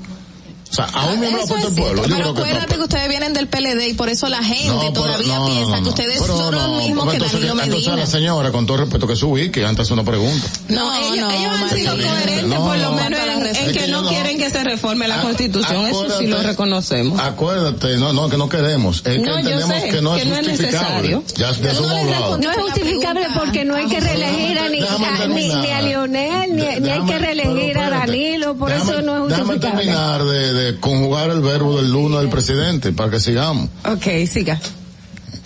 O 0.71 0.75
sea, 0.75 0.85
a 0.93 1.07
un 1.07 1.19
miembro 1.21 1.43
es 1.43 1.49
del 1.49 1.75
Pueblo. 1.75 2.03
Yo 2.07 2.09
pero 2.17 2.17
creo 2.19 2.35
que 2.35 2.41
acuérdate 2.43 2.75
que 2.77 2.81
ustedes 2.83 3.09
vienen 3.09 3.33
del 3.33 3.49
PLD 3.49 3.89
y 3.89 3.95
por 3.95 4.09
eso 4.09 4.29
la 4.29 4.43
gente 4.43 4.67
No, 4.69 4.81
pero- 4.81 4.93
todavía 4.93 5.39
no, 5.39 5.47
piensa 5.47 5.77
no, 5.79 5.83
que 5.83 5.89
ustedes 5.89 6.19
pero 6.21 6.37
son 6.37 6.55
no, 6.55 6.67
los 6.69 6.83
mismos 6.85 7.09
que 7.09 7.13
entonces, 7.17 7.33
Danilo 7.41 7.53
entonces 7.63 7.87
a 7.89 7.91
Medina. 7.91 7.97
la 7.97 8.07
señora, 8.07 8.53
con 8.53 8.67
todo 8.67 8.77
respeto 8.77 9.07
que 9.07 9.17
subí, 9.17 9.51
que 9.51 9.65
antes 9.65 9.91
una 9.91 10.05
pregunta. 10.05 10.47
No, 10.69 10.95
ellos, 10.95 11.17
no, 11.17 11.31
ellos 11.31 11.53
han 11.57 11.71
sido 11.71 11.93
coherentes 11.97 12.45
No, 12.45 12.57
por 12.67 12.77
lo 12.77 12.91
no. 12.91 12.93
menos 12.93 13.19
en, 13.21 13.47
Es 13.47 13.59
que 13.59 13.73
que 13.73 13.89
no 13.89 14.07
quieren 14.09 14.39
que 14.39 14.51
se 14.51 14.63
reforme 14.63 15.09
la 15.09 15.19
Ac- 15.19 15.23
constitución, 15.23 15.87
eso 15.87 16.19
sí 16.19 16.27
lo 16.27 16.43
reconocemos. 16.43 17.19
Acuérdate, 17.19 17.97
no, 17.97 18.13
no, 18.13 18.29
que 18.29 18.37
no 18.37 18.49
queremos. 18.49 18.99
Es 18.99 19.03
que 19.03 19.19
No, 19.21 19.39
entendemos 19.39 19.75
sé 19.81 19.89
que 19.89 20.03
no 20.03 20.17
es 20.17 20.23
que 20.23 20.29
no 20.29 20.37
es 20.37 20.49
justificable. 20.49 21.09
necesario. 21.09 21.25
ya 21.37 21.53
de 21.53 21.71
eso. 21.71 22.39
No 22.39 22.51
es 22.51 22.57
justificable 22.59 23.27
porque 23.35 23.65
no 23.65 23.75
hay 23.75 23.87
que 23.87 24.01
reelegir 24.01 24.59
a 24.59 24.69
ni, 24.69 24.81
a, 24.83 24.91
ni, 24.99 25.19
terminar. 25.19 25.63
ni 25.63 25.71
a 25.71 25.83
Lionel, 25.83 26.57
ni, 26.57 26.63
hay 26.91 27.01
que 27.07 27.19
reelegir 27.19 27.79
a. 27.79 27.89
Danilo, 27.91 28.55
por 28.57 28.71
eso 28.71 29.01
no 29.03 29.25
es 29.25 29.29
Déjame 29.31 29.55
justificable. 29.55 29.85
terminar 29.85 30.25
de, 30.25 30.53
de 30.59 30.81
conjugar 30.81 31.31
el 31.31 31.41
verbo 31.41 31.77
del 31.77 31.91
lunes 31.91 32.21
del 32.21 32.29
presidente 32.29 32.93
para 32.93 33.11
que 33.11 33.21
sigamos. 33.21 33.69
Ok, 33.85 34.27
siga. 34.27 34.61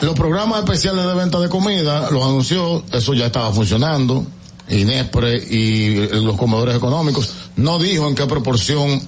Los 0.01 0.14
programas 0.14 0.60
especiales 0.60 1.06
de 1.06 1.14
venta 1.14 1.39
de 1.39 1.48
comida 1.48 2.10
los 2.10 2.24
anunció, 2.24 2.84
eso 2.93 3.14
ya 3.14 3.26
estaba 3.26 3.52
funcionando. 3.52 4.26
Inespre 4.68 5.36
y 5.36 5.94
los 6.22 6.36
comedores 6.36 6.76
económicos 6.76 7.30
no 7.56 7.78
dijo 7.78 8.09
en 8.09 8.14
qué 8.14 8.26
proporción 8.26 9.02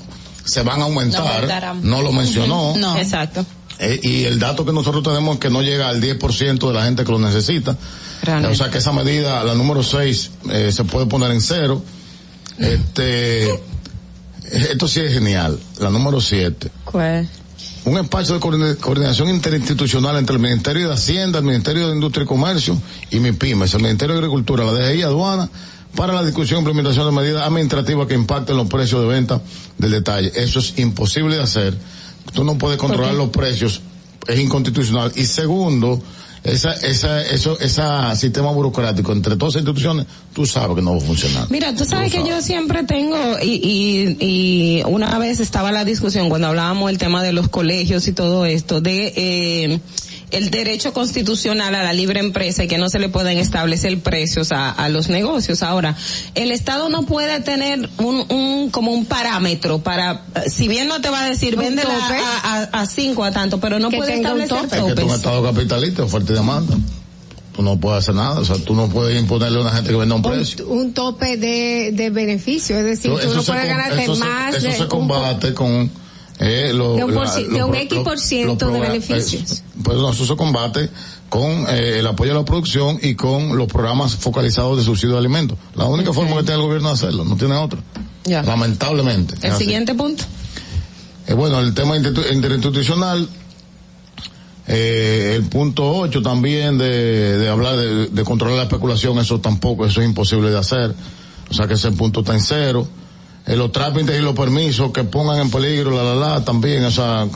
se 0.44 0.62
van 0.62 0.80
a 0.80 0.84
aumentar. 0.84 1.76
No, 1.82 2.02
lo 2.02 2.12
mencionó. 2.12 2.74
No. 2.76 2.98
Exacto. 2.98 3.44
Eh, 3.78 3.98
y 4.02 4.24
el 4.24 4.38
dato 4.38 4.64
que 4.64 4.72
nosotros 4.72 5.02
tenemos 5.02 5.34
es 5.34 5.40
que 5.40 5.50
no 5.50 5.62
llega 5.62 5.88
al 5.88 6.00
10% 6.00 6.68
de 6.68 6.74
la 6.74 6.84
gente 6.84 7.04
que 7.04 7.10
lo 7.10 7.18
necesita. 7.18 7.76
O 8.50 8.54
sea 8.54 8.70
que 8.70 8.78
esa 8.78 8.92
medida, 8.92 9.42
la 9.44 9.54
número 9.54 9.82
6, 9.82 10.30
eh, 10.50 10.72
se 10.72 10.84
puede 10.84 11.06
poner 11.06 11.30
en 11.30 11.40
cero. 11.40 11.82
Este, 12.58 13.60
esto 14.54 14.88
sí 14.88 15.00
es 15.00 15.12
genial. 15.12 15.58
La 15.78 15.90
número 15.90 16.20
7. 16.20 16.70
¿Cuál? 16.84 17.28
Un 17.84 17.98
espacio 17.98 18.34
de 18.38 18.76
coordinación 18.76 19.28
interinstitucional 19.28 20.16
entre 20.16 20.36
el 20.36 20.42
Ministerio 20.42 20.88
de 20.88 20.94
Hacienda, 20.94 21.38
el 21.38 21.44
Ministerio 21.44 21.88
de 21.88 21.94
Industria 21.94 22.24
y 22.24 22.26
Comercio 22.26 22.80
y 23.10 23.20
MIPIMES, 23.20 23.74
el 23.74 23.82
Ministerio 23.82 24.14
de 24.14 24.20
Agricultura, 24.20 24.64
la 24.64 24.72
DGI, 24.72 25.02
aduana, 25.02 25.50
para 25.94 26.12
la 26.12 26.24
discusión 26.24 26.58
e 26.58 26.60
implementación 26.60 27.06
de 27.06 27.12
medidas 27.12 27.46
administrativas 27.46 28.06
que 28.06 28.14
impacten 28.14 28.56
los 28.56 28.68
precios 28.68 29.02
de 29.02 29.08
venta 29.08 29.40
del 29.76 29.90
detalle. 29.90 30.32
Eso 30.34 30.60
es 30.60 30.78
imposible 30.78 31.36
de 31.36 31.42
hacer. 31.42 31.76
Tú 32.32 32.42
no 32.42 32.56
puedes 32.56 32.78
controlar 32.78 33.14
los 33.14 33.28
precios, 33.28 33.82
es 34.26 34.38
inconstitucional. 34.38 35.12
Y 35.14 35.26
segundo, 35.26 36.02
esa, 36.44 36.72
esa, 36.74 37.22
eso, 37.22 37.58
ese 37.58 37.82
sistema 38.16 38.50
burocrático 38.52 39.12
entre 39.12 39.34
todas 39.36 39.54
las 39.54 39.62
instituciones, 39.62 40.06
tú 40.34 40.44
sabes 40.44 40.76
que 40.76 40.82
no 40.82 40.92
va 40.92 40.98
a 40.98 41.00
funcionar. 41.00 41.46
Mira, 41.50 41.74
tú 41.74 41.86
sabes 41.86 42.12
que 42.12 42.22
yo 42.22 42.42
siempre 42.42 42.84
tengo, 42.84 43.16
y, 43.42 43.50
y, 43.50 44.16
y 44.20 44.82
una 44.84 45.18
vez 45.18 45.40
estaba 45.40 45.72
la 45.72 45.86
discusión 45.86 46.28
cuando 46.28 46.48
hablábamos 46.48 46.88
del 46.88 46.98
tema 46.98 47.22
de 47.22 47.32
los 47.32 47.48
colegios 47.48 48.06
y 48.08 48.12
todo 48.12 48.44
esto, 48.44 48.82
de, 48.82 49.12
eh, 49.16 49.80
el 50.36 50.50
derecho 50.50 50.92
constitucional 50.92 51.74
a 51.74 51.82
la 51.82 51.92
libre 51.92 52.20
empresa 52.20 52.64
y 52.64 52.68
que 52.68 52.78
no 52.78 52.88
se 52.88 52.98
le 52.98 53.08
pueden 53.08 53.38
establecer 53.38 53.98
precios 54.00 54.52
a, 54.52 54.70
a 54.70 54.88
los 54.88 55.08
negocios. 55.08 55.62
Ahora, 55.62 55.96
el 56.34 56.50
Estado 56.50 56.88
no 56.88 57.04
puede 57.04 57.40
tener 57.40 57.88
un, 57.98 58.24
un 58.30 58.70
como 58.70 58.92
un 58.92 59.06
parámetro 59.06 59.78
para, 59.78 60.24
si 60.46 60.68
bien 60.68 60.88
no 60.88 61.00
te 61.00 61.10
va 61.10 61.24
a 61.24 61.28
decir, 61.28 61.56
vende 61.56 61.82
a, 61.82 62.68
a, 62.72 62.82
a, 62.82 62.86
cinco 62.86 63.24
a 63.24 63.30
tanto, 63.30 63.60
pero 63.60 63.78
no 63.78 63.90
puede 63.90 64.14
establecer 64.14 64.56
un 64.56 64.62
tope. 64.68 64.76
Es 64.76 64.94
que 64.94 65.00
es 65.00 65.06
un 65.06 65.14
Estado 65.14 65.42
capitalista, 65.42 66.04
oferta 66.04 66.32
y 66.32 66.34
demanda 66.36 66.76
tú 67.54 67.62
no 67.62 67.78
puedes 67.78 68.00
hacer 68.00 68.16
nada, 68.16 68.40
o 68.40 68.44
sea, 68.44 68.56
tú 68.56 68.74
no 68.74 68.88
puedes 68.88 69.16
imponerle 69.20 69.58
a 69.58 69.60
una 69.62 69.70
gente 69.70 69.90
que 69.90 69.96
venda 69.96 70.16
un 70.16 70.22
precio. 70.22 70.66
Un, 70.66 70.92
tope 70.92 71.36
de, 71.36 71.92
de 71.92 72.10
beneficio, 72.10 72.76
es 72.76 72.84
decir, 72.84 73.12
tú 73.12 73.32
no 73.32 73.42
puedes 73.44 73.66
ganarte 73.66 74.08
más. 74.08 74.56
eso 74.56 74.72
se 74.72 74.88
combate 74.88 75.54
con 75.54 75.88
eh, 76.38 76.72
lo, 76.74 76.96
de 76.96 77.04
un, 77.04 77.14
la, 77.14 77.66
un 77.66 77.74
X 77.76 77.98
por 78.00 78.18
ciento 78.18 78.68
de 78.68 78.80
beneficios. 78.80 79.62
pues 79.82 79.96
eso 79.96 80.26
se 80.26 80.36
combate 80.36 80.90
con 81.28 81.66
eh, 81.68 81.98
el 82.00 82.06
apoyo 82.06 82.32
a 82.32 82.34
la 82.34 82.44
producción 82.44 82.98
y 83.00 83.14
con 83.14 83.56
los 83.56 83.68
programas 83.68 84.16
focalizados 84.16 84.78
de 84.78 84.84
subsidio 84.84 85.12
de 85.14 85.20
alimentos. 85.20 85.58
La 85.74 85.84
única 85.84 86.12
forma 86.12 86.36
que 86.36 86.42
tiene 86.42 86.56
el 86.56 86.62
gobierno 86.62 86.88
de 86.88 86.94
hacerlo, 86.94 87.24
no 87.24 87.36
tiene 87.36 87.54
otra. 87.54 87.80
Ya. 88.24 88.42
Lamentablemente. 88.42 89.34
El 89.42 89.54
siguiente 89.54 89.94
punto. 89.94 90.24
Eh, 91.26 91.34
bueno, 91.34 91.60
el 91.60 91.72
tema 91.72 91.96
interinstitucional, 91.96 93.28
eh, 94.66 95.34
el 95.36 95.44
punto 95.44 95.88
8 95.88 96.20
también 96.22 96.78
de, 96.78 97.38
de 97.38 97.48
hablar 97.48 97.76
de, 97.76 98.06
de, 98.08 98.24
controlar 98.24 98.56
la 98.56 98.62
especulación, 98.64 99.18
eso 99.18 99.40
tampoco, 99.40 99.86
eso 99.86 100.00
es 100.00 100.06
imposible 100.06 100.50
de 100.50 100.58
hacer. 100.58 100.94
O 101.48 101.54
sea 101.54 101.68
que 101.68 101.74
ese 101.74 101.92
punto 101.92 102.20
está 102.20 102.34
en 102.34 102.40
cero 102.40 102.88
eh, 103.46 103.56
los 103.56 103.72
trámites 103.72 104.18
y 104.18 104.22
los 104.22 104.34
permisos 104.34 104.90
que 104.90 105.04
pongan 105.04 105.38
en 105.38 105.50
peligro 105.50 105.90
la 105.90 106.02
la 106.02 106.14
la 106.14 106.44
también, 106.44 106.84
o 106.84 106.90
sea, 106.90 107.28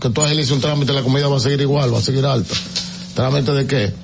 que, 0.00 0.10
tú 0.10 0.20
agilices 0.20 0.50
un 0.50 0.60
trámite, 0.60 0.92
la 0.92 1.02
comida 1.02 1.26
va 1.26 1.38
a 1.38 1.40
seguir 1.40 1.62
igual, 1.62 1.92
va 1.92 1.98
a 1.98 2.02
seguir 2.02 2.26
alta. 2.26 2.54
¿Trámite 3.14 3.52
de 3.52 3.66
qué? 3.66 3.94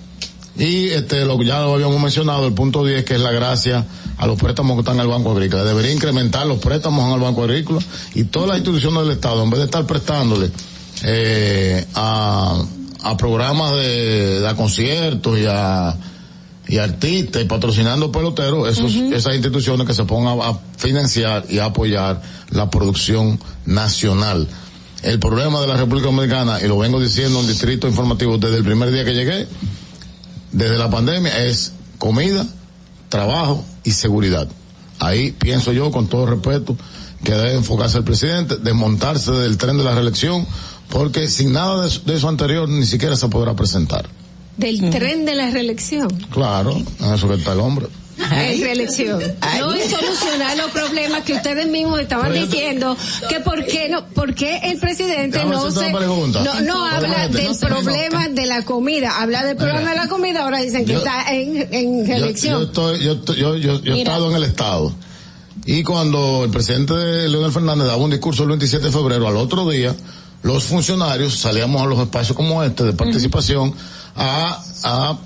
Y 0.56 0.88
este, 0.88 1.24
lo 1.24 1.38
que 1.38 1.44
ya 1.44 1.60
lo 1.60 1.74
habíamos 1.74 2.00
mencionado, 2.00 2.46
el 2.46 2.54
punto 2.54 2.84
10, 2.84 3.04
que 3.04 3.14
es 3.14 3.20
la 3.20 3.30
gracia 3.30 3.86
a 4.16 4.26
los 4.26 4.38
préstamos 4.38 4.74
que 4.76 4.80
están 4.80 4.96
en 4.96 5.02
el 5.02 5.08
Banco 5.08 5.32
Agrícola. 5.32 5.64
Debería 5.64 5.92
incrementar 5.92 6.46
los 6.46 6.58
préstamos 6.58 7.06
en 7.06 7.14
el 7.14 7.20
Banco 7.20 7.44
Agrícola 7.44 7.80
y 8.14 8.24
todas 8.24 8.48
las 8.48 8.58
instituciones 8.58 9.02
del 9.02 9.12
Estado, 9.12 9.42
en 9.42 9.50
vez 9.50 9.58
de 9.58 9.64
estar 9.66 9.86
prestándole 9.86 10.50
eh, 11.04 11.86
a, 11.94 12.62
a 13.02 13.16
programas 13.16 13.72
de, 13.72 14.40
de 14.40 14.54
conciertos 14.54 15.38
y 15.38 15.44
a 15.46 15.96
y 16.70 16.78
artistas 16.78 17.42
y 17.42 17.46
patrocinando 17.46 18.12
peloteros, 18.12 18.68
esos, 18.68 18.94
esas 18.94 19.34
instituciones 19.34 19.88
que 19.88 19.92
se 19.92 20.04
pongan 20.04 20.38
a 20.40 20.56
financiar 20.78 21.44
y 21.48 21.58
a 21.58 21.64
apoyar 21.64 22.22
la 22.50 22.70
producción 22.70 23.40
nacional. 23.66 24.46
El 25.02 25.18
problema 25.18 25.60
de 25.60 25.66
la 25.66 25.76
República 25.76 26.06
Dominicana, 26.06 26.60
y 26.60 26.68
lo 26.68 26.78
vengo 26.78 27.00
diciendo 27.00 27.40
en 27.40 27.48
Distrito 27.48 27.88
Informativo 27.88 28.38
desde 28.38 28.58
el 28.58 28.62
primer 28.62 28.92
día 28.92 29.04
que 29.04 29.14
llegué, 29.14 29.48
desde 30.52 30.78
la 30.78 30.88
pandemia, 30.88 31.44
es 31.44 31.72
comida, 31.98 32.46
trabajo 33.08 33.64
y 33.82 33.90
seguridad. 33.90 34.46
Ahí 35.00 35.32
pienso 35.32 35.72
yo, 35.72 35.90
con 35.90 36.06
todo 36.06 36.26
respeto, 36.26 36.76
que 37.24 37.32
debe 37.32 37.54
enfocarse 37.54 37.98
el 37.98 38.04
presidente, 38.04 38.58
desmontarse 38.58 39.32
del 39.32 39.58
tren 39.58 39.76
de 39.76 39.82
la 39.82 39.94
reelección, 39.96 40.46
porque 40.88 41.26
sin 41.26 41.52
nada 41.52 41.84
de, 41.84 41.98
de 42.06 42.14
eso 42.14 42.28
anterior 42.28 42.68
ni 42.68 42.86
siquiera 42.86 43.16
se 43.16 43.26
podrá 43.26 43.56
presentar 43.56 44.19
del 44.56 44.90
tren 44.90 45.24
de 45.24 45.34
la 45.34 45.50
reelección. 45.50 46.08
Claro, 46.30 46.76
en 47.00 47.14
eso 47.14 47.28
que 47.28 47.34
está 47.34 47.52
el 47.52 47.60
hombre. 47.60 47.86
En 48.30 48.60
reelección. 48.60 49.18
No 49.58 49.72
es 49.72 49.90
solucionar 49.90 50.56
los 50.56 50.70
problemas 50.70 51.22
que 51.22 51.34
ustedes 51.34 51.66
mismos 51.68 52.00
estaban 52.00 52.32
diciendo, 52.32 52.96
que 53.28 53.40
por 53.40 53.64
qué 53.64 53.88
no, 53.88 54.04
por 54.08 54.34
qué 54.34 54.58
el 54.64 54.78
presidente 54.78 55.44
no 55.44 55.70
se, 55.70 55.90
no, 55.90 56.60
no 56.60 56.84
habla 56.86 57.28
del 57.28 57.56
problema 57.58 58.28
de 58.28 58.46
la 58.46 58.62
comida, 58.62 59.20
habla 59.20 59.44
del 59.44 59.56
problema 59.56 59.90
de 59.90 59.96
la 59.96 60.08
comida, 60.08 60.42
ahora 60.42 60.60
dicen 60.60 60.84
que 60.84 60.94
está 60.94 61.32
en, 61.32 61.68
en 61.72 62.06
reelección. 62.06 62.60
Yo, 62.60 62.66
estoy, 62.66 63.02
yo, 63.02 63.24
yo, 63.24 63.56
yo, 63.56 63.80
yo 63.82 63.94
he 63.94 63.98
estado 63.98 64.30
en 64.30 64.36
el 64.36 64.44
Estado. 64.44 64.92
Y 65.66 65.82
cuando 65.82 66.44
el 66.44 66.50
presidente 66.50 66.94
Leonel 67.28 67.52
Fernández 67.52 67.86
daba 67.86 68.02
un 68.02 68.10
discurso 68.10 68.42
el 68.44 68.50
27 68.50 68.86
de 68.86 68.92
febrero, 68.92 69.28
al 69.28 69.36
otro 69.36 69.68
día, 69.68 69.94
los 70.42 70.64
funcionarios 70.64 71.38
salíamos 71.38 71.82
a 71.82 71.86
los 71.86 71.98
espacios 71.98 72.36
como 72.36 72.62
este 72.62 72.84
de 72.84 72.92
participación 72.92 73.74
a, 74.16 74.62
a 74.84 75.18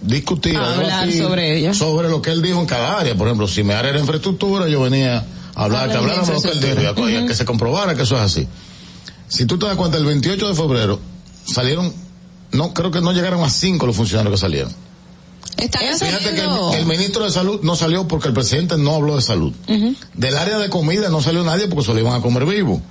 discutir, 0.00 0.56
a, 0.56 0.74
hablar 0.74 1.12
sobre 1.12 1.58
ella. 1.58 1.74
sobre 1.74 2.08
lo 2.08 2.22
que 2.22 2.30
él 2.30 2.42
dijo 2.42 2.60
en 2.60 2.66
cada 2.66 2.98
área. 2.98 3.14
Por 3.16 3.26
ejemplo, 3.26 3.48
si 3.48 3.62
me 3.62 3.74
área 3.74 3.90
era 3.90 4.00
infraestructura, 4.00 4.68
yo 4.68 4.82
venía 4.82 5.24
a 5.54 5.64
hablar, 5.64 5.90
que 5.90 5.96
habláramos 5.96 6.28
lo 6.28 6.42
que 6.42 6.50
él 6.50 6.76
dijo, 6.76 7.26
que 7.26 7.34
se 7.34 7.44
comprobara 7.44 7.94
que 7.94 8.02
eso 8.02 8.16
es 8.16 8.22
así. 8.22 8.48
Si 9.28 9.46
tú 9.46 9.58
te 9.58 9.66
das 9.66 9.76
cuenta, 9.76 9.98
el 9.98 10.04
28 10.04 10.48
de 10.48 10.54
febrero 10.54 11.00
salieron, 11.46 11.92
no, 12.52 12.72
creo 12.74 12.90
que 12.90 13.00
no 13.00 13.12
llegaron 13.12 13.42
a 13.42 13.50
cinco 13.50 13.86
los 13.86 13.96
funcionarios 13.96 14.34
que 14.34 14.40
salieron. 14.40 14.72
Fíjate 15.56 16.34
que 16.34 16.40
el, 16.40 16.80
el, 16.80 16.86
ministro 16.86 17.24
de 17.24 17.30
salud 17.30 17.60
no 17.62 17.76
salió 17.76 18.06
porque 18.08 18.28
el 18.28 18.34
presidente 18.34 18.76
no 18.76 18.96
habló 18.96 19.16
de 19.16 19.22
salud. 19.22 19.52
Del 20.14 20.36
área 20.36 20.58
de 20.58 20.68
comida 20.68 21.08
no 21.08 21.22
salió 21.22 21.42
nadie 21.44 21.68
porque 21.68 21.86
se 21.86 21.94
lo 21.94 22.00
iban 22.00 22.14
a 22.14 22.20
comer 22.20 22.44
vivo. 22.44 22.82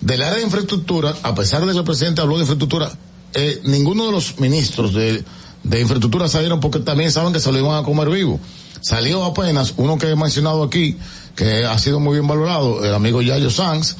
Del 0.00 0.22
área 0.22 0.38
de 0.38 0.44
infraestructura, 0.44 1.14
a 1.22 1.34
pesar 1.34 1.64
de 1.66 1.72
que 1.72 1.78
el 1.78 1.84
presidente 1.84 2.20
habló 2.20 2.36
de 2.36 2.42
infraestructura, 2.42 2.92
eh, 3.36 3.60
ninguno 3.64 4.06
de 4.06 4.12
los 4.12 4.40
ministros 4.40 4.92
de, 4.94 5.22
de 5.62 5.80
infraestructura 5.80 6.26
salieron 6.28 6.58
porque 6.60 6.80
también 6.80 7.12
saben 7.12 7.32
que 7.32 7.40
se 7.40 7.52
lo 7.52 7.58
iban 7.58 7.76
a 7.76 7.84
comer 7.84 8.08
vivo. 8.08 8.40
Salió 8.80 9.24
apenas 9.24 9.74
uno 9.76 9.98
que 9.98 10.08
he 10.08 10.16
mencionado 10.16 10.62
aquí, 10.62 10.96
que 11.34 11.64
ha 11.64 11.78
sido 11.78 11.98
muy 12.00 12.14
bien 12.14 12.26
valorado, 12.26 12.84
el 12.84 12.94
amigo 12.94 13.20
Yayo 13.22 13.50
Sanz, 13.50 13.96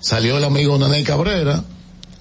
salió 0.00 0.38
el 0.38 0.44
amigo 0.44 0.78
Nene 0.78 1.02
Cabrera 1.04 1.62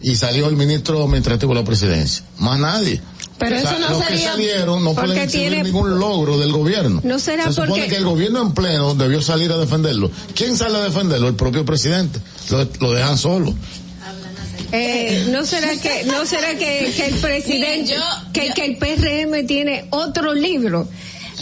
y 0.01 0.15
salió 0.15 0.47
el 0.47 0.55
ministro 0.55 1.03
administrativo 1.03 1.53
de 1.53 1.59
la 1.61 1.65
presidencia. 1.65 2.23
Más 2.37 2.59
nadie. 2.59 3.01
Pero 3.39 3.55
eso 3.55 3.79
no 3.79 3.89
los 3.89 4.05
que 4.05 4.17
salieron 4.19 4.83
no 4.83 4.93
pueden 4.93 5.17
exhibir 5.17 5.63
ningún 5.63 5.99
logro 5.99 6.37
del 6.37 6.51
gobierno. 6.51 7.01
No 7.03 7.19
será 7.19 7.45
Se 7.45 7.53
supone 7.53 7.69
porque... 7.71 7.87
que 7.87 7.95
el 7.95 8.05
gobierno 8.05 8.41
en 8.41 8.53
pleno 8.53 8.93
debió 8.93 9.21
salir 9.21 9.51
a 9.51 9.57
defenderlo. 9.57 10.11
¿Quién 10.35 10.55
sale 10.55 10.77
a 10.77 10.81
defenderlo? 10.81 11.27
El 11.27 11.35
propio 11.35 11.65
presidente. 11.65 12.19
Lo, 12.51 12.67
lo 12.79 12.91
dejan 12.93 13.17
solo. 13.17 13.53
Eh, 14.75 15.27
no 15.29 15.45
será 15.45 15.75
que 15.77 16.03
no 16.05 16.25
será 16.25 16.55
que, 16.55 16.91
que 16.97 17.05
el 17.05 17.15
presidente 17.15 17.93
que, 18.33 18.47
yo, 18.47 18.53
que 18.55 18.65
el 18.65 18.77
PRM 18.77 19.45
tiene 19.45 19.85
otro 19.91 20.33
libro 20.33 20.87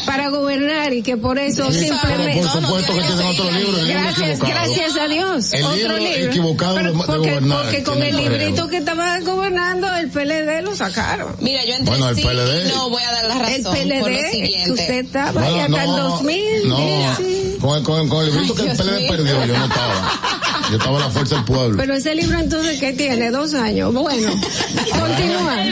para 0.05 0.29
gobernar 0.29 0.93
y 0.93 1.01
que 1.01 1.17
por 1.17 1.39
eso 1.39 1.71
sí, 1.71 1.87
simplemente 1.87 2.41
por 2.41 2.61
supuesto 2.61 2.93
que 2.93 3.01
tienen 3.01 3.27
otro 3.27 3.51
libro 3.51 3.77
el 3.77 3.87
gracias 3.87 4.39
gracias 4.39 4.97
a 4.97 5.07
Dios 5.07 5.53
el 5.53 5.63
otro 5.63 5.75
libro, 5.77 5.97
libro. 5.97 6.31
equivocado 6.31 6.75
Pero 6.75 6.91
de, 6.91 6.97
porque, 6.97 7.17
gobernar 7.17 7.63
porque 7.63 7.83
con 7.83 8.03
el 8.03 8.17
librito 8.17 8.67
que 8.67 8.77
estaba 8.77 9.19
gobernando 9.21 9.95
el 9.95 10.09
PLD 10.09 10.63
lo 10.63 10.75
sacaron. 10.75 11.35
Mira 11.39 11.63
yo 11.65 11.75
entré 11.75 11.89
bueno, 11.89 12.09
el 12.09 12.15
sí 12.15 12.21
PLD, 12.23 12.73
no 12.73 12.89
voy 12.89 13.03
a 13.03 13.11
dar 13.11 13.25
la 13.25 13.35
razón 13.39 13.75
el 13.75 13.87
PLD 13.87 13.99
por 14.01 14.11
lo 14.11 14.29
siguiente. 14.29 14.63
que 14.65 14.71
usted 14.71 15.05
estaba 15.05 15.31
bueno, 15.31 15.55
ya 15.55 15.65
hasta 15.65 15.85
no, 15.85 15.95
el 15.95 16.01
2000 16.03 16.67
no, 16.67 17.15
sí. 17.17 17.57
con, 17.61 17.77
el, 17.77 17.83
con, 17.83 18.09
con 18.09 18.25
el 18.25 18.31
librito 18.31 18.55
que 18.55 18.71
el 18.71 18.77
PLD 18.77 18.97
mío. 18.97 19.07
perdió 19.09 19.45
yo 19.45 19.57
no 19.57 19.65
estaba 19.65 20.21
yo 20.71 20.77
estaba 20.77 20.97
en 20.97 21.03
la 21.03 21.09
fuerza 21.11 21.35
del 21.35 21.45
pueblo 21.45 21.77
pero 21.77 21.93
ese 21.93 22.15
libro 22.15 22.39
entonces 22.39 22.79
¿qué 22.79 22.93
tiene? 22.93 23.29
dos 23.29 23.53
años 23.53 23.93
bueno 23.93 24.31
continúa 24.99 25.63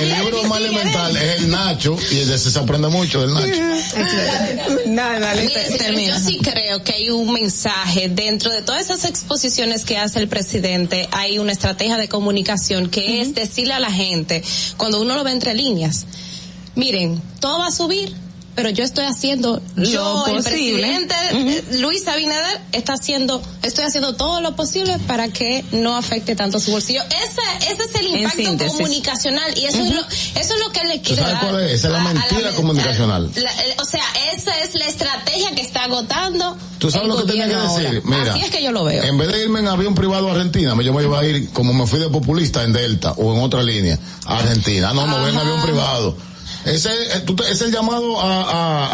el 0.00 0.08
libro 0.10 0.44
más 0.44 0.58
elemental 0.60 1.16
es 1.16 1.40
el 1.40 1.50
Nacho 1.50 1.96
y 2.10 2.16
de 2.16 2.34
ese 2.34 2.50
se 2.50 2.58
aprende 2.58 2.88
mucho 2.88 3.20
del 3.20 3.32
Nacho. 3.32 3.62
dale, 4.86 5.50
Mira, 5.94 6.18
yo 6.18 6.18
sí 6.18 6.38
creo 6.42 6.82
que 6.82 6.92
hay 6.92 7.10
un 7.10 7.32
mensaje 7.32 8.08
dentro 8.08 8.50
de 8.50 8.62
todas 8.62 8.82
esas 8.82 9.04
exposiciones 9.04 9.84
que 9.84 9.96
hace 9.96 10.18
el 10.18 10.28
presidente, 10.28 11.08
hay 11.12 11.38
una 11.38 11.52
estrategia 11.52 11.96
de 11.96 12.08
comunicación 12.08 12.90
que 12.90 13.00
uh 13.00 13.04
-huh. 13.04 13.22
es 13.22 13.34
decirle 13.34 13.72
a 13.72 13.80
la 13.80 13.90
gente, 13.90 14.42
cuando 14.76 15.00
uno 15.00 15.14
lo 15.14 15.24
ve 15.24 15.32
entre 15.32 15.54
líneas, 15.54 16.06
miren, 16.74 17.20
todo 17.40 17.58
va 17.60 17.68
a 17.68 17.72
subir, 17.72 18.14
pero 18.56 18.70
yo 18.70 18.82
estoy 18.82 19.04
haciendo 19.04 19.62
Lo 19.76 19.84
yo, 19.84 20.24
el 20.26 20.36
posible. 20.42 20.50
presidente 20.82 21.14
eh, 21.32 21.64
Luis 21.78 22.08
Abinader 22.08 22.60
está 22.72 22.94
haciendo, 22.94 23.40
estoy 23.62 23.84
haciendo 23.84 24.16
todo 24.16 24.40
lo 24.40 24.56
posible 24.56 24.98
para 25.06 25.28
que 25.28 25.64
no 25.72 25.96
afecte 25.96 26.34
tanto 26.34 26.58
su 26.58 26.72
bolsillo. 26.72 27.02
Ese, 27.04 27.72
ese 27.72 27.82
es 27.84 27.94
el 28.00 28.06
impacto 28.22 28.66
comunicacional 28.68 29.56
y 29.58 29.66
eso 29.66 29.82
es 29.84 29.94
lo, 29.94 30.00
eso 30.00 30.54
es 30.54 30.60
lo 30.66 30.70
que 30.72 30.84
le 30.84 30.98
¿Tú 30.98 31.04
quiere 31.08 31.22
sabes 31.22 31.40
dar. 31.40 31.50
cuál 31.50 31.62
es? 31.64 31.72
Esa 31.72 31.86
es 31.88 31.92
la 31.92 32.00
mentira 32.00 32.50
comunicacional. 32.56 33.30
la- 33.36 33.64
eh, 33.64 33.76
o 33.80 33.84
sea, 33.84 34.02
esa 34.34 34.58
es 34.60 34.74
la 34.74 34.86
estrategia 34.86 35.50
que 35.54 35.60
está 35.60 35.84
agotando. 35.84 36.56
¿Tú 36.78 36.90
sabes 36.90 37.08
el 37.08 37.14
lo 37.14 37.20
que 37.24 37.30
tenía 37.32 37.48
que 37.48 37.54
decir? 37.56 37.86
ahora. 37.86 38.00
Mira, 38.04 38.34
Así 38.34 38.42
es 38.44 38.50
que 38.50 38.62
yo 38.62 38.72
lo 38.72 38.84
veo. 38.84 39.02
En 39.04 39.18
vez 39.18 39.28
de 39.28 39.42
irme 39.42 39.60
en 39.60 39.68
avión 39.68 39.94
privado 39.94 40.28
a 40.28 40.32
Argentina, 40.32 40.74
me- 40.74 40.82
yo 40.84 40.92
me 40.94 41.02
iba 41.02 41.20
a 41.20 41.24
ir, 41.26 41.50
como 41.52 41.72
me 41.74 41.86
fui 41.86 42.00
de 42.00 42.08
populista 42.08 42.62
en 42.64 42.72
Delta 42.72 43.12
o 43.12 43.34
en 43.34 43.40
otra 43.42 43.62
línea, 43.62 43.98
a 44.24 44.38
Argentina. 44.38 44.92
No, 44.94 45.06
me 45.06 45.18
voy 45.18 45.30
en 45.30 45.36
avión 45.36 45.60
privado. 45.62 46.16
Ese, 46.66 46.90
eh, 46.90 47.24
es 47.50 47.60
el 47.62 47.72
llamado 47.72 48.20
a, 48.20 48.42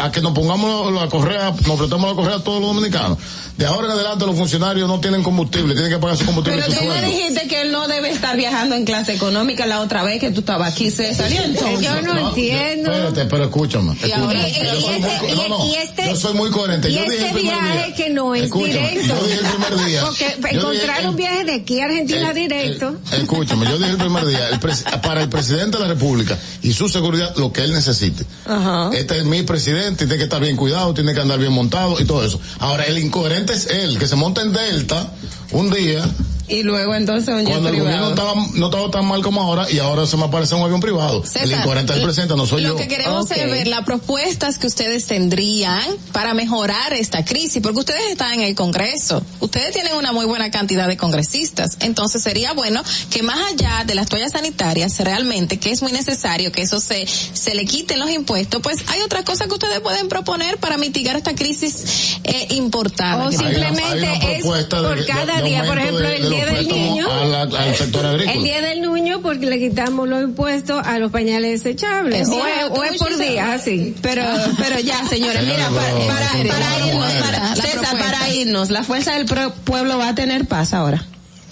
a- 0.01 0.05
a 0.05 0.11
que 0.11 0.21
nos 0.21 0.33
pongamos 0.33 0.93
la 0.93 1.07
correa, 1.09 1.53
nos 1.67 1.77
prestamos 1.77 2.09
la 2.09 2.15
correa 2.15 2.35
a 2.37 2.43
todos 2.43 2.61
los 2.61 2.75
dominicanos. 2.75 3.17
De 3.57 3.65
ahora 3.65 3.85
en 3.87 3.91
adelante 3.93 4.25
los 4.25 4.35
funcionarios 4.35 4.87
no 4.87 4.99
tienen 4.99 5.21
combustible, 5.23 5.73
tienen 5.73 5.91
que 5.91 5.99
pagar 5.99 6.17
su 6.17 6.25
combustible 6.25 6.61
Pero 6.67 6.73
y 6.73 6.75
tú 6.75 6.85
me 6.85 7.01
dijiste 7.07 7.47
que 7.47 7.61
él 7.61 7.71
no 7.71 7.87
debe 7.87 8.09
estar 8.09 8.35
viajando 8.35 8.75
en 8.75 8.83
clase 8.85 9.13
económica 9.13 9.65
la 9.67 9.81
otra 9.81 10.03
vez 10.03 10.19
que 10.19 10.31
tú 10.31 10.39
estabas 10.39 10.71
aquí, 10.73 10.89
César. 10.89 11.31
¿Y 11.31 11.37
entonces? 11.37 11.81
Yo 11.81 12.01
no 12.01 12.29
entiendo. 12.29 12.91
Espérate, 12.91 13.25
pero 13.25 13.43
escúchame. 13.45 13.93
escúchame. 13.93 14.23
ahora- 14.25 14.47
Yo 14.49 14.75
y- 14.77 14.81
soy 14.81 14.95
y 14.95 14.99
muy 15.01 15.35
no, 15.49 15.57
no, 15.57 15.65
y 15.67 15.75
este- 15.75 16.05
yo 16.09 16.15
soy 16.15 16.33
muy 16.33 16.49
coherente. 16.51 16.89
Y 16.89 16.93
Yo 16.93 17.01
dije 17.01 17.15
el 17.17 17.21
este 17.23 17.33
primer 17.33 17.53
viaje 17.61 17.85
día. 17.87 17.95
que 17.95 18.09
no 18.09 18.35
es 18.35 18.43
Escúchame, 18.43 18.69
directo. 18.89 19.15
Yo 19.19 19.23
dije 19.27 19.39
el 19.39 19.45
primer 19.45 19.85
día. 19.85 20.01
Porque 20.05 20.25
Yo 20.25 20.37
dije 20.39 20.55
encontrar 20.57 20.99
el- 21.01 21.07
un 21.09 21.15
viaje 21.15 21.43
de 21.45 21.53
aquí 21.53 21.79
a 21.79 21.85
Argentina 21.85 22.27
el- 22.29 22.35
directo. 22.35 22.95
Escúchame, 23.11 23.65
yo 23.67 23.77
dije 23.77 23.91
el 23.91 23.97
primer 23.97 24.25
día, 24.25 24.49
el 24.49 24.59
para 25.01 25.21
el 25.21 25.29
presidente 25.29 25.77
de 25.77 25.83
la 25.83 25.89
República 25.89 26.37
y 26.63 26.73
su 26.73 26.89
seguridad, 26.89 27.35
lo 27.37 27.51
que 27.53 27.62
él 27.63 27.73
necesite. 27.73 28.25
Ajá. 28.45 28.89
Este 28.93 29.17
es 29.17 29.25
mi 29.25 29.43
presidente, 29.43 30.05
tiene 30.05 30.17
que 30.17 30.23
estar 30.23 30.41
bien 30.41 30.55
cuidado, 30.55 30.93
tiene 30.93 31.13
que 31.13 31.21
andar 31.21 31.39
bien 31.39 31.53
montado 31.53 31.99
y 31.99 32.05
todo 32.05 32.23
eso. 32.23 32.39
Ahora, 32.59 32.83
el 32.85 32.97
incoherente 32.97 33.53
es 33.53 33.67
él, 33.67 33.97
que 33.97 34.07
se 34.07 34.15
monta 34.15 34.41
en 34.41 34.53
Delta 34.53 35.11
un 35.51 35.69
día, 35.69 36.09
Y 36.47 36.63
luego 36.63 36.93
entonces 36.93 37.29
un 37.29 37.39
jet 37.45 37.49
cuando 37.51 37.69
el 37.69 37.79
gobierno 37.79 38.11
privado. 38.13 38.33
estaba, 38.33 38.47
no 38.59 38.65
estaba 38.65 38.91
tan 38.91 39.05
mal 39.05 39.21
como 39.21 39.41
ahora, 39.41 39.71
y 39.71 39.79
ahora 39.79 40.05
se 40.05 40.17
me 40.17 40.25
aparece 40.25 40.55
un 40.55 40.61
avión 40.63 40.81
privado. 40.81 41.23
César, 41.25 41.43
el 41.43 41.51
incoherente 41.53 41.93
es 41.93 41.99
el 41.99 42.03
presidente, 42.03 42.35
no 42.35 42.45
soy 42.45 42.61
lo 42.63 42.69
yo. 42.69 42.75
que 42.75 42.87
queremos 42.89 43.31
es 43.31 43.49
ver 43.49 43.67
las 43.67 43.85
propuestas 43.85 44.57
que 44.59 44.67
ustedes 44.67 45.05
tendrían 45.07 45.81
para 46.11 46.33
mejorar 46.33 46.93
esta 46.93 47.23
crisis, 47.23 47.61
porque 47.61 47.79
ustedes 47.79 48.11
están 48.11 48.33
en 48.33 48.41
el 48.41 48.55
Congreso, 48.55 49.23
ustedes 49.39 49.71
tienen 49.73 49.93
una 49.95 50.11
muy 50.11 50.25
buena 50.25 50.51
cantidad 50.51 50.87
de 50.87 50.97
congresistas, 50.97 51.77
entonces 51.79 52.21
sería 52.21 52.51
bueno 52.53 52.83
que 53.09 53.23
más 53.23 53.37
allá 53.51 53.83
de 53.85 53.95
las 53.95 54.07
toallas 54.09 54.33
sanitarias, 54.33 54.99
realmente, 54.99 55.59
que 55.59 55.71
es 55.71 55.81
muy 55.81 55.91
necesario 55.93 56.51
que 56.51 56.61
eso 56.63 56.79
se, 56.81 57.05
se 57.07 57.55
le 57.55 57.65
quiten 57.65 57.99
los 57.99 58.09
impuestos, 58.11 58.61
pues 58.61 58.79
hay 58.87 59.01
otras 59.01 59.23
cosas 59.23 59.47
que 59.47 59.53
ustedes 59.53 59.79
pueden 59.79 60.09
proponer 60.09 60.57
para 60.57 60.77
mitigar 60.77 61.15
esta 61.15 61.33
crisis 61.35 62.17
eh, 62.25 62.47
importada. 62.51 63.27
O 63.27 63.29
que 63.29 63.37
Hay 63.37 63.55
una- 63.55 63.67
simplemente 63.69 64.07
hay 64.07 64.41
una 64.43 64.59
es 64.59 64.67
por 64.67 64.97
de- 64.99 65.05
cada 65.05 65.37
de 65.41 65.47
día, 65.49 65.65
por 65.65 65.77
ejemplo, 65.79 65.99
de- 66.07 66.15
el 66.17 66.29
de 66.29 66.32
día 66.35 66.45
del 66.45 66.55
préstamos 66.55 66.89
niño. 66.89 67.11
a 67.11 67.25
la- 67.25 67.41
al 67.41 67.75
sector 67.75 68.05
agrícola. 68.05 68.33
El 68.33 68.43
día 68.43 68.61
del 68.61 68.81
niño 68.81 69.21
porque 69.21 69.45
le 69.45 69.59
quitamos 69.59 70.07
los 70.07 70.21
impuestos 70.23 70.85
a 70.85 70.99
los 70.99 71.11
pañales 71.11 71.63
desechables. 71.63 72.21
Es 72.21 72.29
O 72.29 72.33
es, 72.47 72.53
cierto, 72.53 72.73
o 72.79 72.83
es 72.83 72.97
por 72.97 73.17
día, 73.17 73.53
así. 73.53 73.95
Pero, 74.01 74.23
pero 74.57 74.79
ya, 74.79 75.05
señores, 75.07 75.41
mira, 75.43 75.69
para, 75.69 75.93
para- 75.93 76.39
irnos, 76.87 77.11
para, 77.13 77.55
César, 77.55 77.97
para 77.97 78.29
irnos, 78.29 78.69
la 78.69 78.83
fuerza 78.83 79.13
del 79.13 79.25
pueblo 79.65 79.97
va 79.97 80.09
a 80.09 80.15
tener 80.15 80.45
paz 80.45 80.73
ahora. 80.73 81.05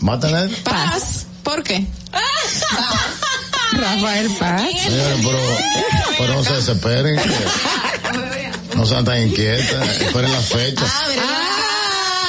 ¿Va 0.08 0.14
a 0.14 0.20
tener? 0.20 0.50
Paz. 0.64 1.28
¿Por 1.44 1.64
qué? 1.64 1.86
Rafael 3.74 4.30
Paz. 4.40 4.62
Señores, 4.84 5.20
pero, 5.24 5.40
pero 6.18 6.34
no 6.36 6.44
se 6.44 6.54
desesperen. 6.54 7.18
que 7.18 7.30
No 8.78 8.86
sean 8.86 9.04
tan 9.06 9.22
inquietas. 9.24 10.02
Esperen 10.02 10.32
la 10.32 10.40
fecha. 10.42 10.86
Ah, 10.86 11.61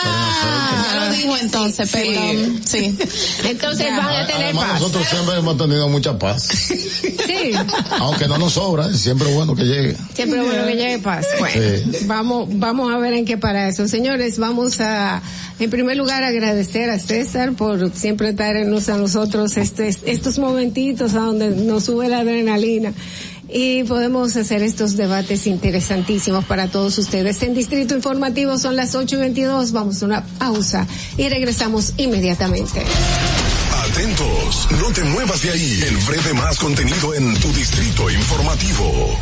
Ya 0.05 1.05
lo 1.07 1.13
dijo 1.15 1.37
entonces, 1.37 1.91
perdón. 1.91 2.61
Sí. 2.65 2.97
Entonces 3.45 3.87
van 3.97 4.09
a 4.09 4.27
tener 4.27 4.45
Además, 4.47 4.65
paz. 4.71 4.81
nosotros 4.81 5.07
siempre 5.09 5.37
hemos 5.39 5.57
tenido 5.57 5.89
mucha 5.89 6.19
paz. 6.19 6.43
Sí. 6.47 7.53
Aunque 7.99 8.27
no 8.29 8.39
nos 8.39 8.55
sobra, 8.55 8.93
siempre 8.93 9.29
es 9.29 9.35
bueno 9.35 9.55
que 9.55 9.65
llegue. 9.65 9.97
Siempre 10.15 10.41
es 10.41 10.47
bueno 10.47 10.67
que 10.67 10.75
llegue 10.75 10.99
paz. 10.99 11.27
Bueno, 11.39 11.61
Sí. 11.93 12.05
vamos, 12.07 12.49
vamos 12.51 12.93
a 12.93 12.99
ver 12.99 13.15
en 13.15 13.25
qué 13.25 13.37
para 13.39 13.69
eso. 13.69 13.87
Señores, 13.89 14.39
vamos 14.39 14.81
a, 14.81 15.23
en 15.59 15.71
primer 15.71 15.97
lugar, 15.97 16.25
agradecer 16.25 16.91
a 16.91 16.99
César 16.99 17.53
por 17.53 17.93
siempre 17.95 18.33
traernos 18.33 18.89
a 18.89 18.97
nosotros 18.97 19.57
este, 19.57 19.89
estos 20.07 20.39
momentitos 20.39 21.15
a 21.15 21.21
donde 21.21 21.51
nos 21.51 21.85
sube 21.85 22.09
la 22.09 22.19
adrenalina. 22.21 22.93
Y 23.55 23.85
podemos 23.85 24.35
hacer 24.37 24.63
estos 24.63 24.97
debates 24.97 25.47
interesantísimos 25.47 26.45
para 26.47 26.69
todos 26.69 26.97
ustedes. 26.97 27.43
En 27.43 27.53
Distrito 27.53 27.95
Informativo 27.95 28.57
son 28.57 28.77
las 28.77 28.95
8 28.95 29.17
y 29.17 29.19
22. 29.19 29.73
Vamos 29.73 30.03
a 30.03 30.07
una 30.07 30.25
pausa 30.39 30.87
y 31.19 31.29
regresamos 31.29 31.93
inmediatamente. 31.99 32.83
Atentos, 33.91 34.69
no 34.81 34.91
te 34.93 35.05
muevas 35.05 35.43
de 35.43 35.51
ahí. 35.51 35.85
El 35.87 35.97
breve 35.99 36.33
más 36.33 36.59
contenido 36.59 37.15
en 37.15 37.35
tu 37.41 37.53
distrito 37.53 38.09
informativo. 38.09 39.19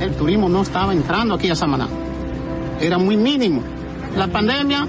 El 0.00 0.14
turismo 0.14 0.48
no 0.48 0.62
estaba 0.62 0.94
entrando 0.94 1.34
aquí 1.34 1.50
a 1.50 1.56
Samaná. 1.56 1.88
Era 2.80 2.96
muy 2.96 3.18
mínimo. 3.18 3.62
La 4.16 4.28
pandemia 4.28 4.88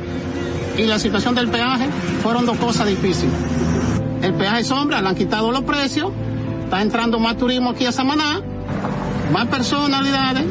y 0.78 0.84
la 0.84 1.00
situación 1.00 1.36
del 1.36 1.50
peaje 1.50 1.90
fueron 2.24 2.46
dos 2.46 2.58
cosas 2.58 2.88
difíciles. 2.88 3.34
El 4.22 4.34
peaje 4.36 4.64
sombra, 4.64 5.02
le 5.02 5.10
han 5.10 5.16
quitado 5.16 5.52
los 5.52 5.64
precios, 5.64 6.12
está 6.68 6.82
entrando 6.82 7.18
más 7.18 7.38
turismo 7.38 7.70
aquí 7.70 7.86
a 7.86 7.94
Samaná, 7.94 8.42
más 9.32 9.46
personalidades, 9.48 10.44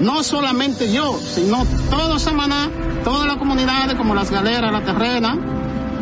no 0.00 0.22
solamente 0.22 0.90
yo, 0.90 1.18
sino 1.18 1.62
todo 1.90 2.18
Samaná, 2.18 2.70
todas 3.04 3.26
las 3.26 3.36
comunidades 3.36 3.94
como 3.96 4.14
las 4.14 4.30
galeras, 4.30 4.72
la 4.72 4.80
terrena, 4.80 5.36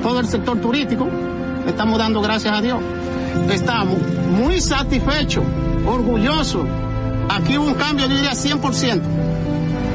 todo 0.05 0.21
el 0.21 0.29
sector 0.29 0.61
turístico, 0.61 1.09
estamos 1.67 1.99
dando 1.99 2.21
gracias 2.21 2.57
a 2.57 2.63
Dios. 2.63 2.79
Estamos 3.51 3.99
muy 4.39 4.61
satisfechos, 4.61 5.43
orgullosos. 5.85 6.65
Aquí 7.29 7.59
hubo 7.59 7.67
un 7.67 7.75
cambio, 7.75 8.07
yo 8.07 8.15
diría 8.15 8.35
100%. 8.35 9.01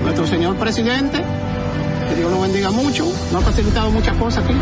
Nuestro 0.03 0.27
señor 0.27 0.58
presidente, 0.58 1.24
que 2.09 2.16
Dios 2.16 2.30
lo 2.30 2.41
bendiga 2.41 2.72
mucho, 2.72 3.06
nos 3.32 3.41
ha 3.41 3.45
facilitado 3.45 3.90
muchas 3.90 4.17
cosas 4.17 4.43
aquí. 4.43 4.53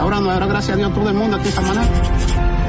Ahora 0.00 0.20
nos 0.20 0.32
dará 0.32 0.46
gracias 0.46 0.72
a 0.72 0.78
Dios 0.78 0.94
todo 0.94 1.10
el 1.10 1.16
mundo 1.16 1.36
aquí 1.36 1.48
en 1.48 1.52
Samaná. 1.52 1.82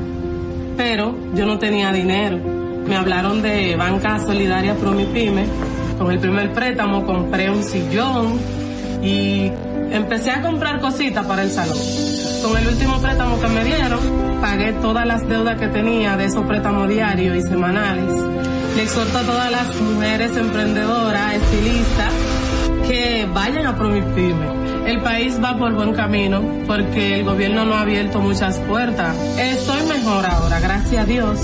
pero 0.77 1.15
yo 1.35 1.45
no 1.45 1.59
tenía 1.59 1.91
dinero. 1.91 2.39
me 2.85 2.95
hablaron 2.97 3.41
de 3.41 3.75
Banca 3.75 4.19
Solidaria 4.19 4.75
Promipyme. 4.75 5.45
Con 5.97 6.11
el 6.11 6.19
primer 6.19 6.51
préstamo 6.53 7.05
compré 7.05 7.49
un 7.49 7.63
sillón 7.63 8.39
y 9.01 9.51
empecé 9.91 10.31
a 10.31 10.41
comprar 10.41 10.79
cositas 10.79 11.25
para 11.25 11.43
el 11.43 11.51
salón. 11.51 11.77
Con 12.41 12.57
el 12.57 12.67
último 12.67 12.99
préstamo 12.99 13.39
que 13.39 13.47
me 13.47 13.63
dieron, 13.63 13.99
pagué 14.41 14.73
todas 14.73 15.05
las 15.05 15.27
deudas 15.27 15.57
que 15.59 15.67
tenía 15.67 16.17
de 16.17 16.25
esos 16.25 16.45
préstamos 16.45 16.89
diarios 16.89 17.37
y 17.37 17.41
semanales. 17.41 18.11
Le 18.75 18.83
exhorto 18.83 19.17
a 19.19 19.21
todas 19.21 19.51
las 19.51 19.75
mujeres 19.81 20.35
emprendedoras, 20.35 21.35
estilistas, 21.35 22.13
que 22.87 23.27
vayan 23.33 23.67
a 23.67 23.75
Promipyme. 23.75 24.63
El 24.85 25.01
país 25.01 25.39
va 25.41 25.57
por 25.57 25.73
buen 25.73 25.93
camino 25.93 26.41
porque 26.67 27.19
el 27.19 27.23
gobierno 27.23 27.63
no 27.65 27.75
ha 27.75 27.81
abierto 27.81 28.19
muchas 28.19 28.57
puertas. 28.59 29.15
Estoy 29.37 29.81
mejor 29.83 30.25
ahora, 30.25 30.59
gracias 30.59 31.03
a 31.03 31.05
Dios. 31.05 31.39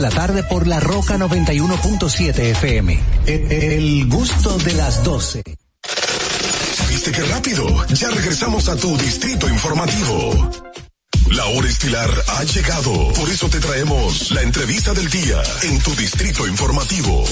la 0.00 0.10
tarde 0.10 0.42
por 0.42 0.66
La 0.66 0.80
Roca 0.80 1.16
91.7 1.16 2.38
FM. 2.38 3.00
El, 3.26 3.52
el 3.52 4.08
gusto 4.08 4.58
de 4.58 4.72
las 4.74 5.02
12. 5.02 5.42
¿Viste 6.88 7.12
qué 7.12 7.22
rápido? 7.24 7.86
Ya 7.88 8.10
regresamos 8.10 8.68
a 8.68 8.76
tu 8.76 8.96
distrito 8.96 9.48
informativo. 9.48 10.50
La 11.30 11.44
hora 11.46 11.68
estilar 11.68 12.10
ha 12.28 12.44
llegado. 12.44 13.12
Por 13.12 13.28
eso 13.28 13.48
te 13.48 13.60
traemos 13.60 14.30
la 14.30 14.42
entrevista 14.42 14.94
del 14.94 15.10
día 15.10 15.42
en 15.62 15.78
tu 15.80 15.94
distrito 15.94 16.46
informativo. 16.46 17.24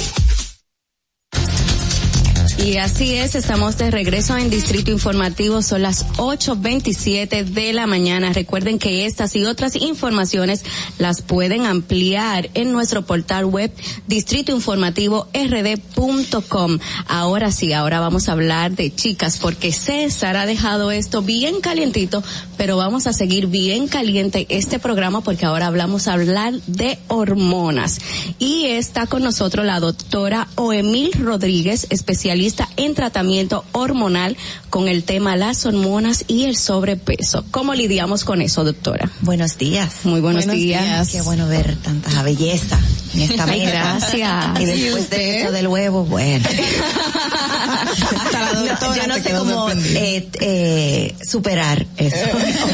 Y 2.67 2.77
así 2.79 3.15
es, 3.15 3.37
estamos 3.37 3.79
de 3.79 3.93
regreso 3.93 4.37
en 4.37 4.51
Distrito 4.51 4.91
Informativo, 4.91 5.63
son 5.63 5.83
las 5.83 6.05
8.27 6.17 7.45
de 7.45 7.73
la 7.73 7.87
mañana. 7.87 8.33
Recuerden 8.33 8.81
que 8.81 9.07
estas 9.07 9.37
y 9.37 9.45
otras 9.45 9.77
informaciones 9.77 10.65
las 10.99 11.23
pueden 11.23 11.65
ampliar 11.65 12.51
en 12.55 12.73
nuestro 12.73 13.07
portal 13.07 13.45
web 13.45 13.71
distritoinformativord.com. 14.09 16.79
Ahora 17.07 17.53
sí, 17.53 17.73
ahora 17.73 18.01
vamos 18.01 18.29
a 18.29 18.33
hablar 18.33 18.73
de 18.73 18.93
chicas, 18.93 19.39
porque 19.39 19.71
César 19.71 20.37
ha 20.37 20.45
dejado 20.45 20.91
esto 20.91 21.23
bien 21.23 21.61
calientito, 21.61 22.25
pero 22.57 22.77
vamos 22.77 23.07
a 23.07 23.13
seguir 23.13 23.47
bien 23.47 23.87
caliente 23.87 24.45
este 24.49 24.81
programa 24.81 25.21
porque 25.21 25.47
ahora 25.47 25.69
hablamos 25.69 26.09
a 26.09 26.15
hablar 26.15 26.55
de 26.67 26.99
hormonas. 27.07 28.01
Y 28.41 28.67
está 28.67 29.07
con 29.07 29.23
nosotros 29.23 29.65
la 29.65 29.79
doctora 29.79 30.49
Oemil 30.57 31.13
Rodríguez, 31.13 31.87
especialista 31.91 32.56
en 32.77 32.95
tratamiento 32.95 33.65
hormonal 33.73 34.37
con 34.71 34.89
el 34.89 35.05
tema 35.05 35.37
las 35.37 35.67
hormonas 35.67 36.25
y 36.29 36.45
el 36.45 36.57
sobrepeso. 36.57 37.45
¿Cómo 37.51 37.75
lidiamos 37.75 38.25
con 38.25 38.43
eso, 38.43 38.65
doctora? 38.65 39.11
Buenos 39.21 39.59
días. 39.59 39.93
Muy 40.05 40.21
buenos, 40.21 40.47
días. 40.47 41.09
Qué 41.11 41.23
bueno 41.23 41.49
ver 41.49 41.77
tanta 41.77 42.23
belleza 42.23 42.79
en 43.15 43.23
esta 43.23 43.47
mesa. 43.47 43.71
gracias. 43.71 44.61
Y 44.61 44.65
después 44.65 45.11
de 45.11 45.41
eso 45.43 45.53
del 45.53 45.69
huevo, 45.69 46.05
bueno. 46.05 46.47
Hasta 48.25 48.41
la 48.41 48.61
doctora 48.69 48.97
yo 48.97 49.07
no 49.07 49.15
sé 49.15 49.31
cómo 49.33 49.71
eh, 49.71 50.29
eh, 50.41 51.15
superar 51.27 51.87
eso. 51.97 52.17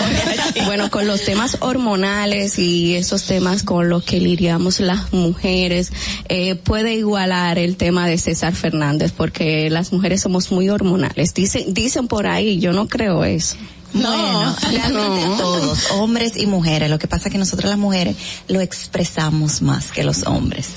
bueno, 0.67 0.91
con 0.91 1.07
los 1.07 1.23
temas 1.23 1.59
hormonales 1.61 2.59
y 2.59 2.95
esos 2.95 3.25
temas 3.25 3.63
con 3.63 3.89
los 3.89 4.05
que 4.05 4.21
lidiamos 4.21 4.81
las 4.81 5.13
mujeres, 5.13 5.93
eh, 6.29 6.55
puede 6.57 6.95
igualar 6.95 7.59
el 7.59 7.77
tema 7.77 8.07
de 8.07 8.19
César 8.19 8.55
Fernández 8.55 9.13
porque 9.17 9.71
las 9.73 9.93
mujeres 9.93 10.23
somos 10.23 10.53
muy 10.53 10.69
hormonales. 10.69 11.35
Dicen, 11.35 11.75
dicen 11.75 12.09
por 12.09 12.27
ahí, 12.27 12.61
yo 12.61 12.73
no 12.73 12.89
creo 12.89 13.25
eso. 13.25 13.57
Bueno, 13.95 14.57
realmente 14.71 15.27
todos, 15.37 15.91
hombres 15.91 16.37
y 16.37 16.47
mujeres. 16.47 16.89
Lo 16.89 16.99
que 16.99 17.09
pasa 17.09 17.29
es 17.29 17.33
que 17.33 17.39
nosotros 17.39 17.69
las 17.69 17.79
mujeres 17.79 18.17
lo 18.49 18.61
expresamos 18.61 19.61
más 19.61 19.91
que 19.91 20.03
los 20.03 20.27
hombres. 20.27 20.69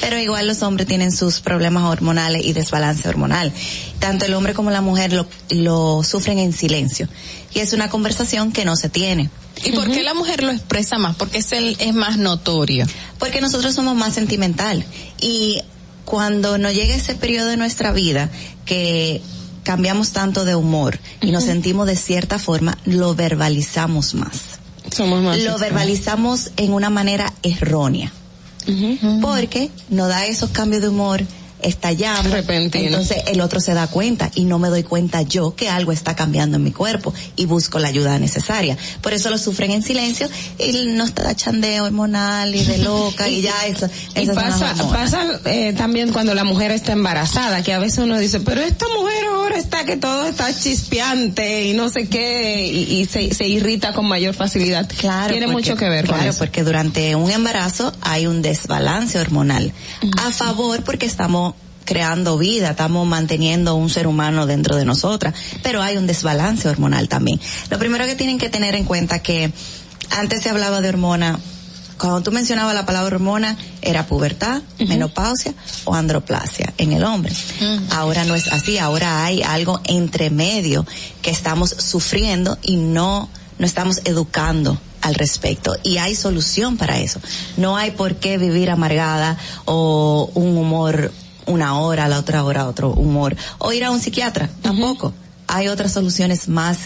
Pero 0.00 0.18
igual 0.18 0.48
los 0.48 0.62
hombres 0.62 0.88
tienen 0.88 1.12
sus 1.12 1.40
problemas 1.40 1.84
hormonales 1.84 2.44
y 2.44 2.52
desbalance 2.52 3.08
hormonal. 3.08 3.52
Tanto 4.00 4.26
el 4.26 4.34
hombre 4.34 4.54
como 4.54 4.70
la 4.70 4.80
mujer 4.80 5.12
lo, 5.12 5.26
lo 5.50 6.02
sufren 6.02 6.38
en 6.38 6.52
silencio. 6.52 7.08
Y 7.54 7.60
es 7.60 7.72
una 7.72 7.88
conversación 7.88 8.50
que 8.50 8.64
no 8.64 8.74
se 8.74 8.88
tiene. 8.88 9.30
¿Y 9.64 9.70
por 9.70 9.90
qué 9.90 10.02
la 10.02 10.14
mujer 10.14 10.42
lo 10.42 10.50
expresa 10.50 10.98
más? 10.98 11.14
Porque 11.14 11.38
es, 11.38 11.52
el, 11.52 11.76
es 11.78 11.94
más 11.94 12.18
notorio. 12.18 12.86
Porque 13.18 13.40
nosotros 13.40 13.72
somos 13.72 13.94
más 13.94 14.14
sentimental. 14.14 14.84
Y 15.20 15.60
cuando 16.04 16.58
nos 16.58 16.74
llega 16.74 16.94
ese 16.94 17.14
periodo 17.14 17.48
de 17.48 17.56
nuestra 17.56 17.92
vida 17.92 18.30
que 18.64 19.22
cambiamos 19.62 20.12
tanto 20.12 20.44
de 20.44 20.54
humor 20.54 20.98
y 21.20 21.30
nos 21.30 21.44
sentimos 21.44 21.86
de 21.86 21.96
cierta 21.96 22.38
forma, 22.38 22.78
lo 22.84 23.14
verbalizamos 23.14 24.14
más. 24.14 24.60
Somos 24.90 25.22
más. 25.22 25.38
Lo 25.40 25.58
verbalizamos 25.58 26.50
en 26.56 26.72
una 26.72 26.90
manera 26.90 27.32
errónea. 27.42 28.12
Porque 29.20 29.70
nos 29.90 30.08
da 30.08 30.24
esos 30.24 30.50
cambios 30.50 30.80
de 30.80 30.88
humor, 30.88 31.22
estallamos. 31.64 32.30
Repentino. 32.32 32.86
Entonces 32.86 33.18
el 33.26 33.40
otro 33.40 33.60
se 33.60 33.74
da 33.74 33.86
cuenta 33.86 34.30
y 34.34 34.44
no 34.44 34.58
me 34.58 34.68
doy 34.68 34.82
cuenta 34.84 35.22
yo 35.22 35.54
que 35.56 35.68
algo 35.68 35.92
está 35.92 36.14
cambiando 36.14 36.56
en 36.58 36.62
mi 36.64 36.70
cuerpo 36.72 37.12
y 37.36 37.46
busco 37.46 37.78
la 37.78 37.88
ayuda 37.88 38.18
necesaria. 38.18 38.76
Por 39.02 39.12
eso 39.12 39.30
lo 39.30 39.38
sufren 39.38 39.70
en 39.72 39.82
silencio 39.82 40.28
y 40.58 40.86
no 40.86 41.04
está 41.04 41.26
de 41.28 41.34
chandeo 41.34 41.84
hormonal 41.84 42.54
y 42.54 42.64
de 42.64 42.78
loca 42.78 43.28
y 43.28 43.40
ya 43.42 43.66
eso. 43.66 43.88
Y 44.16 44.26
pasa, 44.28 44.74
pasa 44.90 45.40
eh, 45.46 45.72
también 45.76 46.12
cuando 46.12 46.34
la 46.34 46.44
mujer 46.44 46.70
está 46.70 46.92
embarazada, 46.92 47.62
que 47.62 47.72
a 47.72 47.78
veces 47.78 47.98
uno 47.98 48.18
dice, 48.18 48.40
pero 48.40 48.60
esta 48.60 48.86
mujer 48.96 49.24
ahora 49.26 49.56
está 49.56 49.84
que 49.84 49.96
todo 49.96 50.26
está 50.28 50.48
chispeante 50.56 51.64
y 51.66 51.72
no 51.74 51.88
sé 51.88 52.08
qué, 52.08 52.66
y, 52.66 53.00
y 53.00 53.06
se, 53.06 53.34
se 53.34 53.46
irrita 53.46 53.92
con 53.92 54.06
mayor 54.06 54.34
facilidad. 54.34 54.88
Claro, 54.98 55.30
Tiene 55.32 55.46
porque- 55.46 55.70
mucho 55.70 55.76
que 55.76 55.88
ver 55.88 56.06
con 56.06 56.14
claro, 56.16 56.30
eso. 56.30 56.38
porque 56.38 56.62
durante 56.62 57.14
un 57.16 57.30
embarazo 57.30 57.92
hay 58.00 58.26
un 58.26 58.42
desbalance 58.42 59.18
hormonal. 59.18 59.72
A 60.24 60.30
favor 60.30 60.84
porque 60.84 61.06
estamos 61.06 61.53
creando 61.84 62.38
vida, 62.38 62.70
estamos 62.70 63.06
manteniendo 63.06 63.74
un 63.74 63.90
ser 63.90 64.06
humano 64.06 64.46
dentro 64.46 64.76
de 64.76 64.84
nosotras, 64.84 65.34
pero 65.62 65.82
hay 65.82 65.96
un 65.96 66.06
desbalance 66.06 66.68
hormonal 66.68 67.08
también. 67.08 67.40
Lo 67.70 67.78
primero 67.78 68.06
que 68.06 68.14
tienen 68.14 68.38
que 68.38 68.48
tener 68.48 68.74
en 68.74 68.84
cuenta 68.84 69.20
que 69.20 69.52
antes 70.10 70.42
se 70.42 70.50
hablaba 70.50 70.80
de 70.80 70.88
hormona, 70.88 71.38
cuando 71.98 72.22
tú 72.22 72.32
mencionabas 72.32 72.74
la 72.74 72.86
palabra 72.86 73.16
hormona, 73.16 73.56
era 73.80 74.06
pubertad, 74.06 74.62
menopausia 74.78 75.54
o 75.84 75.94
androplasia 75.94 76.72
en 76.76 76.92
el 76.92 77.04
hombre. 77.04 77.32
Ahora 77.90 78.24
no 78.24 78.34
es 78.34 78.48
así, 78.48 78.78
ahora 78.78 79.24
hay 79.24 79.42
algo 79.42 79.80
entre 79.84 80.30
medio 80.30 80.84
que 81.22 81.30
estamos 81.30 81.70
sufriendo 81.70 82.58
y 82.62 82.76
no, 82.76 83.28
no 83.58 83.66
estamos 83.66 84.00
educando 84.04 84.78
al 85.02 85.14
respecto 85.14 85.76
y 85.82 85.98
hay 85.98 86.16
solución 86.16 86.76
para 86.76 86.98
eso. 86.98 87.20
No 87.56 87.76
hay 87.76 87.92
por 87.92 88.16
qué 88.16 88.38
vivir 88.38 88.70
amargada 88.70 89.38
o 89.64 90.30
un 90.34 90.56
humor 90.56 91.12
una 91.46 91.78
hora, 91.78 92.08
la 92.08 92.18
otra 92.18 92.44
hora 92.44 92.66
otro 92.66 92.90
humor 92.90 93.36
o 93.58 93.72
ir 93.72 93.84
a 93.84 93.90
un 93.90 94.00
psiquiatra, 94.00 94.48
tampoco. 94.62 95.12
Hay 95.46 95.68
otras 95.68 95.92
soluciones 95.92 96.48
más 96.48 96.78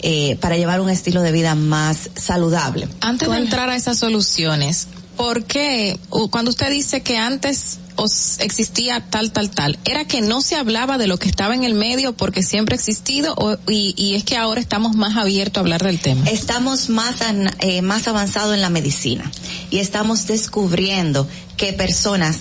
eh, 0.00 0.36
para 0.40 0.56
llevar 0.56 0.80
un 0.80 0.88
estilo 0.88 1.20
de 1.20 1.32
vida 1.32 1.54
más 1.54 2.08
saludable. 2.16 2.88
Antes 3.02 3.28
de 3.28 3.36
entrar 3.36 3.68
a 3.68 3.76
esas 3.76 3.98
soluciones, 3.98 4.88
¿por 5.16 5.44
qué 5.44 5.98
cuando 6.30 6.50
usted 6.50 6.70
dice 6.70 7.02
que 7.02 7.18
antes 7.18 7.78
os 7.98 8.38
existía 8.40 9.00
tal, 9.08 9.32
tal, 9.32 9.50
tal, 9.50 9.78
era 9.84 10.04
que 10.06 10.20
no 10.20 10.40
se 10.42 10.56
hablaba 10.56 10.98
de 10.98 11.06
lo 11.06 11.18
que 11.18 11.28
estaba 11.28 11.54
en 11.54 11.64
el 11.64 11.74
medio 11.74 12.14
porque 12.14 12.42
siempre 12.42 12.74
ha 12.74 12.78
existido 12.78 13.34
o, 13.36 13.56
y, 13.70 13.94
y 13.96 14.14
es 14.16 14.24
que 14.24 14.36
ahora 14.36 14.60
estamos 14.60 14.94
más 14.96 15.16
abiertos 15.16 15.58
a 15.58 15.60
hablar 15.60 15.82
del 15.82 15.98
tema? 15.98 16.28
Estamos 16.28 16.88
más, 16.90 17.20
an- 17.22 17.54
eh, 17.60 17.80
más 17.82 18.06
avanzados 18.08 18.54
en 18.54 18.60
la 18.62 18.68
medicina 18.70 19.30
y 19.70 19.78
estamos 19.78 20.26
descubriendo 20.26 21.26
que 21.56 21.72
personas 21.72 22.40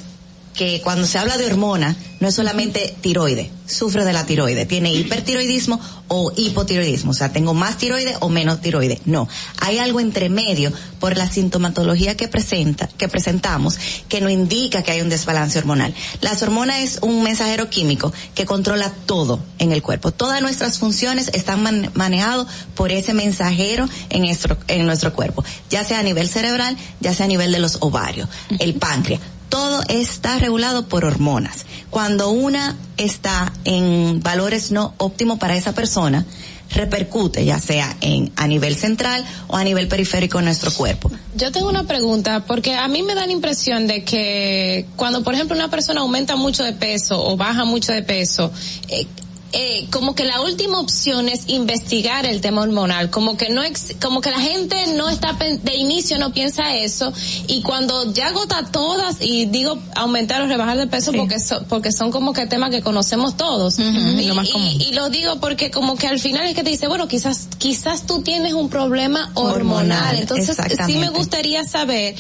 que 0.56 0.82
cuando 0.82 1.06
se 1.06 1.18
habla 1.18 1.38
de 1.38 1.46
hormona 1.46 1.96
no 2.20 2.30
es 2.30 2.36
solamente 2.36 2.96
tiroide, 3.02 3.52
sufre 3.68 4.06
de 4.06 4.14
la 4.14 4.26
tiroide, 4.26 4.66
tiene 4.66 4.94
hipertiroidismo 4.94 5.80
o 6.08 6.32
hipotiroidismo, 6.36 7.12
o 7.12 7.14
sea, 7.14 7.32
tengo 7.34 7.54
más 7.54 7.78
tiroide 7.78 8.16
o 8.22 8.30
menos 8.30 8.62
tiroide. 8.62 9.02
No, 9.06 9.28
hay 9.60 9.80
algo 9.80 10.00
entre 10.00 10.30
medio 10.30 10.72
por 11.00 11.18
la 11.18 11.30
sintomatología 11.30 12.16
que 12.16 12.28
presenta, 12.28 12.88
que 12.88 13.10
presentamos, 13.10 13.78
que 14.08 14.22
no 14.22 14.30
indica 14.30 14.82
que 14.82 14.92
hay 14.94 15.02
un 15.02 15.10
desbalance 15.10 15.60
hormonal. 15.60 15.94
Las 16.22 16.42
hormonas 16.42 16.80
es 16.80 17.00
un 17.02 17.22
mensajero 17.24 17.70
químico 17.70 18.14
que 18.34 18.46
controla 18.46 18.92
todo 19.06 19.42
en 19.60 19.72
el 19.72 19.82
cuerpo. 19.82 20.12
Todas 20.12 20.42
nuestras 20.42 20.80
funciones 20.80 21.30
están 21.34 21.62
man- 21.64 21.92
manejadas 21.96 22.48
por 22.76 22.92
ese 22.92 23.14
mensajero 23.14 23.90
en 24.10 24.22
nuestro, 24.22 24.58
en 24.68 24.86
nuestro 24.86 25.14
cuerpo, 25.14 25.44
ya 25.70 25.84
sea 25.84 26.00
a 26.00 26.04
nivel 26.04 26.30
cerebral, 26.30 26.78
ya 27.02 27.14
sea 27.14 27.26
a 27.26 27.30
nivel 27.30 27.52
de 27.52 27.60
los 27.60 27.78
ovarios, 27.82 28.30
el 28.60 28.76
páncreas 28.76 29.22
todo 29.50 29.82
está 29.90 30.38
regulado 30.40 30.88
por 30.88 31.06
hormonas. 31.06 31.66
Cuando 31.90 32.30
una 32.30 32.76
está 32.98 33.54
en 33.64 34.22
valores 34.22 34.72
no 34.72 34.94
óptimos 34.98 35.40
para 35.40 35.56
esa 35.56 35.74
persona, 35.74 36.26
repercute 36.72 37.46
ya 37.46 37.60
sea 37.60 37.96
en 38.02 38.32
a 38.36 38.48
nivel 38.48 38.76
central 38.76 39.24
o 39.48 39.56
a 39.56 39.64
nivel 39.64 39.88
periférico 39.88 40.40
en 40.40 40.46
nuestro 40.46 40.72
cuerpo. 40.72 41.12
Yo 41.36 41.52
tengo 41.52 41.70
una 41.70 41.84
pregunta, 41.84 42.46
porque 42.46 42.76
a 42.76 42.88
mí 42.88 43.04
me 43.04 43.16
da 43.16 43.26
la 43.26 43.32
impresión 43.32 43.88
de 43.88 44.04
que 44.04 44.86
cuando, 44.96 45.24
por 45.24 45.34
ejemplo, 45.34 45.56
una 45.56 45.70
persona 45.70 46.02
aumenta 46.02 46.36
mucho 46.36 46.64
de 46.64 46.74
peso 46.74 47.24
o 47.26 47.38
baja 47.38 47.66
mucho 47.66 47.92
de 47.92 48.04
peso, 48.04 48.52
eh, 48.88 49.08
eh, 49.54 49.88
como 49.90 50.16
que 50.16 50.26
la 50.26 50.42
última 50.42 50.80
opción 50.82 51.30
es 51.30 51.48
investigar 51.48 52.26
el 52.26 52.42
tema 52.42 52.62
hormonal, 52.64 53.10
como 53.10 53.38
que 53.38 53.50
no, 53.50 53.64
ex- 53.64 53.96
como 54.02 54.20
que 54.20 54.30
la 54.30 54.40
gente 54.42 54.76
no 54.98 55.08
está 55.10 55.32
de 55.34 55.76
inicio 55.76 56.18
no 56.18 56.34
piensa 56.34 56.76
eso 56.76 57.14
y 57.48 57.62
cuando 57.62 58.12
ya 58.12 58.28
agota 58.28 58.66
todas 58.70 59.18
y 59.22 59.46
digo 59.46 59.80
aumentar 59.96 60.42
o 60.42 60.48
rebajar 60.48 60.78
de 60.78 60.88
peso 60.88 61.14
porque 61.14 61.40
so- 61.40 61.64
porque 61.70 61.94
son 61.94 62.12
como 62.12 62.34
que 62.34 62.48
temas 62.48 62.70
que 62.70 62.82
conocemos 62.82 63.38
todos. 63.38 63.80
Y, 63.80 64.26
lo 64.26 64.36
más 64.36 64.50
y- 64.50 64.52
común. 64.52 64.82
y 64.82 64.92
lo 64.94 65.10
digo 65.10 65.40
porque 65.40 65.72
como 65.72 65.96
que 65.96 66.08
al 66.08 66.20
final 66.20 66.46
es 66.48 66.56
que 66.56 66.64
te 66.64 66.72
dice 66.72 66.88
bueno 66.88 67.08
quizás 67.08 67.48
quizás 67.58 68.06
tú 68.06 68.22
tienes 68.24 68.54
un 68.54 68.70
problema 68.70 69.32
hormonal, 69.36 69.56
Hormonal, 69.56 70.20
entonces 70.20 70.58
sí 70.86 70.98
me 70.98 71.10
gustaría 71.12 71.64
saber 71.64 72.16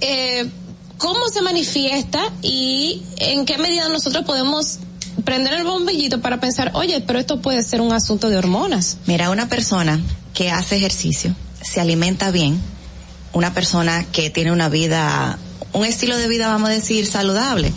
eh, 0.00 0.48
cómo 0.96 1.28
se 1.32 1.42
manifiesta 1.42 2.20
y 2.42 3.02
en 3.18 3.44
qué 3.44 3.58
medida 3.58 3.88
nosotros 3.88 4.24
podemos 4.24 4.78
prender 5.24 5.54
el 5.54 5.64
bombillito 5.64 6.20
para 6.20 6.40
pensar, 6.40 6.70
oye, 6.74 7.00
pero 7.00 7.18
esto 7.18 7.40
puede 7.40 7.62
ser 7.62 7.80
un 7.80 7.92
asunto 7.92 8.28
de 8.28 8.36
hormonas. 8.36 8.98
Mira, 9.06 9.30
una 9.30 9.48
persona 9.48 10.00
que 10.34 10.50
hace 10.50 10.76
ejercicio, 10.76 11.34
se 11.60 11.80
alimenta 11.80 12.30
bien, 12.30 12.60
una 13.32 13.52
persona 13.52 14.04
que 14.04 14.30
tiene 14.30 14.52
una 14.52 14.68
vida, 14.68 15.38
un 15.72 15.84
estilo 15.84 16.16
de 16.16 16.28
vida, 16.28 16.48
vamos 16.48 16.70
a 16.70 16.72
decir, 16.72 17.06
saludable, 17.06 17.72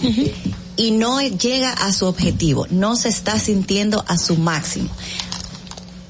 y 0.78 0.92
no 0.92 1.22
llega 1.22 1.72
a 1.74 1.92
su 1.92 2.06
objetivo, 2.06 2.68
no 2.70 2.96
se 2.96 3.10
está 3.10 3.40
sintiendo 3.40 4.04
a 4.08 4.18
su 4.18 4.38
máximo. 4.38 4.90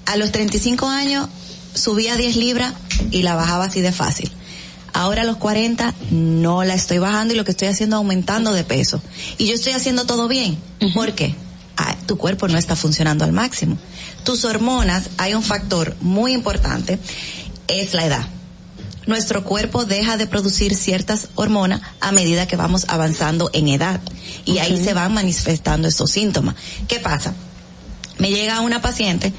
A 0.06 0.18
los 0.18 0.32
35 0.32 0.88
años 0.88 1.28
subía 1.74 2.18
10 2.18 2.36
libras 2.36 2.74
y 3.12 3.24
la 3.24 3.36
bajaba 3.36 3.66
así 3.66 3.82
de 3.82 3.92
fácil. 3.92 4.32
Ahora 4.94 5.22
a 5.22 5.26
los 5.26 5.38
40 5.38 5.94
no 6.12 6.64
la 6.64 6.74
estoy 6.74 6.98
bajando 6.98 7.34
y 7.34 7.38
lo 7.38 7.46
que 7.46 7.52
estoy 7.52 7.70
haciendo 7.70 7.96
es 7.96 7.98
aumentando 7.98 8.54
de 8.54 8.64
peso. 8.64 9.02
Y 9.38 9.48
yo 9.48 9.56
estoy 9.56 9.74
haciendo 9.74 10.06
todo 10.06 10.28
bien. 10.28 10.58
¿Por 10.94 11.14
qué? 11.14 11.36
Ah, 11.78 11.96
tu 12.06 12.18
cuerpo 12.18 12.48
no 12.48 12.58
está 12.58 12.76
funcionando 12.76 13.24
al 13.24 13.32
máximo. 13.32 13.78
Tus 14.24 14.46
hormonas, 14.46 15.10
hay 15.18 15.34
un 15.34 15.44
factor 15.44 15.96
muy 16.02 16.34
importante, 16.34 17.00
es 17.68 17.94
la 17.94 18.06
edad. 18.06 18.28
Nuestro 19.08 19.44
cuerpo 19.44 19.86
deja 19.86 20.16
de 20.18 20.28
producir 20.28 20.76
ciertas 20.76 21.30
hormonas 21.36 21.82
a 22.00 22.12
medida 22.12 22.48
que 22.48 22.56
vamos 22.56 22.86
avanzando 22.88 23.50
en 23.54 23.68
edad. 23.68 24.00
Y 24.46 24.60
ahí 24.60 24.82
se 24.84 24.94
van 24.94 25.14
manifestando 25.14 25.88
estos 25.88 26.12
síntomas. 26.12 26.56
¿Qué 26.88 27.00
pasa? 27.00 27.34
Me 28.20 28.30
llega 28.30 28.62
una 28.62 28.82
paciente, 28.82 29.34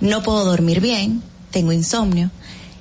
no 0.00 0.22
puedo 0.22 0.44
dormir 0.44 0.80
bien, 0.80 1.22
tengo 1.50 1.72
insomnio, 1.72 2.30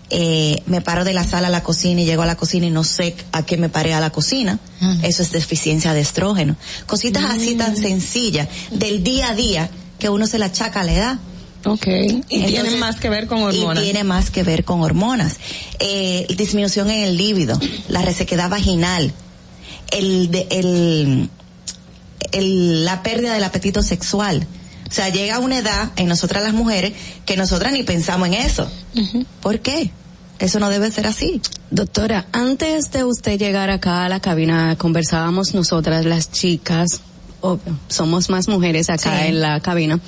eh, 0.10 0.62
me 0.66 0.82
paro 0.82 1.04
de 1.04 1.14
la 1.14 1.24
sala 1.24 1.48
a 1.48 1.52
la 1.52 1.64
cocina 1.64 2.02
y 2.02 2.06
llego 2.06 2.24
a 2.24 2.26
la 2.26 2.36
cocina 2.36 2.66
y 2.68 2.72
no 2.72 2.84
sé 2.84 3.16
a 3.32 3.46
qué 3.46 3.58
me 3.58 3.70
paré 3.70 3.94
a 3.94 4.00
la 4.00 4.10
cocina. 4.12 4.60
Eso 5.04 5.22
es 5.22 5.32
deficiencia 5.32 5.94
de 5.94 6.02
estrógeno. 6.02 6.56
Cositas 6.88 7.24
así 7.26 7.56
tan 7.56 7.76
sencillas 7.78 8.48
del 8.72 9.04
día 9.04 9.30
a 9.30 9.36
día 9.36 9.70
que 10.00 10.10
uno 10.10 10.26
se 10.28 10.40
la 10.40 10.46
achaca 10.48 10.82
a 10.82 10.84
la 10.84 10.94
edad. 10.94 11.20
Ok. 11.66 11.86
Y 12.30 12.44
tiene 12.46 12.72
más 12.78 13.00
que 13.02 13.10
ver 13.10 13.28
con 13.28 13.40
hormonas. 13.44 13.84
Y 13.84 13.84
tiene 13.84 14.04
más 14.06 14.30
que 14.32 14.44
ver 14.44 14.64
con 14.64 14.82
hormonas. 14.82 15.36
Eh, 15.80 16.26
disminución 16.38 16.90
en 16.90 17.04
el 17.04 17.18
líbido, 17.18 17.60
la 17.90 18.02
resequedad 18.02 18.50
vaginal, 18.50 19.12
el, 19.92 20.32
de- 20.32 20.48
el, 20.52 21.30
el- 22.32 22.86
la 22.86 23.04
pérdida 23.04 23.34
del 23.34 23.44
apetito 23.44 23.82
sexual. 23.84 24.48
O 24.90 24.92
sea, 24.92 25.10
llega 25.10 25.40
una 25.40 25.60
edad 25.60 25.92
en 25.98 26.08
nosotras 26.08 26.42
las 26.44 26.54
mujeres 26.54 26.94
que 27.26 27.38
nosotras 27.38 27.72
ni 27.74 27.84
pensamos 27.84 28.28
en 28.30 28.34
eso. 28.34 28.68
¿Por 29.42 29.60
qué? 29.60 29.92
Eso 30.40 30.60
no 30.60 30.70
debe 30.70 30.90
ser 30.90 31.06
así. 31.06 31.42
Doctora, 31.70 32.26
antes 32.32 32.92
de 32.92 33.04
usted 33.04 33.38
llegar 33.38 33.70
acá 33.70 34.06
a 34.06 34.10
la 34.10 34.20
cabina, 34.20 34.76
conversábamos 34.78 35.54
nosotras, 35.54 36.06
las 36.06 36.32
chicas, 36.32 37.02
obvio, 37.42 37.78
somos 37.88 38.30
más 38.30 38.48
mujeres 38.48 38.90
acá 38.90 39.20
Sí. 39.22 39.28
en 39.28 39.42
la 39.42 39.60
cabina, 39.60 40.00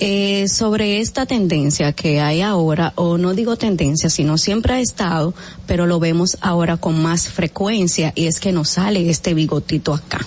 eh, 0.00 0.46
sobre 0.48 1.00
esta 1.00 1.26
tendencia 1.26 1.92
que 1.92 2.20
hay 2.20 2.42
ahora, 2.42 2.92
o 2.96 3.18
no 3.18 3.34
digo 3.34 3.56
tendencia, 3.56 4.10
sino 4.10 4.36
siempre 4.36 4.74
ha 4.74 4.80
estado, 4.80 5.32
pero 5.66 5.86
lo 5.86 5.98
vemos 6.00 6.36
ahora 6.40 6.76
con 6.76 7.00
más 7.00 7.28
frecuencia, 7.28 8.12
y 8.14 8.26
es 8.26 8.40
que 8.40 8.52
nos 8.52 8.68
sale 8.70 9.08
este 9.08 9.32
bigotito 9.32 9.94
acá, 9.94 10.24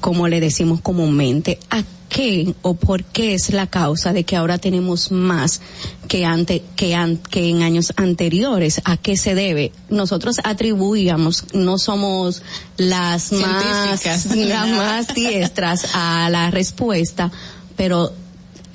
como 0.00 0.26
le 0.28 0.40
decimos 0.40 0.80
comúnmente. 0.80 1.58
¿A 1.70 1.82
qué 2.08 2.54
o 2.62 2.74
por 2.74 3.04
qué 3.04 3.34
es 3.34 3.52
la 3.52 3.66
causa 3.66 4.12
de 4.12 4.24
que 4.24 4.36
ahora 4.36 4.58
tenemos 4.58 5.10
más 5.10 5.60
que 6.08 6.24
ante, 6.24 6.62
que, 6.76 6.94
an- 6.94 7.18
que 7.18 7.48
en 7.50 7.62
años 7.62 7.92
anteriores? 7.96 8.80
¿A 8.84 8.96
qué 8.96 9.16
se 9.16 9.34
debe? 9.34 9.72
Nosotros 9.90 10.36
atribuíamos, 10.44 11.44
no 11.52 11.78
somos 11.78 12.42
las 12.76 13.32
más, 13.32 14.26
las 14.34 14.68
más 14.68 15.14
diestras 15.14 15.88
a 15.94 16.28
la 16.30 16.50
respuesta, 16.50 17.30
pero 17.76 18.12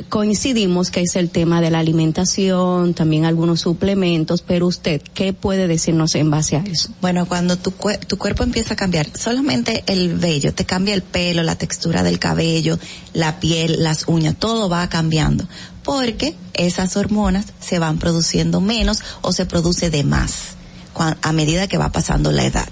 coincidimos 0.10 0.92
que 0.92 1.02
es 1.02 1.16
el 1.16 1.30
tema 1.30 1.61
de 1.61 1.72
la 1.72 1.80
alimentación, 1.80 2.94
también 2.94 3.26
algunos 3.26 3.61
suplementos, 3.61 4.42
pero 4.42 4.68
usted, 4.68 5.02
¿qué 5.14 5.34
puede 5.34 5.68
decirnos 5.68 6.16
en 6.16 6.30
base 6.30 6.58
a 6.58 6.60
eso? 6.60 6.90
Bueno, 7.02 7.28
cuando 7.28 7.58
tu, 7.58 7.74
tu 8.08 8.18
cuerpo 8.18 8.44
empieza 8.44 8.74
a 8.74 8.78
cambiar, 8.78 9.08
solamente 9.18 9.84
el 9.88 10.16
vello, 10.16 10.53
te 10.53 10.66
cambia 10.66 10.94
el 10.94 11.02
pelo, 11.02 11.44
la 11.44 11.56
textura 11.56 12.03
del 12.03 12.20
cabello, 12.20 12.80
la 13.14 13.40
piel, 13.40 13.84
las 13.84 14.08
uñas, 14.08 14.36
todo 14.38 14.70
va 14.70 14.88
cambiando. 14.90 15.48
Porque 15.84 16.36
esas 16.53 16.95
hormonas 16.95 17.48
se 17.60 17.80
van 17.80 17.98
produciendo 17.98 18.61
menos 18.61 19.00
o 19.22 19.32
se 19.32 19.45
produce 19.45 19.90
de 19.90 20.03
más 20.03 20.56
a 21.22 21.32
medida 21.32 21.68
que 21.68 21.78
va 21.78 21.90
pasando 21.90 22.32
la 22.32 22.45
edad. 22.45 22.68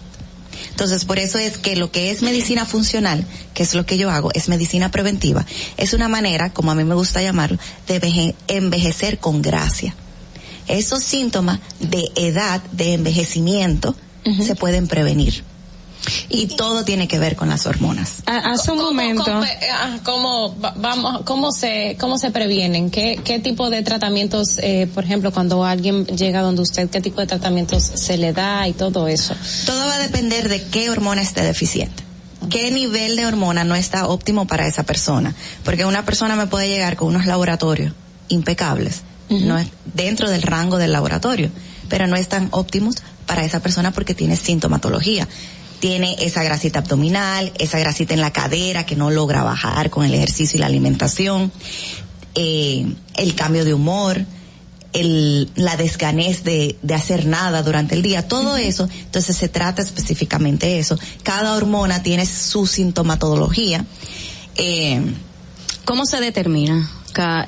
Entonces, 0.80 1.04
por 1.04 1.20
eso 1.20 1.38
es 1.38 1.58
que 1.58 1.76
lo 1.76 1.92
que 1.92 2.10
es 2.10 2.22
medicina 2.22 2.66
funcional, 2.66 3.26
que 3.54 3.64
es 3.64 3.76
lo 3.76 3.86
que 3.86 3.98
yo 3.98 4.10
hago, 4.10 4.32
es 4.34 4.48
medicina 4.48 4.90
preventiva, 4.92 5.46
es 5.76 5.92
una 5.92 6.08
manera, 6.08 6.54
como 6.54 6.72
a 6.72 6.76
mí 6.76 6.86
me 6.86 6.96
gusta 6.96 7.22
llamarlo, 7.22 7.58
de 7.86 8.00
veje- 8.00 8.36
envejecer 8.48 9.20
con 9.20 9.42
gracia. 9.42 9.94
Esos 10.70 11.04
síntomas 11.04 11.60
de 11.82 12.06
edad, 12.16 12.64
de 12.72 12.94
envejecimiento, 12.94 13.94
se 14.46 14.56
pueden 14.56 14.88
prevenir. 14.88 15.44
Y 16.30 16.48
todo 16.56 16.84
tiene 16.86 17.08
que 17.08 17.20
ver 17.20 17.36
con 17.36 17.50
las 17.50 17.66
hormonas. 17.66 18.24
Ha- 18.26 18.52
Hace 18.52 18.72
un 18.72 18.80
momento. 18.80 19.24
¿Cómo, 19.24 19.44
ah, 19.74 19.98
cómo 20.04 20.60
va- 20.60 20.74
vamos, 20.78 21.22
cómo 21.26 21.52
se, 21.52 21.98
cómo 22.00 22.18
se 22.18 22.32
previenen? 22.32 22.90
¿Qué, 22.90 23.20
qué 23.24 23.40
tipo 23.40 23.70
de 23.70 23.82
tratamientos, 23.84 24.58
eh, 24.60 24.88
por 24.94 25.04
ejemplo, 25.04 25.32
cuando 25.32 25.66
alguien 25.66 26.06
llega 26.06 26.42
donde 26.42 26.62
usted, 26.62 26.90
qué 26.90 27.02
tipo 27.02 27.22
de 27.22 27.28
tratamientos 27.28 27.84
se 27.84 28.18
le 28.18 28.34
da 28.34 28.68
y 28.68 28.74
todo 28.74 29.08
eso? 29.08 29.36
Todo 29.66 29.86
va 29.88 29.96
a 29.96 30.00
depender 30.00 30.50
de 30.50 30.64
qué 30.64 30.90
hormona 30.90 31.22
esté 31.22 31.44
deficiente. 31.44 32.04
¿Qué 32.50 32.72
nivel 32.72 33.18
de 33.18 33.26
hormona 33.26 33.64
no 33.66 33.76
está 33.76 34.08
óptimo 34.08 34.48
para 34.48 34.66
esa 34.66 34.84
persona? 34.84 35.36
Porque 35.66 35.86
una 35.86 36.06
persona 36.06 36.36
me 36.38 36.48
puede 36.48 36.70
llegar 36.70 36.96
con 36.96 37.10
unos 37.10 37.26
laboratorios 37.26 37.94
impecables, 38.30 39.02
no 39.30 39.58
es 39.60 39.68
dentro 39.94 40.30
del 40.30 40.42
rango 40.42 40.78
del 40.78 40.92
laboratorio, 40.94 41.52
pero 41.90 42.08
no 42.08 42.16
están 42.16 42.48
óptimos 42.52 42.96
para 43.28 43.44
esa 43.44 43.60
persona 43.60 43.92
porque 43.92 44.16
tiene 44.16 44.36
sintomatología. 44.38 45.28
Tiene 45.80 46.16
esa 46.20 46.44
grasita 46.44 46.80
abdominal, 46.80 47.52
esa 47.58 47.80
grasita 47.80 48.14
en 48.14 48.22
la 48.22 48.34
cadera 48.34 48.86
que 48.86 48.96
no 48.96 49.12
logra 49.12 49.44
bajar 49.44 49.90
con 49.90 50.06
el 50.06 50.14
ejercicio 50.14 50.58
y 50.58 50.60
la 50.60 50.66
alimentación, 50.66 51.52
eh, 52.36 52.86
el 53.16 53.36
cambio 53.36 53.66
de 53.66 53.74
humor, 53.74 54.26
el, 54.94 55.50
la 55.56 55.78
desganez 55.78 56.44
de, 56.44 56.78
de 56.82 56.94
hacer 56.94 57.26
nada 57.26 57.64
durante 57.64 57.96
el 57.96 58.02
día, 58.02 58.28
todo 58.28 58.58
eso, 58.58 58.90
entonces 58.92 59.38
se 59.38 59.48
trata 59.48 59.82
específicamente 59.82 60.80
eso. 60.80 60.98
Cada 61.24 61.56
hormona 61.56 62.04
tiene 62.04 62.26
su 62.26 62.66
sintomatología. 62.66 63.86
Eh, 64.56 65.02
¿Cómo 65.86 66.06
se 66.06 66.20
determina 66.20 66.90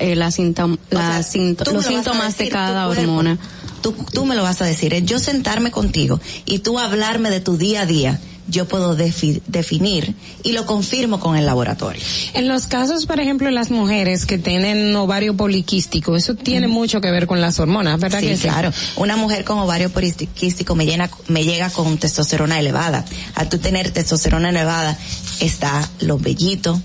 eh, 0.00 0.16
la 0.16 0.26
la 0.26 0.32
sea, 0.32 1.72
los 1.72 1.86
síntomas 1.86 2.38
de 2.38 2.48
cada 2.48 2.88
hormona? 2.88 3.38
Tú, 3.82 3.94
tú 4.12 4.24
me 4.24 4.34
lo 4.34 4.42
vas 4.42 4.62
a 4.62 4.64
decir, 4.64 4.94
es 4.94 5.04
yo 5.04 5.18
sentarme 5.18 5.70
contigo 5.70 6.20
y 6.46 6.60
tú 6.60 6.78
hablarme 6.78 7.30
de 7.30 7.40
tu 7.40 7.56
día 7.56 7.82
a 7.82 7.86
día, 7.86 8.20
yo 8.48 8.66
puedo 8.66 8.96
defi- 8.98 9.40
definir 9.46 10.14
y 10.42 10.50
lo 10.52 10.66
confirmo 10.66 11.20
con 11.20 11.36
el 11.36 11.46
laboratorio. 11.46 12.02
En 12.34 12.48
los 12.48 12.66
casos, 12.66 13.06
por 13.06 13.20
ejemplo, 13.20 13.46
de 13.46 13.52
las 13.54 13.70
mujeres 13.70 14.26
que 14.26 14.36
tienen 14.36 14.94
ovario 14.96 15.36
poliquístico, 15.36 16.16
eso 16.16 16.34
tiene 16.34 16.66
mucho 16.66 17.00
que 17.00 17.10
ver 17.12 17.26
con 17.28 17.40
las 17.40 17.60
hormonas, 17.60 18.00
¿verdad 18.00 18.18
Sí, 18.20 18.26
que 18.26 18.36
sí? 18.36 18.42
claro. 18.42 18.72
Una 18.96 19.16
mujer 19.16 19.44
con 19.44 19.58
ovario 19.60 19.90
poliquístico 19.90 20.74
me 20.74 20.86
llena, 20.86 21.08
me 21.28 21.44
llega 21.44 21.70
con 21.70 21.98
testosterona 21.98 22.58
elevada. 22.58 23.04
Al 23.36 23.48
tú 23.48 23.58
tener 23.58 23.90
testosterona 23.92 24.50
elevada, 24.50 24.98
está 25.40 25.88
los 26.00 26.20
vellitos. 26.20 26.80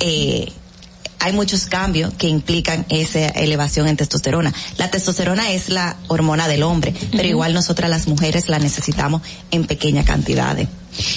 eh, 0.00 0.52
hay 1.18 1.32
muchos 1.32 1.66
cambios 1.66 2.12
que 2.14 2.28
implican 2.28 2.86
esa 2.88 3.26
elevación 3.28 3.88
en 3.88 3.96
testosterona. 3.96 4.52
La 4.78 4.90
testosterona 4.90 5.50
es 5.52 5.68
la 5.68 5.96
hormona 6.08 6.48
del 6.48 6.62
hombre, 6.62 6.94
pero 7.12 7.28
igual 7.28 7.54
nosotras 7.54 7.90
las 7.90 8.06
mujeres 8.06 8.48
la 8.48 8.58
necesitamos 8.58 9.22
en 9.50 9.66
pequeñas 9.66 10.06
cantidades. 10.06 10.68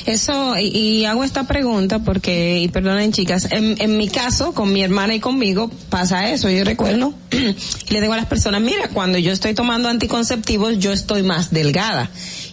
Eso, 0.06 0.58
y, 0.58 0.68
y 0.68 1.06
hago 1.06 1.24
esta 1.24 1.46
pregunta 1.46 2.00
porque, 2.00 2.60
y 2.60 2.68
perdonen 2.70 3.12
chicas, 3.12 3.48
en, 3.52 3.76
en 3.80 3.98
mi 3.98 4.08
caso, 4.10 4.54
con 4.54 4.72
mi 4.74 4.82
hermana 4.82 5.16
y 5.16 5.20
conmigo, 5.20 5.70
pasa 5.90 6.30
eso. 6.32 6.50
Yo 6.50 6.64
recuerdo, 6.64 7.14
y 7.32 7.36
le 7.94 8.02
digo 8.02 8.14
a 8.14 8.18
las 8.18 8.26
personas, 8.26 8.62
mira, 8.62 8.90
cuando 8.90 9.18
yo 9.18 9.32
estoy 9.32 9.54
tomando 9.54 9.90
anticonceptivos, 9.90 10.78
yo 10.80 10.92
estoy 10.92 11.24
más 11.24 11.52
delgada. 11.52 12.10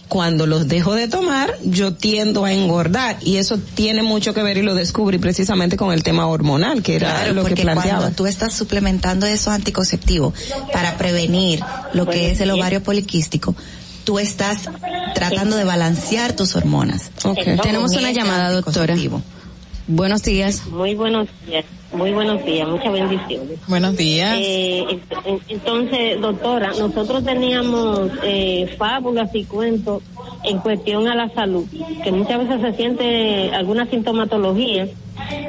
Cuando 0.07 0.47
los 0.47 0.69
dejo 0.69 0.95
de 0.95 1.09
tomar, 1.09 1.53
yo 1.65 1.93
tiendo 1.93 2.45
a 2.45 2.53
engordar. 2.53 3.17
Y 3.21 3.37
eso 3.37 3.57
tiene 3.57 4.03
mucho 4.03 4.33
que 4.33 4.41
ver 4.41 4.57
y 4.57 4.61
lo 4.61 4.73
descubrí 4.73 5.17
precisamente 5.17 5.75
con 5.75 5.91
el 5.93 6.01
tema 6.01 6.27
hormonal, 6.27 6.81
que 6.81 6.95
era 6.95 7.13
Claro, 7.13 7.33
lo 7.33 7.41
que 7.43 7.49
porque 7.49 7.63
planteaba. 7.63 7.99
cuando 7.99 8.15
tú 8.15 8.25
estás 8.25 8.53
suplementando 8.53 9.25
esos 9.25 9.49
anticonceptivos 9.49 10.33
para 10.71 10.97
prevenir 10.97 11.59
lo 11.93 12.05
que 12.07 12.31
es 12.31 12.39
el 12.39 12.51
ovario 12.51 12.81
poliquístico, 12.81 13.53
tú 14.05 14.17
estás 14.17 14.69
tratando 15.13 15.55
de 15.55 15.63
balancear 15.63 16.33
tus 16.33 16.55
hormonas. 16.55 17.11
Ok. 17.23 17.39
Tenemos 17.61 17.91
una 17.95 18.11
llamada, 18.11 18.51
doctora. 18.51 18.95
Buenos 19.89 20.21
días. 20.23 20.67
Muy 20.67 20.95
buenos 20.95 21.29
días, 21.47 21.63
muy 21.93 22.11
buenos 22.11 22.43
días, 22.43 22.67
muchas 22.67 22.91
bendiciones. 22.91 23.57
Buenos 23.67 23.95
días. 23.95 24.35
Eh, 24.37 24.83
ent- 24.89 25.21
en- 25.25 25.39
entonces, 25.47 26.19
doctora, 26.19 26.71
nosotros 26.77 27.23
teníamos 27.23 28.11
eh, 28.21 28.75
fábulas 28.77 29.33
y 29.33 29.45
cuentos 29.45 30.03
en 30.43 30.57
cuestión 30.59 31.07
a 31.07 31.15
la 31.15 31.29
salud, 31.33 31.65
que 32.03 32.11
muchas 32.11 32.39
veces 32.39 32.61
se 32.61 32.73
siente 32.73 33.51
alguna 33.55 33.85
sintomatología 33.89 34.89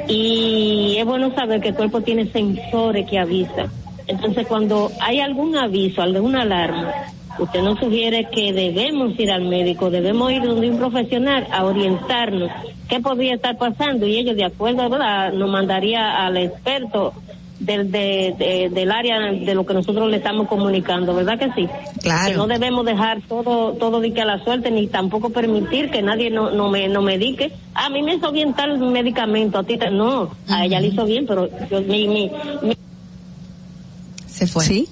y 0.07 0.95
es 0.97 1.05
bueno 1.05 1.33
saber 1.35 1.59
que 1.59 1.69
el 1.69 1.75
cuerpo 1.75 2.01
tiene 2.01 2.31
sensores 2.31 3.09
que 3.09 3.19
avisan. 3.19 3.67
Entonces, 4.07 4.47
cuando 4.47 4.89
hay 5.01 5.19
algún 5.19 5.55
aviso, 5.57 6.01
alguna 6.01 6.43
alarma, 6.43 6.91
usted 7.39 7.61
nos 7.63 7.79
sugiere 7.79 8.27
que 8.31 8.53
debemos 8.53 9.17
ir 9.19 9.31
al 9.31 9.43
médico, 9.45 9.89
debemos 9.89 10.31
ir 10.31 10.43
donde 10.43 10.69
un 10.69 10.77
profesional 10.77 11.47
a 11.51 11.65
orientarnos 11.65 12.49
qué 12.87 12.99
podría 12.99 13.35
estar 13.35 13.57
pasando 13.57 14.05
y 14.07 14.17
ellos, 14.17 14.35
de 14.35 14.45
acuerdo, 14.45 14.89
¿verdad? 14.89 15.33
nos 15.33 15.49
mandaría 15.49 16.25
al 16.25 16.37
experto 16.37 17.13
del, 17.59 17.91
de- 17.91 18.33
de- 18.39 18.69
del 18.69 18.89
área 18.91 19.19
de 19.19 19.53
lo 19.53 19.65
que 19.65 19.73
nosotros 19.73 20.09
le 20.09 20.17
estamos 20.17 20.47
comunicando, 20.47 21.13
¿verdad 21.13 21.37
que 21.37 21.51
sí? 21.53 21.67
Claro. 22.01 22.31
Que 22.31 22.37
no 22.37 22.47
debemos 22.47 22.85
dejar 22.85 23.21
todo 23.27 23.73
todo 23.73 23.99
de 23.99 24.13
que 24.13 24.21
a 24.21 24.25
la 24.25 24.41
suerte 24.45 24.71
ni 24.71 24.87
tampoco 24.87 25.29
permitir 25.29 25.91
que 25.91 26.01
nadie 26.01 26.29
no, 26.29 26.51
no 26.51 26.69
me 26.69 26.87
no 26.87 27.01
medique. 27.01 27.51
"Ah, 27.75 27.87
A 27.87 27.89
mí 27.89 28.01
me 28.01 28.15
hizo 28.15 28.31
bien 28.31 28.53
tal 28.53 28.77
medicamento, 28.79 29.59
a 29.59 29.63
ti 29.63 29.77
te- 29.77 29.91
no, 29.91 30.29
a 30.47 30.65
ella 30.65 30.79
le 30.79 30.87
hizo 30.87 31.03
bien, 31.05 31.25
pero 31.27 31.49
yo 31.69 31.81
mi 31.81 32.07
mi, 32.07 32.31
mi 32.61 32.73
Se 34.25 34.47
fue. 34.47 34.63
Sí. 34.63 34.87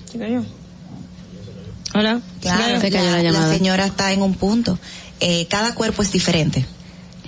Hola. 1.97 2.21
Claro, 2.41 2.79
Se 2.79 2.91
cayó 2.91 3.05
la 3.05 3.17
la, 3.17 3.23
llamada. 3.23 3.47
la 3.47 3.53
señora 3.57 3.85
está 3.87 4.11
en 4.13 4.21
un 4.21 4.35
punto. 4.35 4.77
Eh, 5.19 5.47
cada 5.49 5.73
cuerpo 5.73 6.03
es 6.03 6.11
diferente. 6.11 6.65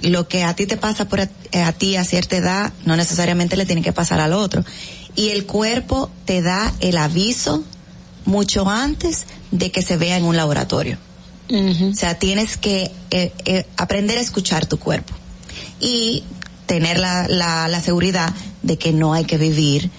Lo 0.03 0.27
que 0.27 0.43
a 0.43 0.53
ti 0.55 0.67
te 0.67 0.77
pasa 0.77 1.07
por 1.09 1.21
a, 1.21 1.29
eh, 1.51 1.63
a 1.63 1.71
ti 1.73 1.95
a 1.95 2.03
cierta 2.03 2.37
edad, 2.37 2.71
no 2.85 2.95
necesariamente 2.95 3.57
le 3.57 3.65
tiene 3.65 3.81
que 3.81 3.93
pasar 3.93 4.19
al 4.19 4.33
otro. 4.33 4.63
Y 5.15 5.29
el 5.29 5.45
cuerpo 5.45 6.11
te 6.25 6.41
da 6.43 6.71
el 6.81 6.97
aviso 6.97 7.63
mucho 8.25 8.69
antes 8.69 9.25
de 9.51 9.71
que 9.71 9.81
se 9.81 9.97
vea 9.97 10.17
en 10.17 10.23
un 10.25 10.37
laboratorio. 10.37 10.97
O 11.51 11.95
sea, 11.95 12.13
tienes 12.19 12.57
que 12.57 12.91
eh, 13.09 13.33
eh, 13.45 13.65
aprender 13.75 14.19
a 14.19 14.21
escuchar 14.21 14.67
tu 14.67 14.77
cuerpo 14.77 15.15
y 15.79 16.23
tener 16.67 16.99
la, 16.99 17.27
la, 17.27 17.67
la 17.67 17.81
seguridad 17.81 18.31
de 18.61 18.77
que 18.77 18.91
no 18.93 19.15
hay 19.15 19.25
que 19.25 19.39
vivir 19.39 19.89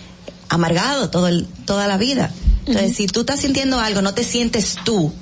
amargado 0.49 1.11
todo 1.11 1.27
el, 1.27 1.49
toda 1.65 1.89
la 1.89 1.97
vida. 1.97 2.31
Entonces, 2.71 2.97
si 2.97 3.07
tú 3.07 3.21
estás 3.21 3.41
sintiendo 3.41 3.79
algo, 3.81 4.03
no 4.03 4.15
te 4.15 4.25
sientes 4.25 4.77
tú 4.85 5.13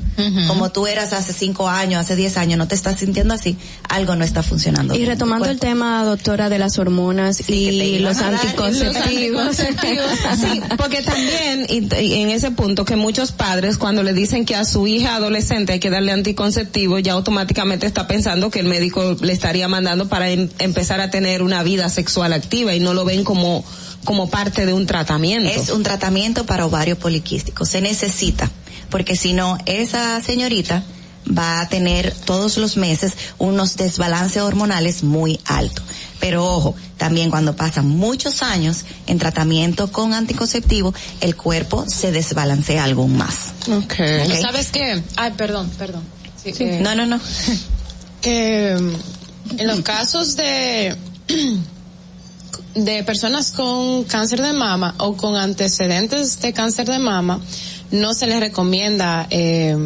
como 0.49 0.71
tú 0.73 0.89
eras 0.89 1.13
hace 1.13 1.33
cinco 1.33 1.69
años, 1.69 2.01
hace 2.01 2.17
diez 2.17 2.37
años, 2.39 2.59
no 2.59 2.67
te 2.67 2.75
estás 2.75 2.99
sintiendo 2.99 3.35
así, 3.35 3.57
algo 3.89 4.17
no 4.17 4.25
está 4.25 4.43
funcionando. 4.43 4.97
Y 4.97 5.05
retomando 5.05 5.49
el 5.49 5.61
tema, 5.61 6.05
doctora, 6.05 6.49
de 6.49 6.59
las 6.59 6.77
hormonas 6.79 7.49
y 7.49 8.01
los 8.01 8.19
anticonceptivos. 8.19 9.45
Los 9.45 9.61
anticonceptivos. 9.61 10.07
Sí, 10.39 10.61
porque 10.77 11.03
también, 11.03 11.67
y, 11.69 11.95
y 12.03 12.15
en 12.23 12.31
ese 12.31 12.51
punto, 12.51 12.85
que 12.85 12.97
muchos 12.97 13.33
padres 13.33 13.79
cuando 13.79 14.03
le 14.03 14.13
dicen 14.13 14.45
que 14.45 14.57
a 14.57 14.65
su 14.65 14.87
hija 14.89 15.15
adolescente 15.17 15.73
hay 15.75 15.81
que 15.81 15.91
darle 15.91 16.11
anticonceptivo, 16.11 16.99
ya 16.99 17.13
automáticamente 17.13 17.87
está 17.87 18.07
pensando 18.09 18.51
que 18.51 18.59
el 18.61 18.67
médico 18.67 19.17
le 19.21 19.33
estaría 19.33 19.69
mandando 19.69 20.09
para 20.09 20.31
em- 20.31 20.49
empezar 20.59 21.01
a 21.01 21.11
tener 21.11 21.43
una 21.43 21.63
vida 21.63 21.89
sexual 21.89 22.33
activa 22.33 22.75
y 22.75 22.81
no 22.81 22.93
lo 22.95 23.05
ven 23.05 23.23
como, 23.25 23.65
como 24.09 24.31
parte 24.31 24.65
de 24.65 24.73
un 24.73 24.87
tratamiento. 24.87 25.51
Es 25.51 25.69
un 25.69 25.83
tratamiento 25.83 26.47
para 26.47 26.65
ovario 26.65 26.99
poliquístico. 26.99 27.67
Se 27.67 27.83
necesita, 27.83 28.51
porque 28.89 29.17
si 29.17 29.35
no, 29.35 29.59
esa 29.67 30.23
señorita 30.23 30.83
va 31.27 31.61
a 31.61 31.69
tener 31.69 32.15
todos 32.25 32.57
los 32.57 32.79
meses 32.79 33.13
unos 33.37 33.77
desbalances 33.77 34.41
hormonales 34.41 35.03
muy 35.03 35.39
altos. 35.45 35.85
Pero 36.21 36.43
ojo, 36.47 36.75
también 36.97 37.29
cuando 37.29 37.55
pasan 37.55 37.87
muchos 37.87 38.41
años 38.43 38.87
en 39.07 39.19
tratamiento 39.19 39.93
con 39.93 40.15
anticonceptivo, 40.15 40.95
el 41.21 41.37
cuerpo 41.37 41.85
se 41.87 42.11
desbalancea 42.11 42.85
algo 42.85 43.09
más. 43.09 43.49
Okay. 43.71 44.27
Ok. 44.27 44.41
¿Sabes 44.41 44.71
qué? 44.71 45.03
Ay, 45.17 45.35
perdón, 45.37 45.71
perdón. 45.77 46.03
Sí, 46.43 46.55
eh, 46.61 46.81
No, 46.81 46.95
no, 46.95 47.05
no. 47.05 47.21
que 48.23 48.75
mm, 48.81 49.59
en 49.61 49.67
los 49.67 49.81
casos 49.81 50.35
de 50.35 50.97
de 52.85 53.03
personas 53.05 53.51
con 53.53 54.05
cáncer 54.05 54.41
de 54.43 54.53
mama 54.53 54.95
o 54.99 55.17
con 55.17 55.37
antecedentes 55.37 56.41
de 56.41 56.53
cáncer 56.53 56.87
de 56.87 56.99
mama 56.99 57.41
no 57.91 58.15
se 58.15 58.27
les 58.27 58.41
recomienda 58.41 59.27
eh, 59.31 59.77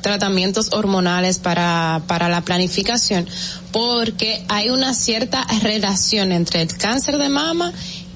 tratamientos 0.00 0.72
hormonales 0.72 1.38
para 1.38 2.02
para 2.06 2.28
la 2.28 2.42
planificación 2.42 3.26
porque 3.72 4.44
hay 4.48 4.68
una 4.70 4.94
cierta 4.94 5.44
relación 5.62 6.32
entre 6.32 6.62
el 6.62 6.76
cáncer 6.76 7.18
de 7.18 7.28
mama 7.28 7.72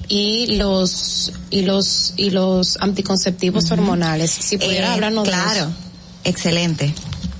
y 0.07 0.57
los 0.57 1.31
y 1.49 1.63
los 1.63 2.13
y 2.17 2.29
los 2.31 2.77
anticonceptivos 2.79 3.71
hormonales 3.71 4.31
si 4.31 4.57
pudiera 4.57 4.89
Eh, 4.89 4.93
hablarnos 4.93 5.23
de 5.25 5.29
claro, 5.31 5.61
eso. 5.61 5.71
excelente. 6.23 6.93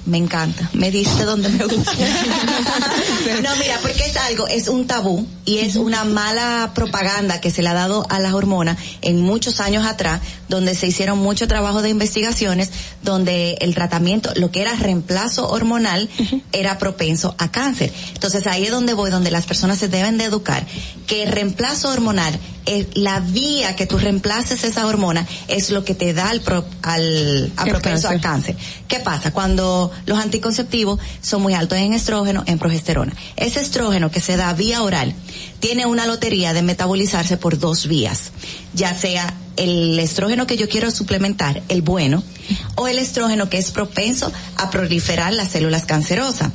Me 0.05 0.17
encanta. 0.17 0.69
Me 0.73 0.89
diste 0.91 1.23
donde 1.23 1.49
me 1.49 1.65
gusta. 1.65 1.91
no, 3.43 3.55
mira, 3.57 3.77
porque 3.81 4.05
es 4.05 4.17
algo, 4.17 4.47
es 4.47 4.67
un 4.67 4.87
tabú 4.87 5.27
y 5.45 5.59
es 5.59 5.75
una 5.75 6.03
mala 6.03 6.71
propaganda 6.73 7.41
que 7.41 7.51
se 7.51 7.61
le 7.61 7.69
ha 7.69 7.73
dado 7.73 8.05
a 8.09 8.19
las 8.19 8.33
hormonas 8.33 8.77
en 9.01 9.21
muchos 9.21 9.59
años 9.59 9.85
atrás, 9.85 10.21
donde 10.47 10.73
se 10.75 10.87
hicieron 10.87 11.19
mucho 11.19 11.47
trabajo 11.47 11.81
de 11.81 11.89
investigaciones, 11.89 12.69
donde 13.03 13.57
el 13.61 13.75
tratamiento, 13.75 14.31
lo 14.35 14.51
que 14.51 14.61
era 14.61 14.73
reemplazo 14.75 15.47
hormonal, 15.49 16.09
era 16.51 16.77
propenso 16.77 17.35
a 17.37 17.51
cáncer. 17.51 17.93
Entonces 18.13 18.47
ahí 18.47 18.65
es 18.65 18.71
donde 18.71 18.93
voy, 18.93 19.11
donde 19.11 19.31
las 19.31 19.45
personas 19.45 19.77
se 19.79 19.87
deben 19.89 20.17
de 20.17 20.25
educar, 20.25 20.65
que 21.07 21.23
el 21.23 21.31
reemplazo 21.31 21.89
hormonal 21.89 22.39
es 22.65 22.87
la 22.93 23.19
vía 23.19 23.75
que 23.75 23.87
tú 23.87 23.97
reemplaces 23.97 24.63
esa 24.63 24.85
hormona 24.85 25.25
es 25.47 25.71
lo 25.71 25.83
que 25.83 25.95
te 25.95 26.13
da 26.13 26.29
al, 26.29 26.41
pro- 26.41 26.65
al 26.83 27.51
a 27.57 27.65
propenso 27.65 28.09
cáncer. 28.09 28.11
al 28.11 28.21
cáncer. 28.21 28.55
¿Qué 28.87 28.99
pasa? 28.99 29.31
Cuando 29.33 29.88
los 30.05 30.19
anticonceptivos 30.19 30.99
son 31.21 31.41
muy 31.41 31.53
altos 31.53 31.77
en 31.77 31.93
estrógeno, 31.93 32.43
en 32.45 32.59
progesterona. 32.59 33.13
Ese 33.35 33.59
estrógeno 33.59 34.11
que 34.11 34.21
se 34.21 34.37
da 34.37 34.53
vía 34.53 34.83
oral 34.83 35.13
tiene 35.59 35.85
una 35.85 36.05
lotería 36.05 36.53
de 36.53 36.61
metabolizarse 36.61 37.37
por 37.37 37.59
dos 37.59 37.87
vías, 37.87 38.31
ya 38.73 38.95
sea 38.95 39.33
el 39.57 39.99
estrógeno 39.99 40.47
que 40.47 40.57
yo 40.57 40.69
quiero 40.69 40.89
suplementar, 40.89 41.61
el 41.67 41.81
bueno, 41.81 42.23
o 42.75 42.87
el 42.87 42.97
estrógeno 42.97 43.49
que 43.49 43.57
es 43.57 43.71
propenso 43.71 44.31
a 44.55 44.69
proliferar 44.69 45.33
las 45.33 45.49
células 45.49 45.85
cancerosas. 45.85 46.51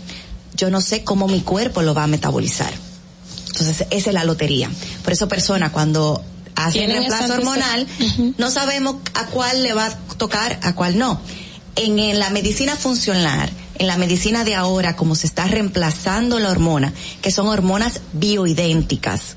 Yo 0.57 0.71
no 0.71 0.81
sé 0.81 1.05
cómo 1.05 1.29
mi 1.29 1.41
cuerpo 1.41 1.83
lo 1.83 1.95
va 1.95 2.05
a 2.05 2.07
metabolizar. 2.07 2.73
Entonces, 3.49 3.87
esa 3.91 4.11
es 4.11 4.15
la 4.15 4.25
lotería. 4.25 4.71
Por 5.03 5.13
eso, 5.13 5.29
persona, 5.29 5.71
cuando 5.71 6.25
hacen 6.57 6.91
reemplazo 6.91 7.35
hormonal, 7.35 7.87
no 8.39 8.51
sabemos 8.51 8.97
a 9.15 9.27
cuál 9.27 9.63
le 9.63 9.75
va 9.75 9.87
a 9.87 9.99
tocar, 10.17 10.59
a 10.63 10.75
cuál 10.75 10.99
no. 10.99 11.21
En, 11.77 11.99
en 11.99 12.19
la 12.19 12.31
medicina 12.31 12.77
funcional, 12.77 13.51
en 13.79 13.87
la 13.89 13.97
medicina 13.97 14.45
de 14.45 14.55
ahora, 14.55 14.95
como 14.97 15.15
se 15.17 15.27
está 15.27 15.47
reemplazando 15.47 16.39
la 16.39 16.51
hormona, 16.51 16.93
que 17.21 17.31
son 17.31 17.49
hormonas 17.49 18.01
bioidénticas. 18.13 19.37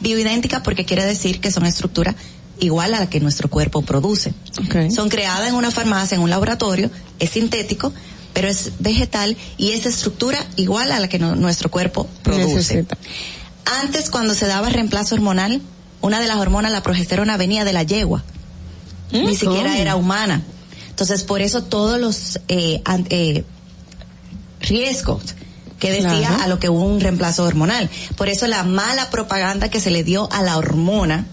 Bioidénticas 0.00 0.60
porque 0.62 0.84
quiere 0.84 1.04
decir 1.04 1.40
que 1.40 1.50
son 1.50 1.64
estructuras 1.66 2.14
igual 2.60 2.94
a 2.94 3.00
la 3.00 3.10
que 3.10 3.20
nuestro 3.20 3.48
cuerpo 3.48 3.82
produce. 3.82 4.32
Son 4.90 5.08
creadas 5.08 5.48
en 5.48 5.54
una 5.54 5.70
farmacia, 5.70 6.14
en 6.16 6.22
un 6.22 6.30
laboratorio, 6.30 6.90
es 7.18 7.30
sintético, 7.30 7.92
pero 8.32 8.48
es 8.48 8.72
vegetal 8.78 9.36
y 9.56 9.72
es 9.72 9.86
estructura 9.86 10.44
igual 10.56 10.92
a 10.92 11.00
la 11.00 11.08
que 11.08 11.18
no- 11.18 11.34
nuestro 11.36 11.70
cuerpo 11.70 12.06
produce. 12.22 12.54
Necesita. 12.54 12.96
Antes, 13.82 14.10
cuando 14.10 14.34
se 14.34 14.46
daba 14.46 14.68
reemplazo 14.68 15.14
hormonal, 15.14 15.62
una 16.00 16.20
de 16.20 16.28
las 16.28 16.36
hormonas, 16.36 16.70
la 16.70 16.82
progesterona, 16.82 17.36
venía 17.36 17.64
de 17.64 17.72
la 17.72 17.82
yegua. 17.82 18.22
Ni 19.10 19.34
siquiera 19.36 19.70
¿cómo? 19.70 19.80
era 19.80 19.96
humana. 19.96 20.42
Entonces, 20.94 21.24
por 21.24 21.42
eso 21.42 21.64
todos 21.64 21.98
los 21.98 22.38
eh, 22.46 22.80
eh, 23.10 23.44
riesgos 24.60 25.34
que 25.80 25.90
decía 25.90 26.18
Claro. 26.28 26.42
a 26.42 26.46
lo 26.46 26.58
que 26.60 26.68
hubo 26.68 26.84
un 26.84 27.00
reemplazo 27.00 27.44
hormonal. 27.44 27.90
Por 28.16 28.28
eso 28.28 28.46
la 28.46 28.62
mala 28.62 29.10
propaganda 29.10 29.68
que 29.70 29.80
se 29.80 29.90
le 29.90 30.04
dio 30.04 30.30
a 30.32 30.42
la 30.42 30.56
hormona, 30.56 31.26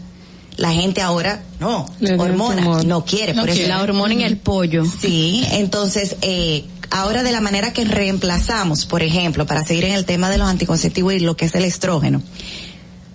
la 0.57 0.71
gente 0.71 1.01
ahora, 1.01 1.43
no, 1.59 1.85
Le 1.99 2.15
hormona, 2.19 2.83
no 2.83 3.05
quiere. 3.05 3.33
No 3.33 3.43
por 3.43 3.51
quiere. 3.51 3.65
eso, 3.67 3.69
La 3.77 3.83
hormona 3.83 4.13
en 4.15 4.21
el 4.21 4.37
pollo. 4.37 4.83
Sí, 4.99 5.45
entonces, 5.51 6.15
eh, 6.21 6.65
ahora 6.89 7.23
de 7.23 7.31
la 7.31 7.39
manera 7.39 7.71
que 7.71 7.85
reemplazamos, 7.85 8.85
por 8.87 9.03
ejemplo, 9.03 9.45
para 9.45 9.63
seguir 9.63 9.85
en 9.85 9.93
el 9.93 10.05
tema 10.05 10.29
de 10.29 10.37
los 10.39 10.49
anticonceptivos 10.49 11.13
y 11.13 11.19
lo 11.19 11.37
que 11.37 11.45
es 11.45 11.55
el 11.55 11.63
estrógeno, 11.63 12.21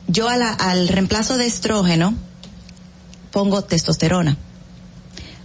yo 0.07 0.29
a 0.29 0.37
la- 0.37 0.53
al 0.53 0.87
reemplazo 0.89 1.37
de 1.37 1.47
estrógeno 1.47 2.15
pongo 3.33 3.63
testosterona. 3.65 4.39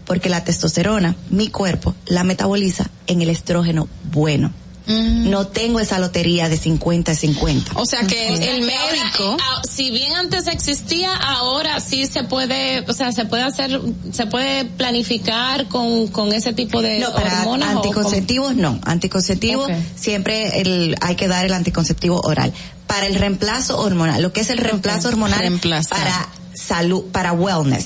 Porque 0.06 0.30
la 0.30 0.44
testosterona, 0.44 1.16
mi 1.30 1.50
cuerpo, 1.50 1.96
la 2.06 2.24
metaboliza 2.24 2.90
en 3.08 3.22
el 3.22 3.30
estrógeno 3.30 3.88
bueno. 4.12 4.52
No 4.88 5.48
tengo 5.48 5.80
esa 5.80 6.00
lotería 6.00 6.50
de 6.50 6.60
50-50. 6.60 7.64
O 7.76 7.86
sea 7.86 8.02
que 8.08 8.28
el, 8.28 8.42
el 8.42 8.62
médico, 8.62 9.38
Ah, 9.40 9.62
si 9.64 9.90
bien 9.90 10.12
antes 10.14 10.48
existía, 10.48 11.14
ahora 11.16 11.80
sí 11.80 12.08
se 12.08 12.24
puede, 12.26 12.82
o 12.90 12.94
sea, 12.94 13.14
se 13.14 13.24
puede 13.24 13.44
hacer, 13.44 13.80
se 14.12 14.26
puede 14.26 14.66
planificar 14.66 15.68
con, 15.70 16.08
con 16.08 16.34
ese 16.34 16.52
tipo 16.52 16.82
de 16.82 17.00
No, 17.00 17.14
para 17.14 17.40
hormonas 17.42 17.70
o 17.70 17.72
con- 17.76 17.78
anticonceptivos 17.88 18.56
no. 18.56 18.82
Anticonceptivo 18.84 19.64
Ok. 19.64 19.72
siempre 19.96 20.60
el, 20.60 20.96
hay 21.00 21.16
que 21.16 21.30
dar 21.30 21.46
el 21.46 21.54
anticonceptivo 21.54 22.20
oral. 22.22 22.52
Para 22.88 23.06
el 23.08 23.16
reemplazo 23.16 23.80
hormonal, 23.80 24.22
lo 24.22 24.34
que 24.34 24.42
es 24.42 24.50
el 24.50 24.58
reemplazo 24.58 25.08
hormonal 25.08 25.40
Reemplazar. 25.40 25.98
para 26.00 26.28
salud, 26.72 27.04
para 27.12 27.34
wellness. 27.34 27.86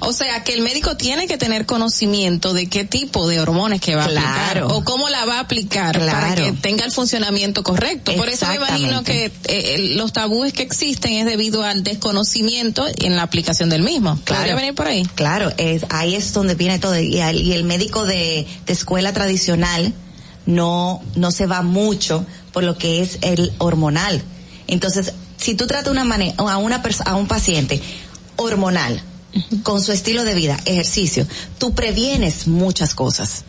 o 0.00 0.12
sea 0.12 0.42
que 0.44 0.54
el 0.54 0.62
médico 0.62 0.96
tiene 0.96 1.26
que 1.26 1.36
tener 1.36 1.66
conocimiento 1.66 2.54
de 2.54 2.68
qué 2.68 2.84
tipo 2.84 3.28
de 3.28 3.38
hormonas 3.40 3.80
que 3.80 3.94
va 3.94 4.02
a 4.02 4.06
aplicar 4.06 4.62
o 4.62 4.82
cómo 4.82 5.08
la 5.10 5.26
va 5.26 5.36
a 5.36 5.40
aplicar 5.40 5.98
para 5.98 6.34
que 6.34 6.52
tenga 6.52 6.84
el 6.86 6.90
funcionamiento 6.92 7.62
correcto. 7.62 8.14
Por 8.16 8.28
eso 8.30 8.46
me 8.46 8.56
imagino 8.56 9.02
que 9.04 9.26
eh, 9.44 9.74
el- 9.74 9.98
los 9.98 10.12
tabúes 10.14 10.54
que 10.54 10.62
existen 10.62 11.12
es 11.14 11.26
debido 11.26 11.62
al 11.64 11.82
desconocimiento 11.84 12.86
en 12.98 13.14
la 13.16 13.22
aplicación 13.22 13.68
del 13.68 13.82
mismo. 13.82 14.16
¿Podría 14.16 14.44
Claro. 14.44 14.56
venir 14.56 14.74
por 14.74 14.86
ahí? 14.86 15.04
Claro, 15.14 15.52
es, 15.58 15.84
ahí 15.90 16.14
es 16.14 16.32
donde 16.32 16.54
viene 16.54 16.78
todo. 16.78 16.98
Y, 16.98 17.20
al- 17.20 17.40
y 17.42 17.52
el 17.52 17.64
médico 17.64 18.06
de, 18.06 18.46
de 18.66 18.72
escuela 18.72 19.12
tradicional 19.12 19.92
no, 20.46 21.02
no 21.14 21.30
se 21.30 21.46
va 21.46 21.60
mucho 21.62 22.24
por 22.52 22.64
lo 22.64 22.78
que 22.78 23.02
es 23.02 23.18
el 23.20 23.52
hormonal. 23.58 24.22
Entonces, 24.68 25.12
si 25.36 25.54
tú 25.54 25.66
tratas 25.66 25.90
una 25.90 26.04
mane- 26.04 26.34
a 26.38 26.56
una 26.58 26.82
a 27.04 27.14
un 27.14 27.26
paciente 27.26 27.80
hormonal, 28.36 29.02
con 29.62 29.82
su 29.82 29.92
estilo 29.92 30.24
de 30.24 30.34
vida, 30.34 30.58
ejercicio, 30.64 31.26
tú 31.58 31.74
previenes 31.74 32.46
muchas 32.46 32.94
cosas. 32.94 33.44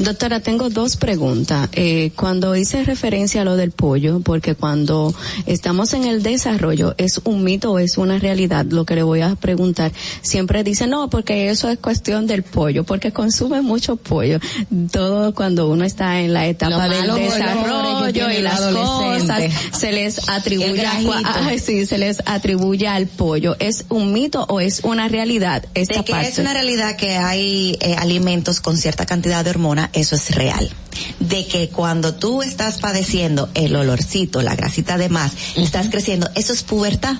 Doctora, 0.00 0.40
tengo 0.40 0.68
dos 0.70 0.96
preguntas. 0.96 1.68
Eh, 1.72 2.12
cuando 2.14 2.54
hice 2.56 2.84
referencia 2.84 3.42
a 3.42 3.44
lo 3.44 3.56
del 3.56 3.70
pollo, 3.70 4.20
porque 4.20 4.54
cuando 4.54 5.14
estamos 5.46 5.94
en 5.94 6.04
el 6.04 6.22
desarrollo, 6.22 6.94
¿es 6.98 7.20
un 7.24 7.42
mito 7.44 7.72
o 7.72 7.78
es 7.78 7.96
una 7.98 8.18
realidad? 8.18 8.66
Lo 8.66 8.84
que 8.84 8.94
le 8.94 9.02
voy 9.02 9.20
a 9.22 9.34
preguntar. 9.36 9.92
Siempre 10.22 10.62
dicen, 10.62 10.90
no, 10.90 11.08
porque 11.10 11.48
eso 11.50 11.68
es 11.70 11.78
cuestión 11.78 12.26
del 12.26 12.42
pollo, 12.42 12.84
porque 12.84 13.12
consume 13.12 13.62
mucho 13.62 13.96
pollo. 13.96 14.38
Todo 14.92 15.34
cuando 15.34 15.68
uno 15.68 15.84
está 15.84 16.20
en 16.20 16.32
la 16.34 16.46
etapa 16.46 16.88
del 16.88 17.14
desarrollo 17.14 18.30
y 18.30 18.42
las 18.42 18.60
cosas, 18.60 19.42
se 19.78 19.92
les 19.92 20.28
atribuye, 20.28 20.80
a- 20.86 21.00
grajito. 21.00 21.12
ay, 21.46 21.58
sí, 21.58 21.86
se 21.86 21.98
les 21.98 22.18
atribuye 22.26 22.86
al 22.88 23.06
pollo. 23.06 23.56
¿Es 23.58 23.84
un 23.88 24.12
mito 24.12 24.44
o 24.48 24.60
es 24.60 24.80
una 24.84 25.08
realidad 25.08 25.64
esta 25.74 25.98
de 25.98 26.04
que 26.04 26.12
parte? 26.12 26.28
es 26.28 26.38
una 26.38 26.52
realidad 26.52 26.96
que 26.96 27.16
hay 27.16 27.76
eh, 27.80 27.96
alimentos 27.98 28.60
con 28.60 28.76
cierta 28.76 29.06
cantidad 29.06 29.29
de 29.30 29.50
hormona, 29.50 29.90
eso 29.92 30.16
es 30.16 30.34
real. 30.34 30.68
De 31.20 31.46
que 31.46 31.68
cuando 31.68 32.14
tú 32.14 32.42
estás 32.42 32.78
padeciendo 32.78 33.48
el 33.54 33.74
olorcito, 33.76 34.42
la 34.42 34.56
grasita 34.56 34.98
de 34.98 35.08
más, 35.08 35.32
estás 35.56 35.88
creciendo, 35.88 36.28
eso 36.34 36.52
es 36.52 36.62
pubertad. 36.62 37.16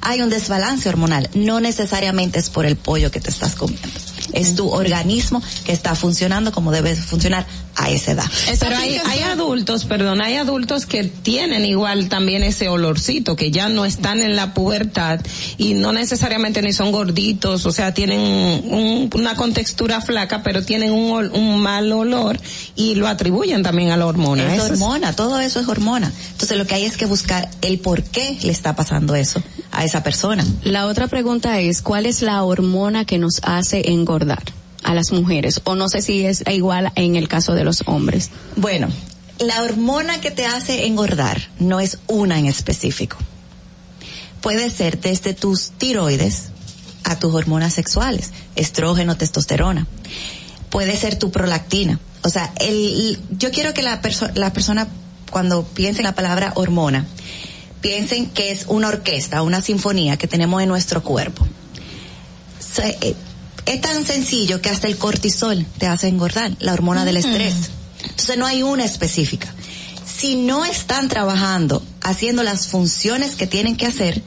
Hay 0.00 0.20
un 0.20 0.28
desbalance 0.28 0.88
hormonal, 0.88 1.30
no 1.34 1.60
necesariamente 1.60 2.38
es 2.38 2.50
por 2.50 2.66
el 2.66 2.76
pollo 2.76 3.10
que 3.10 3.20
te 3.20 3.30
estás 3.30 3.54
comiendo. 3.54 3.88
Es 4.32 4.54
tu 4.54 4.68
organismo 4.70 5.42
que 5.64 5.72
está 5.72 5.94
funcionando 5.94 6.50
como 6.52 6.72
debe 6.72 6.96
funcionar 6.96 7.46
a 7.76 7.90
esa 7.90 8.12
edad. 8.12 8.24
Pero 8.60 8.76
hay, 8.76 8.96
hay 9.04 9.20
adultos, 9.20 9.84
perdón, 9.84 10.20
hay 10.20 10.36
adultos 10.36 10.86
que 10.86 11.04
tienen 11.04 11.64
igual 11.66 12.08
también 12.08 12.42
ese 12.42 12.68
olorcito, 12.68 13.36
que 13.36 13.50
ya 13.50 13.68
no 13.68 13.84
están 13.84 14.20
en 14.22 14.36
la 14.36 14.54
pubertad 14.54 15.20
y 15.58 15.74
no 15.74 15.92
necesariamente 15.92 16.62
ni 16.62 16.72
son 16.72 16.92
gorditos, 16.92 17.66
o 17.66 17.72
sea, 17.72 17.92
tienen 17.94 18.20
un- 18.20 19.10
una 19.14 19.34
contextura 19.34 20.00
flaca, 20.00 20.42
pero 20.42 20.64
tienen 20.64 20.92
un, 20.92 21.30
un 21.32 21.60
mal 21.60 21.90
olor 21.92 22.38
y 22.76 22.94
lo 22.94 23.08
atribuyen 23.08 23.62
también 23.62 23.90
a 23.90 23.96
la 23.96 24.06
hormona. 24.06 24.54
Es- 24.54 24.60
hormona, 24.62 25.14
todo 25.14 25.40
eso 25.40 25.60
es 25.60 25.68
hormona. 25.68 26.12
Entonces 26.32 26.56
lo 26.56 26.66
que 26.66 26.74
hay 26.76 26.84
es 26.84 26.96
que 26.96 27.06
buscar 27.06 27.48
el 27.62 27.78
por 27.80 28.02
qué 28.02 28.38
le 28.42 28.52
está 28.52 28.74
pasando 28.76 29.14
eso 29.14 29.42
a 29.74 29.84
esa 29.84 30.02
persona. 30.02 30.44
La 30.62 30.86
otra 30.86 31.08
pregunta 31.08 31.60
es, 31.60 31.82
¿cuál 31.82 32.06
es 32.06 32.22
la 32.22 32.42
hormona 32.42 33.04
que 33.04 33.18
nos 33.18 33.40
hace 33.42 33.90
engordar 33.90 34.42
a 34.82 34.94
las 34.94 35.12
mujeres? 35.12 35.60
O 35.64 35.74
no 35.74 35.88
sé 35.88 36.02
si 36.02 36.24
es 36.24 36.42
igual 36.50 36.92
en 36.94 37.16
el 37.16 37.28
caso 37.28 37.54
de 37.54 37.64
los 37.64 37.82
hombres. 37.86 38.30
Bueno, 38.56 38.88
la 39.38 39.62
hormona 39.62 40.20
que 40.20 40.30
te 40.30 40.46
hace 40.46 40.86
engordar 40.86 41.40
no 41.58 41.80
es 41.80 41.98
una 42.06 42.38
en 42.38 42.46
específico. 42.46 43.16
Puede 44.40 44.70
ser 44.70 45.00
desde 45.00 45.34
tus 45.34 45.70
tiroides 45.70 46.50
a 47.02 47.18
tus 47.18 47.34
hormonas 47.34 47.74
sexuales, 47.74 48.32
estrógeno, 48.56 49.16
testosterona. 49.16 49.86
Puede 50.70 50.96
ser 50.96 51.18
tu 51.18 51.30
prolactina. 51.30 51.98
O 52.22 52.28
sea, 52.28 52.52
el, 52.60 53.18
yo 53.30 53.50
quiero 53.50 53.74
que 53.74 53.82
la, 53.82 54.00
perso- 54.02 54.30
la 54.34 54.52
persona 54.52 54.88
cuando 55.30 55.64
piense 55.64 56.00
en 56.00 56.04
la 56.04 56.14
palabra 56.14 56.52
hormona, 56.56 57.06
piensen 57.84 58.30
que 58.30 58.50
es 58.50 58.64
una 58.68 58.88
orquesta, 58.88 59.42
una 59.42 59.60
sinfonía 59.60 60.16
que 60.16 60.26
tenemos 60.26 60.62
en 60.62 60.70
nuestro 60.70 61.02
cuerpo. 61.02 61.46
Se- 62.58 62.96
eh, 63.02 63.14
es 63.66 63.80
tan 63.82 64.06
sencillo 64.06 64.62
que 64.62 64.70
hasta 64.70 64.86
el 64.86 64.96
cortisol 64.96 65.66
te 65.76 65.86
hace 65.86 66.08
engordar, 66.08 66.56
la 66.60 66.72
hormona 66.72 67.04
del 67.04 67.18
estrés. 67.18 67.54
Entonces 68.02 68.38
no 68.38 68.46
hay 68.46 68.62
una 68.62 68.86
específica. 68.86 69.52
Si 70.06 70.36
no 70.36 70.64
están 70.64 71.08
trabajando, 71.10 71.82
haciendo 72.00 72.42
las 72.42 72.68
funciones 72.68 73.36
que 73.36 73.46
tienen 73.46 73.76
que 73.76 73.84
hacer, 73.86 74.22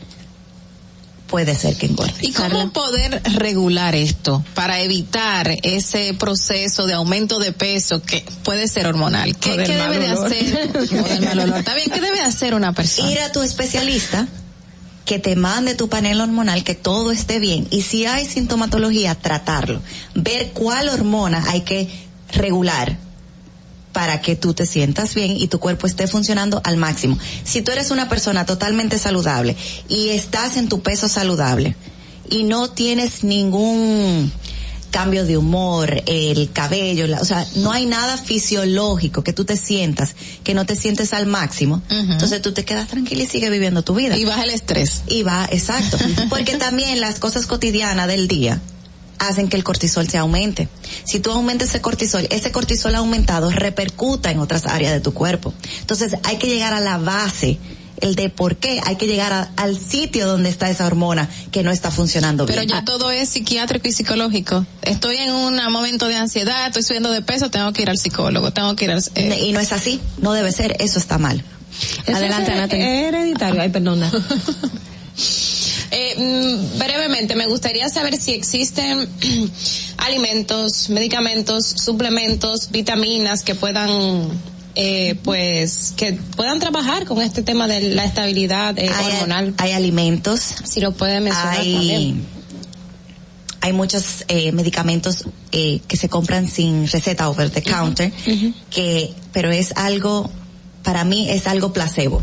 puede 1.27 1.55
ser 1.55 1.75
que 1.75 1.85
engorden. 1.85 2.15
¿Y 2.21 2.31
cómo 2.31 2.71
poder 2.71 3.21
regular 3.35 3.95
esto 3.95 4.43
para 4.55 4.81
evitar 4.81 5.55
ese 5.63 6.13
proceso 6.13 6.87
de 6.87 6.93
aumento 6.93 7.39
de 7.39 7.51
peso 7.51 8.01
que 8.01 8.25
puede 8.43 8.67
ser 8.67 8.87
hormonal? 8.87 9.37
¿Qué, 9.37 9.57
qué 9.57 9.75
debe 9.75 9.99
de 9.99 10.07
hacer? 10.07 10.71
Está 11.57 11.75
bien, 11.75 11.89
¿qué 11.93 12.01
debe 12.01 12.21
hacer 12.21 12.53
una 12.53 12.73
persona? 12.73 13.11
Ir 13.11 13.19
a 13.19 13.31
tu 13.31 13.41
especialista 13.41 14.27
que 15.05 15.19
te 15.19 15.35
mande 15.35 15.75
tu 15.75 15.87
panel 15.87 16.19
hormonal, 16.19 16.63
que 16.63 16.75
todo 16.75 17.11
esté 17.11 17.39
bien. 17.39 17.67
Y 17.71 17.81
si 17.81 18.05
hay 18.05 18.25
sintomatología, 18.25 19.15
tratarlo. 19.15 19.81
Ver 20.15 20.51
cuál 20.51 20.89
hormona 20.89 21.45
hay 21.47 21.61
que 21.61 21.87
regular 22.33 23.06
para 23.97 24.21
que 24.21 24.35
tú 24.35 24.53
te 24.53 24.67
sientas 24.67 25.15
bien 25.15 25.35
y 25.35 25.47
tu 25.47 25.57
cuerpo 25.57 25.87
esté 25.87 26.05
funcionando 26.05 26.61
al 26.63 26.77
máximo. 26.77 27.17
Si 27.43 27.63
tú 27.63 27.71
eres 27.71 27.89
una 27.89 28.07
persona 28.07 28.45
totalmente 28.45 28.99
saludable 28.99 29.55
y 29.89 30.09
estás 30.09 30.55
en 30.55 30.69
tu 30.69 30.83
peso 30.83 31.07
saludable 31.07 31.75
y 32.29 32.43
no 32.43 32.69
tienes 32.69 33.23
ningún 33.23 34.31
cambio 34.91 35.25
de 35.25 35.35
humor, 35.35 36.03
el 36.05 36.51
cabello, 36.51 37.07
la- 37.07 37.19
o 37.21 37.25
sea, 37.25 37.43
no 37.55 37.71
hay 37.71 37.87
nada 37.87 38.17
fisiológico 38.19 39.23
que 39.23 39.33
tú 39.33 39.45
te 39.45 39.57
sientas, 39.57 40.15
que 40.43 40.53
no 40.53 40.67
te 40.67 40.75
sientes 40.75 41.11
al 41.13 41.25
máximo, 41.25 41.81
entonces 41.89 42.39
tú 42.43 42.51
te 42.51 42.65
quedas 42.65 42.87
tranquila 42.89 43.23
y 43.23 43.25
sigues 43.25 43.49
viviendo 43.49 43.81
tu 43.81 43.95
vida. 43.95 44.15
Y 44.15 44.25
baja 44.25 44.43
el 44.43 44.51
estrés. 44.51 45.01
Y 45.07 45.23
va, 45.23 45.49
exacto. 45.51 45.97
Porque 46.29 46.55
también 46.57 47.01
las 47.01 47.17
cosas 47.17 47.47
cotidianas 47.47 48.07
del 48.07 48.27
día 48.27 48.61
hacen 49.19 49.47
que 49.49 49.57
el 49.57 49.63
cortisol 49.63 50.07
se 50.09 50.17
aumente. 50.17 50.67
Si 51.03 51.19
tú 51.19 51.31
aumentas 51.31 51.69
ese 51.69 51.81
cortisol, 51.81 52.27
ese 52.29 52.51
cortisol 52.51 52.95
aumentado 52.95 53.49
repercuta 53.51 54.31
en 54.31 54.39
otras 54.39 54.65
áreas 54.65 54.93
de 54.93 54.99
tu 54.99 55.13
cuerpo. 55.13 55.53
Entonces 55.81 56.15
hay 56.23 56.37
que 56.37 56.47
llegar 56.47 56.73
a 56.73 56.79
la 56.79 56.97
base 56.97 57.57
el 57.99 58.13
de 58.13 58.29
por 58.29 58.57
qué 58.57 58.79
hay 58.85 58.95
que 58.95 59.07
llegar 59.07 59.33
a- 59.33 59.49
al 59.57 59.75
sitio 59.79 60.27
donde 60.27 60.49
está 60.49 60.69
esa 60.69 60.85
hormona 60.85 61.27
que 61.51 61.63
no 61.63 61.71
está 61.71 61.89
funcionando 61.89 62.45
Pero 62.45 62.61
bien. 62.61 62.69
ya 62.69 62.85
todo 62.85 63.09
es 63.09 63.27
psiquiátrico 63.29 63.87
y 63.87 63.91
psicológico. 63.91 64.67
Estoy 64.83 65.17
en 65.17 65.33
un 65.33 65.55
momento 65.71 66.07
de 66.07 66.15
ansiedad, 66.15 66.67
estoy 66.67 66.83
subiendo 66.83 67.09
de 67.11 67.23
peso, 67.23 67.49
tengo 67.49 67.73
que 67.73 67.81
ir 67.81 67.89
al 67.89 67.97
psicólogo, 67.97 68.51
tengo 68.53 68.75
que 68.75 68.85
ir 68.85 68.91
al... 68.91 69.03
eh, 69.15 69.45
y 69.47 69.51
no 69.51 69.59
es 69.59 69.71
así, 69.71 69.99
no 70.21 70.33
debe 70.33 70.51
ser, 70.51 70.75
eso 70.79 70.99
está 70.99 71.17
mal. 71.17 71.43
Adelante, 72.07 73.07
hereditario. 73.07 73.61
Ay, 73.61 73.69
perdona. 73.69 74.11
Eh, 75.91 76.15
mm, 76.17 76.77
brevemente, 76.79 77.35
me 77.35 77.47
gustaría 77.47 77.87
saber 77.89 78.17
si 78.17 78.33
existen 78.33 79.07
alimentos, 79.97 80.89
medicamentos, 80.89 81.65
suplementos, 81.65 82.69
vitaminas 82.71 83.43
que 83.43 83.55
puedan, 83.55 83.89
eh, 84.75 85.15
pues, 85.23 85.93
que 85.95 86.13
puedan 86.35 86.59
trabajar 86.59 87.05
con 87.05 87.21
este 87.21 87.41
tema 87.41 87.67
de 87.67 87.81
la 87.95 88.05
estabilidad 88.05 88.77
eh, 88.77 88.89
Hay- 88.93 89.13
hormonal. 89.15 89.53
Hay 89.57 89.71
alimentos. 89.71 90.41
Si 90.65 90.81
lo 90.81 90.91
puede 90.93 91.19
mencionar 91.21 91.59
hay, 91.59 91.73
también. 91.73 92.25
hay 93.61 93.73
muchos 93.73 94.25
eh, 94.27 94.51
medicamentos 94.51 95.23
eh, 95.51 95.79
que 95.87 95.95
se 95.97 96.09
compran 96.09 96.49
sin 96.49 96.87
receta 96.87 97.29
over 97.29 97.49
the 97.49 97.61
counter, 97.61 98.11
que, 98.69 99.13
pero 99.31 99.51
es 99.51 99.71
algo, 99.77 100.29
para 100.83 101.03
mí 101.05 101.29
es 101.29 101.47
algo 101.47 101.71
placebo. 101.73 102.21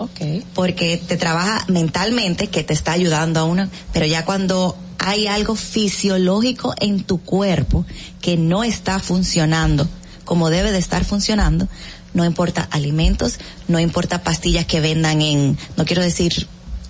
Okay. 0.00 0.44
Porque 0.54 0.96
te 0.96 1.16
trabaja 1.16 1.64
mentalmente, 1.68 2.46
que 2.46 2.64
te 2.64 2.72
está 2.72 2.92
ayudando 2.92 3.40
a 3.40 3.44
uno, 3.44 3.68
pero 3.92 4.06
ya 4.06 4.24
cuando 4.24 4.76
hay 4.98 5.26
algo 5.26 5.56
fisiológico 5.56 6.74
en 6.80 7.04
tu 7.04 7.20
cuerpo 7.20 7.84
que 8.20 8.36
no 8.36 8.64
está 8.64 8.98
funcionando 8.98 9.88
como 10.30 10.48
debe 10.48 10.70
de 10.70 10.78
estar 10.78 11.04
funcionando, 11.04 11.66
no 12.14 12.24
importa 12.24 12.68
alimentos, 12.70 13.40
no 13.66 13.80
importa 13.80 14.22
pastillas 14.22 14.64
que 14.64 14.80
vendan 14.80 15.22
en, 15.22 15.58
no 15.76 15.84
quiero 15.84 16.02
decir 16.02 16.46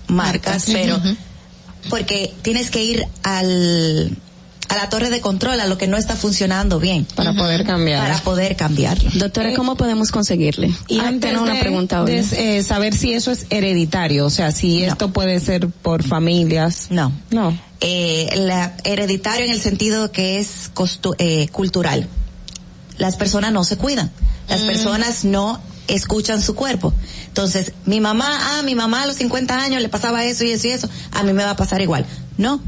marcas, 0.07 0.67
Marcas. 0.67 1.01
pero 1.01 1.01
porque 1.89 2.33
tienes 2.43 2.69
que 2.69 2.83
ir 2.83 3.07
al 3.23 4.15
a 4.71 4.75
la 4.77 4.89
torre 4.89 5.09
de 5.09 5.21
control 5.21 5.59
a 5.59 5.67
lo 5.67 5.77
que 5.77 5.87
no 5.87 5.97
está 5.97 6.15
funcionando 6.15 6.79
bien 6.79 7.05
para 7.15 7.33
poder 7.33 7.65
cambiar 7.65 8.01
para 8.01 8.17
poder 8.23 8.55
cambiarlo 8.55 9.09
Doctora, 9.13 9.53
¿cómo 9.55 9.75
podemos 9.75 10.11
conseguirle? 10.11 10.73
Y 10.87 10.99
Ah, 10.99 11.07
antes 11.07 11.29
tengo 11.31 11.43
una 11.43 11.53
de- 11.55 11.59
pregunta 11.59 12.01
hoy. 12.03 12.11
de, 12.11 12.57
eh, 12.57 12.63
saber 12.63 12.95
si 12.95 13.13
eso 13.13 13.31
es 13.31 13.45
hereditario, 13.49 14.25
o 14.25 14.29
sea, 14.29 14.51
si 14.51 14.83
esto 14.83 15.11
puede 15.11 15.39
ser 15.39 15.67
por 15.69 16.03
familias. 16.03 16.87
No. 16.89 17.11
No. 17.31 17.57
eh, 17.83 18.29
la- 18.35 18.75
hereditario 18.83 19.45
en 19.45 19.51
el 19.51 19.59
sentido 19.59 20.11
que 20.11 20.39
es 20.39 20.71
costu- 20.75 21.15
eh, 21.17 21.47
cultural. 21.51 22.07
Las 22.99 23.15
personas 23.15 23.51
no 23.51 23.63
se 23.63 23.75
cuidan, 23.77 24.11
las 24.47 24.61
personas 24.61 25.25
no 25.25 25.59
escuchan 25.87 26.41
su 26.43 26.53
cuerpo. 26.53 26.93
Entonces, 27.27 27.73
mi 27.85 27.99
mamá, 27.99 28.27
ah, 28.59 28.61
mi 28.63 28.75
mamá 28.75 29.01
a 29.03 29.07
los 29.07 29.15
50 29.15 29.63
años 29.63 29.81
le 29.81 29.89
pasaba 29.89 30.23
eso 30.25 30.43
y 30.43 30.51
eso 30.51 30.67
y 30.67 30.71
eso, 30.71 30.89
a 31.11 31.23
mí 31.23 31.33
me 31.33 31.43
va 31.43 31.51
a 31.51 31.55
pasar 31.55 31.81
igual. 31.81 32.05
No. 32.37 32.61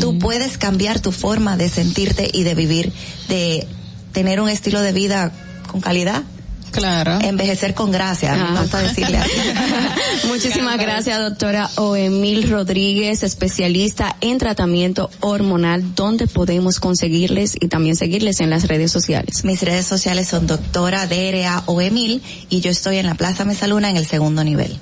Tú 0.00 0.18
puedes 0.18 0.58
cambiar 0.58 1.00
tu 1.00 1.12
forma 1.12 1.56
de 1.56 1.68
sentirte 1.68 2.28
y 2.32 2.42
de 2.42 2.54
vivir, 2.54 2.92
de 3.28 3.66
tener 4.12 4.40
un 4.40 4.48
estilo 4.48 4.80
de 4.80 4.92
vida 4.92 5.32
con 5.66 5.80
calidad. 5.80 6.24
Claro. 6.70 7.18
Envejecer 7.22 7.74
con 7.74 7.90
gracia, 7.90 8.34
a 8.34 8.36
mí 8.36 8.52
me 8.52 8.60
gusta 8.60 8.80
decirle 8.80 9.18
así. 9.18 9.30
Muchísimas 10.28 10.76
gracias, 10.78 11.18
doctora 11.18 11.70
Oemil 11.76 12.48
Rodríguez, 12.50 13.22
especialista 13.22 14.16
en 14.20 14.38
tratamiento 14.38 15.10
hormonal. 15.20 15.94
¿Dónde 15.94 16.26
podemos 16.26 16.78
conseguirles 16.80 17.54
y 17.58 17.68
también 17.68 17.96
seguirles 17.96 18.40
en 18.40 18.50
las 18.50 18.68
redes 18.68 18.92
sociales? 18.92 19.44
Mis 19.44 19.62
redes 19.62 19.86
sociales 19.86 20.28
son 20.28 20.46
doctora 20.46 21.06
DRA 21.06 21.62
o 21.66 21.80
Emil 21.80 22.22
y 22.48 22.60
yo 22.60 22.70
estoy 22.70 22.98
en 22.98 23.06
la 23.06 23.14
Plaza 23.14 23.44
Mesaluna 23.44 23.88
en 23.90 23.96
el 23.96 24.06
segundo 24.06 24.44
nivel. 24.44 24.78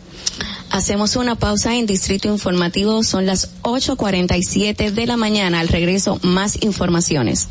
Hacemos 0.70 1.16
una 1.16 1.36
pausa 1.36 1.74
en 1.74 1.86
Distrito 1.86 2.28
Informativo, 2.28 3.02
son 3.02 3.26
las 3.26 3.50
8.47 3.62 4.90
de 4.90 5.06
la 5.06 5.16
mañana. 5.16 5.60
Al 5.60 5.68
regreso, 5.68 6.18
más 6.22 6.62
informaciones. 6.62 7.48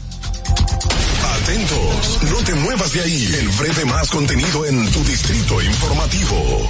Atentos, 1.41 2.19
no 2.31 2.37
te 2.43 2.55
muevas 2.55 2.93
de 2.93 3.01
ahí. 3.01 3.35
El 3.39 3.49
breve 3.49 3.85
más 3.85 4.09
contenido 4.09 4.65
en 4.65 4.91
tu 4.91 5.03
distrito 5.03 5.61
informativo. 5.61 6.69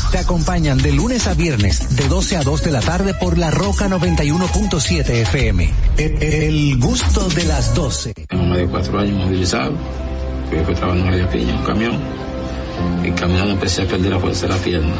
Te 0.11 0.17
acompañan 0.17 0.77
de 0.77 0.91
lunes 0.91 1.25
a 1.27 1.33
viernes, 1.33 1.95
de 1.95 2.05
12 2.09 2.35
a 2.35 2.43
2 2.43 2.63
de 2.63 2.71
la 2.71 2.81
tarde 2.81 3.13
por 3.13 3.37
La 3.37 3.49
Roca 3.49 3.87
91.7 3.87 5.09
FM. 5.09 5.69
El, 5.97 6.21
el 6.21 6.79
gusto 6.79 7.29
de 7.29 7.45
las 7.45 7.73
12. 7.73 8.13
Tengo 8.27 8.43
más 8.43 8.57
de 8.57 8.67
cuatro 8.67 8.99
años 8.99 9.23
movilizado. 9.23 9.71
Que 10.49 10.57
trabajar 10.57 10.97
en 10.97 11.05
María 11.05 11.29
Piña, 11.29 11.55
un 11.55 11.63
camión. 11.63 11.97
Y 13.05 13.11
caminando 13.11 13.53
empecé 13.53 13.83
a 13.83 13.87
perder 13.87 14.11
la 14.11 14.19
fuerza 14.19 14.47
de 14.47 14.53
la 14.53 14.59
pierna. 14.59 14.93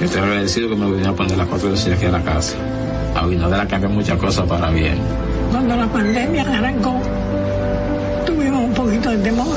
Yo 0.00 0.04
estoy 0.04 0.20
agradecido 0.20 0.68
que 0.68 0.74
me 0.74 0.86
vinieron 0.86 1.14
a 1.14 1.16
poner 1.16 1.38
las 1.38 1.46
cuatro 1.46 1.72
de 1.72 1.94
aquí 1.94 2.04
a 2.04 2.10
la 2.10 2.24
casa. 2.24 2.56
A 3.14 3.20
Abinader 3.20 3.60
ha 3.60 3.68
cambiado 3.68 3.94
muchas 3.94 4.18
cosas 4.18 4.48
para 4.48 4.68
bien. 4.70 4.98
Cuando 5.52 5.76
la 5.76 5.86
pandemia 5.86 6.42
arrancó, 6.42 7.00
tuvimos 8.26 8.64
un 8.64 8.74
poquito 8.74 9.10
de 9.10 9.18
temor. 9.18 9.56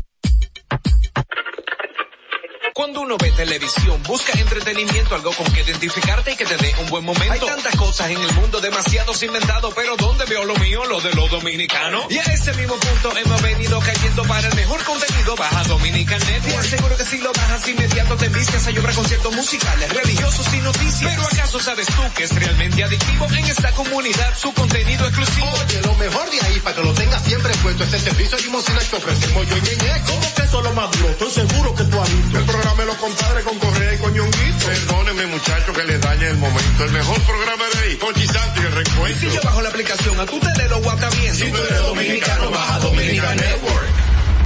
Cuando 2.81 3.01
uno 3.01 3.15
ve 3.15 3.31
televisión, 3.33 4.01
busca 4.07 4.33
entretenimiento, 4.39 5.13
algo 5.13 5.31
con 5.33 5.45
que 5.53 5.61
identificarte 5.61 6.31
y 6.31 6.35
que 6.35 6.45
te 6.45 6.57
dé 6.57 6.73
un 6.79 6.89
buen 6.89 7.05
momento. 7.05 7.31
Hay 7.31 7.39
tantas 7.39 7.75
cosas 7.75 8.09
en 8.09 8.19
el 8.19 8.33
mundo, 8.33 8.59
demasiados 8.59 9.21
inventados, 9.21 9.71
pero 9.75 9.95
¿dónde 9.97 10.25
veo 10.25 10.45
lo 10.45 10.55
mío? 10.55 10.83
Lo 10.85 10.99
de 10.99 11.13
los 11.13 11.29
dominicanos. 11.29 12.05
Y 12.09 12.17
a 12.17 12.23
ese 12.23 12.51
mismo 12.53 12.73
punto 12.77 13.15
hemos 13.15 13.39
venido 13.43 13.79
cayendo 13.81 14.23
para 14.23 14.47
el 14.47 14.55
mejor 14.55 14.83
contenido. 14.83 15.35
Baja 15.35 15.63
Dominican 15.65 16.19
Network. 16.21 16.43
Te 16.43 16.57
aseguro 16.57 16.97
que 16.97 17.05
si 17.05 17.17
lo 17.19 17.31
bajas 17.31 17.67
inmediato 17.67 18.17
te 18.17 18.29
vistes 18.29 18.65
a 18.65 18.71
llorar 18.71 18.95
conciertos 18.95 19.35
musicales, 19.35 19.93
religiosos 19.93 20.51
y 20.51 20.57
noticias. 20.57 21.11
Pero 21.11 21.21
¿acaso 21.21 21.59
sabes 21.59 21.85
tú 21.85 22.01
que 22.15 22.23
es 22.23 22.33
realmente 22.33 22.83
adictivo 22.83 23.27
en 23.27 23.45
esta 23.45 23.71
comunidad 23.73 24.35
su 24.35 24.51
contenido 24.55 25.05
exclusivo? 25.05 25.51
Oye, 25.67 25.81
lo 25.83 25.93
mejor 25.97 26.31
de 26.31 26.41
ahí 26.47 26.59
para 26.61 26.75
que 26.77 26.81
lo 26.81 26.93
tengas 26.95 27.23
siempre 27.25 27.53
puesto 27.61 27.83
es 27.83 27.93
el 27.93 28.01
servicio 28.01 28.37
limosina 28.39 28.79
que 28.79 28.95
ofrecemos 28.95 29.47
yo 29.47 29.57
y. 29.57 29.61
¿Cómo 30.07 30.33
que 30.33 30.41
eso 30.41 30.57
es 30.57 30.63
lo 30.63 30.71
más 30.73 30.89
duro? 30.89 31.09
Estoy 31.11 31.31
seguro 31.31 31.75
que 31.75 31.83
tú 31.83 32.01
has 32.01 32.09
visto. 32.11 32.39
El 32.39 32.45
programa 32.45 32.70
de 32.77 32.85
los 32.85 32.95
compadres 32.95 33.43
con 33.43 33.57
Correa 33.59 33.93
y 33.93 33.97
con 33.97 34.13
Ñonguito. 34.13 34.65
Perdóneme 34.65 35.25
muchacho 35.27 35.73
que 35.73 35.83
les 35.83 36.01
dañe 36.01 36.27
el 36.27 36.37
momento. 36.37 36.83
El 36.85 36.91
mejor 36.91 37.19
programa 37.21 37.63
de 37.73 37.79
ahí, 37.89 37.95
con 37.97 38.13
Chisanti 38.13 38.59
y 38.61 38.65
el 38.65 38.71
recuento. 38.71 39.19
Si 39.19 39.25
yo 39.35 39.41
bajo 39.43 39.61
la 39.61 39.69
aplicación, 39.69 40.19
a 40.19 40.25
tú 40.25 40.39
te 40.39 40.61
de 40.63 40.69
lo 40.69 40.81
guata 40.81 41.09
bien. 41.21 41.33
Si 41.35 41.51
tú 41.51 41.57
eres 41.57 41.81
dominicano, 41.83 42.51
baja 42.51 42.79
Dominican 42.79 43.35
Network. 43.37 43.87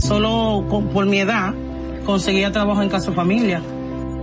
Solo 0.02 0.66
con- 0.70 0.88
por 0.90 1.06
mi 1.06 1.20
edad 1.20 1.54
conseguía 2.06 2.52
trabajo 2.52 2.82
en 2.82 2.90
casa 2.90 3.12
familia. 3.12 3.62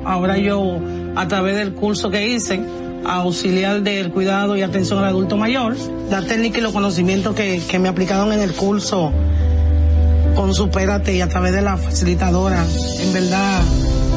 Ahora 0.04 0.36
yo, 0.36 0.78
a 1.16 1.28
través 1.28 1.56
del 1.56 1.72
curso 1.74 2.10
que 2.10 2.26
hice, 2.26 2.60
auxiliar 3.04 3.82
del 3.82 4.10
cuidado 4.10 4.56
y 4.56 4.62
atención 4.62 4.98
al 4.98 5.06
adulto 5.06 5.36
mayor, 5.36 5.76
la 6.10 6.22
técnica 6.22 6.58
y 6.58 6.60
los 6.60 6.72
conocimientos 6.72 7.34
que, 7.34 7.62
que 7.68 7.78
me 7.78 7.88
aplicaron 7.88 8.32
en 8.32 8.40
el 8.42 8.52
curso 8.52 9.12
con 10.36 10.54
Supérate 10.54 11.14
y 11.14 11.20
a 11.20 11.28
través 11.28 11.52
de 11.52 11.60
la 11.62 11.76
facilitadora, 11.76 12.64
en 13.00 13.12
verdad 13.12 13.60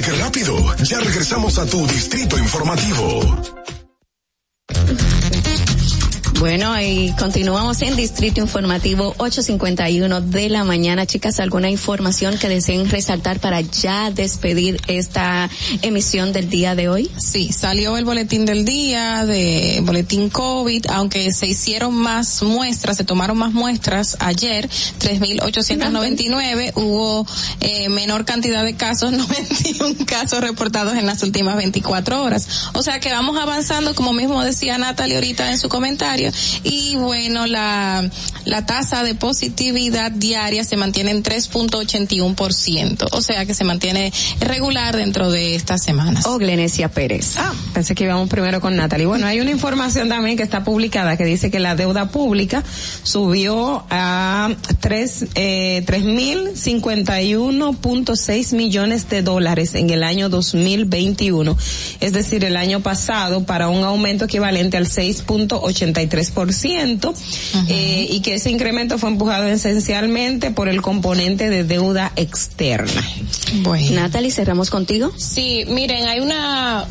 ¿Viste 0.00 0.12
qué 0.12 0.22
rápido? 0.22 0.76
Ya 0.84 0.98
regresamos 1.00 1.58
a 1.58 1.66
tu 1.66 1.86
distrito 1.86 2.38
informativo. 2.38 3.59
Bueno, 6.40 6.80
y 6.80 7.12
continuamos 7.18 7.82
en 7.82 7.96
Distrito 7.96 8.40
Informativo 8.40 9.14
851 9.18 10.22
de 10.22 10.48
la 10.48 10.64
mañana. 10.64 11.04
Chicas, 11.04 11.38
¿alguna 11.38 11.68
información 11.68 12.38
que 12.38 12.48
deseen 12.48 12.88
resaltar 12.88 13.40
para 13.40 13.60
ya 13.60 14.10
despedir 14.10 14.80
esta 14.86 15.50
emisión 15.82 16.32
del 16.32 16.48
día 16.48 16.74
de 16.74 16.88
hoy? 16.88 17.10
Sí, 17.18 17.52
salió 17.52 17.98
el 17.98 18.06
boletín 18.06 18.46
del 18.46 18.64
día, 18.64 19.26
de 19.26 19.80
boletín 19.82 20.30
COVID, 20.30 20.86
aunque 20.88 21.30
se 21.30 21.46
hicieron 21.46 21.94
más 21.94 22.42
muestras, 22.42 22.96
se 22.96 23.04
tomaron 23.04 23.36
más 23.36 23.52
muestras 23.52 24.16
ayer, 24.20 24.66
3.899, 24.98 26.72
hubo 26.76 27.26
eh, 27.60 27.90
menor 27.90 28.24
cantidad 28.24 28.64
de 28.64 28.76
casos, 28.76 29.12
91 29.12 30.06
casos 30.06 30.40
reportados 30.40 30.94
en 30.94 31.04
las 31.04 31.22
últimas 31.22 31.56
24 31.56 32.22
horas. 32.22 32.48
O 32.72 32.82
sea 32.82 32.98
que 32.98 33.10
vamos 33.10 33.36
avanzando, 33.38 33.94
como 33.94 34.14
mismo 34.14 34.42
decía 34.42 34.78
Natalie 34.78 35.16
ahorita 35.16 35.50
en 35.50 35.58
su 35.58 35.68
comentario, 35.68 36.29
y 36.64 36.96
bueno, 36.96 37.46
la, 37.46 38.08
la 38.44 38.66
tasa 38.66 39.02
de 39.02 39.14
positividad 39.14 40.10
diaria 40.10 40.64
se 40.64 40.76
mantiene 40.76 41.10
en 41.10 41.22
3.81%, 41.22 43.08
o 43.12 43.22
sea 43.22 43.46
que 43.46 43.54
se 43.54 43.64
mantiene 43.64 44.12
regular 44.40 44.96
dentro 44.96 45.30
de 45.30 45.54
estas 45.54 45.82
semanas. 45.82 46.26
O 46.26 46.38
Glenesia 46.38 46.88
Pérez. 46.88 47.34
Ah, 47.36 47.52
pensé 47.74 47.94
que 47.94 48.04
íbamos 48.04 48.28
primero 48.28 48.60
con 48.60 48.76
Natalie. 48.76 49.06
Bueno, 49.06 49.26
hay 49.26 49.40
una 49.40 49.50
información 49.50 50.08
también 50.08 50.36
que 50.36 50.42
está 50.42 50.64
publicada 50.64 51.16
que 51.16 51.24
dice 51.24 51.50
que 51.50 51.60
la 51.60 51.74
deuda 51.74 52.10
pública 52.10 52.62
subió 53.02 53.84
a 53.90 54.50
tres, 54.80 55.26
eh, 55.34 55.82
tres 55.86 56.04
mil 56.04 56.56
cincuenta 56.56 57.20
y 57.22 57.34
uno 57.34 57.72
punto 57.72 58.16
seis 58.16 58.52
millones 58.52 59.08
de 59.08 59.22
dólares 59.22 59.74
en 59.74 59.90
el 59.90 60.02
año 60.02 60.28
2021. 60.28 61.56
Es 62.00 62.12
decir, 62.12 62.44
el 62.44 62.56
año 62.56 62.80
pasado 62.80 63.44
para 63.44 63.68
un 63.68 63.84
aumento 63.84 64.24
equivalente 64.24 64.76
al 64.76 64.86
6.83%, 64.86 66.19
eh, 67.68 68.06
y 68.10 68.20
que 68.20 68.34
ese 68.34 68.50
incremento 68.50 68.98
fue 68.98 69.10
empujado 69.10 69.46
esencialmente 69.46 70.50
por 70.50 70.68
el 70.68 70.82
componente 70.82 71.50
de 71.50 71.64
deuda 71.64 72.12
externa. 72.16 73.02
Bueno. 73.62 74.02
Natalie, 74.02 74.30
cerramos 74.30 74.70
contigo. 74.70 75.12
Sí, 75.16 75.64
miren, 75.68 76.06
hay 76.06 76.20
una, 76.20 76.86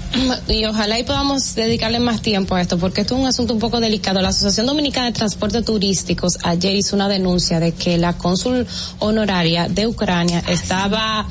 y 0.48 0.66
ojalá 0.66 1.00
y 1.00 1.04
podamos 1.04 1.56
dedicarle 1.56 2.00
más 2.00 2.22
tiempo 2.22 2.56
a 2.56 2.62
esto, 2.62 2.78
porque 2.78 3.02
esto 3.02 3.16
es 3.16 3.22
un 3.22 3.28
asunto 3.28 3.54
un 3.54 3.60
poco 3.60 3.80
delicado. 3.80 4.22
La 4.22 4.30
Asociación 4.30 4.66
Dominicana 4.66 5.08
de 5.08 5.14
Transportes 5.14 5.64
Turísticos 5.64 6.38
ayer 6.44 6.76
hizo 6.76 6.96
una 6.96 7.08
denuncia 7.08 7.60
de 7.60 7.72
que 7.74 7.98
la 7.98 8.14
cónsul 8.14 8.66
honoraria 9.00 9.68
de 9.70 9.88
Ucrania 9.88 10.44
estaba, 10.48 11.28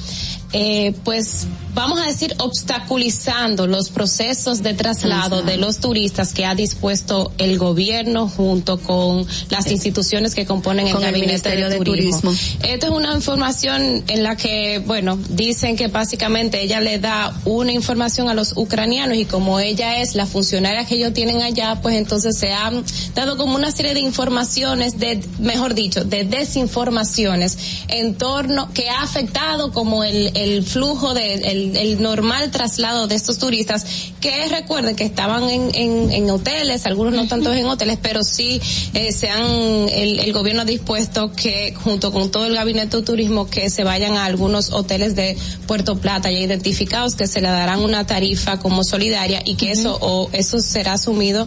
eh, 0.53 0.95
pues, 1.05 1.47
vamos 1.75 2.01
a 2.01 2.07
decir, 2.07 2.35
obstaculizando 2.39 3.67
los 3.67 3.91
procesos 3.91 4.63
de 4.63 4.75
traslado 4.75 5.43
de 5.43 5.57
los 5.57 5.79
turistas 5.79 6.33
que 6.33 6.45
ha 6.45 6.55
dispuesto 6.55 7.33
el 7.39 7.59
gobierno 7.59 8.29
junto 8.29 8.79
con 8.79 9.27
las 9.51 9.71
instituciones 9.71 10.35
que 10.35 10.47
componen 10.47 10.91
Con 10.91 11.03
el 11.03 11.11
gabinete 11.11 11.27
Ministerio 11.27 11.69
de 11.69 11.79
de 11.79 11.85
turismo. 11.85 12.31
Turismo. 12.31 12.59
Esto 12.63 12.87
es 12.87 12.93
una 12.93 13.15
información 13.15 14.05
en 14.07 14.23
la 14.23 14.37
que, 14.37 14.83
bueno, 14.85 15.19
dicen 15.29 15.77
que 15.77 15.89
básicamente 15.89 16.63
ella 16.63 16.81
le 16.81 16.99
da 16.99 17.35
una 17.45 17.73
información 17.73 18.29
a 18.29 18.35
los 18.35 18.53
ucranianos 18.57 19.17
y 19.17 19.25
como 19.25 19.61
ella 19.61 20.01
es 20.01 20.15
la 20.15 20.27
funcionaria 20.27 20.85
que 20.85 20.97
ellos 20.97 21.13
tienen 21.13 21.43
allá, 21.43 21.81
pues 21.83 21.97
entonces 21.97 22.39
se 22.39 22.53
han 22.53 22.85
dado 23.15 23.37
como 23.37 23.55
una 23.55 23.71
serie 23.71 23.95
de 23.95 24.01
informaciones, 24.01 24.99
de, 24.99 25.21
mejor 25.39 25.75
dicho, 25.75 26.05
de 26.05 26.25
desinformaciones 26.25 27.59
en 27.89 28.15
torno 28.15 28.73
que 28.73 28.89
ha 28.89 29.03
afectado 29.03 29.73
como 29.73 30.05
el, 30.05 30.37
el 30.37 30.63
flujo 30.65 31.15
de, 31.15 31.35
el, 31.35 31.68
el 31.77 32.01
normal 32.03 32.51
traslado 32.51 33.07
de 33.07 33.15
estos 33.15 33.39
turistas 33.39 33.85
que 34.21 34.49
recuerden 34.49 34.97
que 34.97 35.05
estaban 35.05 35.49
en, 35.49 35.75
en, 35.75 36.11
en 36.11 36.31
hoteles, 36.31 36.87
algunos 36.87 37.13
no 37.15 37.27
tanto 37.27 37.53
en 37.53 37.67
hoteles, 37.67 37.99
pero 38.01 38.23
sí 38.23 38.61
eh, 38.95 39.13
se 39.13 39.29
han, 39.29 39.45
el, 39.89 40.21
el 40.21 40.33
gobierno 40.33 40.63
ha 40.63 40.65
dispuesto 40.65 41.33
que 41.33 41.75
junto 41.75 42.13
con 42.13 42.31
todo 42.31 42.47
el 42.47 42.55
gabinete 42.55 42.97
de 42.99 43.03
turismo 43.03 43.49
que 43.49 43.71
se 43.71 43.85
vayan 43.85 44.17
a 44.17 44.25
algunos 44.25 44.71
hoteles 44.71 45.15
de 45.15 45.37
Puerto 45.67 45.99
Plata 45.99 46.31
ya 46.31 46.39
identificados 46.39 47.15
que 47.15 47.27
se 47.27 47.41
le 47.41 47.49
darán 47.49 47.81
una 47.81 48.07
tarifa 48.07 48.59
como 48.59 48.85
solidaria 48.85 49.43
y 49.45 49.55
que 49.55 49.71
eso 49.71 49.99
o 50.01 50.31
eso 50.33 50.61
será 50.61 50.95
asumido 50.95 51.47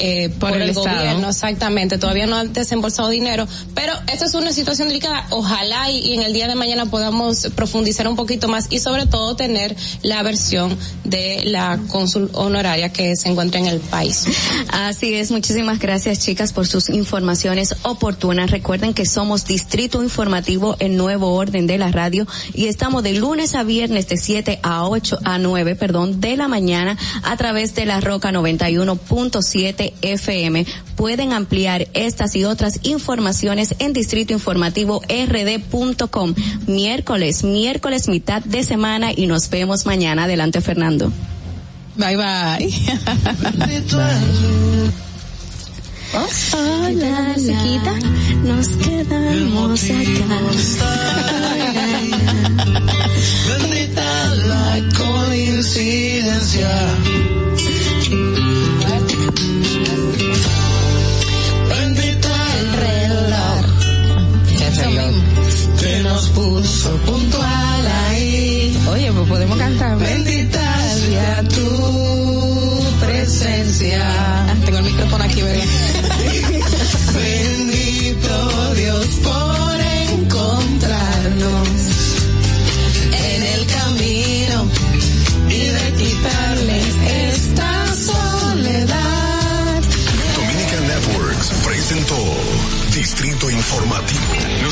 eh, 0.00 0.30
por, 0.30 0.52
el 0.52 0.62
el, 0.62 0.74
gobierno 0.74 1.28
exactamente. 1.28 1.98
Todavía 1.98 2.26
no 2.26 2.36
han 2.36 2.52
desembolsado 2.52 3.08
dinero 3.08 3.46
pero 3.74 3.92
esta 4.12 4.26
es 4.26 4.34
una 4.34 4.52
situación 4.52 4.88
delicada. 4.88 5.26
Ojalá 5.30 5.90
y, 5.90 5.98
y 5.98 6.14
en 6.14 6.22
el 6.22 6.32
día 6.32 6.48
de 6.48 6.54
mañana 6.54 6.86
podamos 6.86 7.48
profundizar 7.54 8.08
un 8.08 8.16
poquito 8.16 8.48
más 8.48 8.66
y 8.70 8.78
sobre 8.78 9.06
todo 9.06 9.36
tener 9.36 9.76
la 10.02 10.22
versión 10.22 10.76
de 11.04 11.42
la 11.44 11.78
cónsul 11.88 12.30
honoraria 12.32 12.92
que 12.92 13.16
se 13.16 13.28
encuentra 13.28 13.60
en 13.60 13.66
el 13.66 13.80
país. 13.80 14.26
Así 14.72 15.14
es, 15.14 15.30
muchísimas 15.30 15.78
gracias 15.78 16.18
chicas 16.20 16.52
por 16.52 16.66
sus 16.66 16.88
informaciones 16.88 17.74
oportunas. 17.82 18.50
Recuerden 18.50 18.94
que 18.94 19.06
somos 19.06 19.44
Distrito 19.44 20.02
Informativo 20.02 20.76
en 20.78 20.96
Nuevo 20.96 21.34
Orden 21.34 21.66
de 21.66 21.78
la 21.78 21.90
Radio 21.90 22.26
y 22.54 22.66
estamos 22.66 23.02
de 23.02 23.14
lunes 23.14 23.54
a 23.54 23.62
viernes 23.62 24.08
de 24.08 24.16
7 24.16 24.60
a 24.62 24.88
8 24.88 25.18
a 25.24 25.38
9, 25.38 25.76
perdón, 25.76 26.20
de 26.20 26.36
la 26.36 26.48
mañana 26.48 26.96
a 27.22 27.36
través 27.36 27.74
de 27.74 27.86
la 27.86 28.00
Roca 28.00 28.30
91.7 28.30 29.89
FM. 30.02 30.66
Pueden 30.96 31.32
ampliar 31.32 31.88
estas 31.94 32.36
y 32.36 32.44
otras 32.44 32.80
informaciones 32.82 33.74
en 33.78 33.92
Distrito 33.92 34.32
Informativo 34.32 35.02
rd.com. 35.08 36.34
Miércoles, 36.66 37.44
miércoles 37.44 38.08
mitad 38.08 38.42
de 38.42 38.64
semana 38.64 39.12
y 39.14 39.26
nos 39.26 39.48
vemos 39.50 39.86
mañana. 39.86 40.24
Adelante 40.24 40.60
Fernando. 40.60 41.12
Bye 41.96 42.16
bye. 42.16 42.70
Hola, 46.12 47.34
musiquita, 47.36 47.94
nos 48.42 48.68
quedamos 48.68 49.80
Bendita 53.46 54.34
la 54.46 54.88
coincidencia. 54.96 56.68
Puso 66.34 66.96
puntual 67.06 67.86
ahí. 68.08 68.76
Oye, 68.92 69.12
pues 69.12 69.48
Bendita 69.98 70.80
sea 70.90 71.42
tu 71.44 72.80
presencia. 73.00 74.00
Ah, 74.02 74.54
tengo 74.64 74.78
el 74.78 74.84
micrófono 74.84 75.24
aquí, 75.24 75.42
¿verdad? 75.42 75.64
Bendito 77.14 78.74
Dios 78.74 79.06
por 79.22 79.80
encontrarnos 80.12 81.68
en 83.12 83.42
el 83.42 83.66
camino 83.66 84.68
y 85.48 85.58
de 85.58 85.92
quitarles 85.96 86.94
esta 87.28 87.94
soledad. 87.94 89.82
Dominican 90.36 90.86
Networks 90.88 91.52
presentó 91.64 92.16
Distrito 92.94 93.50
Informativo. 93.50 94.19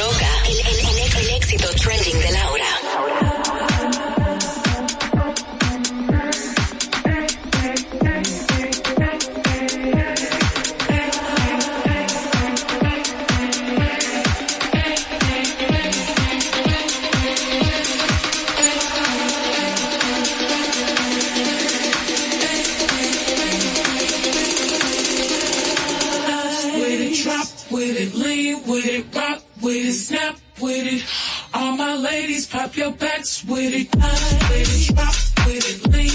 Roca, 0.00 0.26
el, 0.48 0.58
el- 0.60 0.98
el- 0.98 1.16
el 1.18 1.30
éxito 1.36 1.68
trending 1.74 2.18
de 2.20 2.30
Laura. 2.32 2.89
Snap 30.10 30.36
with 30.60 30.86
it. 30.94 31.04
All 31.54 31.76
my 31.76 31.94
ladies, 31.94 32.46
pop 32.46 32.76
your 32.76 32.90
backs 32.90 33.44
with 33.44 33.72
it, 33.80 33.88
line 33.96 34.38
with 34.50 34.70
it, 34.76 34.94
drop 34.94 35.14
with 35.46 35.66
it, 35.70 35.78
lean 35.92 36.09